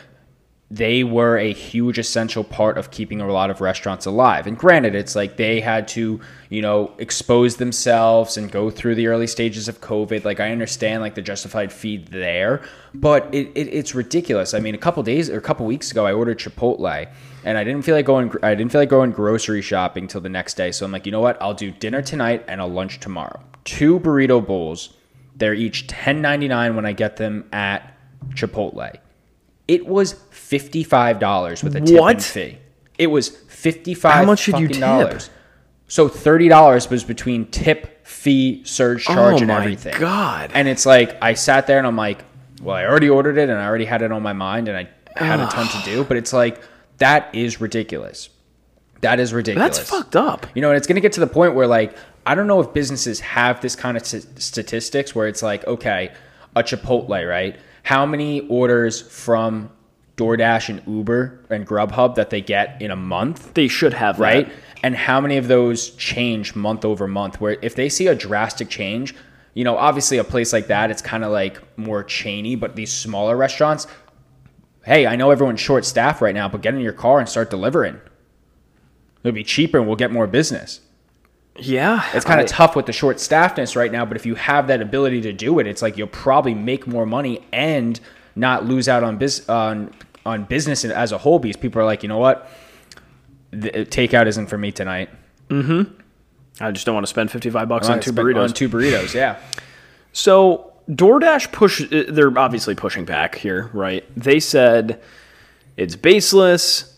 they 0.71 1.03
were 1.03 1.35
a 1.37 1.51
huge 1.51 1.97
essential 1.97 2.43
part 2.43 2.77
of 2.77 2.91
keeping 2.91 3.21
a 3.21 3.31
lot 3.31 3.49
of 3.49 3.59
restaurants 3.59 4.05
alive. 4.05 4.45
And 4.45 4.55
granted, 4.55 4.93
it's 4.93 5.15
like 5.15 5.35
they 5.35 5.61
had 5.61 5.87
to, 5.89 6.21
you 6.49 6.61
know, 6.61 6.93
expose 6.99 7.57
themselves 7.57 8.37
and 8.37 8.51
go 8.51 8.69
through 8.69 8.93
the 8.93 9.07
early 9.07 9.25
stages 9.25 9.67
of 9.67 9.81
COVID. 9.81 10.23
Like 10.25 10.39
I 10.39 10.51
understand 10.51 11.01
like 11.01 11.15
the 11.15 11.23
justified 11.23 11.73
feed 11.73 12.09
there, 12.09 12.61
but 12.93 13.33
it, 13.33 13.47
it 13.55 13.67
it's 13.73 13.95
ridiculous. 13.95 14.53
I 14.53 14.59
mean, 14.59 14.75
a 14.75 14.79
couple 14.79 15.01
days 15.01 15.27
or 15.27 15.37
a 15.37 15.41
couple 15.41 15.65
weeks 15.65 15.91
ago, 15.91 16.05
I 16.05 16.13
ordered 16.13 16.37
Chipotle 16.37 17.09
and 17.43 17.57
I 17.57 17.63
didn't 17.63 17.81
feel 17.81 17.95
like 17.95 18.05
going 18.05 18.31
I 18.43 18.53
didn't 18.53 18.71
feel 18.71 18.81
like 18.81 18.89
going 18.89 19.11
grocery 19.11 19.63
shopping 19.63 20.07
till 20.07 20.21
the 20.21 20.29
next 20.29 20.53
day. 20.53 20.71
So 20.71 20.85
I'm 20.85 20.91
like, 20.91 21.07
you 21.07 21.11
know 21.11 21.21
what? 21.21 21.41
I'll 21.41 21.55
do 21.55 21.71
dinner 21.71 22.03
tonight 22.03 22.45
and 22.47 22.61
a 22.61 22.65
lunch 22.67 22.99
tomorrow. 22.99 23.41
Two 23.63 23.99
burrito 23.99 24.45
bowls. 24.45 24.93
They're 25.35 25.53
each 25.53 25.87
$10.99 25.87 26.75
when 26.75 26.85
I 26.85 26.91
get 26.91 27.15
them 27.15 27.47
at 27.53 27.95
Chipotle. 28.31 28.97
It 29.67 29.85
was 29.85 30.13
fifty-five 30.49 31.19
dollars 31.19 31.63
with 31.63 31.75
a 31.75 31.81
tip 31.81 31.99
What? 31.99 32.15
and 32.15 32.23
fee. 32.23 32.57
It 32.97 33.07
was 33.07 33.29
fifty-five. 33.29 34.11
How 34.13 34.25
much 34.25 34.45
did 34.45 34.59
you 34.59 34.67
tip? 34.67 34.79
Dollars. 34.79 35.29
So 35.87 36.07
thirty 36.07 36.47
dollars 36.49 36.89
was 36.89 37.03
between 37.03 37.45
tip, 37.51 38.05
fee, 38.05 38.61
surge 38.65 39.05
oh 39.09 39.13
charge, 39.13 39.35
Oh 39.35 39.37
and 39.37 39.47
my 39.47 39.57
everything. 39.59 39.95
God. 39.99 40.51
And 40.53 40.67
it's 40.67 40.85
like 40.85 41.17
I 41.21 41.33
sat 41.35 41.67
there 41.67 41.77
and 41.77 41.85
I'm 41.87 41.95
like, 41.95 42.23
well, 42.61 42.75
I 42.75 42.85
already 42.85 43.09
ordered 43.09 43.37
it 43.37 43.49
and 43.49 43.59
I 43.59 43.65
already 43.65 43.85
had 43.85 44.01
it 44.01 44.11
on 44.11 44.21
my 44.23 44.33
mind 44.33 44.67
and 44.67 44.77
I 44.77 44.89
had 45.15 45.39
a 45.39 45.47
ton 45.47 45.67
to 45.67 45.81
do. 45.85 46.03
But 46.03 46.17
it's 46.17 46.33
like 46.33 46.61
that 46.97 47.33
is 47.33 47.61
ridiculous. 47.61 48.29
That 49.01 49.19
is 49.19 49.33
ridiculous. 49.33 49.77
That's 49.77 49.89
fucked 49.89 50.15
up. 50.15 50.45
You 50.55 50.61
know, 50.61 50.69
and 50.69 50.77
it's 50.77 50.85
going 50.87 50.95
to 50.95 51.01
get 51.01 51.13
to 51.13 51.19
the 51.21 51.27
point 51.27 51.53
where 51.55 51.67
like 51.67 51.95
I 52.25 52.35
don't 52.35 52.47
know 52.47 52.59
if 52.59 52.73
businesses 52.73 53.19
have 53.21 53.61
this 53.61 53.75
kind 53.75 53.95
of 53.97 54.05
st- 54.05 54.39
statistics 54.41 55.15
where 55.15 55.27
it's 55.27 55.41
like, 55.41 55.65
okay, 55.67 56.11
a 56.55 56.63
Chipotle, 56.63 57.27
right? 57.27 57.57
How 57.83 58.05
many 58.05 58.41
orders 58.49 59.01
from 59.01 59.71
DoorDash 60.19 60.69
and 60.69 60.81
Uber 60.85 61.39
and 61.49 61.65
Grubhub 61.65 62.15
that 62.15 62.29
they 62.29 62.41
get 62.41 62.81
in 62.81 62.91
a 62.91 62.95
month? 62.95 63.53
They 63.53 63.67
should 63.67 63.93
have 63.93 64.17
that. 64.17 64.23
right? 64.23 64.51
And 64.83 64.95
how 64.95 65.19
many 65.21 65.37
of 65.37 65.47
those 65.47 65.89
change 65.91 66.55
month 66.55 66.83
over 66.85 67.07
month? 67.07 67.39
Where 67.41 67.57
if 67.61 67.75
they 67.75 67.89
see 67.89 68.07
a 68.07 68.15
drastic 68.15 68.69
change, 68.69 69.15
you 69.53 69.63
know, 69.63 69.77
obviously 69.77 70.17
a 70.17 70.23
place 70.23 70.53
like 70.53 70.67
that, 70.67 70.91
it's 70.91 71.01
kind 71.01 71.23
of 71.23 71.31
like 71.31 71.61
more 71.77 72.03
chainy, 72.03 72.59
but 72.59 72.75
these 72.75 72.91
smaller 72.93 73.35
restaurants, 73.35 73.87
hey, 74.85 75.05
I 75.07 75.15
know 75.15 75.31
everyone's 75.31 75.59
short 75.59 75.85
staffed 75.85 76.21
right 76.21 76.35
now, 76.35 76.47
but 76.47 76.61
get 76.61 76.73
in 76.73 76.81
your 76.81 76.93
car 76.93 77.19
and 77.19 77.27
start 77.27 77.49
delivering. 77.49 77.99
It'll 79.23 79.35
be 79.35 79.43
cheaper 79.43 79.77
and 79.77 79.87
we'll 79.87 79.97
get 79.97 80.11
more 80.11 80.27
business. 80.27 80.81
Yeah, 81.57 82.01
It's 82.13 82.23
kind 82.23 82.39
of 82.39 82.47
tough 82.47 82.75
with 82.77 82.85
the 82.85 82.93
short 82.93 83.19
staffness 83.19 83.75
right 83.75 83.91
now, 83.91 84.05
but 84.05 84.15
if 84.15 84.25
you 84.25 84.35
have 84.35 84.67
that 84.67 84.81
ability 84.81 85.19
to 85.21 85.33
do 85.33 85.59
it, 85.59 85.67
it's 85.67 85.81
like 85.81 85.97
you'll 85.97 86.07
probably 86.07 86.53
make 86.53 86.87
more 86.87 87.05
money 87.05 87.45
and 87.51 87.99
not 88.33 88.65
lose 88.65 88.87
out 88.87 89.03
on 89.03 89.17
bus- 89.17 89.49
on 89.49 89.93
on 90.29 90.45
business 90.45 90.85
as 90.85 91.11
a 91.11 91.17
whole 91.17 91.39
because 91.39 91.57
people 91.57 91.81
are 91.81 91.85
like, 91.85 92.03
you 92.03 92.09
know 92.09 92.17
what, 92.17 92.49
the, 93.51 93.69
takeout 93.85 94.27
isn't 94.27 94.47
for 94.47 94.57
me 94.57 94.71
tonight. 94.71 95.09
I 96.61 96.71
just 96.71 96.85
don't 96.85 96.93
want 96.93 97.05
to 97.05 97.09
spend 97.09 97.31
fifty 97.31 97.49
five 97.49 97.67
bucks 97.67 97.89
on 97.89 97.99
two 97.99 98.11
burritos. 98.13 98.43
On 98.43 98.53
two 98.53 98.69
burritos, 98.69 99.13
yeah. 99.13 99.39
So 100.13 100.73
DoorDash 100.89 101.51
push 101.51 101.81
uh, 101.81 102.03
they're 102.09 102.37
obviously 102.37 102.75
pushing 102.75 103.05
back 103.05 103.35
here, 103.35 103.69
right? 103.73 104.03
They 104.15 104.39
said 104.39 105.01
it's 105.77 105.95
baseless. 105.95 106.95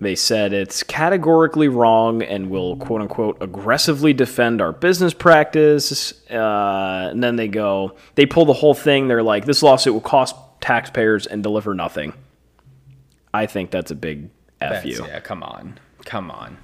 They 0.00 0.16
said 0.16 0.52
it's 0.52 0.82
categorically 0.82 1.68
wrong 1.68 2.22
and 2.22 2.50
will 2.50 2.76
quote 2.76 3.00
unquote 3.00 3.36
aggressively 3.40 4.12
defend 4.12 4.60
our 4.60 4.72
business 4.72 5.14
practice. 5.14 6.12
Uh, 6.28 7.08
and 7.10 7.22
then 7.22 7.36
they 7.36 7.46
go, 7.48 7.94
they 8.16 8.26
pull 8.26 8.44
the 8.44 8.52
whole 8.54 8.74
thing. 8.74 9.06
They're 9.06 9.22
like, 9.22 9.44
this 9.44 9.62
lawsuit 9.62 9.94
will 9.94 10.00
cost 10.00 10.34
taxpayers 10.60 11.26
and 11.26 11.42
deliver 11.42 11.74
nothing. 11.74 12.12
I 13.34 13.46
think 13.46 13.70
that's 13.70 13.90
a 13.90 13.96
big 13.96 14.30
F 14.60 14.86
you. 14.86 15.04
Yeah, 15.06 15.20
come 15.20 15.42
on. 15.42 15.78
Come 16.04 16.30
on. 16.30 16.56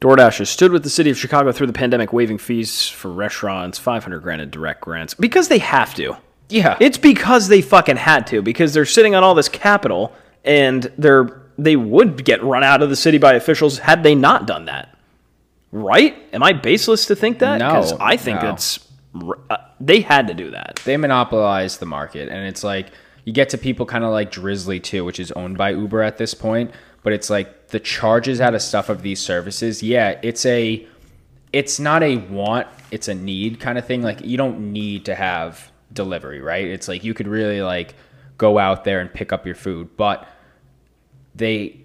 DoorDash 0.00 0.38
has 0.38 0.48
stood 0.48 0.72
with 0.72 0.82
the 0.82 0.90
city 0.90 1.10
of 1.10 1.18
Chicago 1.18 1.52
through 1.52 1.66
the 1.66 1.72
pandemic, 1.72 2.12
waiving 2.12 2.38
fees 2.38 2.88
for 2.88 3.10
restaurants, 3.10 3.78
500 3.78 4.20
grand 4.20 4.40
in 4.40 4.48
direct 4.48 4.80
grants, 4.80 5.12
because 5.12 5.48
they 5.48 5.58
have 5.58 5.94
to. 5.94 6.16
Yeah. 6.48 6.76
It's 6.80 6.96
because 6.98 7.48
they 7.48 7.60
fucking 7.60 7.96
had 7.96 8.26
to, 8.28 8.40
because 8.40 8.72
they're 8.72 8.86
sitting 8.86 9.14
on 9.14 9.22
all 9.22 9.34
this 9.34 9.48
capital, 9.48 10.14
and 10.44 10.90
they're 10.96 11.42
they 11.58 11.74
would 11.74 12.24
get 12.24 12.42
run 12.44 12.62
out 12.62 12.82
of 12.82 12.88
the 12.88 12.96
city 12.96 13.18
by 13.18 13.34
officials 13.34 13.78
had 13.78 14.04
they 14.04 14.14
not 14.14 14.46
done 14.46 14.66
that. 14.66 14.96
Right? 15.72 16.16
Am 16.32 16.42
I 16.42 16.52
baseless 16.52 17.06
to 17.06 17.16
think 17.16 17.40
that? 17.40 17.58
No, 17.58 17.98
I 18.00 18.16
think 18.16 18.40
no. 18.40 18.48
that's 18.48 18.78
uh, 19.50 19.56
they 19.80 20.00
had 20.00 20.28
to 20.28 20.34
do 20.34 20.52
that. 20.52 20.80
they 20.84 20.96
monopolize 20.96 21.78
the 21.78 21.86
market 21.86 22.28
and 22.28 22.46
it's 22.46 22.62
like 22.62 22.92
you 23.28 23.34
get 23.34 23.50
to 23.50 23.58
people 23.58 23.84
kind 23.84 24.04
of 24.04 24.10
like 24.10 24.32
Drizly 24.32 24.82
too 24.82 25.04
which 25.04 25.20
is 25.20 25.30
owned 25.32 25.58
by 25.58 25.70
uber 25.70 26.00
at 26.02 26.16
this 26.16 26.32
point 26.32 26.70
but 27.02 27.12
it's 27.12 27.28
like 27.28 27.68
the 27.68 27.78
charges 27.78 28.40
out 28.40 28.54
of 28.54 28.62
stuff 28.62 28.88
of 28.88 29.02
these 29.02 29.20
services 29.20 29.82
yeah 29.82 30.18
it's 30.22 30.46
a 30.46 30.86
it's 31.52 31.78
not 31.78 32.02
a 32.02 32.16
want 32.16 32.66
it's 32.90 33.06
a 33.06 33.14
need 33.14 33.60
kind 33.60 33.76
of 33.76 33.84
thing 33.84 34.00
like 34.00 34.24
you 34.24 34.38
don't 34.38 34.58
need 34.72 35.04
to 35.04 35.14
have 35.14 35.70
delivery 35.92 36.40
right 36.40 36.64
it's 36.66 36.88
like 36.88 37.04
you 37.04 37.12
could 37.12 37.28
really 37.28 37.60
like 37.60 37.94
go 38.38 38.58
out 38.58 38.84
there 38.84 38.98
and 39.00 39.12
pick 39.12 39.30
up 39.30 39.44
your 39.44 39.54
food 39.54 39.94
but 39.98 40.26
they 41.34 41.76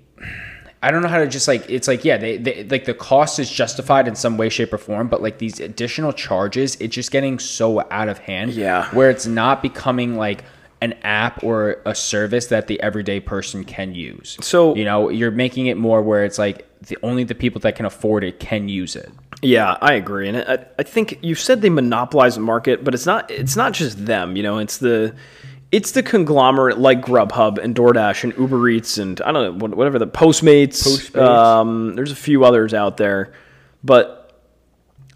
I 0.82 0.92
don't 0.92 1.02
know 1.02 1.08
how 1.08 1.20
to 1.20 1.28
just 1.28 1.48
like 1.48 1.70
it's 1.70 1.88
like 1.88 2.04
yeah 2.06 2.18
they, 2.18 2.38
they 2.38 2.64
like 2.66 2.86
the 2.86 2.94
cost 2.94 3.40
is 3.40 3.50
justified 3.50 4.08
in 4.08 4.16
some 4.16 4.38
way 4.38 4.50
shape 4.50 4.72
or 4.74 4.78
form 4.78 5.08
but 5.08 5.22
like 5.22 5.38
these 5.40 5.60
additional 5.60 6.14
charges 6.14 6.76
it's 6.80 6.94
just 6.96 7.12
getting 7.12 7.40
so 7.40 7.86
out 7.92 8.08
of 8.10 8.18
hand 8.20 8.52
Yeah. 8.52 8.88
where 8.96 9.10
it's 9.10 9.26
not 9.26 9.62
becoming 9.62 10.16
like 10.18 10.44
an 10.84 10.94
app 11.04 11.44
or 11.44 11.78
a 11.86 11.96
service 11.96 12.46
that 12.48 12.68
the 12.68 12.78
everyday 12.82 13.20
person 13.20 13.64
can 13.64 13.94
use 13.96 14.38
So- 14.42 14.76
you 14.76 14.86
know 14.86 15.10
you're 15.10 15.32
making 15.46 15.66
it 15.68 15.78
more 15.78 16.02
where 16.02 16.24
it's 16.26 16.38
like 16.38 16.58
the 16.90 16.98
only 17.02 17.24
the 17.24 17.36
people 17.36 17.60
that 17.62 17.76
can 17.76 17.86
afford 17.86 18.24
it 18.24 18.40
can 18.40 18.68
use 18.68 18.96
it 18.96 19.10
Yeah, 19.42 19.78
I 19.82 19.94
agree, 20.04 20.28
and 20.30 20.38
I, 20.38 20.66
I 20.80 20.84
think 20.84 21.20
you 21.22 21.36
said 21.36 21.62
they 21.62 21.70
monopolize 21.70 22.36
the 22.36 22.42
market, 22.42 22.84
but 22.86 22.94
it's 22.94 23.06
not. 23.06 23.30
It's 23.30 23.56
not 23.58 23.74
just 23.74 24.06
them. 24.06 24.38
You 24.38 24.44
know, 24.48 24.58
it's 24.60 24.78
the 24.78 25.14
it's 25.72 25.92
the 25.92 26.04
conglomerate 26.04 26.78
like 26.78 27.02
Grubhub 27.02 27.58
and 27.58 27.76
DoorDash 27.76 28.24
and 28.24 28.32
Uber 28.38 28.70
Eats 28.70 28.98
and 28.98 29.20
I 29.22 29.32
don't 29.34 29.58
know 29.60 29.68
whatever 29.76 30.00
the 30.00 30.08
Postmates. 30.08 30.80
Postmates. 30.88 31.22
Um, 31.22 31.96
there's 31.96 32.12
a 32.12 32.16
few 32.30 32.46
others 32.46 32.74
out 32.74 32.96
there, 32.98 33.34
but 33.84 34.32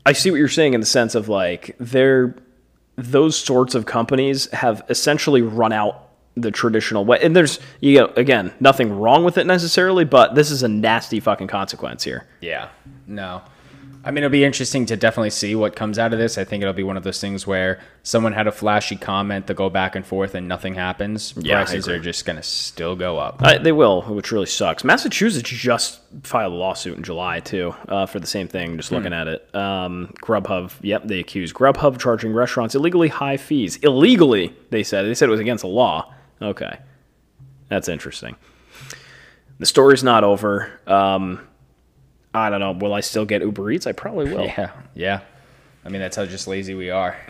I 0.06 0.12
see 0.14 0.30
what 0.32 0.38
you're 0.38 0.48
saying 0.60 0.74
in 0.74 0.80
the 0.82 0.86
sense 1.00 1.16
of 1.16 1.30
like 1.30 1.76
they're 1.80 2.36
those 2.98 3.38
sorts 3.38 3.76
of 3.76 3.86
companies 3.86 4.52
have 4.52 4.84
essentially 4.90 5.42
run 5.42 5.72
out 5.72 6.04
the 6.36 6.52
traditional 6.52 7.06
way. 7.06 7.20
And 7.22 7.36
there's 7.36 7.60
you 7.80 8.00
know 8.00 8.14
again 8.16 8.54
nothing 8.60 8.92
wrong 9.00 9.24
with 9.24 9.38
it 9.38 9.48
necessarily, 9.48 10.06
but 10.06 10.36
this 10.36 10.52
is 10.52 10.64
a 10.64 10.68
nasty 10.68 11.20
fucking 11.20 11.48
consequence 11.48 12.04
here. 12.04 12.28
Yeah. 12.42 12.70
No. 13.08 13.42
I 14.08 14.12
mean, 14.12 14.24
it'll 14.24 14.32
be 14.32 14.46
interesting 14.46 14.86
to 14.86 14.96
definitely 14.96 15.32
see 15.32 15.54
what 15.54 15.76
comes 15.76 16.00
out 16.00 16.14
of 16.14 16.20
this. 16.20 16.38
I 16.38 16.46
think 16.46 16.62
it'll 16.62 16.74
be 16.74 16.82
one 16.82 16.96
of 16.96 17.04
those 17.04 17.20
things 17.20 17.46
where 17.46 17.82
someone 18.04 18.32
had 18.32 18.48
a 18.48 18.54
flashy 18.54 18.96
comment 18.96 19.48
to 19.48 19.54
go 19.54 19.70
back 19.70 19.98
and 19.98 20.06
forth 20.06 20.34
and 20.34 20.48
nothing 20.48 20.76
happens. 20.76 21.34
Yeah, 21.36 21.56
Prices 21.66 21.90
are 21.90 22.00
just 22.00 22.24
going 22.24 22.38
to 22.38 22.42
still 22.42 22.96
go 22.96 23.18
up. 23.18 23.44
Uh, 23.44 23.58
they 23.58 23.74
will, 23.74 24.04
which 24.04 24.32
really 24.32 24.46
sucks. 24.46 24.86
Massachusetts 24.86 25.50
just 25.50 26.00
filed 26.24 26.54
a 26.54 26.56
lawsuit 26.56 26.96
in 26.96 27.04
July 27.04 27.42
too 27.42 27.76
uh, 27.90 28.06
for 28.06 28.22
the 28.22 28.28
same 28.28 28.48
thing. 28.48 28.78
Just 28.78 28.94
looking 28.94 29.12
at 29.12 29.28
it, 29.28 29.54
um, 29.54 30.14
Grubhub. 30.22 30.72
Yep, 30.82 31.04
they 31.04 31.20
accused 31.20 31.54
Grubhub 31.54 31.88
of 31.88 32.00
charging 32.00 32.32
restaurants 32.32 32.76
illegally 32.76 33.10
high 33.10 33.36
fees. 33.36 33.76
Illegally, 33.78 34.56
they 34.70 34.84
said. 34.84 35.02
They 35.04 35.16
said 35.16 35.28
it 35.28 35.32
was 35.32 35.42
against 35.42 35.64
the 35.64 35.68
law. 35.68 36.14
Okay, 36.42 36.80
that's 37.68 37.90
interesting. 37.90 38.38
The 39.60 39.66
story's 39.66 40.02
not 40.02 40.24
over. 40.24 40.72
Um, 40.88 41.46
I 42.38 42.50
don't 42.50 42.60
know. 42.60 42.72
Will 42.72 42.94
I 42.94 43.02
still 43.02 43.26
get 43.26 43.42
Uber 43.42 43.72
Eats? 43.72 43.88
I 43.88 43.92
probably 43.92 44.34
will. 44.34 44.46
Yeah. 44.58 44.72
Yeah. 44.94 45.20
I 45.86 45.90
mean, 45.90 46.02
that's 46.02 46.16
how 46.16 46.26
just 46.26 46.48
lazy 46.48 46.74
we 46.74 46.90
are. 46.90 47.18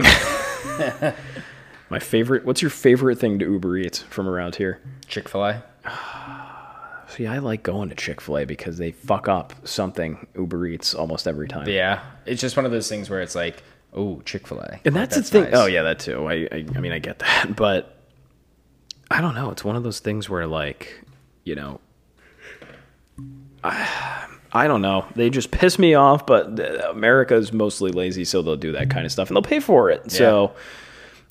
My 1.90 2.00
favorite. 2.00 2.44
What's 2.46 2.62
your 2.62 2.72
favorite 2.72 3.20
thing 3.20 3.40
to 3.40 3.46
Uber 3.46 3.78
Eats 3.78 4.02
from 4.04 4.28
around 4.28 4.56
here? 4.56 4.82
Chick 5.08 5.30
fil 5.30 5.46
A. 5.46 5.64
See, 7.08 7.26
I 7.26 7.38
like 7.38 7.64
going 7.64 7.90
to 7.90 7.96
Chick 7.96 8.20
Fil 8.20 8.40
A 8.40 8.46
because 8.46 8.78
they 8.78 8.92
fuck 8.92 9.28
up 9.30 9.54
something 9.66 10.28
Uber 10.36 10.68
Eats 10.68 10.94
almost 10.94 11.28
every 11.28 11.48
time. 11.48 11.68
Yeah. 11.68 12.02
It's 12.26 12.42
just 12.42 12.58
one 12.58 12.66
of 12.66 12.72
those 12.72 12.90
things 12.90 13.10
where 13.10 13.22
it's 13.22 13.34
like, 13.34 13.64
oh, 13.94 14.22
Chick 14.26 14.46
fil 14.46 14.60
A. 14.60 14.80
And 14.84 14.96
that's, 14.96 15.16
the 15.16 15.24
thing. 15.24 15.50
Oh 15.54 15.66
yeah, 15.68 15.84
that 15.84 16.00
too. 16.00 16.26
I, 16.28 16.48
I 16.52 16.66
I 16.76 16.80
mean 16.80 16.92
I 16.92 17.00
get 17.00 17.20
that, 17.20 17.56
but 17.56 17.98
I 19.10 19.22
don't 19.22 19.36
know. 19.36 19.52
It's 19.52 19.64
one 19.64 19.76
of 19.78 19.84
those 19.84 20.00
things 20.00 20.30
where 20.30 20.46
like, 20.46 21.02
you 21.46 21.56
know, 21.56 21.80
I, 23.64 24.28
I 24.54 24.68
don't 24.68 24.82
know. 24.82 25.06
They 25.16 25.30
just 25.30 25.52
piss 25.52 25.78
me 25.78 25.94
off, 25.94 26.26
but 26.26 26.60
America 26.90 27.36
is 27.36 27.52
mostly 27.52 27.92
lazy, 27.92 28.24
so 28.26 28.42
they'll 28.42 28.56
do 28.56 28.72
that 28.74 28.90
kind 28.90 29.06
of 29.06 29.12
stuff 29.12 29.30
and 29.30 29.36
they'll 29.36 29.42
pay 29.42 29.60
for 29.60 29.90
it. 29.90 30.12
So 30.12 30.54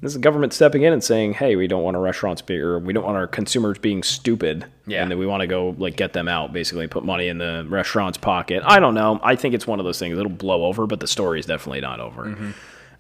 this 0.03 0.11
is 0.11 0.15
the 0.15 0.21
government 0.21 0.53
stepping 0.53 0.83
in 0.83 0.93
and 0.93 1.03
saying, 1.03 1.33
"Hey, 1.35 1.57
we 1.57 1.67
don't 1.67 1.83
want 1.83 1.97
our 1.97 2.03
restaurants 2.03 2.43
be, 2.43 2.59
or 2.59 2.79
we 2.79 2.93
don't 2.93 3.05
want 3.05 3.17
our 3.17 3.27
consumers 3.27 3.79
being 3.79 4.03
stupid, 4.03 4.67
Yeah. 4.87 5.01
and 5.03 5.11
then 5.11 5.19
we 5.19 5.27
want 5.27 5.41
to 5.41 5.47
go 5.47 5.75
like 5.79 5.97
get 5.97 6.13
them 6.13 6.29
out, 6.29 6.53
basically 6.53 6.87
put 6.87 7.05
money 7.05 7.29
in 7.29 7.39
the 7.39 7.65
restaurant's 7.69 8.19
pocket." 8.19 8.63
I 8.67 8.79
don't 8.79 8.95
know. 8.95 9.19
I 9.23 9.35
think 9.37 9.55
it's 9.55 9.67
one 9.67 9.79
of 9.81 9.87
those 9.87 9.99
things. 9.99 10.19
It'll 10.19 10.31
blow 10.31 10.65
over, 10.67 10.87
but 10.87 11.01
the 11.01 11.07
story 11.07 11.41
is 11.41 11.47
definitely 11.47 11.81
not 11.81 12.01
over. 12.01 12.37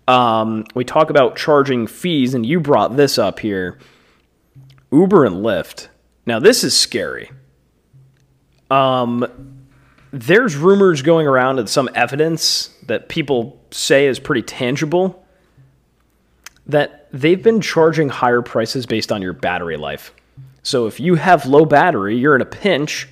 Um, 0.09 0.65
we 0.75 0.85
talk 0.85 1.11
about 1.11 1.37
charging 1.37 1.87
fees, 1.87 2.33
and 2.33 2.47
you 2.47 2.61
brought 2.61 2.97
this 2.97 3.19
up 3.19 3.41
here 3.41 3.77
Uber 4.91 5.25
and 5.27 5.45
Lyft. 5.45 5.89
Now, 6.25 6.39
this 6.39 6.65
is 6.65 6.75
scary. 6.77 7.31
Um, 8.71 9.56
there's 10.21 10.57
rumors 10.57 11.03
going 11.03 11.27
around 11.27 11.59
and 11.59 11.69
some 11.69 11.91
evidence 11.95 12.75
that 12.87 13.09
people 13.09 13.61
say 13.71 14.07
is 14.07 14.19
pretty 14.19 14.43
tangible 14.43 15.27
that 16.67 17.09
they've 17.13 17.43
been 17.43 17.61
charging 17.61 18.09
higher 18.09 18.43
prices 18.43 18.87
based 18.87 19.13
on 19.13 19.21
your 19.21 19.35
battery 19.35 19.77
life. 19.77 20.15
So 20.63 20.87
if 20.87 20.99
you 20.99 21.17
have 21.17 21.45
low 21.47 21.65
battery, 21.65 22.17
you're 22.17 22.35
in 22.35 22.41
a 22.41 22.47
pinch, 22.47 23.09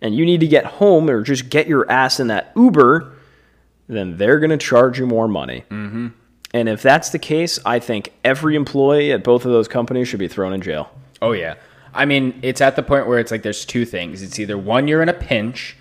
and 0.00 0.14
you 0.14 0.24
need 0.24 0.40
to 0.40 0.46
get 0.46 0.64
home 0.64 1.10
or 1.10 1.22
just 1.22 1.50
get 1.50 1.68
your 1.68 1.88
ass 1.90 2.18
in 2.20 2.28
that 2.28 2.52
Uber, 2.56 3.12
then 3.86 4.16
they're 4.16 4.38
going 4.38 4.50
to 4.50 4.56
charge 4.56 4.98
you 4.98 5.06
more 5.06 5.28
money. 5.28 5.64
Mm-hmm. 5.70 6.08
And 6.54 6.68
if 6.68 6.80
that's 6.80 7.10
the 7.10 7.18
case, 7.18 7.58
I 7.66 7.78
think 7.80 8.12
every 8.24 8.56
employee 8.56 9.12
at 9.12 9.22
both 9.22 9.44
of 9.44 9.52
those 9.52 9.68
companies 9.68 10.08
should 10.08 10.18
be 10.18 10.26
thrown 10.26 10.54
in 10.54 10.62
jail. 10.62 10.90
Oh 11.20 11.32
yeah. 11.32 11.56
I 11.92 12.06
mean, 12.06 12.40
it's 12.42 12.60
at 12.60 12.76
the 12.76 12.82
point 12.82 13.06
where 13.06 13.18
it's 13.18 13.30
like 13.30 13.42
there's 13.42 13.64
two 13.64 13.84
things. 13.84 14.22
It's 14.22 14.38
either 14.38 14.56
one 14.56 14.88
you're 14.88 15.02
in 15.02 15.08
a 15.08 15.14
pinch 15.14 15.76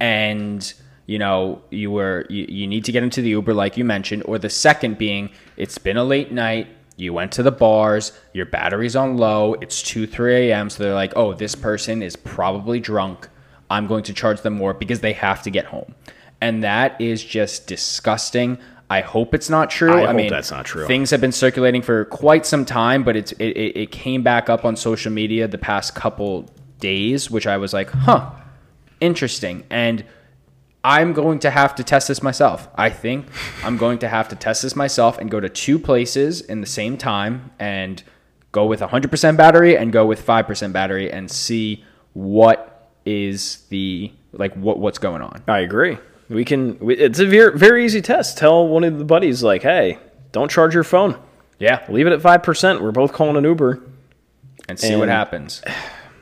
and 0.00 0.72
you 1.06 1.18
know, 1.18 1.60
you 1.70 1.90
were 1.90 2.26
you, 2.30 2.46
you 2.48 2.66
need 2.66 2.84
to 2.84 2.92
get 2.92 3.02
into 3.02 3.20
the 3.22 3.30
Uber 3.30 3.52
like 3.54 3.76
you 3.76 3.84
mentioned, 3.84 4.22
or 4.26 4.38
the 4.38 4.50
second 4.50 4.98
being 4.98 5.30
it's 5.56 5.78
been 5.78 5.96
a 5.96 6.04
late 6.04 6.32
night, 6.32 6.68
you 6.96 7.12
went 7.12 7.32
to 7.32 7.42
the 7.42 7.50
bars, 7.52 8.12
your 8.32 8.46
battery's 8.46 8.94
on 8.96 9.16
low, 9.16 9.54
it's 9.54 9.82
2 9.82 10.06
3 10.06 10.50
a.m. 10.50 10.70
So 10.70 10.82
they're 10.84 10.94
like, 10.94 11.12
oh, 11.16 11.34
this 11.34 11.54
person 11.54 12.02
is 12.02 12.16
probably 12.16 12.80
drunk. 12.80 13.28
I'm 13.70 13.86
going 13.86 14.02
to 14.04 14.12
charge 14.12 14.40
them 14.42 14.54
more 14.54 14.74
because 14.74 15.00
they 15.00 15.12
have 15.14 15.42
to 15.42 15.50
get 15.50 15.64
home. 15.66 15.94
and 16.40 16.62
that 16.64 17.00
is 17.00 17.22
just 17.22 17.66
disgusting. 17.66 18.58
I 18.88 19.02
hope 19.02 19.34
it's 19.34 19.48
not 19.48 19.70
true. 19.70 20.02
I 20.02 20.06
hope 20.06 20.16
mean, 20.16 20.30
that's 20.30 20.50
not 20.50 20.64
true. 20.64 20.86
Things 20.86 21.10
have 21.10 21.20
been 21.20 21.32
circulating 21.32 21.80
for 21.82 22.04
quite 22.06 22.44
some 22.46 22.64
time, 22.64 23.04
but 23.04 23.14
it's 23.16 23.32
it, 23.32 23.56
it, 23.56 23.76
it 23.76 23.90
came 23.92 24.22
back 24.22 24.48
up 24.50 24.64
on 24.64 24.74
social 24.76 25.12
media 25.12 25.46
the 25.46 25.58
past 25.58 25.94
couple 25.94 26.50
days, 26.80 27.30
which 27.30 27.46
I 27.46 27.56
was 27.58 27.72
like, 27.72 27.90
huh, 27.90 28.30
interesting. 29.00 29.64
And 29.70 30.04
I'm 30.82 31.12
going 31.12 31.38
to 31.40 31.50
have 31.50 31.74
to 31.76 31.84
test 31.84 32.08
this 32.08 32.22
myself. 32.22 32.68
I 32.74 32.88
think 32.90 33.26
I'm 33.64 33.76
going 33.76 33.98
to 33.98 34.08
have 34.08 34.28
to 34.28 34.36
test 34.36 34.62
this 34.62 34.74
myself 34.74 35.18
and 35.18 35.30
go 35.30 35.38
to 35.40 35.48
two 35.48 35.78
places 35.78 36.40
in 36.40 36.60
the 36.60 36.66
same 36.66 36.96
time 36.96 37.50
and 37.58 38.02
go 38.52 38.64
with 38.66 38.80
100% 38.80 39.36
battery 39.36 39.76
and 39.76 39.92
go 39.92 40.06
with 40.06 40.24
5% 40.26 40.72
battery 40.72 41.10
and 41.12 41.30
see 41.30 41.84
what 42.14 42.90
is 43.04 43.64
the 43.70 44.12
like 44.32 44.54
what 44.54 44.78
what's 44.78 44.98
going 44.98 45.22
on. 45.22 45.42
I 45.48 45.60
agree. 45.60 45.98
We 46.28 46.44
can. 46.44 46.78
we- 46.78 46.96
It's 46.96 47.18
a 47.18 47.26
very 47.26 47.58
very 47.58 47.84
easy 47.84 48.00
test. 48.02 48.38
Tell 48.38 48.66
one 48.68 48.84
of 48.84 48.98
the 48.98 49.04
buddies 49.04 49.42
like, 49.42 49.62
hey, 49.62 49.98
don't 50.32 50.50
charge 50.50 50.74
your 50.74 50.84
phone. 50.84 51.18
Yeah, 51.58 51.84
Leave 51.88 52.06
it 52.06 52.12
at 52.12 52.22
five 52.22 52.42
percent. 52.42 52.80
We're 52.82 52.90
both 52.92 53.12
calling 53.12 53.36
an 53.36 53.44
Uber. 53.44 53.80
and 54.68 54.78
see 54.78 54.96
what 54.96 55.08
happens. 55.08 55.62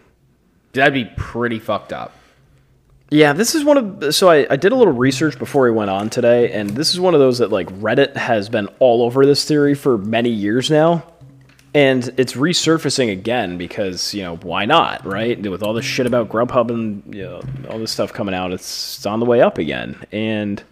That'd 0.72 0.94
be 0.94 1.06
pretty 1.16 1.58
fucked 1.58 1.92
up. 1.92 2.12
Yeah, 3.10 3.32
this 3.32 3.54
is 3.54 3.64
one 3.64 4.02
of 4.02 4.14
so 4.14 4.28
I, 4.28 4.46
I 4.50 4.56
did 4.56 4.72
a 4.72 4.74
little 4.74 4.92
research 4.92 5.38
before 5.38 5.64
we 5.64 5.70
went 5.70 5.90
on 5.90 6.10
today, 6.10 6.52
and 6.52 6.70
this 6.70 6.92
is 6.92 7.00
one 7.00 7.14
of 7.14 7.20
those 7.20 7.38
that 7.38 7.50
like 7.50 7.68
Reddit 7.80 8.16
has 8.16 8.48
been 8.48 8.68
all 8.80 9.02
over 9.02 9.24
this 9.24 9.44
theory 9.44 9.74
for 9.74 9.96
many 9.96 10.30
years 10.30 10.70
now. 10.70 11.04
And 11.74 12.12
it's 12.16 12.32
resurfacing 12.32 13.12
again 13.12 13.58
because, 13.58 14.14
you 14.14 14.22
know, 14.22 14.36
why 14.36 14.64
not, 14.64 15.04
right? 15.04 15.40
With 15.40 15.62
all 15.62 15.74
this 15.74 15.84
shit 15.84 16.06
about 16.06 16.30
Grubhub 16.30 16.70
and 16.70 17.14
you 17.14 17.22
know, 17.22 17.42
all 17.68 17.78
this 17.78 17.92
stuff 17.92 18.12
coming 18.12 18.34
out, 18.34 18.52
it's, 18.52 19.04
on 19.04 19.20
the 19.20 19.26
way 19.26 19.42
up 19.42 19.58
again. 19.58 20.02
And 20.10 20.62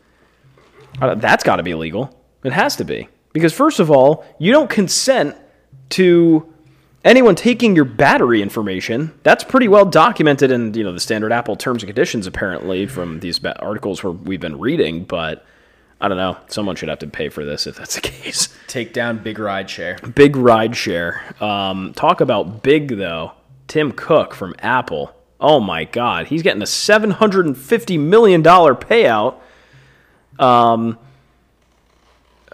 uh, 1.01 1.15
that's 1.15 1.45
got 1.45 1.57
to 1.57 1.63
be 1.63 1.73
illegal. 1.73 2.19
It 2.45 2.53
has 2.53 2.77
to 2.77 2.85
be. 2.85 3.09
Because, 3.35 3.53
first 3.53 3.79
of 3.79 3.91
all, 3.91 4.25
you 4.39 4.53
don't 4.53 4.71
consent 4.71 5.37
to 5.91 6.53
anyone 7.07 7.37
taking 7.37 7.75
your 7.75 7.87
battery 7.87 8.43
information. 8.43 9.19
That's 9.23 9.45
pretty 9.45 9.69
well 9.69 9.87
documented 9.87 10.51
in, 10.51 10.75
you 10.75 10.85
know, 10.85 10.93
the 10.93 11.01
standard 11.01 11.33
Apple 11.33 11.57
terms 11.57 11.83
and 11.83 11.89
conditions, 11.89 12.27
apparently, 12.27 12.87
from 12.87 13.21
these 13.21 13.43
articles 13.45 14.03
where 14.03 14.13
we've 14.13 14.41
been 14.41 14.59
reading. 14.59 15.05
But 15.05 15.47
I 16.01 16.09
don't 16.09 16.19
know. 16.19 16.37
Someone 16.49 16.77
should 16.77 16.91
have 16.91 16.99
to 16.99 17.07
pay 17.07 17.31
for 17.31 17.45
this 17.45 17.67
if 17.67 17.77
that's 17.77 17.95
the 17.95 18.01
case. 18.03 18.49
Take 18.67 18.93
down 18.93 19.23
big 19.23 19.39
ride 19.39 19.71
share. 19.71 19.97
Big 20.15 20.37
ride 20.37 20.77
share. 20.77 21.23
Um, 21.41 21.95
talk 21.95 22.21
about 22.21 22.63
big 22.63 22.99
though. 22.99 23.33
Tim 23.69 23.93
Cook 23.93 24.35
from 24.35 24.55
Apple. 24.59 25.15
Oh 25.41 25.61
my 25.61 25.85
God, 25.85 26.27
he's 26.27 26.43
getting 26.43 26.63
a 26.63 26.67
seven 26.67 27.13
hundred 27.13 27.47
and 27.47 27.57
fifty 27.57 27.97
million 27.97 28.43
dollar 28.43 28.75
payout. 28.75 29.37
Um. 30.39 30.99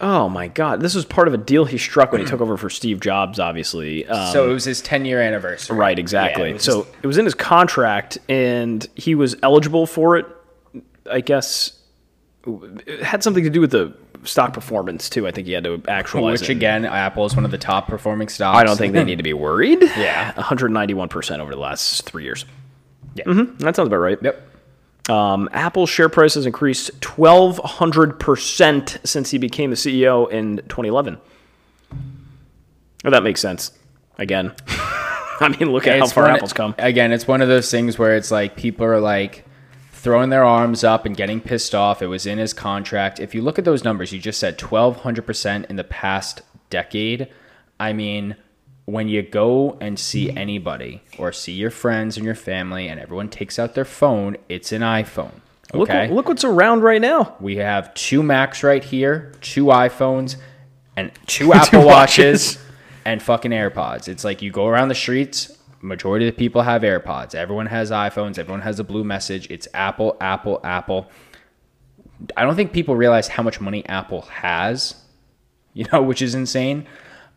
Oh 0.02 0.28
my 0.28 0.48
God, 0.48 0.80
this 0.80 0.96
was 0.96 1.04
part 1.04 1.28
of 1.28 1.34
a 1.34 1.38
deal 1.38 1.64
he 1.64 1.78
struck 1.78 2.10
when 2.10 2.20
he 2.20 2.26
took 2.26 2.40
over 2.40 2.56
for 2.56 2.68
Steve 2.68 2.98
Jobs. 3.00 3.38
Obviously, 3.38 4.04
um, 4.08 4.32
so 4.32 4.50
it 4.50 4.52
was 4.52 4.64
his 4.64 4.82
10 4.82 5.04
year 5.04 5.20
anniversary. 5.22 5.76
right, 5.76 5.96
exactly. 5.98 6.42
Yeah, 6.46 6.50
it 6.50 6.54
was 6.54 6.64
so 6.64 6.86
it 7.02 7.06
was 7.06 7.18
in 7.18 7.24
his 7.24 7.34
contract, 7.34 8.18
and 8.28 8.86
he 8.96 9.14
was 9.14 9.36
eligible 9.42 9.86
for 9.86 10.16
it. 10.16 10.26
I 11.10 11.20
guess 11.20 11.78
it 12.44 13.02
had 13.02 13.22
something 13.22 13.44
to 13.44 13.50
do 13.50 13.60
with 13.60 13.70
the 13.70 13.94
stock 14.24 14.52
performance 14.52 15.08
too. 15.08 15.26
I 15.26 15.30
think 15.30 15.46
he 15.46 15.52
had 15.52 15.64
to 15.64 15.80
actualize 15.86 16.40
Which 16.40 16.50
it. 16.50 16.56
again, 16.56 16.84
Apple 16.84 17.24
is 17.26 17.34
one 17.36 17.44
of 17.44 17.50
the 17.52 17.58
top 17.58 17.86
performing 17.86 18.28
stocks. 18.28 18.58
I 18.58 18.64
don't 18.64 18.76
think 18.76 18.94
they 18.94 19.04
need 19.04 19.16
to 19.16 19.22
be 19.22 19.32
worried. 19.34 19.82
Yeah. 19.96 20.32
191% 20.32 21.38
over 21.38 21.52
the 21.52 21.60
last 21.60 22.02
three 22.06 22.24
years. 22.24 22.44
Yeah. 23.14 23.24
hmm 23.24 23.56
That 23.58 23.76
sounds 23.76 23.86
about 23.88 23.96
right. 23.98 24.18
Yep. 24.20 24.48
Um, 25.08 25.48
Apple's 25.52 25.90
share 25.90 26.08
price 26.08 26.34
has 26.34 26.46
increased 26.46 27.00
1,200% 27.00 29.06
since 29.06 29.30
he 29.30 29.38
became 29.38 29.70
the 29.70 29.76
CEO 29.76 30.30
in 30.30 30.58
2011. 30.68 31.18
Oh, 33.04 33.10
that 33.10 33.22
makes 33.22 33.40
sense. 33.40 33.72
Again. 34.18 34.52
I 34.68 35.54
mean, 35.58 35.72
look 35.72 35.86
at 35.88 35.98
how 35.98 36.06
far 36.06 36.24
one- 36.24 36.36
Apple's 36.36 36.52
come. 36.52 36.74
Again, 36.78 37.10
it's 37.12 37.26
one 37.26 37.42
of 37.42 37.48
those 37.48 37.68
things 37.70 37.98
where 37.98 38.14
it's 38.16 38.30
like 38.30 38.54
people 38.56 38.86
are 38.86 39.00
like 39.00 39.44
throwing 39.92 40.30
their 40.30 40.44
arms 40.44 40.84
up 40.84 41.04
and 41.04 41.16
getting 41.16 41.40
pissed 41.40 41.74
off. 41.74 42.00
It 42.02 42.06
was 42.06 42.26
in 42.26 42.38
his 42.38 42.52
contract. 42.52 43.18
If 43.18 43.34
you 43.34 43.42
look 43.42 43.58
at 43.58 43.64
those 43.64 43.82
numbers, 43.82 44.12
you 44.12 44.20
just 44.20 44.38
said 44.38 44.56
1200% 44.58 45.68
in 45.68 45.74
the 45.76 45.82
past 45.84 46.42
decade. 46.70 47.28
I 47.80 47.92
mean, 47.92 48.36
when 48.84 49.08
you 49.08 49.22
go 49.22 49.76
and 49.80 49.98
see 49.98 50.30
anybody 50.30 51.02
or 51.18 51.32
see 51.32 51.52
your 51.52 51.70
friends 51.70 52.16
and 52.16 52.26
your 52.26 52.34
family 52.34 52.88
and 52.88 52.98
everyone 52.98 53.28
takes 53.28 53.58
out 53.58 53.74
their 53.74 53.84
phone, 53.84 54.36
it's 54.48 54.72
an 54.72 54.82
iPhone. 54.82 55.32
Look, 55.72 55.88
Okay. 55.88 56.08
look 56.10 56.28
what's 56.28 56.44
around 56.44 56.82
right 56.82 57.00
now. 57.00 57.36
We 57.40 57.56
have 57.56 57.94
two 57.94 58.22
Macs 58.22 58.62
right 58.62 58.82
here, 58.84 59.32
two 59.40 59.66
iPhones, 59.66 60.36
and 60.96 61.10
two 61.26 61.52
Apple 61.52 61.84
watches. 61.86 62.56
Watches, 62.56 62.58
and 63.04 63.22
fucking 63.22 63.50
AirPods. 63.52 64.06
It's 64.08 64.24
like 64.24 64.42
you 64.42 64.50
go 64.50 64.66
around 64.66 64.88
the 64.88 64.94
streets, 64.94 65.56
majority 65.80 66.28
of 66.28 66.34
the 66.34 66.38
people 66.38 66.62
have 66.62 66.82
AirPods. 66.82 67.34
Everyone 67.34 67.66
has 67.66 67.90
iPhones, 67.90 68.38
everyone 68.38 68.60
has 68.62 68.78
a 68.78 68.84
blue 68.84 69.02
message. 69.04 69.48
It's 69.50 69.66
Apple, 69.74 70.16
Apple, 70.20 70.60
Apple. 70.62 71.08
I 72.36 72.42
don't 72.44 72.54
think 72.54 72.72
people 72.72 72.94
realize 72.94 73.28
how 73.28 73.42
much 73.42 73.60
money 73.60 73.84
Apple 73.86 74.22
has, 74.22 74.94
you 75.72 75.86
know, 75.92 76.02
which 76.10 76.20
is 76.22 76.34
insane. 76.34 76.86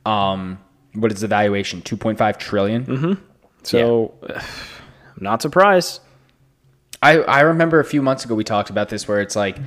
Um, 0.05 0.59
what 0.95 1.11
is 1.11 1.21
the 1.21 1.27
valuation? 1.27 1.81
2.5 1.81 2.37
trillion? 2.37 2.85
Mm-hmm. 2.85 3.13
So, 3.63 4.13
I'm 4.23 4.41
not 5.19 5.41
surprised. 5.41 6.01
I, 7.01 7.19
I 7.19 7.41
remember 7.41 7.79
a 7.79 7.85
few 7.85 8.01
months 8.01 8.25
ago 8.25 8.35
we 8.35 8.43
talked 8.43 8.69
about 8.69 8.89
this 8.89 9.07
where 9.07 9.21
it's 9.21 9.35
like 9.35 9.57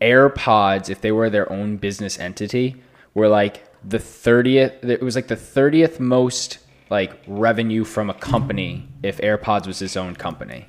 AirPods, 0.00 0.90
if 0.90 1.00
they 1.00 1.12
were 1.12 1.30
their 1.30 1.50
own 1.50 1.76
business 1.76 2.18
entity, 2.18 2.76
were 3.14 3.28
like 3.28 3.64
the 3.82 3.98
30th, 3.98 4.84
it 4.84 5.02
was 5.02 5.14
like 5.14 5.28
the 5.28 5.36
30th 5.36 6.00
most 6.00 6.58
like 6.90 7.18
revenue 7.26 7.84
from 7.84 8.10
a 8.10 8.14
company 8.14 8.86
if 9.02 9.18
AirPods 9.18 9.66
was 9.66 9.80
its 9.80 9.96
own 9.96 10.14
company, 10.14 10.66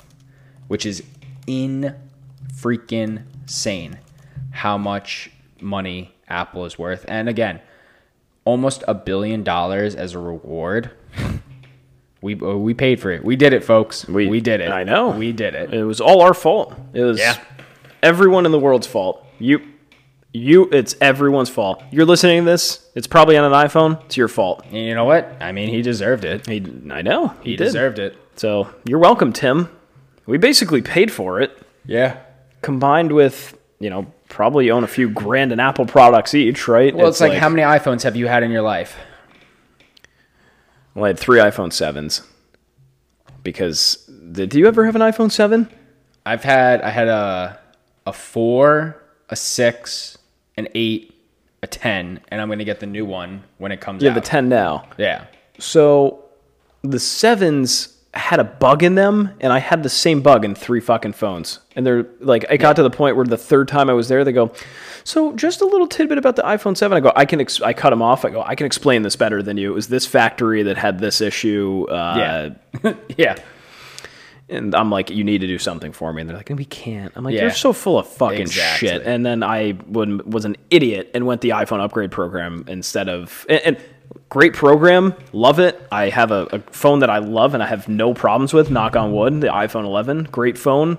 which 0.68 0.86
is 0.86 1.04
in 1.48 1.96
freaking 2.54 3.24
sane 3.46 4.00
how 4.52 4.78
much 4.78 5.30
money 5.60 6.16
Apple 6.28 6.66
is 6.66 6.80
worth. 6.80 7.06
And 7.08 7.28
again, 7.28 7.60
almost 8.46 8.84
a 8.88 8.94
billion 8.94 9.44
dollars 9.44 9.96
as 9.96 10.14
a 10.14 10.20
reward. 10.20 10.92
We, 12.22 12.34
uh, 12.40 12.56
we 12.56 12.74
paid 12.74 13.00
for 13.00 13.12
it. 13.12 13.24
We 13.24 13.36
did 13.36 13.54
it, 13.54 13.64
folks. 13.64 14.08
We- 14.08 14.28
We, 14.28 14.40
did 14.42 14.62
it. 14.62 14.70
I 14.72 14.84
know. 14.84 15.10
We 15.12 15.32
did 15.32 15.54
it. 15.54 15.74
It 15.74 15.84
was 15.84 16.00
all 16.02 16.22
our 16.22 16.34
fault. 16.34 16.74
It 16.94 17.04
was 17.04 17.20
Yeah. 17.20 17.36
everyone 18.02 18.46
in 18.46 18.52
the 18.52 18.60
world's 18.60 18.88
fault. 18.88 19.26
You, 19.38 19.62
you, 20.34 20.68
it's 20.72 20.96
everyone's 21.02 21.50
fault. 21.50 21.84
You're 21.92 22.06
listening 22.06 22.40
to 22.46 22.46
this. 22.52 22.90
It's 22.96 23.06
probably 23.08 23.38
on 23.38 23.46
an 23.46 23.52
iPhone. 23.68 24.04
It's 24.06 24.18
your 24.18 24.28
fault. 24.28 24.64
And 24.66 24.78
you 24.78 24.96
know 24.96 25.06
what? 25.06 25.36
I 25.40 25.52
mean, 25.52 25.70
he 25.70 25.82
deserved 25.82 26.26
it. 26.26 26.48
He, 26.48 26.64
I 26.90 27.02
know 27.04 27.28
he, 27.44 27.52
He 27.52 27.56
deserved 27.58 28.00
it. 28.00 28.18
So 28.38 28.70
you're 28.86 29.00
welcome, 29.00 29.32
Tim. 29.32 29.70
We 30.26 30.38
basically 30.40 30.82
paid 30.82 31.12
for 31.12 31.40
it, 31.42 31.56
Yeah. 31.86 32.18
combined 32.62 33.12
with 33.12 33.58
you 33.80 33.90
know 33.92 34.08
probably 34.36 34.70
own 34.70 34.84
a 34.84 34.88
few 34.88 35.10
grand 35.10 35.54
in 35.54 35.62
Apple 35.62 35.86
products 35.86 36.34
each, 36.36 36.68
right? 36.68 36.94
Well, 36.94 37.08
it's, 37.08 37.22
like, 37.22 37.34
how 37.40 37.48
many 37.48 37.62
iPhones 37.64 38.04
have 38.04 38.18
you 38.18 38.28
had 38.28 38.44
in 38.44 38.52
your 38.52 38.62
life? 38.62 38.98
Well, 40.94 41.06
I 41.06 41.08
had 41.08 41.18
three 41.20 41.40
iPhone 41.40 41.72
sevens. 41.72 42.22
Because 43.44 43.96
did 44.34 44.54
you 44.54 44.68
ever 44.68 44.86
have 44.86 44.96
an 44.96 45.02
iPhone 45.02 45.32
seven? 45.32 45.70
I've 46.26 46.44
had 46.44 46.82
I 46.82 46.90
had 46.90 47.08
a 47.08 47.60
a 48.08 48.12
four, 48.12 49.02
a 49.30 49.36
six, 49.36 50.18
an 50.58 50.68
eight, 50.76 51.14
a 51.62 51.68
ten, 51.68 52.20
and 52.30 52.42
I'm 52.42 52.50
gonna 52.50 52.64
get 52.66 52.80
the 52.80 52.88
new 52.88 53.06
one 53.06 53.44
when 53.60 53.72
it 53.72 53.80
comes 53.80 54.02
You 54.04 54.10
out. 54.10 54.16
have 54.16 54.24
the 54.24 54.28
ten 54.28 54.50
now. 54.50 54.88
Yeah. 54.98 55.26
So 55.60 56.26
the 56.82 57.00
sevens 57.00 57.95
had 58.16 58.40
a 58.40 58.44
bug 58.44 58.82
in 58.84 58.96
them, 58.96 59.32
and 59.42 59.52
I 59.52 59.60
had 59.60 59.84
the 59.84 59.90
same 59.90 60.22
bug 60.22 60.46
in 60.46 60.56
three 60.56 60.80
fucking 60.80 61.14
phones. 61.14 61.60
And 61.76 61.86
they're 61.86 62.08
like, 62.20 62.46
I 62.50 62.58
got 62.58 62.78
to 62.78 62.84
the 62.84 62.90
point 62.90 63.16
where 63.18 63.26
the 63.26 63.38
third 63.38 63.68
time 63.68 63.90
I 63.90 63.94
was 63.94 64.08
there, 64.08 64.24
they 64.24 64.32
go, 64.32 64.52
"So 65.04 65.34
just 65.34 65.62
a 65.62 65.66
little 65.66 65.88
tidbit 65.88 66.18
about 66.18 66.36
the 66.38 66.44
iPhone 66.44 66.78
7." 66.78 66.96
I 66.96 67.02
go, 67.02 67.12
"I 67.16 67.26
can," 67.26 67.42
ex-, 67.42 67.62
I 67.62 67.74
cut 67.74 67.90
them 67.90 68.02
off. 68.02 68.24
I 68.24 68.30
go, 68.30 68.42
"I 68.42 68.56
can 68.56 68.66
explain 68.66 69.02
this 69.02 69.16
better 69.16 69.44
than 69.44 69.58
you. 69.58 69.72
It 69.72 69.76
was 69.76 69.88
this 69.90 70.06
factory 70.06 70.64
that 70.64 70.78
had 70.78 71.00
this 71.00 71.20
issue." 71.22 71.86
Uh, 71.90 72.52
Yeah. 72.84 72.94
yeah. 73.18 73.36
and 74.48 74.76
I'm 74.76 74.90
like, 74.92 75.10
"You 75.10 75.24
need 75.24 75.42
to 75.42 75.48
do 75.48 75.58
something 75.58 75.92
for 75.92 76.14
me." 76.14 76.22
And 76.22 76.30
they're 76.30 76.38
like, 76.38 76.50
"We 76.50 76.66
can't." 76.66 77.12
I'm 77.16 77.24
like, 77.24 77.34
Yeah. 77.34 77.42
"You're 77.42 77.52
so 77.52 77.74
full 77.74 77.98
of 78.00 78.08
fucking 78.08 78.42
Exactly. 78.42 78.88
shit." 78.90 79.02
And 79.06 79.26
then 79.26 79.44
I 79.44 79.78
would, 79.88 80.32
was 80.32 80.46
an 80.46 80.56
idiot 80.70 81.12
and 81.14 81.26
went 81.26 81.42
the 81.42 81.50
iPhone 81.50 81.80
upgrade 81.84 82.12
program 82.12 82.64
instead 82.68 83.10
of 83.10 83.46
and, 83.50 83.62
and 83.66 83.78
great 84.30 84.54
program, 84.54 85.14
love 85.34 85.60
it. 85.60 85.82
I 85.92 86.10
have 86.10 86.32
a, 86.32 86.48
a 86.52 86.60
phone 86.72 87.00
that 87.00 87.10
I 87.10 87.20
love 87.20 87.54
and 87.54 87.62
I 87.64 87.68
have 87.68 87.88
no 87.88 88.14
problems 88.14 88.54
with. 88.54 88.70
Knock 88.72 88.96
on 88.96 89.14
wood, 89.14 89.42
the 89.42 89.48
iPhone 89.48 89.84
11, 89.86 90.26
great 90.32 90.58
phone. 90.58 90.98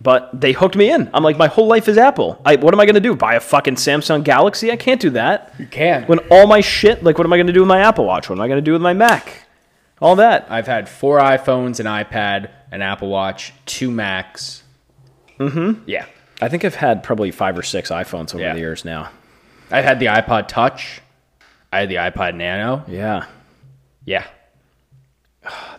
But 0.00 0.40
they 0.40 0.50
hooked 0.52 0.74
me 0.74 0.90
in. 0.90 1.08
I'm 1.14 1.22
like, 1.22 1.36
my 1.36 1.46
whole 1.46 1.68
life 1.68 1.86
is 1.86 1.96
Apple. 1.96 2.40
I, 2.44 2.56
what 2.56 2.74
am 2.74 2.80
I 2.80 2.86
going 2.86 2.94
to 2.96 3.00
do? 3.00 3.14
Buy 3.14 3.34
a 3.34 3.40
fucking 3.40 3.76
Samsung 3.76 4.24
Galaxy? 4.24 4.72
I 4.72 4.76
can't 4.76 5.00
do 5.00 5.10
that. 5.10 5.54
You 5.60 5.66
can. 5.66 6.04
When 6.06 6.18
all 6.30 6.48
my 6.48 6.60
shit, 6.60 7.04
like, 7.04 7.18
what 7.18 7.26
am 7.26 7.32
I 7.32 7.36
going 7.36 7.46
to 7.46 7.52
do 7.52 7.60
with 7.60 7.68
my 7.68 7.78
Apple 7.80 8.04
Watch? 8.04 8.28
What 8.28 8.36
am 8.36 8.42
I 8.42 8.48
going 8.48 8.56
to 8.58 8.64
do 8.64 8.72
with 8.72 8.82
my 8.82 8.94
Mac? 8.94 9.46
All 10.00 10.16
that. 10.16 10.46
I've 10.50 10.66
had 10.66 10.88
four 10.88 11.20
iPhones, 11.20 11.78
an 11.78 11.86
iPad, 11.86 12.50
an 12.72 12.82
Apple 12.82 13.10
Watch, 13.10 13.52
two 13.64 13.92
Macs. 13.92 14.64
Mm-hmm. 15.38 15.82
Yeah. 15.86 16.06
I 16.40 16.48
think 16.48 16.64
I've 16.64 16.74
had 16.74 17.04
probably 17.04 17.30
five 17.30 17.56
or 17.56 17.62
six 17.62 17.90
iPhones 17.90 18.34
over 18.34 18.42
Yeah. 18.42 18.54
the 18.54 18.58
years 18.58 18.84
now. 18.84 19.10
I've 19.70 19.84
had 19.84 20.00
the 20.00 20.06
iPod 20.06 20.48
Touch. 20.48 21.00
I 21.72 21.80
had 21.80 21.88
the 21.88 21.96
iPod 21.96 22.34
Nano. 22.34 22.84
Yeah. 22.86 23.26
Yeah. 24.04 24.24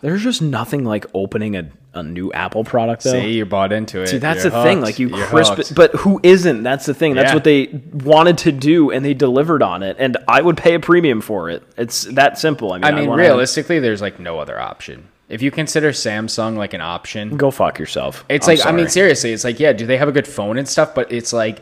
There's 0.02 0.22
just 0.24 0.42
nothing 0.42 0.84
like 0.84 1.06
opening 1.14 1.56
a, 1.56 1.70
a 1.94 2.04
new 2.04 2.34
Apple 2.34 2.66
product 2.66 3.04
though. 3.04 3.12
See, 3.14 3.32
you 3.34 3.46
bought 3.46 3.72
into 3.72 4.02
it. 4.02 4.08
See, 4.08 4.18
that's 4.18 4.44
You're 4.44 4.52
the 4.52 4.64
thing. 4.64 4.82
Like 4.82 5.00
you 5.00 5.08
You're 5.08 5.26
crisp 5.28 5.54
hooked. 5.54 5.72
it, 5.72 5.76
but 5.76 5.92
who 5.96 6.20
isn't? 6.22 6.64
That's 6.64 6.86
the 6.86 6.94
thing. 6.94 7.14
That's 7.14 7.30
Yeah. 7.30 7.36
what 7.36 7.46
they 7.46 7.68
wanted 7.94 8.38
to 8.40 8.52
do, 8.52 8.92
and 8.92 9.06
they 9.06 9.14
delivered 9.14 9.64
on 9.64 9.82
it. 9.82 9.96
And 10.00 10.18
I 10.28 10.42
would 10.42 10.58
pay 10.58 10.74
a 10.74 10.80
premium 10.82 11.22
for 11.22 11.50
it. 11.50 11.64
It's 11.78 12.04
that 12.06 12.38
simple. 12.38 12.74
I 12.74 12.78
mean, 12.80 12.84
I 12.84 12.92
mean, 12.92 13.10
wanna- 13.10 13.22
realistically, 13.22 13.80
there's 13.80 14.02
like 14.02 14.20
no 14.20 14.38
other 14.40 14.60
option. 14.60 15.08
If 15.30 15.42
you 15.42 15.50
consider 15.50 15.92
Samsung 15.92 16.58
like 16.58 16.74
an 16.74 16.82
option, 16.82 17.38
go 17.38 17.50
fuck 17.50 17.80
yourself. 17.80 18.26
It's 18.28 18.48
I'm 18.50 18.58
like 18.58 18.66
I 18.66 18.72
mean 18.72 18.80
sorry. 18.86 18.90
seriously, 18.92 19.32
it's 19.32 19.46
like 19.46 19.60
yeah, 19.62 19.72
do 19.72 19.86
they 19.86 19.96
have 19.98 20.10
a 20.10 20.12
good 20.12 20.28
phone 20.28 20.58
and 20.58 20.68
stuff? 20.68 20.94
But 20.94 21.10
it's 21.12 21.32
like 21.32 21.62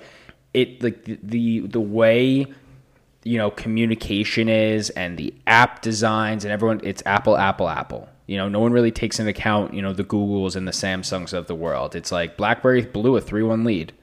it 0.56 0.82
like 0.82 1.06
the, 1.06 1.60
the 1.60 1.80
way 1.80 2.48
you 3.24 3.38
know 3.38 3.52
communication 3.52 4.50
is 4.50 4.90
and 4.92 5.18
the 5.18 5.34
app 5.48 5.82
designs 5.82 6.44
and 6.44 6.52
everyone 6.52 6.82
it's 6.84 7.04
Apple, 7.06 7.38
Apple, 7.38 7.70
Apple. 7.70 8.10
You 8.28 8.38
know, 8.38 8.48
no 8.48 8.60
one 8.60 8.72
really 8.72 8.92
takes 8.92 9.20
into 9.20 9.30
account 9.30 9.74
you 9.74 9.82
know 9.82 9.94
the 9.94 10.04
Googles 10.04 10.56
and 10.56 10.68
the 10.68 10.72
Samsungs 10.72 11.34
of 11.34 11.48
the 11.48 11.56
world. 11.56 11.96
It's 11.96 12.12
like 12.12 12.38
BlackBerry 12.38 12.84
blew 12.86 13.18
a 13.18 13.22
three 13.22 13.44
one 13.44 13.64
lead. 13.64 13.94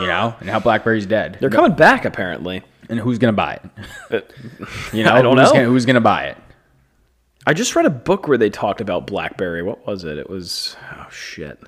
You 0.00 0.06
know, 0.06 0.34
and 0.40 0.46
now 0.48 0.60
BlackBerry's 0.60 1.06
dead. 1.06 1.38
they're 1.40 1.50
coming 1.50 1.74
back 1.74 2.04
apparently. 2.04 2.62
and 2.88 2.98
who's 3.00 3.18
gonna 3.18 3.32
buy 3.32 3.58
it? 4.10 4.32
You 4.92 5.04
know, 5.04 5.12
I 5.14 5.22
don't 5.22 5.36
who's 5.36 5.48
know. 5.48 5.52
Gonna, 5.54 5.64
who's 5.66 5.86
gonna 5.86 6.00
buy 6.00 6.26
it? 6.26 6.36
I 7.46 7.54
just 7.54 7.74
read 7.74 7.86
a 7.86 7.90
book 7.90 8.28
where 8.28 8.36
they 8.38 8.50
talked 8.50 8.80
about 8.80 9.06
BlackBerry. 9.06 9.62
What 9.62 9.86
was 9.86 10.04
it? 10.04 10.18
It 10.18 10.28
was 10.28 10.76
oh 10.92 11.06
shit. 11.10 11.58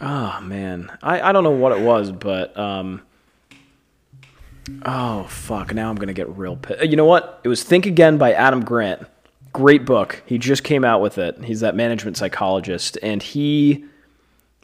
Oh 0.00 0.40
man, 0.40 0.90
I, 1.02 1.20
I 1.20 1.32
don't 1.32 1.44
know 1.44 1.50
what 1.50 1.72
it 1.72 1.80
was, 1.80 2.10
but 2.10 2.56
um. 2.58 3.02
Oh 4.84 5.24
fuck! 5.24 5.74
Now 5.74 5.90
I'm 5.90 5.96
gonna 5.96 6.12
get 6.12 6.28
real 6.36 6.56
pissed. 6.56 6.84
You 6.84 6.96
know 6.96 7.04
what? 7.04 7.40
It 7.44 7.48
was 7.48 7.62
Think 7.62 7.86
Again 7.86 8.18
by 8.18 8.32
Adam 8.32 8.64
Grant. 8.64 9.06
Great 9.52 9.84
book. 9.84 10.22
He 10.24 10.38
just 10.38 10.64
came 10.64 10.84
out 10.84 11.00
with 11.00 11.18
it. 11.18 11.44
He's 11.44 11.60
that 11.60 11.74
management 11.74 12.16
psychologist, 12.16 12.96
and 13.02 13.22
he 13.22 13.84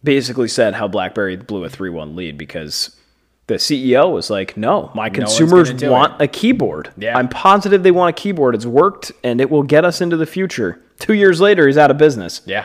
basically 0.03 0.49
said 0.49 0.75
how 0.75 0.89
BlackBerry 0.89 1.37
blew 1.37 1.65
a 1.65 1.69
three-one 1.69 2.15
lead 2.17 2.39
because 2.39 2.97
the 3.49 3.55
CEO 3.55 4.11
was 4.13 4.31
like, 4.31 4.57
"No, 4.57 4.91
my 4.95 5.09
one's 5.09 5.15
consumers 5.15 5.75
want 5.83 6.21
a 6.23 6.29
keyboard. 6.29 6.91
Yeah. 6.97 7.19
I'm 7.19 7.29
positive 7.29 7.83
they 7.83 7.91
want 7.91 8.17
a 8.17 8.21
keyboard. 8.21 8.55
It's 8.55 8.67
worked, 8.67 9.13
and 9.25 9.41
it 9.41 9.51
will 9.51 9.63
get 9.65 9.85
us 9.85 10.01
into 10.01 10.17
the 10.17 10.27
future." 10.27 10.81
Two 10.99 11.15
years 11.15 11.41
later, 11.41 11.67
he's 11.67 11.79
out 11.79 11.91
of 11.91 11.99
business, 11.99 12.41
Yeah, 12.45 12.65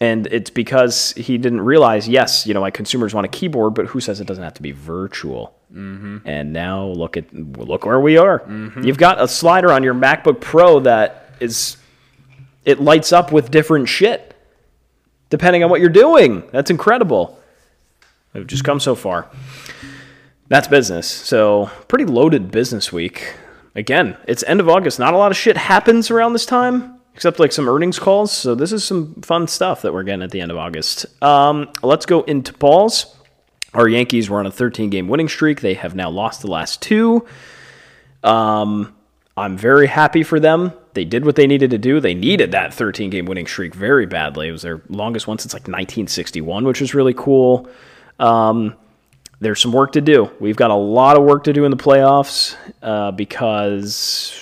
and 0.00 0.26
it's 0.28 0.50
because 0.50 1.12
he 1.12 1.38
didn't 1.38 1.62
realize. 1.62 2.08
Yes, 2.08 2.46
you 2.46 2.54
know, 2.54 2.60
my 2.60 2.70
consumers 2.70 3.14
want 3.14 3.24
a 3.24 3.28
keyboard, 3.28 3.74
but 3.74 3.86
who 3.86 4.00
says 4.00 4.20
it 4.20 4.26
doesn't 4.26 4.44
have 4.44 4.54
to 4.54 4.62
be 4.62 4.72
virtual? 4.72 5.56
Mm-hmm. 5.72 6.18
And 6.24 6.52
now 6.52 6.84
look 6.84 7.16
at 7.16 7.32
look 7.34 7.86
where 7.86 8.00
we 8.00 8.16
are. 8.16 8.44
You've 8.82 8.98
got 8.98 9.20
a 9.20 9.26
slider 9.26 9.72
on 9.72 9.82
your 9.82 9.94
MacBook 9.94 10.40
Pro 10.40 10.80
that 10.80 11.34
is 11.40 11.76
it 12.64 12.80
lights 12.80 13.12
up 13.12 13.32
with 13.32 13.50
different 13.50 13.88
shit 13.88 14.34
depending 15.30 15.64
on 15.64 15.70
what 15.70 15.80
you're 15.80 15.88
doing. 15.88 16.44
That's 16.52 16.70
incredible. 16.70 17.38
We've 18.32 18.46
just 18.46 18.64
come 18.64 18.80
so 18.80 18.94
far. 18.94 19.28
That's 20.48 20.68
business. 20.68 21.10
So, 21.10 21.70
pretty 21.88 22.04
loaded 22.04 22.50
business 22.50 22.92
week. 22.92 23.34
Again, 23.74 24.16
it's 24.28 24.44
end 24.44 24.60
of 24.60 24.68
August. 24.68 24.98
Not 24.98 25.14
a 25.14 25.16
lot 25.16 25.30
of 25.30 25.36
shit 25.36 25.56
happens 25.56 26.10
around 26.10 26.32
this 26.32 26.46
time, 26.46 26.95
except 27.16 27.40
like 27.40 27.50
some 27.50 27.66
earnings 27.66 27.98
calls. 27.98 28.30
So, 28.30 28.54
this 28.54 28.72
is 28.72 28.84
some 28.84 29.14
fun 29.22 29.48
stuff 29.48 29.82
that 29.82 29.92
we're 29.92 30.02
getting 30.02 30.22
at 30.22 30.30
the 30.30 30.40
end 30.42 30.50
of 30.52 30.58
August. 30.58 31.06
Um, 31.22 31.70
let's 31.82 32.04
go 32.04 32.20
into 32.22 32.52
balls. 32.52 33.16
Our 33.72 33.88
Yankees 33.88 34.28
were 34.30 34.38
on 34.38 34.46
a 34.46 34.50
13 34.50 34.90
game 34.90 35.08
winning 35.08 35.28
streak. 35.28 35.62
They 35.62 35.74
have 35.74 35.94
now 35.94 36.10
lost 36.10 36.42
the 36.42 36.50
last 36.50 36.82
two. 36.82 37.26
Um, 38.22 38.94
I'm 39.34 39.56
very 39.56 39.86
happy 39.86 40.22
for 40.22 40.38
them. 40.38 40.72
They 40.92 41.04
did 41.04 41.24
what 41.24 41.36
they 41.36 41.46
needed 41.46 41.70
to 41.70 41.78
do. 41.78 42.00
They 42.00 42.14
needed 42.14 42.52
that 42.52 42.72
13 42.72 43.10
game 43.10 43.24
winning 43.24 43.46
streak 43.46 43.74
very 43.74 44.06
badly. 44.06 44.48
It 44.48 44.52
was 44.52 44.62
their 44.62 44.82
longest 44.88 45.26
one 45.26 45.38
since 45.38 45.54
like 45.54 45.62
1961, 45.62 46.64
which 46.64 46.80
was 46.80 46.94
really 46.94 47.14
cool. 47.14 47.68
Um, 48.18 48.74
there's 49.40 49.60
some 49.60 49.72
work 49.72 49.92
to 49.92 50.00
do. 50.02 50.30
We've 50.38 50.56
got 50.56 50.70
a 50.70 50.74
lot 50.74 51.16
of 51.16 51.24
work 51.24 51.44
to 51.44 51.52
do 51.52 51.64
in 51.64 51.70
the 51.70 51.76
playoffs 51.76 52.56
uh, 52.82 53.10
because 53.10 54.38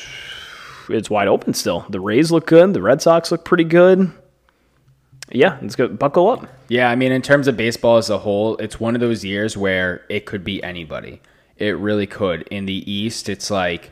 it's 0.89 1.11
wide 1.11 1.29
open 1.29 1.55
still. 1.55 1.87
The 1.89 2.01
Rays 2.01 2.31
look 2.31 2.47
good. 2.47 2.75
The 2.75 2.83
Red 2.83 3.03
Sox 3.03 3.31
look 3.31 3.45
pretty 3.45 3.65
good. 3.65 4.11
Yeah, 5.31 5.59
let's 5.63 5.75
go. 5.75 5.89
Buckle 5.89 6.29
up. 6.29 6.47
Yeah, 6.69 6.91
I 6.91 6.97
mean, 6.97 7.13
in 7.13 7.23
terms 7.23 7.49
of 7.49 7.57
baseball 7.57 7.97
as 7.97 8.11
a 8.11 8.19
whole, 8.19 8.57
it's 8.59 8.79
one 8.79 8.95
of 8.95 9.01
those 9.01 9.25
years 9.25 9.57
where 9.57 10.05
it 10.09 10.27
could 10.27 10.45
be 10.45 10.63
anybody. 10.63 11.21
It 11.57 11.79
really 11.79 12.07
could. 12.07 12.43
In 12.43 12.67
the 12.67 12.91
East, 12.91 13.29
it's 13.29 13.51
like, 13.51 13.91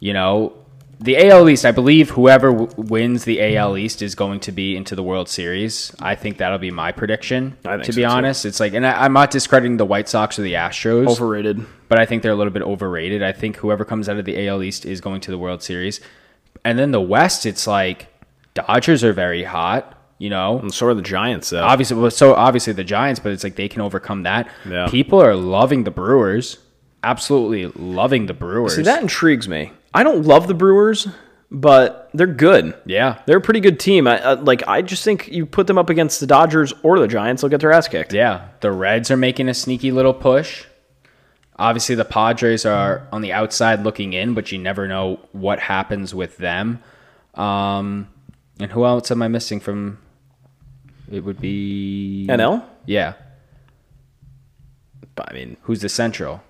you 0.00 0.12
know, 0.12 0.52
the 1.00 1.28
AL 1.28 1.48
East, 1.48 1.64
I 1.64 1.70
believe 1.70 2.10
whoever 2.10 2.50
w- 2.50 2.70
wins 2.76 3.24
the 3.24 3.56
AL 3.56 3.76
East 3.76 4.02
is 4.02 4.14
going 4.14 4.40
to 4.40 4.52
be 4.52 4.76
into 4.76 4.96
the 4.96 5.02
World 5.02 5.28
Series. 5.28 5.94
I 6.00 6.14
think 6.16 6.38
that'll 6.38 6.58
be 6.58 6.70
my 6.72 6.90
prediction, 6.92 7.56
I 7.64 7.74
think 7.76 7.84
to 7.84 7.92
so, 7.92 7.96
be 7.96 8.02
too. 8.02 8.08
honest. 8.08 8.44
It's 8.44 8.58
like, 8.58 8.72
and 8.74 8.84
I, 8.84 9.04
I'm 9.04 9.12
not 9.12 9.30
discrediting 9.30 9.76
the 9.76 9.84
White 9.86 10.08
Sox 10.08 10.38
or 10.38 10.42
the 10.42 10.54
Astros, 10.54 11.06
Overrated. 11.06 11.64
but 11.88 12.00
I 12.00 12.06
think 12.06 12.22
they're 12.22 12.32
a 12.32 12.36
little 12.36 12.52
bit 12.52 12.62
overrated. 12.62 13.22
I 13.22 13.30
think 13.32 13.56
whoever 13.58 13.84
comes 13.84 14.08
out 14.08 14.16
of 14.18 14.24
the 14.24 14.48
AL 14.48 14.62
East 14.62 14.84
is 14.84 15.00
going 15.00 15.20
to 15.22 15.30
the 15.30 15.38
World 15.38 15.62
Series. 15.62 16.00
And 16.64 16.78
then 16.78 16.90
the 16.90 17.00
West, 17.00 17.46
it's 17.46 17.66
like, 17.66 18.08
Dodgers 18.54 19.04
are 19.04 19.12
very 19.12 19.44
hot, 19.44 19.96
you 20.18 20.30
know? 20.30 20.58
And 20.58 20.74
so 20.74 20.88
are 20.88 20.94
the 20.94 21.02
Giants, 21.02 21.50
though. 21.50 21.62
obviously 21.62 21.96
well, 21.96 22.10
so 22.10 22.34
obviously 22.34 22.72
the 22.72 22.82
Giants, 22.82 23.20
but 23.20 23.30
it's 23.30 23.44
like 23.44 23.54
they 23.54 23.68
can 23.68 23.82
overcome 23.82 24.24
that. 24.24 24.50
Yeah. 24.68 24.88
People 24.88 25.22
are 25.22 25.36
loving 25.36 25.84
the 25.84 25.92
Brewers. 25.92 26.58
Absolutely 27.04 27.66
loving 27.80 28.26
the 28.26 28.34
Brewers. 28.34 28.74
See, 28.74 28.82
that 28.82 29.00
intrigues 29.00 29.48
me. 29.48 29.70
I 29.94 30.02
don't 30.02 30.24
love 30.24 30.46
the 30.46 30.54
Brewers, 30.54 31.08
but 31.50 32.10
they're 32.14 32.26
good. 32.26 32.74
yeah. 32.84 33.22
They're 33.26 33.38
a 33.38 33.40
pretty 33.40 33.60
good 33.60 33.80
team. 33.80 34.06
I, 34.06 34.20
uh, 34.22 34.36
like 34.42 34.66
I 34.68 34.82
just 34.82 35.02
think 35.04 35.28
you 35.28 35.46
put 35.46 35.66
them 35.66 35.78
up 35.78 35.88
against 35.90 36.20
the 36.20 36.26
Dodgers 36.26 36.72
or 36.82 36.98
the 36.98 37.08
Giants, 37.08 37.42
they'll 37.42 37.48
get 37.48 37.60
their 37.60 37.72
ass 37.72 37.88
kicked. 37.88 38.12
Yeah. 38.12 38.48
The 38.60 38.70
Reds 38.70 39.10
are 39.10 39.16
making 39.16 39.48
a 39.48 39.54
sneaky 39.54 39.90
little 39.92 40.14
push. 40.14 40.64
Obviously 41.56 41.94
the 41.94 42.04
Padres 42.04 42.64
are 42.64 43.08
on 43.10 43.20
the 43.22 43.32
outside 43.32 43.82
looking 43.82 44.12
in, 44.12 44.34
but 44.34 44.52
you 44.52 44.58
never 44.58 44.86
know 44.86 45.20
what 45.32 45.58
happens 45.58 46.14
with 46.14 46.36
them. 46.36 46.82
Um 47.34 48.08
and 48.60 48.70
who 48.70 48.84
else 48.84 49.10
am 49.10 49.22
I 49.22 49.28
missing 49.28 49.60
from 49.60 49.98
it 51.10 51.24
would 51.24 51.40
be 51.40 52.26
NL. 52.28 52.64
Yeah. 52.84 53.14
But, 55.14 55.30
I 55.30 55.34
mean, 55.34 55.56
Who's 55.62 55.80
the 55.80 55.88
Central? 55.88 56.42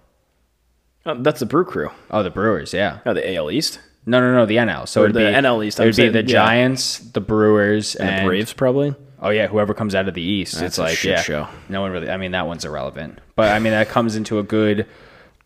Uh, 1.09 1.14
that's 1.18 1.40
the 1.40 1.47
Brew 1.47 1.64
Crew. 1.64 1.90
Oh, 2.10 2.22
the 2.22 2.30
Brewers, 2.30 2.72
yeah. 2.72 2.98
Oh, 3.06 3.14
the 3.14 3.35
AL 3.36 3.51
East 3.51 3.80
No, 4.06 4.20
no, 4.20 4.32
no, 4.35 4.47
the 4.47 4.56
NL. 4.56 4.86
So 4.86 5.02
Or 5.02 5.05
it'd 5.06 5.16
the 5.16 5.20
be, 5.20 5.24
NL 5.24 5.64
East, 5.64 5.78
It 5.78 5.82
I'm 5.82 5.86
would 5.89 5.93
be 5.97 6.02
saying, 6.02 6.12
the 6.12 6.20
yeah. 6.20 6.26
Giants, 6.26 6.98
the 6.98 7.20
Brewers, 7.20 7.94
and, 7.97 8.09
and 8.09 8.24
the 8.24 8.28
Braves, 8.28 8.52
probably. 8.52 8.94
Oh 9.20 9.30
yeah, 9.30 9.48
whoever 9.48 9.74
comes 9.74 9.94
out 9.94 10.06
of 10.06 10.14
the 10.14 10.22
East, 10.22 10.55
That's 10.55 10.64
it's 10.64 10.78
a 10.78 10.82
like 10.82 10.97
shit 10.97 11.10
yeah, 11.10 11.22
show. 11.22 11.48
no 11.68 11.80
one 11.80 11.90
really. 11.90 12.09
I 12.09 12.16
mean, 12.16 12.30
that 12.32 12.47
one's 12.47 12.64
irrelevant. 12.64 13.18
But 13.35 13.51
I 13.51 13.59
mean, 13.59 13.72
that 13.72 13.89
comes 13.89 14.14
into 14.14 14.39
a 14.39 14.44
good 14.44 14.86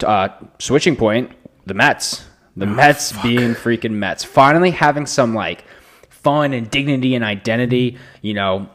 uh, 0.04 0.28
switching 0.58 0.94
point. 0.96 1.30
The 1.64 1.72
Mets, 1.74 2.26
the 2.56 2.66
Mets 2.66 3.12
being 3.22 3.54
freaking 3.54 3.92
Mets, 3.92 4.24
finally 4.24 4.72
having 4.72 5.06
some 5.06 5.34
like 5.34 5.64
fun 6.10 6.52
and 6.52 6.70
dignity 6.70 7.14
and 7.14 7.24
identity. 7.24 7.96
You 8.20 8.34
know, 8.34 8.68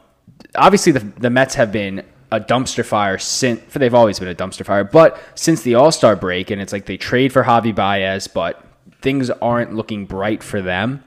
obviously 0.56 0.90
the 0.92 1.00
the 1.00 1.30
Mets 1.30 1.54
have 1.54 1.70
been 1.70 2.04
a 2.30 2.40
dumpster 2.40 2.84
fire 2.84 3.18
since. 3.18 3.60
For 3.72 3.78
they've 3.78 3.94
always 3.94 4.18
been 4.18 4.28
a 4.28 4.34
dumpster 4.34 4.64
fire, 4.64 4.84
but 4.84 5.20
since 5.34 5.62
the 5.62 5.74
All 5.74 5.92
Star 5.92 6.16
break, 6.16 6.50
and 6.50 6.60
it's 6.60 6.72
like 6.72 6.86
they 6.86 6.96
trade 6.96 7.32
for 7.32 7.44
Javi 7.44 7.74
Baez, 7.74 8.26
but 8.28 8.64
things 9.00 9.30
aren't 9.30 9.74
looking 9.74 10.06
bright 10.06 10.42
for 10.42 10.60
them 10.60 11.04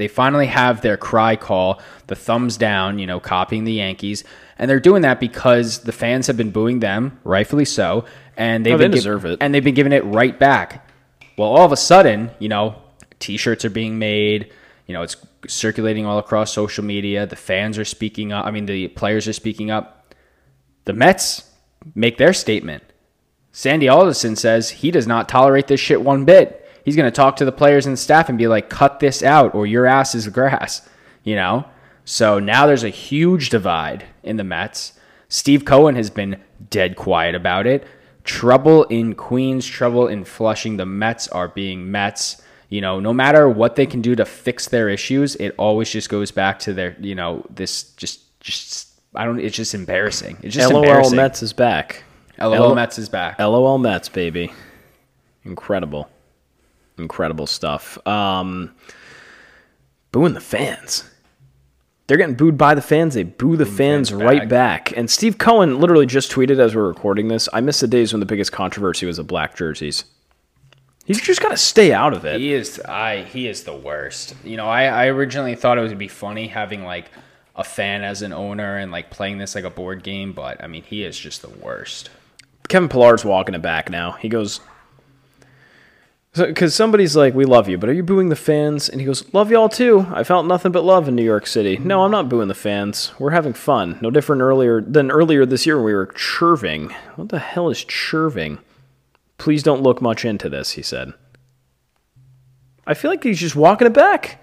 they 0.00 0.08
finally 0.08 0.46
have 0.46 0.80
their 0.80 0.96
cry 0.96 1.36
call, 1.36 1.78
the 2.06 2.16
thumbs 2.16 2.56
down, 2.56 2.98
you 2.98 3.06
know, 3.06 3.20
copying 3.20 3.64
the 3.64 3.74
Yankees. 3.74 4.24
And 4.58 4.70
they're 4.70 4.80
doing 4.80 5.02
that 5.02 5.20
because 5.20 5.80
the 5.80 5.92
fans 5.92 6.26
have 6.26 6.38
been 6.38 6.52
booing 6.52 6.80
them, 6.80 7.20
rightfully 7.22 7.66
so, 7.66 8.06
and 8.34 8.64
they've 8.64 8.72
Oh, 8.72 8.78
they 8.78 8.84
been 8.84 8.92
deserve 8.92 9.26
it. 9.26 9.36
And 9.42 9.54
they've 9.54 9.62
been 9.62 9.74
giving 9.74 9.92
it 9.92 10.02
right 10.06 10.38
back. 10.38 10.88
Well, 11.36 11.50
all 11.50 11.66
of 11.66 11.72
a 11.72 11.76
sudden, 11.76 12.30
you 12.38 12.48
know, 12.48 12.76
t-shirts 13.18 13.66
are 13.66 13.70
being 13.70 13.98
made, 13.98 14.50
you 14.86 14.94
know, 14.94 15.02
it's 15.02 15.16
circulating 15.46 16.06
all 16.06 16.18
across 16.18 16.50
social 16.50 16.82
media, 16.82 17.26
the 17.26 17.36
fans 17.36 17.76
are 17.76 17.84
speaking 17.84 18.32
up, 18.32 18.46
I 18.46 18.52
mean 18.52 18.64
the 18.64 18.88
players 18.88 19.28
are 19.28 19.34
speaking 19.34 19.70
up. 19.70 19.99
The 20.84 20.92
Mets 20.92 21.50
make 21.94 22.18
their 22.18 22.32
statement. 22.32 22.82
Sandy 23.52 23.88
Alderson 23.88 24.36
says 24.36 24.70
he 24.70 24.90
does 24.90 25.06
not 25.06 25.28
tolerate 25.28 25.66
this 25.66 25.80
shit 25.80 26.02
one 26.02 26.24
bit. 26.24 26.68
He's 26.84 26.96
going 26.96 27.06
to 27.06 27.14
talk 27.14 27.36
to 27.36 27.44
the 27.44 27.52
players 27.52 27.86
and 27.86 27.98
staff 27.98 28.28
and 28.28 28.38
be 28.38 28.48
like, 28.48 28.70
cut 28.70 29.00
this 29.00 29.22
out 29.22 29.54
or 29.54 29.66
your 29.66 29.86
ass 29.86 30.14
is 30.14 30.28
grass, 30.28 30.88
you 31.24 31.36
know? 31.36 31.66
So 32.04 32.38
now 32.38 32.66
there's 32.66 32.84
a 32.84 32.88
huge 32.88 33.50
divide 33.50 34.06
in 34.22 34.36
the 34.36 34.44
Mets. 34.44 34.94
Steve 35.28 35.64
Cohen 35.64 35.94
has 35.94 36.10
been 36.10 36.40
dead 36.70 36.96
quiet 36.96 37.34
about 37.34 37.66
it. 37.66 37.86
Trouble 38.24 38.84
in 38.84 39.14
Queens, 39.14 39.66
trouble 39.66 40.08
in 40.08 40.24
Flushing. 40.24 40.76
The 40.76 40.86
Mets 40.86 41.28
are 41.28 41.48
being 41.48 41.90
Mets. 41.90 42.42
You 42.68 42.80
know, 42.80 43.00
no 43.00 43.12
matter 43.12 43.48
what 43.48 43.76
they 43.76 43.86
can 43.86 44.00
do 44.00 44.14
to 44.14 44.24
fix 44.24 44.68
their 44.68 44.88
issues, 44.88 45.36
it 45.36 45.54
always 45.58 45.90
just 45.90 46.08
goes 46.08 46.30
back 46.30 46.58
to 46.60 46.72
their, 46.72 46.96
you 47.00 47.14
know, 47.14 47.44
this 47.50 47.92
just 47.94 48.40
just 48.40 48.89
I 49.14 49.24
don't. 49.24 49.40
It's 49.40 49.56
just 49.56 49.74
embarrassing. 49.74 50.38
It's 50.42 50.54
just 50.54 50.72
LOL 50.72 50.82
embarrassing. 50.82 51.16
LOL 51.16 51.24
Mets 51.24 51.42
is 51.42 51.52
back. 51.52 52.04
LOL 52.38 52.54
L- 52.54 52.74
Mets 52.74 52.98
is 52.98 53.08
back. 53.08 53.38
LOL 53.38 53.78
Mets, 53.78 54.08
baby. 54.08 54.52
Incredible. 55.44 56.08
Incredible 56.98 57.46
stuff. 57.46 57.98
Um, 58.06 58.74
booing 60.12 60.34
the 60.34 60.40
fans. 60.40 61.04
They're 62.06 62.16
getting 62.16 62.34
booed 62.34 62.58
by 62.58 62.74
the 62.74 62.82
fans. 62.82 63.14
They 63.14 63.22
boo 63.22 63.56
the 63.56 63.64
fans, 63.64 64.10
fans 64.10 64.14
right 64.14 64.48
back. 64.48 64.86
back. 64.86 64.96
And 64.96 65.08
Steve 65.08 65.38
Cohen 65.38 65.78
literally 65.78 66.06
just 66.06 66.32
tweeted 66.32 66.58
as 66.58 66.74
we're 66.74 66.88
recording 66.88 67.28
this 67.28 67.48
I 67.52 67.60
miss 67.60 67.80
the 67.80 67.86
days 67.86 68.12
when 68.12 68.18
the 68.20 68.26
biggest 68.26 68.50
controversy 68.50 69.06
was 69.06 69.18
the 69.18 69.24
black 69.24 69.54
jerseys. 69.56 70.04
He's 71.04 71.20
just 71.20 71.40
got 71.40 71.50
to 71.50 71.56
stay 71.56 71.92
out 71.92 72.12
of 72.12 72.24
it. 72.24 72.40
He 72.40 72.52
is 72.52 72.80
I 72.80 73.22
he 73.22 73.46
is 73.46 73.62
the 73.62 73.76
worst. 73.76 74.34
You 74.44 74.56
know, 74.56 74.66
I, 74.66 74.84
I 74.84 75.06
originally 75.06 75.54
thought 75.54 75.78
it 75.78 75.82
would 75.82 75.98
be 75.98 76.08
funny 76.08 76.48
having 76.48 76.84
like 76.84 77.10
a 77.56 77.64
fan 77.64 78.02
as 78.02 78.22
an 78.22 78.32
owner 78.32 78.76
and 78.76 78.92
like 78.92 79.10
playing 79.10 79.38
this 79.38 79.54
like 79.54 79.64
a 79.64 79.70
board 79.70 80.02
game, 80.02 80.32
but 80.32 80.62
I 80.62 80.66
mean 80.66 80.82
he 80.82 81.04
is 81.04 81.18
just 81.18 81.42
the 81.42 81.48
worst. 81.48 82.10
Kevin 82.68 82.88
Pillar's 82.88 83.24
walking 83.24 83.54
it 83.54 83.62
back 83.62 83.90
now. 83.90 84.12
He 84.12 84.28
goes, 84.28 84.60
because 86.32 86.74
somebody's 86.74 87.16
like, 87.16 87.34
"We 87.34 87.44
love 87.44 87.68
you," 87.68 87.76
but 87.76 87.88
are 87.88 87.92
you 87.92 88.04
booing 88.04 88.28
the 88.28 88.36
fans? 88.36 88.88
And 88.88 89.00
he 89.00 89.06
goes, 89.06 89.34
"Love 89.34 89.50
y'all 89.50 89.68
too. 89.68 90.06
I 90.12 90.22
felt 90.22 90.46
nothing 90.46 90.70
but 90.70 90.84
love 90.84 91.08
in 91.08 91.16
New 91.16 91.24
York 91.24 91.46
City." 91.46 91.76
No, 91.78 92.04
I'm 92.04 92.12
not 92.12 92.28
booing 92.28 92.46
the 92.46 92.54
fans. 92.54 93.12
We're 93.18 93.30
having 93.30 93.52
fun. 93.52 93.98
No 94.00 94.12
different 94.12 94.40
earlier 94.40 94.80
than 94.80 95.10
earlier 95.10 95.44
this 95.44 95.66
year 95.66 95.76
when 95.76 95.86
we 95.86 95.94
were 95.94 96.06
chirving. 96.06 96.94
What 97.16 97.30
the 97.30 97.40
hell 97.40 97.68
is 97.68 97.84
chirving? 97.84 98.58
Please 99.38 99.64
don't 99.64 99.82
look 99.82 100.00
much 100.00 100.24
into 100.24 100.48
this," 100.48 100.72
he 100.72 100.82
said. 100.82 101.14
I 102.86 102.94
feel 102.94 103.10
like 103.10 103.24
he's 103.24 103.40
just 103.40 103.56
walking 103.56 103.86
it 103.88 103.92
back. 103.92 104.40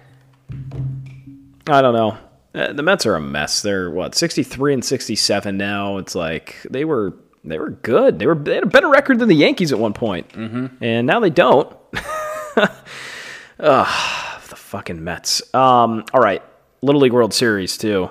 I 1.66 1.80
don't 1.80 1.94
know. 1.94 2.18
Uh, 2.54 2.72
The 2.72 2.82
Mets 2.82 3.06
are 3.06 3.14
a 3.14 3.20
mess. 3.20 3.62
They're 3.62 3.90
what 3.90 4.14
63 4.14 4.74
and 4.74 4.84
67 4.84 5.56
now. 5.56 5.98
It's 5.98 6.14
like 6.14 6.56
they 6.70 6.84
were 6.84 7.14
they 7.44 7.58
were 7.58 7.70
good. 7.70 8.18
They 8.18 8.26
were 8.26 8.34
they 8.34 8.54
had 8.54 8.64
a 8.64 8.68
better 8.68 8.88
record 8.88 9.18
than 9.18 9.28
the 9.28 9.34
Yankees 9.34 9.72
at 9.72 9.78
one 9.78 9.92
point, 9.92 10.28
mm-hmm. 10.30 10.82
and 10.82 11.06
now 11.06 11.20
they 11.20 11.30
don't. 11.30 11.74
Ugh, 12.56 14.40
the 14.48 14.56
fucking 14.56 15.02
Mets. 15.02 15.42
Um, 15.54 16.04
all 16.12 16.20
right, 16.20 16.42
Little 16.82 17.00
League 17.00 17.12
World 17.12 17.34
Series 17.34 17.76
too. 17.76 18.10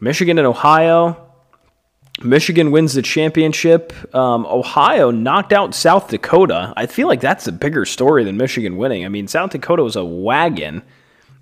Michigan 0.00 0.38
and 0.38 0.46
Ohio. 0.46 1.22
Michigan 2.22 2.70
wins 2.70 2.94
the 2.94 3.02
championship. 3.02 3.92
Um, 4.14 4.46
Ohio 4.46 5.10
knocked 5.10 5.52
out 5.52 5.74
South 5.74 6.08
Dakota. 6.08 6.72
I 6.74 6.86
feel 6.86 7.08
like 7.08 7.20
that's 7.20 7.46
a 7.46 7.52
bigger 7.52 7.84
story 7.84 8.24
than 8.24 8.38
Michigan 8.38 8.78
winning. 8.78 9.04
I 9.04 9.08
mean, 9.08 9.28
South 9.28 9.50
Dakota 9.50 9.82
was 9.82 9.96
a 9.96 10.04
wagon. 10.04 10.82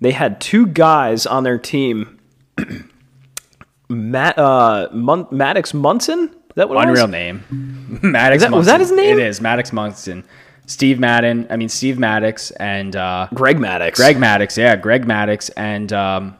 They 0.01 0.11
had 0.11 0.41
two 0.41 0.67
guys 0.67 1.25
on 1.25 1.43
their 1.43 1.57
team. 1.57 2.14
Matt, 3.89 4.37
uh, 4.37 4.89
Mun- 4.91 5.27
Maddox 5.31 5.73
Munson? 5.73 6.29
Is 6.29 6.55
that 6.55 6.69
what? 6.69 6.87
Unreal 6.87 7.07
name. 7.07 7.43
Maddox 8.01 8.43
that- 8.43 8.51
was 8.51 8.65
that 8.65 8.79
his 8.79 8.91
name? 8.91 9.19
It 9.19 9.23
is, 9.25 9.41
Maddox 9.41 9.71
Munson. 9.73 10.23
Steve 10.67 10.99
Madden, 10.99 11.45
I 11.51 11.57
mean 11.57 11.69
Steve 11.69 11.99
Maddox 11.99 12.49
and 12.51 12.95
uh 12.95 13.27
Greg 13.35 13.57
Maddux. 13.57 13.95
Greg 13.97 14.17
Maddux, 14.17 14.57
yeah, 14.57 14.75
Greg 14.75 15.05
Maddux 15.05 15.51
and 15.55 15.93
um 15.93 16.37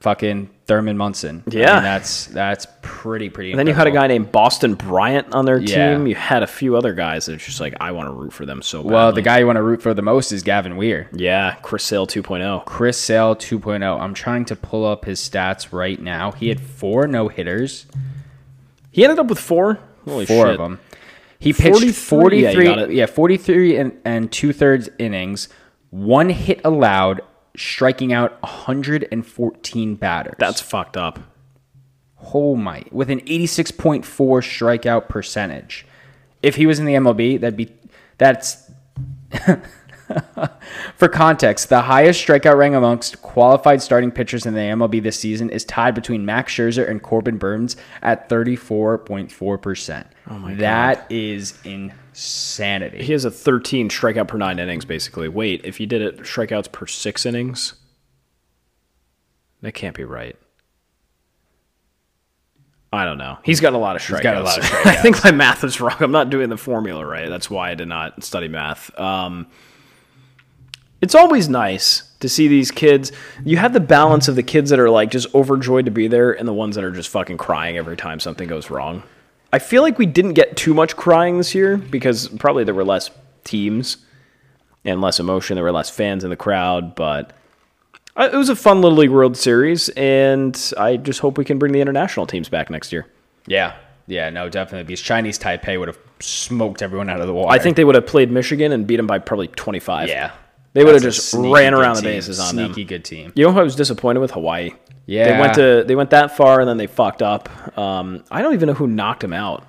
fucking 0.00 0.50
Thurman 0.66 0.96
Munson. 0.96 1.42
I 1.46 1.54
Yeah. 1.56 1.74
mean, 1.74 1.82
that's 1.82 2.26
that's 2.26 2.66
pretty 2.82 3.28
pretty 3.28 3.50
And 3.50 3.58
then 3.58 3.66
you 3.66 3.74
had 3.74 3.86
a 3.88 3.90
guy 3.90 4.06
named 4.06 4.30
Boston 4.30 4.74
Bryant 4.74 5.34
on 5.34 5.44
their 5.44 5.58
Yeah. 5.58 5.92
team. 5.96 6.06
You 6.06 6.14
had 6.14 6.42
a 6.42 6.46
few 6.46 6.76
other 6.76 6.94
guys 6.94 7.26
that 7.26 7.38
just 7.38 7.60
like, 7.60 7.74
I 7.80 7.90
want 7.92 8.08
to 8.08 8.12
root 8.12 8.32
for 8.32 8.46
them 8.46 8.62
so 8.62 8.78
badly. 8.78 8.92
Well, 8.94 9.12
the 9.12 9.22
guy 9.22 9.38
you 9.40 9.46
want 9.46 9.56
to 9.56 9.62
root 9.62 9.82
for 9.82 9.92
the 9.92 10.02
most 10.02 10.30
is 10.30 10.42
Gavin 10.44 10.76
Weir. 10.76 11.08
Yeah, 11.12 11.56
Chris 11.62 11.82
Sale 11.82 12.06
2.0. 12.06 12.62
Chris 12.64 12.96
Sale 12.96 13.34
2.0. 13.36 14.00
I'm 14.00 14.14
trying 14.14 14.44
to 14.46 14.56
pull 14.56 14.86
up 14.86 15.04
his 15.04 15.20
stats 15.20 15.72
right 15.72 16.00
now. 16.00 16.30
He 16.32 16.48
had 16.48 16.60
four 16.60 17.06
no 17.08 17.28
hitters, 17.28 17.86
He 18.92 19.02
ended 19.04 19.18
up 19.18 19.26
with 19.28 19.38
four. 19.40 19.78
Holy 20.04 20.26
four 20.26 20.46
shit. 20.46 20.54
of 20.54 20.58
them. 20.58 20.78
He 21.38 21.52
pitched 21.52 21.94
43, 21.96 22.40
yeah, 22.42 22.52
43, 22.52 22.64
got 22.66 22.78
it. 22.78 22.92
yeah, 22.92 23.06
43 23.06 23.76
and, 23.76 23.92
and 24.04 24.30
two 24.30 24.52
thirds 24.52 24.88
innings, 24.98 25.48
one 25.90 26.28
hit 26.28 26.60
allowed, 26.62 27.20
striking 27.56 28.12
out 28.12 28.40
114 28.42 29.94
batters. 29.96 30.34
That's 30.38 30.60
fucked 30.60 30.96
up. 30.96 31.18
oh 32.34 32.56
my, 32.56 32.84
with 32.90 33.10
an 33.10 33.20
86.4 33.20 34.02
strikeout 34.02 35.08
percentage. 35.08 35.86
If 36.42 36.56
he 36.56 36.66
was 36.66 36.78
in 36.78 36.86
the 36.86 36.94
MLB, 36.94 37.40
that'd 37.40 37.56
be 37.56 37.72
that's 38.18 38.70
For 40.96 41.08
context, 41.08 41.68
the 41.68 41.82
highest 41.82 42.26
strikeout 42.26 42.56
rank 42.56 42.74
amongst 42.74 43.22
qualified 43.22 43.82
starting 43.82 44.10
pitchers 44.10 44.46
in 44.46 44.54
the 44.54 44.60
MLB 44.60 45.02
this 45.02 45.18
season 45.18 45.50
is 45.50 45.64
tied 45.64 45.94
between 45.94 46.24
Max 46.24 46.52
Scherzer 46.52 46.88
and 46.88 47.02
Corbin 47.02 47.38
Burnes 47.38 47.76
at 48.02 48.28
34.4%. 48.28 50.06
Oh 50.28 50.38
my 50.38 50.54
That 50.54 51.06
is 51.10 51.58
insanity. 52.12 53.02
He 53.02 53.12
has 53.12 53.24
a 53.24 53.30
13 53.30 53.88
strikeout 53.88 54.28
per 54.28 54.36
nine 54.36 54.58
innings, 54.58 54.84
basically. 54.84 55.28
Wait, 55.28 55.64
if 55.64 55.80
you 55.80 55.86
did 55.86 56.02
it 56.02 56.18
strikeouts 56.18 56.70
per 56.70 56.86
six 56.86 57.24
innings, 57.26 57.74
that 59.62 59.72
can't 59.72 59.96
be 59.96 60.04
right. 60.04 60.36
I 62.92 63.06
don't 63.06 63.16
know. 63.16 63.38
He's 63.42 63.60
got 63.60 63.72
a 63.72 63.78
lot 63.78 63.96
of 63.96 64.02
strikeouts. 64.02 64.22
got 64.22 64.36
a 64.36 64.42
lot 64.42 64.58
of 64.58 64.64
I 64.84 64.96
think 64.96 65.24
my 65.24 65.30
math 65.30 65.64
is 65.64 65.80
wrong. 65.80 65.96
I'm 66.00 66.12
not 66.12 66.28
doing 66.28 66.50
the 66.50 66.58
formula 66.58 67.06
right. 67.06 67.28
That's 67.28 67.48
why 67.48 67.70
I 67.70 67.74
did 67.74 67.88
not 67.88 68.22
study 68.22 68.48
math. 68.48 68.96
Um, 69.00 69.46
it's 71.00 71.14
always 71.14 71.48
nice 71.48 72.02
to 72.20 72.28
see 72.28 72.48
these 72.48 72.70
kids. 72.70 73.10
You 73.44 73.56
have 73.56 73.72
the 73.72 73.80
balance 73.80 74.28
of 74.28 74.36
the 74.36 74.42
kids 74.42 74.68
that 74.70 74.78
are 74.78 74.90
like 74.90 75.10
just 75.10 75.34
overjoyed 75.34 75.86
to 75.86 75.90
be 75.90 76.06
there 76.06 76.32
and 76.32 76.46
the 76.46 76.52
ones 76.52 76.76
that 76.76 76.84
are 76.84 76.92
just 76.92 77.08
fucking 77.08 77.38
crying 77.38 77.78
every 77.78 77.96
time 77.96 78.20
something 78.20 78.46
goes 78.46 78.68
wrong. 78.68 79.02
I 79.52 79.58
feel 79.58 79.82
like 79.82 79.98
we 79.98 80.06
didn't 80.06 80.32
get 80.32 80.56
too 80.56 80.72
much 80.74 80.96
crying 80.96 81.36
this 81.36 81.54
year 81.54 81.76
because 81.76 82.28
probably 82.28 82.64
there 82.64 82.74
were 82.74 82.84
less 82.84 83.10
teams 83.44 83.98
and 84.84 85.00
less 85.00 85.20
emotion. 85.20 85.56
There 85.56 85.64
were 85.64 85.72
less 85.72 85.90
fans 85.90 86.24
in 86.24 86.30
the 86.30 86.36
crowd, 86.36 86.94
but 86.94 87.32
uh, 88.16 88.30
it 88.32 88.36
was 88.36 88.48
a 88.48 88.56
fun 88.56 88.80
Little 88.80 88.98
League 88.98 89.10
World 89.10 89.36
Series, 89.36 89.88
and 89.90 90.72
I 90.78 90.96
just 90.96 91.20
hope 91.20 91.38
we 91.38 91.44
can 91.44 91.58
bring 91.58 91.72
the 91.72 91.80
international 91.80 92.26
teams 92.26 92.48
back 92.48 92.70
next 92.70 92.92
year. 92.92 93.06
Yeah. 93.46 93.74
Yeah, 94.06 94.30
no, 94.30 94.48
definitely. 94.48 94.84
Because 94.84 95.00
Chinese 95.00 95.38
Taipei 95.38 95.78
would 95.78 95.88
have 95.88 95.98
smoked 96.20 96.82
everyone 96.82 97.08
out 97.08 97.20
of 97.20 97.26
the 97.26 97.34
water. 97.34 97.52
I 97.52 97.58
think 97.58 97.76
they 97.76 97.84
would 97.84 97.94
have 97.94 98.06
played 98.06 98.30
Michigan 98.30 98.72
and 98.72 98.86
beat 98.86 98.96
them 98.96 99.06
by 99.06 99.18
probably 99.18 99.48
25. 99.48 100.08
Yeah. 100.08 100.32
They 100.74 100.84
would 100.84 100.94
have 100.94 101.02
just 101.02 101.34
ran 101.34 101.74
around 101.74 101.96
the 101.96 102.02
bases 102.02 102.40
on 102.40 102.56
them. 102.56 102.72
Sneaky 102.72 102.84
good 102.84 103.04
team. 103.04 103.32
You 103.34 103.44
know 103.44 103.52
who 103.52 103.60
I 103.60 103.62
was 103.62 103.76
disappointed 103.76 104.20
with? 104.20 104.30
Hawaii. 104.30 104.70
Yeah. 105.06 105.32
They 105.32 105.40
went 105.40 105.54
to 105.54 105.84
they 105.86 105.94
went 105.94 106.10
that 106.10 106.36
far 106.36 106.60
and 106.60 106.68
then 106.68 106.76
they 106.76 106.86
fucked 106.86 107.22
up. 107.22 107.76
Um, 107.78 108.24
I 108.30 108.42
don't 108.42 108.54
even 108.54 108.68
know 108.68 108.74
who 108.74 108.86
knocked 108.86 109.24
him 109.24 109.32
out. 109.32 109.66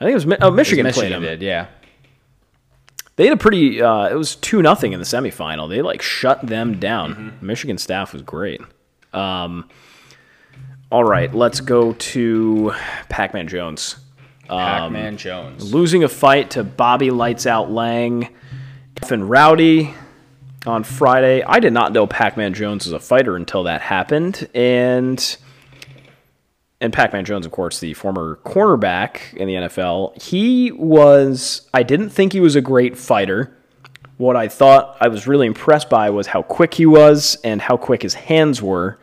I 0.00 0.04
think 0.04 0.12
it 0.12 0.14
was 0.14 0.26
Mi- 0.26 0.36
oh, 0.40 0.50
Michigan, 0.50 0.84
played 0.84 0.94
Michigan 0.94 1.12
him. 1.12 1.22
did, 1.22 1.42
yeah. 1.42 1.66
They 3.16 3.24
had 3.24 3.32
a 3.32 3.36
pretty. 3.36 3.82
Uh, 3.82 4.08
it 4.08 4.14
was 4.14 4.36
two 4.36 4.62
nothing 4.62 4.92
in 4.92 5.00
the 5.00 5.04
semifinal. 5.06 5.68
They 5.68 5.82
like 5.82 6.02
shut 6.02 6.46
them 6.46 6.78
down. 6.78 7.14
Mm-hmm. 7.14 7.46
Michigan 7.46 7.78
staff 7.78 8.12
was 8.12 8.22
great. 8.22 8.60
Um, 9.12 9.68
all 10.90 11.02
right, 11.04 11.34
let's 11.34 11.60
go 11.60 11.92
to 11.94 12.72
Pac-Man 13.08 13.48
Jones 13.48 13.96
Pac-Man 14.48 15.16
Jones. 15.16 15.74
losing 15.74 16.04
a 16.04 16.08
fight 16.08 16.50
to 16.52 16.64
Bobby 16.64 17.10
Lights 17.10 17.46
Out 17.46 17.70
Lang 17.70 18.34
and 19.10 19.28
Rowdy 19.28 19.94
on 20.68 20.84
Friday. 20.84 21.42
I 21.42 21.58
did 21.58 21.72
not 21.72 21.92
know 21.92 22.06
Pac-Man 22.06 22.54
Jones 22.54 22.84
was 22.84 22.92
a 22.92 23.00
fighter 23.00 23.34
until 23.34 23.64
that 23.64 23.80
happened, 23.80 24.48
and 24.54 25.36
and 26.80 26.92
Pac-Man 26.92 27.24
Jones, 27.24 27.44
of 27.44 27.50
course, 27.50 27.80
the 27.80 27.94
former 27.94 28.38
cornerback 28.44 29.34
in 29.34 29.48
the 29.48 29.54
NFL. 29.54 30.20
He 30.22 30.70
was. 30.70 31.68
I 31.74 31.82
didn't 31.82 32.10
think 32.10 32.32
he 32.32 32.40
was 32.40 32.54
a 32.54 32.60
great 32.60 32.96
fighter. 32.96 33.56
What 34.18 34.36
I 34.36 34.48
thought 34.48 34.96
I 35.00 35.08
was 35.08 35.26
really 35.26 35.46
impressed 35.46 35.90
by 35.90 36.10
was 36.10 36.28
how 36.28 36.42
quick 36.42 36.74
he 36.74 36.86
was 36.86 37.36
and 37.42 37.62
how 37.62 37.76
quick 37.76 38.02
his 38.02 38.14
hands 38.14 38.62
were. 38.62 38.98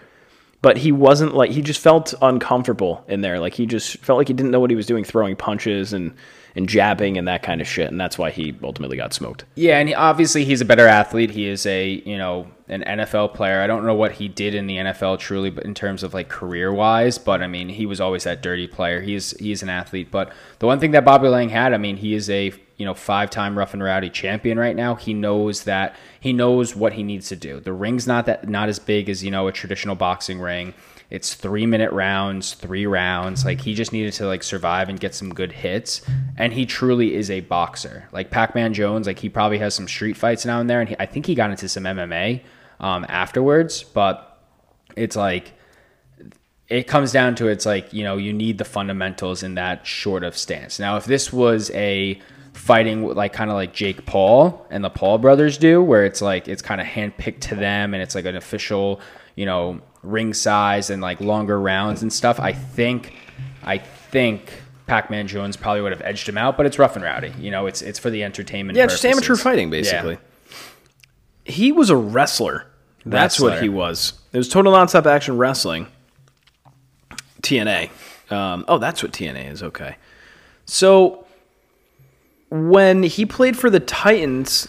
But 0.62 0.78
he 0.78 0.92
wasn't 0.92 1.36
like 1.36 1.52
he 1.52 1.62
just 1.62 1.80
felt 1.80 2.14
uncomfortable 2.22 3.04
in 3.08 3.22
there. 3.22 3.40
Like 3.40 3.54
he 3.54 3.66
just 3.66 3.98
felt 3.98 4.18
like 4.18 4.28
he 4.28 4.34
didn't 4.34 4.52
know 4.52 4.60
what 4.60 4.72
he 4.72 4.76
was 4.76 4.88
doing, 4.88 5.04
throwing 5.04 5.36
punches 5.36 5.94
and 5.94 6.16
and 6.56 6.70
jabbing 6.70 7.18
and 7.18 7.28
that 7.28 7.44
kind 7.44 7.62
of 7.62 7.68
shit. 7.68 7.90
And 7.90 8.00
that's 8.00 8.18
why 8.18 8.32
he 8.32 8.56
ultimately 8.64 8.98
got 8.98 9.14
smoked. 9.14 9.46
Yeah, 9.56 9.78
and 9.78 9.90
he, 9.90 9.96
obviously 9.96 10.46
he's 10.46 10.62
a 10.62 10.66
better 10.66 10.88
athlete. 10.88 11.32
He 11.32 11.48
is 11.48 11.66
a 11.66 12.02
you 12.06 12.18
know 12.18 12.48
an 12.68 12.84
NFL 12.84 13.34
player. 13.34 13.62
I 13.62 13.68
don't 13.68 13.86
know 13.86 13.94
what 13.94 14.14
he 14.14 14.28
did 14.28 14.56
in 14.56 14.68
the 14.68 14.78
NFL 14.78 15.20
truly, 15.20 15.50
but 15.50 15.66
in 15.66 15.74
terms 15.74 16.02
of 16.02 16.14
like 16.14 16.30
career 16.30 16.74
wise, 16.74 17.18
but 17.18 17.42
I 17.42 17.48
mean 17.48 17.70
he 17.70 17.86
was 17.86 18.00
always 18.02 18.24
that 18.24 18.42
dirty 18.42 18.68
player. 18.68 19.02
He's 19.02 19.32
he's 19.38 19.62
an 19.62 19.70
athlete. 19.70 20.10
But 20.12 20.32
the 20.60 20.66
one 20.66 20.80
thing 20.80 20.92
that 20.92 21.06
Bobby 21.06 21.28
Lang 21.28 21.50
had, 21.50 21.74
I 21.74 21.78
mean, 21.78 21.98
he 21.98 22.14
is 22.14 22.30
a 22.30 22.54
you 22.78 22.86
know 22.86 22.94
five 22.94 23.30
time 23.30 23.58
rough 23.58 23.74
and 23.74 23.84
rowdy 23.84 24.10
champion 24.10 24.58
right 24.58 24.76
now. 24.76 24.96
He 24.96 25.14
knows 25.14 25.64
that 25.64 25.96
he 26.20 26.34
knows 26.34 26.76
what 26.76 26.94
he 26.94 27.04
needs 27.04 27.30
to 27.30 27.36
do. 27.36 27.60
The 27.60 27.74
ring's 27.74 28.08
not 28.08 28.26
that 28.26 28.48
not 28.48 28.70
as 28.70 28.80
big 28.80 29.10
as 29.10 29.24
you 29.24 29.32
know 29.32 29.48
a 29.48 29.52
traditional 29.52 29.96
boxing 29.96 30.40
ring. 30.40 30.74
It's 31.10 31.34
three 31.34 31.66
minute 31.66 31.92
rounds, 31.92 32.54
three 32.54 32.86
rounds. 32.86 33.46
Like 33.46 33.62
he 33.62 33.74
just 33.74 33.94
needed 33.94 34.14
to 34.14 34.26
like 34.26 34.44
survive 34.44 34.90
and 34.90 35.00
get 35.00 35.14
some 35.14 35.34
good 35.34 35.52
hits. 35.52 36.02
And 36.38 36.54
he 36.54 36.66
truly 36.66 37.16
is 37.16 37.30
a 37.30 37.42
boxer. 37.42 38.08
Like 38.12 38.32
Pac-Man 38.32 38.74
Jones, 38.74 39.08
like 39.08 39.20
he 39.20 39.30
probably 39.30 39.60
has 39.60 39.74
some 39.74 39.88
street 39.88 40.18
fights 40.18 40.46
now 40.46 40.60
and 40.60 40.70
there. 40.70 40.80
And 40.80 40.90
he, 40.90 40.96
I 41.00 41.06
think 41.06 41.26
he 41.26 41.36
got 41.36 41.52
into 41.52 41.70
some 41.70 41.84
MMA 41.84 42.42
um, 42.80 43.06
afterwards. 43.08 43.84
But 43.84 44.40
it's 44.96 45.16
like 45.16 45.54
it 46.68 46.88
comes 46.88 47.12
down 47.12 47.36
to 47.36 47.48
it's 47.48 47.66
like 47.66 47.94
you 47.94 48.04
know 48.04 48.18
you 48.18 48.34
need 48.34 48.58
the 48.58 48.66
fundamentals 48.66 49.44
in 49.44 49.56
that 49.56 49.86
short 49.86 50.24
of 50.24 50.38
stance. 50.38 50.80
Now, 50.80 50.98
if 50.98 51.06
this 51.06 51.32
was 51.32 51.72
a 51.72 52.20
fighting 52.54 53.06
like 53.14 53.34
kind 53.34 53.50
of 53.50 53.56
like 53.56 53.74
Jake 53.74 54.06
Paul 54.06 54.66
and 54.70 54.84
the 54.84 54.90
Paul 54.90 55.18
brothers 55.18 55.58
do, 55.58 55.82
where 55.82 56.06
it's 56.06 56.22
like 56.22 56.48
it's 56.48 56.62
kind 56.62 56.82
of 56.82 56.88
handpicked 56.88 57.42
to 57.42 57.56
them 57.56 57.94
and 57.94 58.02
it's 58.02 58.16
like 58.16 58.26
an 58.26 58.36
official, 58.36 59.02
you 59.36 59.46
know, 59.46 59.82
ring 60.04 60.34
size 60.34 60.90
and 60.90 61.02
like 61.02 61.20
longer 61.22 61.60
rounds 61.60 62.02
and 62.02 62.12
stuff. 62.12 62.40
I 62.40 62.54
think, 62.54 63.14
I 63.64 63.78
think 63.78 64.52
Pac-Man 64.88 65.28
Jones 65.28 65.58
probably 65.58 65.82
would 65.82 65.92
have 65.92 66.02
edged 66.02 66.30
him 66.30 66.38
out, 66.38 66.58
but 66.58 66.66
it's 66.66 66.78
rough 66.80 66.96
and 66.96 67.04
rowdy. 67.04 67.34
You 67.40 67.52
know, 67.52 67.66
it's 67.66 67.82
it's 67.82 68.00
for 68.00 68.10
the 68.10 68.24
entertainment. 68.24 68.78
Yeah, 68.78 68.86
just 68.88 69.06
amateur 69.06 69.36
fighting, 69.36 69.68
Yeah. 69.68 69.72
basically. 69.82 70.18
He 71.44 71.72
was 71.72 71.90
a 71.90 71.96
wrestler. 71.96 72.68
That's 73.06 73.40
what 73.40 73.62
he 73.62 73.70
was. 73.70 74.14
It 74.34 74.38
was 74.38 74.50
total 74.50 74.74
nonstop 74.74 75.06
action 75.06 75.38
wrestling. 75.38 75.88
TNA. 77.44 77.90
Um, 78.32 78.66
oh, 78.68 78.80
that's 78.80 79.04
what 79.04 79.12
TNA 79.12 79.52
is. 79.52 79.62
Okay. 79.62 79.98
So 80.66 81.26
when 82.50 83.04
he 83.04 83.26
played 83.26 83.58
for 83.58 83.70
the 83.70 83.80
Titans, 83.80 84.68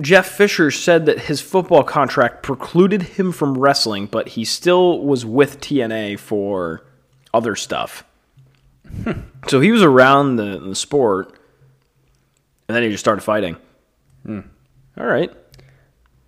Jeff 0.00 0.26
Fisher 0.28 0.70
said 0.70 1.06
that 1.06 1.18
his 1.22 1.40
football 1.40 1.82
contract 1.82 2.42
precluded 2.42 3.02
him 3.02 3.32
from 3.32 3.58
wrestling, 3.58 4.06
but 4.06 4.28
he 4.30 4.44
still 4.44 5.00
was 5.00 5.26
with 5.26 5.60
TNA 5.60 6.18
for 6.18 6.84
other 7.34 7.56
stuff. 7.56 8.04
so 9.48 9.60
he 9.60 9.70
was 9.72 9.82
around 9.82 10.36
the, 10.36 10.58
the 10.60 10.74
sport, 10.74 11.38
and 12.68 12.76
then 12.76 12.82
he 12.84 12.90
just 12.90 13.02
started 13.02 13.22
fighting. 13.22 13.56
Hmm. 14.24 14.40
All 14.98 15.06
right. 15.06 15.32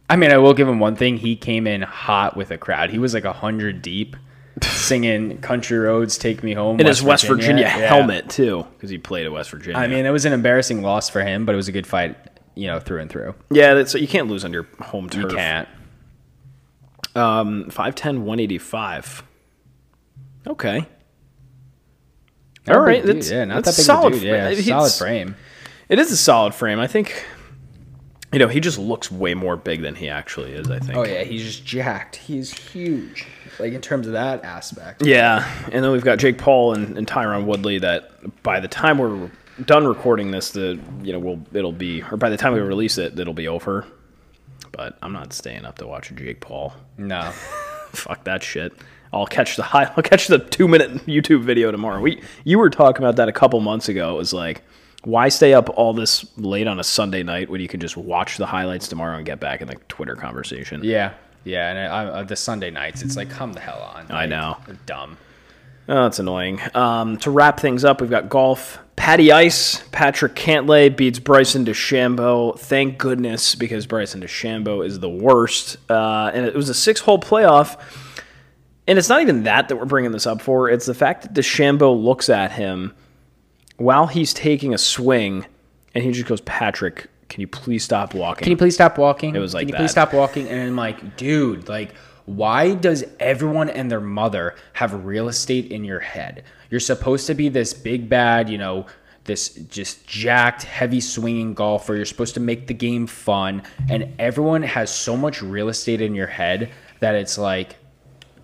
I 0.08 0.16
mean, 0.16 0.32
I 0.32 0.38
will 0.38 0.54
give 0.54 0.68
him 0.68 0.80
one 0.80 0.96
thing. 0.96 1.16
He 1.18 1.36
came 1.36 1.66
in 1.68 1.82
hot 1.82 2.36
with 2.36 2.50
a 2.50 2.58
crowd. 2.58 2.90
He 2.90 2.98
was 2.98 3.14
like 3.14 3.24
a 3.24 3.32
hundred 3.32 3.80
deep, 3.82 4.16
singing 4.62 5.38
"Country 5.38 5.78
Roads 5.78 6.18
Take 6.18 6.42
Me 6.42 6.52
Home" 6.54 6.80
In 6.80 6.86
his 6.86 7.02
West 7.02 7.26
Virginia, 7.26 7.66
Yeah. 7.66 7.86
helmet, 7.86 8.28
too, 8.28 8.66
because 8.74 8.90
he 8.90 8.98
played 8.98 9.26
at 9.26 9.32
West 9.32 9.50
Virginia. 9.50 9.78
I 9.78 9.86
mean, 9.86 10.04
it 10.04 10.10
was 10.10 10.24
an 10.24 10.32
embarrassing 10.32 10.82
loss 10.82 11.08
for 11.08 11.22
him, 11.22 11.46
but 11.46 11.52
it 11.52 11.56
was 11.56 11.68
a 11.68 11.72
good 11.72 11.86
fight, 11.86 12.16
you 12.54 12.66
know, 12.66 12.80
through 12.80 13.00
and 13.00 13.10
through. 13.10 13.34
yeah, 13.50 13.74
that's, 13.74 13.94
you 13.94 14.08
can't 14.08 14.28
lose 14.28 14.44
on 14.44 14.52
your 14.52 14.66
home 14.80 15.08
turf. 15.08 15.30
You 15.30 15.36
can't. 15.36 15.68
Um, 17.14 17.64
5'10", 17.70 18.18
185. 18.20 19.22
Okay. 20.46 20.86
Not 22.66 22.76
All 22.76 22.82
right, 22.82 23.02
that's- 23.04 23.30
yeah, 23.30 23.44
not 23.44 23.64
that's 23.64 23.76
that 23.76 23.80
big 23.80 23.86
solid 23.86 24.12
dude. 24.14 24.22
Yeah, 24.24 24.54
solid 24.54 24.92
frame. 24.92 25.36
It 25.88 25.98
is 25.98 26.12
a 26.12 26.16
solid 26.16 26.54
frame. 26.54 26.78
I 26.78 26.86
think, 26.86 27.26
you 28.32 28.38
know, 28.38 28.46
he 28.48 28.60
just 28.60 28.78
looks 28.78 29.10
way 29.10 29.34
more 29.34 29.56
big 29.56 29.82
than 29.82 29.96
he 29.96 30.08
actually 30.08 30.52
is, 30.52 30.70
I 30.70 30.78
think. 30.78 30.96
Oh 30.96 31.04
yeah, 31.04 31.24
he's 31.24 31.42
just 31.42 31.64
jacked. 31.64 32.16
He's 32.16 32.52
huge, 32.56 33.26
like 33.58 33.72
in 33.72 33.80
terms 33.80 34.06
of 34.06 34.12
that 34.12 34.44
aspect. 34.44 35.04
Yeah, 35.04 35.50
and 35.72 35.82
then 35.82 35.90
we've 35.90 36.04
got 36.04 36.18
Jake 36.18 36.38
Paul 36.38 36.74
and, 36.74 36.96
and 36.96 37.06
Tyron 37.08 37.44
Woodley. 37.46 37.78
That 37.80 38.42
by 38.44 38.60
the 38.60 38.68
time 38.68 38.98
we're 38.98 39.30
done 39.66 39.86
recording 39.86 40.30
this, 40.30 40.50
the 40.50 40.78
you 41.02 41.12
know 41.12 41.18
we'll 41.18 41.40
it'll 41.52 41.72
be 41.72 42.02
or 42.02 42.16
by 42.16 42.30
the 42.30 42.36
time 42.36 42.52
we 42.52 42.60
release 42.60 42.98
it, 42.98 43.18
it'll 43.18 43.34
be 43.34 43.48
over. 43.48 43.86
But 44.72 44.96
I'm 45.02 45.12
not 45.12 45.32
staying 45.32 45.64
up 45.64 45.78
to 45.78 45.86
watch 45.86 46.12
Jake 46.14 46.40
Paul. 46.40 46.74
No, 46.96 47.32
Fuck 47.92 48.24
that 48.24 48.42
shit. 48.42 48.72
I'll 49.12 49.26
catch 49.26 49.56
the 49.56 49.62
high. 49.62 49.84
I'll 49.96 50.02
catch 50.02 50.28
the 50.28 50.38
two 50.38 50.68
minute 50.68 51.06
YouTube 51.06 51.42
video 51.42 51.70
tomorrow. 51.70 52.00
We 52.00 52.22
you 52.44 52.58
were 52.58 52.70
talking 52.70 53.02
about 53.02 53.16
that 53.16 53.28
a 53.28 53.32
couple 53.32 53.60
months 53.60 53.88
ago. 53.88 54.14
It 54.14 54.18
was 54.18 54.32
like, 54.32 54.62
why 55.04 55.28
stay 55.28 55.54
up 55.54 55.68
all 55.70 55.92
this 55.92 56.26
late 56.36 56.66
on 56.66 56.78
a 56.78 56.84
Sunday 56.84 57.22
night 57.22 57.50
when 57.50 57.60
you 57.60 57.68
can 57.68 57.80
just 57.80 57.96
watch 57.96 58.36
the 58.36 58.46
highlights 58.46 58.88
tomorrow 58.88 59.16
and 59.16 59.26
get 59.26 59.40
back 59.40 59.60
in 59.60 59.68
the 59.68 59.76
Twitter 59.88 60.14
conversation? 60.14 60.82
yeah, 60.84 61.14
yeah, 61.44 61.70
and 61.70 61.92
I, 61.92 62.20
I, 62.20 62.22
the 62.22 62.36
Sunday 62.36 62.70
nights, 62.70 63.02
it's 63.02 63.16
like 63.16 63.30
come 63.30 63.52
the 63.52 63.60
hell 63.60 63.80
on. 63.94 64.06
I 64.10 64.26
know. 64.26 64.58
dumb. 64.86 65.16
Oh, 65.88 66.04
that's 66.04 66.18
annoying. 66.18 66.60
Um, 66.74 67.16
to 67.18 67.30
wrap 67.30 67.58
things 67.58 67.84
up, 67.84 68.00
we've 68.00 68.10
got 68.10 68.28
golf. 68.28 68.78
Patty 68.96 69.32
Ice, 69.32 69.82
Patrick 69.92 70.34
Cantlay 70.34 70.94
beats 70.94 71.18
Bryson 71.18 71.64
DeChambeau. 71.64 72.58
Thank 72.58 72.98
goodness, 72.98 73.54
because 73.54 73.86
Bryson 73.86 74.20
DeChambeau 74.20 74.84
is 74.86 75.00
the 75.00 75.08
worst. 75.08 75.78
Uh, 75.88 76.30
and 76.34 76.44
it 76.46 76.54
was 76.54 76.68
a 76.68 76.74
six-hole 76.74 77.18
playoff. 77.18 77.80
And 78.86 78.98
it's 78.98 79.08
not 79.08 79.22
even 79.22 79.44
that 79.44 79.68
that 79.68 79.76
we're 79.76 79.84
bringing 79.86 80.12
this 80.12 80.26
up 80.26 80.42
for. 80.42 80.68
It's 80.68 80.86
the 80.86 80.94
fact 80.94 81.22
that 81.22 81.32
DeChambeau 81.32 82.00
looks 82.02 82.28
at 82.28 82.52
him 82.52 82.92
while 83.78 84.06
he's 84.06 84.34
taking 84.34 84.74
a 84.74 84.78
swing, 84.78 85.46
and 85.94 86.04
he 86.04 86.12
just 86.12 86.26
goes, 86.26 86.40
"Patrick, 86.42 87.06
can 87.28 87.40
you 87.40 87.46
please 87.46 87.82
stop 87.84 88.14
walking?" 88.14 88.44
Can 88.44 88.50
you 88.50 88.56
please 88.56 88.74
stop 88.74 88.98
walking? 88.98 89.34
It 89.34 89.38
was 89.38 89.54
like 89.54 89.62
Can 89.62 89.68
you 89.68 89.72
that. 89.72 89.78
please 89.78 89.90
stop 89.92 90.12
walking? 90.12 90.46
And 90.48 90.60
I'm 90.60 90.76
like, 90.76 91.16
dude, 91.16 91.68
like, 91.68 91.94
why 92.26 92.74
does 92.74 93.04
everyone 93.18 93.68
and 93.70 93.90
their 93.90 94.00
mother 94.00 94.54
have 94.74 95.04
real 95.04 95.28
estate 95.28 95.70
in 95.72 95.84
your 95.84 96.00
head? 96.00 96.44
You're 96.70 96.80
supposed 96.80 97.26
to 97.26 97.34
be 97.34 97.48
this 97.48 97.74
big 97.74 98.08
bad, 98.08 98.48
you 98.48 98.58
know, 98.58 98.86
this 99.24 99.50
just 99.50 100.06
jacked, 100.06 100.62
heavy 100.62 101.00
swinging 101.00 101.54
golfer. 101.54 101.94
You're 101.94 102.04
supposed 102.06 102.34
to 102.34 102.40
make 102.40 102.66
the 102.66 102.74
game 102.74 103.06
fun, 103.06 103.62
and 103.88 104.14
everyone 104.18 104.62
has 104.62 104.92
so 104.94 105.16
much 105.16 105.42
real 105.42 105.68
estate 105.68 106.00
in 106.00 106.14
your 106.14 106.26
head 106.26 106.70
that 107.00 107.14
it's 107.14 107.36
like, 107.38 107.76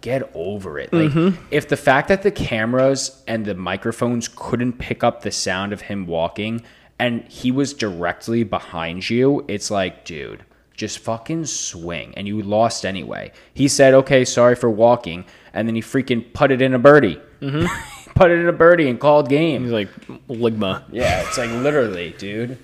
get 0.02 0.30
over 0.34 0.78
it. 0.78 0.92
Like, 0.92 1.10
Mm-hmm. 1.10 1.42
if 1.50 1.68
the 1.68 1.76
fact 1.76 2.08
that 2.08 2.22
the 2.22 2.30
cameras 2.30 3.22
and 3.26 3.44
the 3.44 3.54
microphones 3.54 4.28
couldn't 4.28 4.74
pick 4.74 5.02
up 5.02 5.22
the 5.22 5.30
sound 5.32 5.72
of 5.72 5.80
him 5.82 6.06
walking 6.06 6.62
and 6.98 7.24
he 7.24 7.50
was 7.50 7.74
directly 7.74 8.44
behind 8.44 9.08
you, 9.10 9.44
it's 9.48 9.70
like, 9.70 10.04
dude, 10.04 10.44
just 10.76 10.98
fucking 10.98 11.46
swing. 11.46 12.14
And 12.16 12.28
you 12.28 12.42
lost 12.42 12.84
anyway. 12.84 13.32
He 13.54 13.68
said, 13.68 13.94
okay, 13.94 14.24
sorry 14.24 14.54
for 14.54 14.70
walking. 14.70 15.24
And 15.52 15.66
then 15.66 15.74
he 15.74 15.80
freaking 15.80 16.32
putted 16.32 16.60
in 16.62 16.74
a 16.74 16.78
birdie. 16.78 17.20
Mm-hmm. 17.40 18.10
putted 18.14 18.40
in 18.40 18.48
a 18.48 18.52
birdie 18.52 18.88
and 18.88 19.00
called 19.00 19.28
game. 19.28 19.62
He's 19.62 19.72
like, 19.72 19.90
"Ligma." 20.28 20.84
Yeah, 20.90 21.26
it's 21.26 21.38
like 21.38 21.50
literally, 21.50 22.14
dude. 22.18 22.58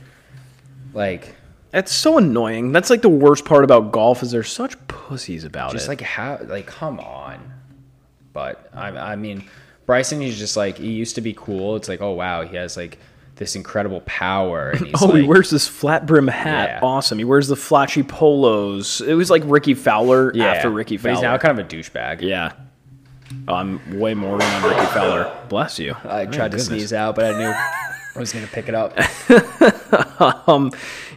Like, 0.94 1.34
That's 1.70 1.92
so 1.92 2.18
annoying. 2.18 2.72
That's 2.72 2.90
like 2.90 3.02
the 3.02 3.08
worst 3.08 3.44
part 3.44 3.64
about 3.64 3.92
golf 3.92 4.22
is 4.22 4.30
there's 4.30 4.52
such 4.52 4.76
pussies 4.88 5.44
about 5.44 5.72
just 5.72 5.74
it. 5.74 5.78
Just 5.78 5.88
like 5.88 6.00
how 6.02 6.38
like 6.46 6.66
come 6.66 7.00
on 7.00 7.52
but 8.32 8.68
I, 8.72 8.88
I 8.88 9.16
mean 9.16 9.44
bryson 9.86 10.20
he's 10.20 10.38
just 10.38 10.56
like 10.56 10.78
he 10.78 10.92
used 10.92 11.14
to 11.16 11.20
be 11.20 11.34
cool 11.34 11.76
it's 11.76 11.88
like 11.88 12.00
oh 12.00 12.12
wow 12.12 12.44
he 12.44 12.56
has 12.56 12.76
like 12.76 12.98
this 13.36 13.56
incredible 13.56 14.02
power 14.02 14.70
and 14.70 14.86
he's 14.86 15.02
Oh, 15.02 15.06
like, 15.06 15.22
he 15.22 15.26
wears 15.28 15.50
this 15.50 15.66
flat 15.66 16.06
brim 16.06 16.28
hat. 16.28 16.68
Yeah. 16.70 16.80
Awesome. 16.82 17.18
He 17.18 17.24
wears 17.24 17.48
the 17.48 17.56
flashy 17.56 18.02
polos. 18.02 19.00
It 19.00 19.14
was 19.14 19.30
like 19.30 19.42
Rickie 19.46 19.74
Fowler 19.74 20.32
yeah, 20.34 20.46
after 20.46 20.70
Rickie 20.70 20.96
but 20.98 21.10
he's 21.12 21.20
Fowler. 21.20 21.32
now 21.32 21.38
kind 21.38 21.58
of 21.58 21.64
a 21.66 21.68
douchebag 21.68 22.20
yeah. 22.20 22.52
Oh, 23.48 23.54
I'm 23.54 23.98
way 23.98 24.12
more 24.14 24.36
in 24.36 24.42
on 24.42 24.62
Rickie 24.62 24.86
Fowler. 24.92 25.34
Bless 25.48 25.78
you. 25.78 25.96
i 26.04 26.26
tried 26.26 26.52
to 26.52 26.58
sneeze 26.58 26.92
out 26.92 27.14
but 27.16 27.24
i 27.34 27.38
knew 27.38 27.50
i 28.14 28.18
was 28.18 28.30
gonna 28.32 28.46
pick 28.46 28.68
it 28.68 28.74
up 28.74 28.92
um, 30.48 30.70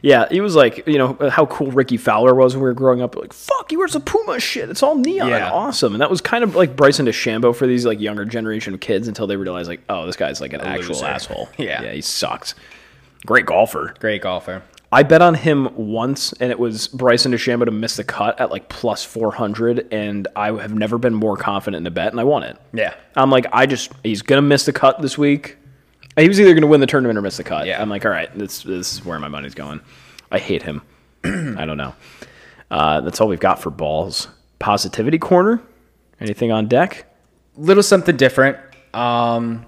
Yeah, 0.06 0.28
he 0.30 0.40
was 0.40 0.56
like, 0.56 0.86
you 0.88 1.00
know, 1.00 1.18
uh, 1.20 1.32
how 1.32 1.48
cool 1.48 1.72
Rickie 1.72 1.98
Fowler 1.98 2.36
was 2.36 2.54
when 2.54 2.62
we 2.62 2.70
were 2.70 2.76
growing 2.76 3.02
up. 3.02 3.16
Like, 3.16 3.34
fuck, 3.34 3.72
he 3.72 3.76
wears 3.76 3.94
the 3.94 4.00
Puma 4.00 4.40
shit. 4.40 4.70
It's 4.70 4.84
all 4.84 4.96
neon. 4.96 5.30
Yeah. 5.30 5.50
Awesome. 5.52 5.94
And 5.94 6.02
that 6.02 6.12
was 6.12 6.22
kind 6.22 6.44
of 6.44 6.56
like 6.56 6.76
Bryson 6.76 7.08
DeChambeau 7.08 7.56
for 7.56 7.66
these 7.66 7.88
like 7.88 8.00
younger 8.00 8.24
generation 8.24 8.76
of 8.76 8.82
kids 8.82 9.08
until 9.08 9.26
they 9.26 9.36
realized 9.36 9.68
like, 9.68 9.82
oh, 9.90 10.06
this 10.06 10.16
guy's 10.16 10.40
like 10.42 10.54
an 10.54 10.62
actual 10.62 10.94
loser. 10.94 11.06
asshole. 11.08 11.50
Yeah. 11.58 11.82
Yeah, 11.82 11.92
he 11.94 12.02
sucks. 12.02 12.54
Great 13.26 13.48
golfer. 13.48 13.96
great 14.00 14.22
golfer 14.22 14.62
I 14.92 15.02
bet 15.02 15.24
on 15.24 15.34
him 15.34 15.70
once, 15.76 16.32
and 16.34 16.52
it 16.52 16.60
was 16.60 16.88
Bryson 16.88 17.32
DeChambeau 17.32 17.66
to 17.66 17.72
miss 17.72 17.96
the 17.96 18.04
cut 18.04 18.40
at 18.40 18.52
like 18.52 18.70
plus 18.70 19.04
400, 19.04 19.92
and 19.92 20.28
I 20.36 20.52
have 20.52 20.76
never 20.76 21.00
been 21.00 21.16
more 21.16 21.36
confident 21.36 21.82
in 21.82 21.88
a 21.88 21.92
bet, 21.92 22.12
and 22.12 22.20
I 22.20 22.24
won 22.24 22.44
it. 22.44 22.58
yeah 22.74 22.94
I'm 23.16 23.32
like, 23.32 23.48
I 23.52 23.66
just, 23.66 23.92
he's 24.04 24.22
going 24.22 24.38
to 24.38 24.48
miss 24.48 24.66
the 24.66 24.72
cut 24.74 25.02
this 25.02 25.18
week. 25.18 25.58
He 26.18 26.28
was 26.28 26.40
either 26.40 26.54
going 26.54 26.62
to 26.62 26.68
win 26.68 26.80
the 26.80 26.88
tournament 26.88 27.18
or 27.18 27.22
miss 27.22 27.38
the 27.38 27.44
cut. 27.44 27.68
Yeah. 27.68 27.82
I'm 27.82 27.90
like, 27.90 28.06
all 28.06 28.12
right, 28.12 28.34
this, 28.38 28.64
this 28.64 28.94
is 28.94 29.06
where 29.06 29.20
my 29.20 29.28
money's 29.28 29.56
going. 29.56 29.82
I 30.32 30.40
hate 30.40 30.64
him. 30.64 30.82
I 31.24 31.66
don't 31.66 31.78
know. 31.78 31.94
Uh, 32.72 33.02
that's 33.02 33.20
all 33.20 33.28
we've 33.28 33.40
got 33.40 33.62
for 33.62 33.70
balls. 33.70 34.28
Positivity 34.60 35.20
corner? 35.20 35.62
Anything 36.20 36.52
on 36.52 36.68
deck? 36.68 37.06
little 37.58 37.84
something 37.84 38.18
different. 38.18 38.58
Um, 38.94 39.66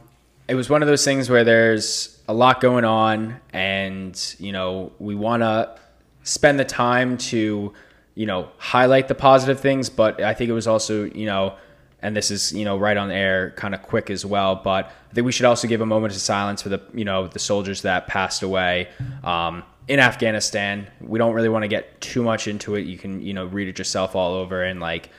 it 0.47 0.55
was 0.55 0.69
one 0.69 0.81
of 0.81 0.87
those 0.87 1.03
things 1.03 1.29
where 1.29 1.43
there's 1.43 2.19
a 2.27 2.33
lot 2.33 2.61
going 2.61 2.85
on, 2.85 3.39
and 3.53 4.35
you 4.39 4.51
know 4.51 4.91
we 4.99 5.15
want 5.15 5.43
to 5.43 5.77
spend 6.23 6.59
the 6.59 6.65
time 6.65 7.17
to 7.17 7.73
you 8.15 8.25
know 8.25 8.49
highlight 8.57 9.07
the 9.07 9.15
positive 9.15 9.59
things, 9.59 9.89
but 9.89 10.21
I 10.21 10.33
think 10.33 10.49
it 10.49 10.53
was 10.53 10.67
also 10.67 11.05
you 11.05 11.25
know, 11.25 11.55
and 12.01 12.15
this 12.15 12.31
is 12.31 12.53
you 12.53 12.65
know 12.65 12.77
right 12.77 12.97
on 12.97 13.11
air, 13.11 13.51
kind 13.51 13.73
of 13.73 13.81
quick 13.81 14.09
as 14.09 14.25
well. 14.25 14.55
But 14.55 14.85
I 15.09 15.13
think 15.13 15.25
we 15.25 15.31
should 15.31 15.45
also 15.45 15.67
give 15.67 15.81
a 15.81 15.85
moment 15.85 16.13
of 16.13 16.19
silence 16.19 16.61
for 16.61 16.69
the 16.69 16.81
you 16.93 17.05
know 17.05 17.27
the 17.27 17.39
soldiers 17.39 17.81
that 17.81 18.07
passed 18.07 18.43
away. 18.43 18.89
Um, 19.23 19.63
in 19.87 19.99
Afghanistan, 19.99 20.87
we 20.99 21.17
don't 21.17 21.33
really 21.33 21.49
want 21.49 21.63
to 21.63 21.69
get 21.69 22.01
too 22.01 22.21
much 22.21 22.47
into 22.49 22.75
it. 22.75 22.81
You 22.81 22.97
can, 22.97 23.21
you 23.21 23.33
know, 23.33 23.45
read 23.45 23.69
it 23.69 23.77
yourself 23.77 24.17
all 24.17 24.33
over 24.33 24.61
and 24.61 24.81
like 24.81 25.09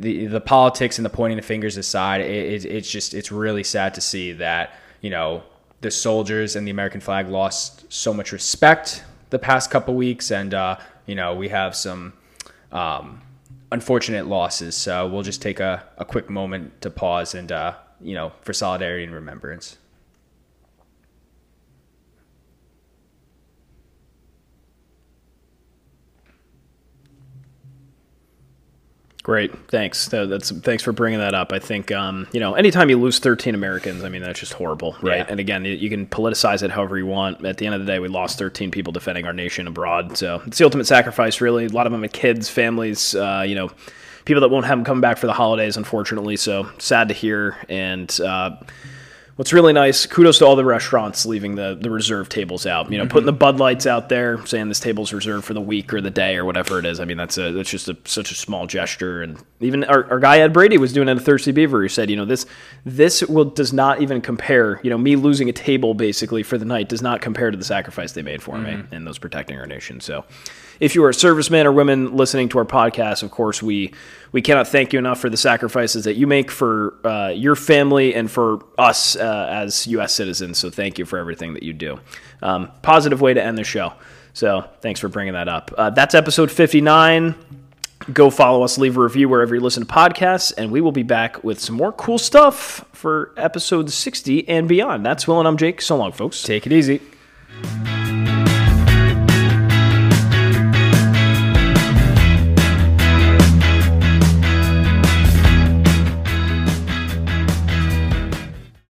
the 0.00 0.26
the 0.26 0.40
politics 0.40 0.98
and 0.98 1.04
the 1.04 1.10
pointing 1.10 1.36
the 1.36 1.42
fingers 1.42 1.76
aside, 1.76 2.20
it, 2.20 2.30
it, 2.30 2.64
it's 2.64 2.90
just 2.90 3.14
it's 3.14 3.30
really 3.30 3.64
sad 3.64 3.94
to 3.94 4.00
see 4.00 4.32
that 4.32 4.74
you 5.00 5.10
know 5.10 5.42
the 5.80 5.90
soldiers 5.90 6.56
and 6.56 6.66
the 6.66 6.70
American 6.70 7.00
flag 7.00 7.28
lost 7.28 7.92
so 7.92 8.14
much 8.14 8.32
respect 8.32 9.04
the 9.30 9.38
past 9.38 9.70
couple 9.70 9.94
weeks, 9.94 10.30
and 10.30 10.54
uh, 10.54 10.76
you 11.06 11.14
know 11.14 11.34
we 11.34 11.48
have 11.48 11.74
some 11.76 12.12
um, 12.72 13.20
unfortunate 13.74 14.26
losses. 14.26 14.76
So 14.76 15.06
we'll 15.08 15.24
just 15.24 15.42
take 15.42 15.58
a, 15.60 15.82
a 15.98 16.04
quick 16.04 16.30
moment 16.30 16.80
to 16.82 16.90
pause 16.90 17.34
and, 17.34 17.50
uh, 17.50 17.74
you 18.00 18.14
know, 18.14 18.32
for 18.40 18.52
solidarity 18.52 19.04
and 19.04 19.12
remembrance. 19.12 19.78
Great, 29.24 29.52
thanks. 29.68 30.06
That's 30.08 30.50
thanks 30.50 30.82
for 30.82 30.92
bringing 30.92 31.18
that 31.18 31.34
up. 31.34 31.50
I 31.50 31.58
think 31.58 31.90
um, 31.90 32.28
you 32.32 32.40
know, 32.40 32.54
anytime 32.54 32.90
you 32.90 33.00
lose 33.00 33.18
13 33.18 33.54
Americans, 33.54 34.04
I 34.04 34.10
mean 34.10 34.20
that's 34.20 34.38
just 34.38 34.52
horrible, 34.52 34.96
right? 35.00 35.20
Yeah. 35.20 35.26
And 35.26 35.40
again, 35.40 35.64
you, 35.64 35.88
can 35.88 36.06
politicize 36.06 36.62
it 36.62 36.70
however 36.70 36.98
you 36.98 37.06
want. 37.06 37.42
At 37.42 37.56
the 37.56 37.64
end 37.64 37.74
of 37.74 37.80
the 37.80 37.86
day, 37.86 37.98
we 37.98 38.08
lost 38.08 38.38
13 38.38 38.70
people 38.70 38.92
defending 38.92 39.24
our 39.24 39.32
nation 39.32 39.66
abroad, 39.66 40.18
so 40.18 40.42
it's 40.46 40.58
the 40.58 40.64
ultimate 40.64 40.86
sacrifice. 40.86 41.40
Really, 41.40 41.64
a 41.64 41.70
lot 41.70 41.86
of 41.86 41.92
them 41.92 42.04
are 42.04 42.08
kids, 42.08 42.50
families, 42.50 43.14
uh, 43.14 43.46
you 43.48 43.54
know, 43.54 43.70
people 44.26 44.42
that 44.42 44.50
won't 44.50 44.66
have 44.66 44.76
them 44.76 44.84
come 44.84 45.00
back 45.00 45.16
for 45.16 45.26
the 45.26 45.32
holidays, 45.32 45.78
unfortunately. 45.78 46.36
So 46.36 46.68
sad 46.76 47.08
to 47.08 47.14
hear. 47.14 47.56
And 47.70 48.14
uh, 48.20 48.56
what's 49.36 49.52
really 49.52 49.72
nice, 49.72 50.06
kudos 50.06 50.38
to 50.38 50.46
all 50.46 50.56
the 50.56 50.64
restaurants 50.64 51.26
leaving 51.26 51.56
the, 51.56 51.76
the 51.80 51.90
reserve 51.90 52.28
tables 52.28 52.66
out. 52.66 52.90
You 52.90 52.98
know, 52.98 53.06
putting 53.06 53.26
the 53.26 53.32
Bud 53.32 53.58
Lights 53.58 53.86
out 53.86 54.08
there, 54.08 54.44
saying 54.46 54.68
this 54.68 54.80
table's 54.80 55.12
reserved 55.12 55.44
for 55.44 55.54
the 55.54 55.60
week 55.60 55.92
or 55.92 56.00
the 56.00 56.10
day 56.10 56.36
or 56.36 56.44
whatever 56.44 56.78
it 56.78 56.86
is. 56.86 57.00
I 57.00 57.04
mean, 57.04 57.16
that's 57.16 57.36
a 57.38 57.52
that's 57.52 57.70
just 57.70 57.88
a, 57.88 57.96
such 58.04 58.30
a 58.30 58.34
small 58.34 58.66
gesture. 58.66 59.22
And 59.22 59.42
even 59.60 59.84
our, 59.84 60.10
our 60.10 60.20
guy 60.20 60.38
Ed 60.38 60.52
Brady 60.52 60.78
was 60.78 60.92
doing 60.92 61.08
it 61.08 61.16
at 61.16 61.22
Thirsty 61.22 61.52
Beaver. 61.52 61.82
He 61.82 61.88
said, 61.88 62.10
you 62.10 62.16
know, 62.16 62.24
this 62.24 62.46
this 62.84 63.22
will 63.22 63.46
does 63.46 63.72
not 63.72 64.00
even 64.00 64.20
compare. 64.20 64.80
You 64.82 64.90
know, 64.90 64.98
me 64.98 65.16
losing 65.16 65.48
a 65.48 65.52
table 65.52 65.94
basically 65.94 66.42
for 66.42 66.58
the 66.58 66.64
night 66.64 66.88
does 66.88 67.02
not 67.02 67.20
compare 67.20 67.50
to 67.50 67.56
the 67.56 67.64
sacrifice 67.64 68.12
they 68.12 68.22
made 68.22 68.42
for 68.42 68.58
me 68.58 68.70
mm-hmm. 68.70 68.94
and 68.94 69.06
those 69.06 69.18
protecting 69.18 69.58
our 69.58 69.66
nation. 69.66 70.00
So. 70.00 70.24
If 70.80 70.96
you 70.96 71.04
are 71.04 71.10
a 71.10 71.12
serviceman 71.12 71.66
or 71.66 71.72
women 71.72 72.16
listening 72.16 72.48
to 72.48 72.58
our 72.58 72.64
podcast, 72.64 73.22
of 73.22 73.30
course, 73.30 73.62
we 73.62 73.94
we 74.34 74.42
cannot 74.42 74.66
thank 74.66 74.92
you 74.92 74.98
enough 74.98 75.20
for 75.20 75.30
the 75.30 75.36
sacrifices 75.36 76.04
that 76.04 76.16
you 76.16 76.26
make 76.26 76.50
for 76.50 76.98
uh, 77.06 77.28
your 77.28 77.54
family 77.54 78.16
and 78.16 78.28
for 78.28 78.64
us 78.76 79.14
uh, 79.14 79.46
as 79.48 79.86
U.S. 79.86 80.12
citizens. 80.12 80.58
So 80.58 80.70
thank 80.70 80.98
you 80.98 81.04
for 81.04 81.20
everything 81.20 81.54
that 81.54 81.62
you 81.62 81.72
do. 81.72 82.00
Um, 82.42 82.72
positive 82.82 83.20
way 83.20 83.32
to 83.32 83.40
end 83.40 83.56
the 83.56 83.62
show. 83.62 83.92
So 84.32 84.68
thanks 84.80 84.98
for 84.98 85.06
bringing 85.06 85.34
that 85.34 85.46
up. 85.46 85.72
Uh, 85.78 85.90
that's 85.90 86.16
episode 86.16 86.50
59. 86.50 87.36
Go 88.12 88.28
follow 88.28 88.64
us, 88.64 88.76
leave 88.76 88.96
a 88.96 89.00
review 89.00 89.28
wherever 89.28 89.54
you 89.54 89.60
listen 89.60 89.86
to 89.86 89.94
podcasts, 89.94 90.52
and 90.58 90.72
we 90.72 90.80
will 90.80 90.90
be 90.90 91.04
back 91.04 91.44
with 91.44 91.60
some 91.60 91.76
more 91.76 91.92
cool 91.92 92.18
stuff 92.18 92.84
for 92.92 93.32
episode 93.36 93.88
60 93.88 94.48
and 94.48 94.66
beyond. 94.66 95.06
That's 95.06 95.28
Will 95.28 95.38
and 95.38 95.46
I'm 95.46 95.56
Jake. 95.56 95.80
So 95.80 95.96
long, 95.96 96.10
folks. 96.10 96.42
Take 96.42 96.66
it 96.66 96.72
easy. 96.72 97.00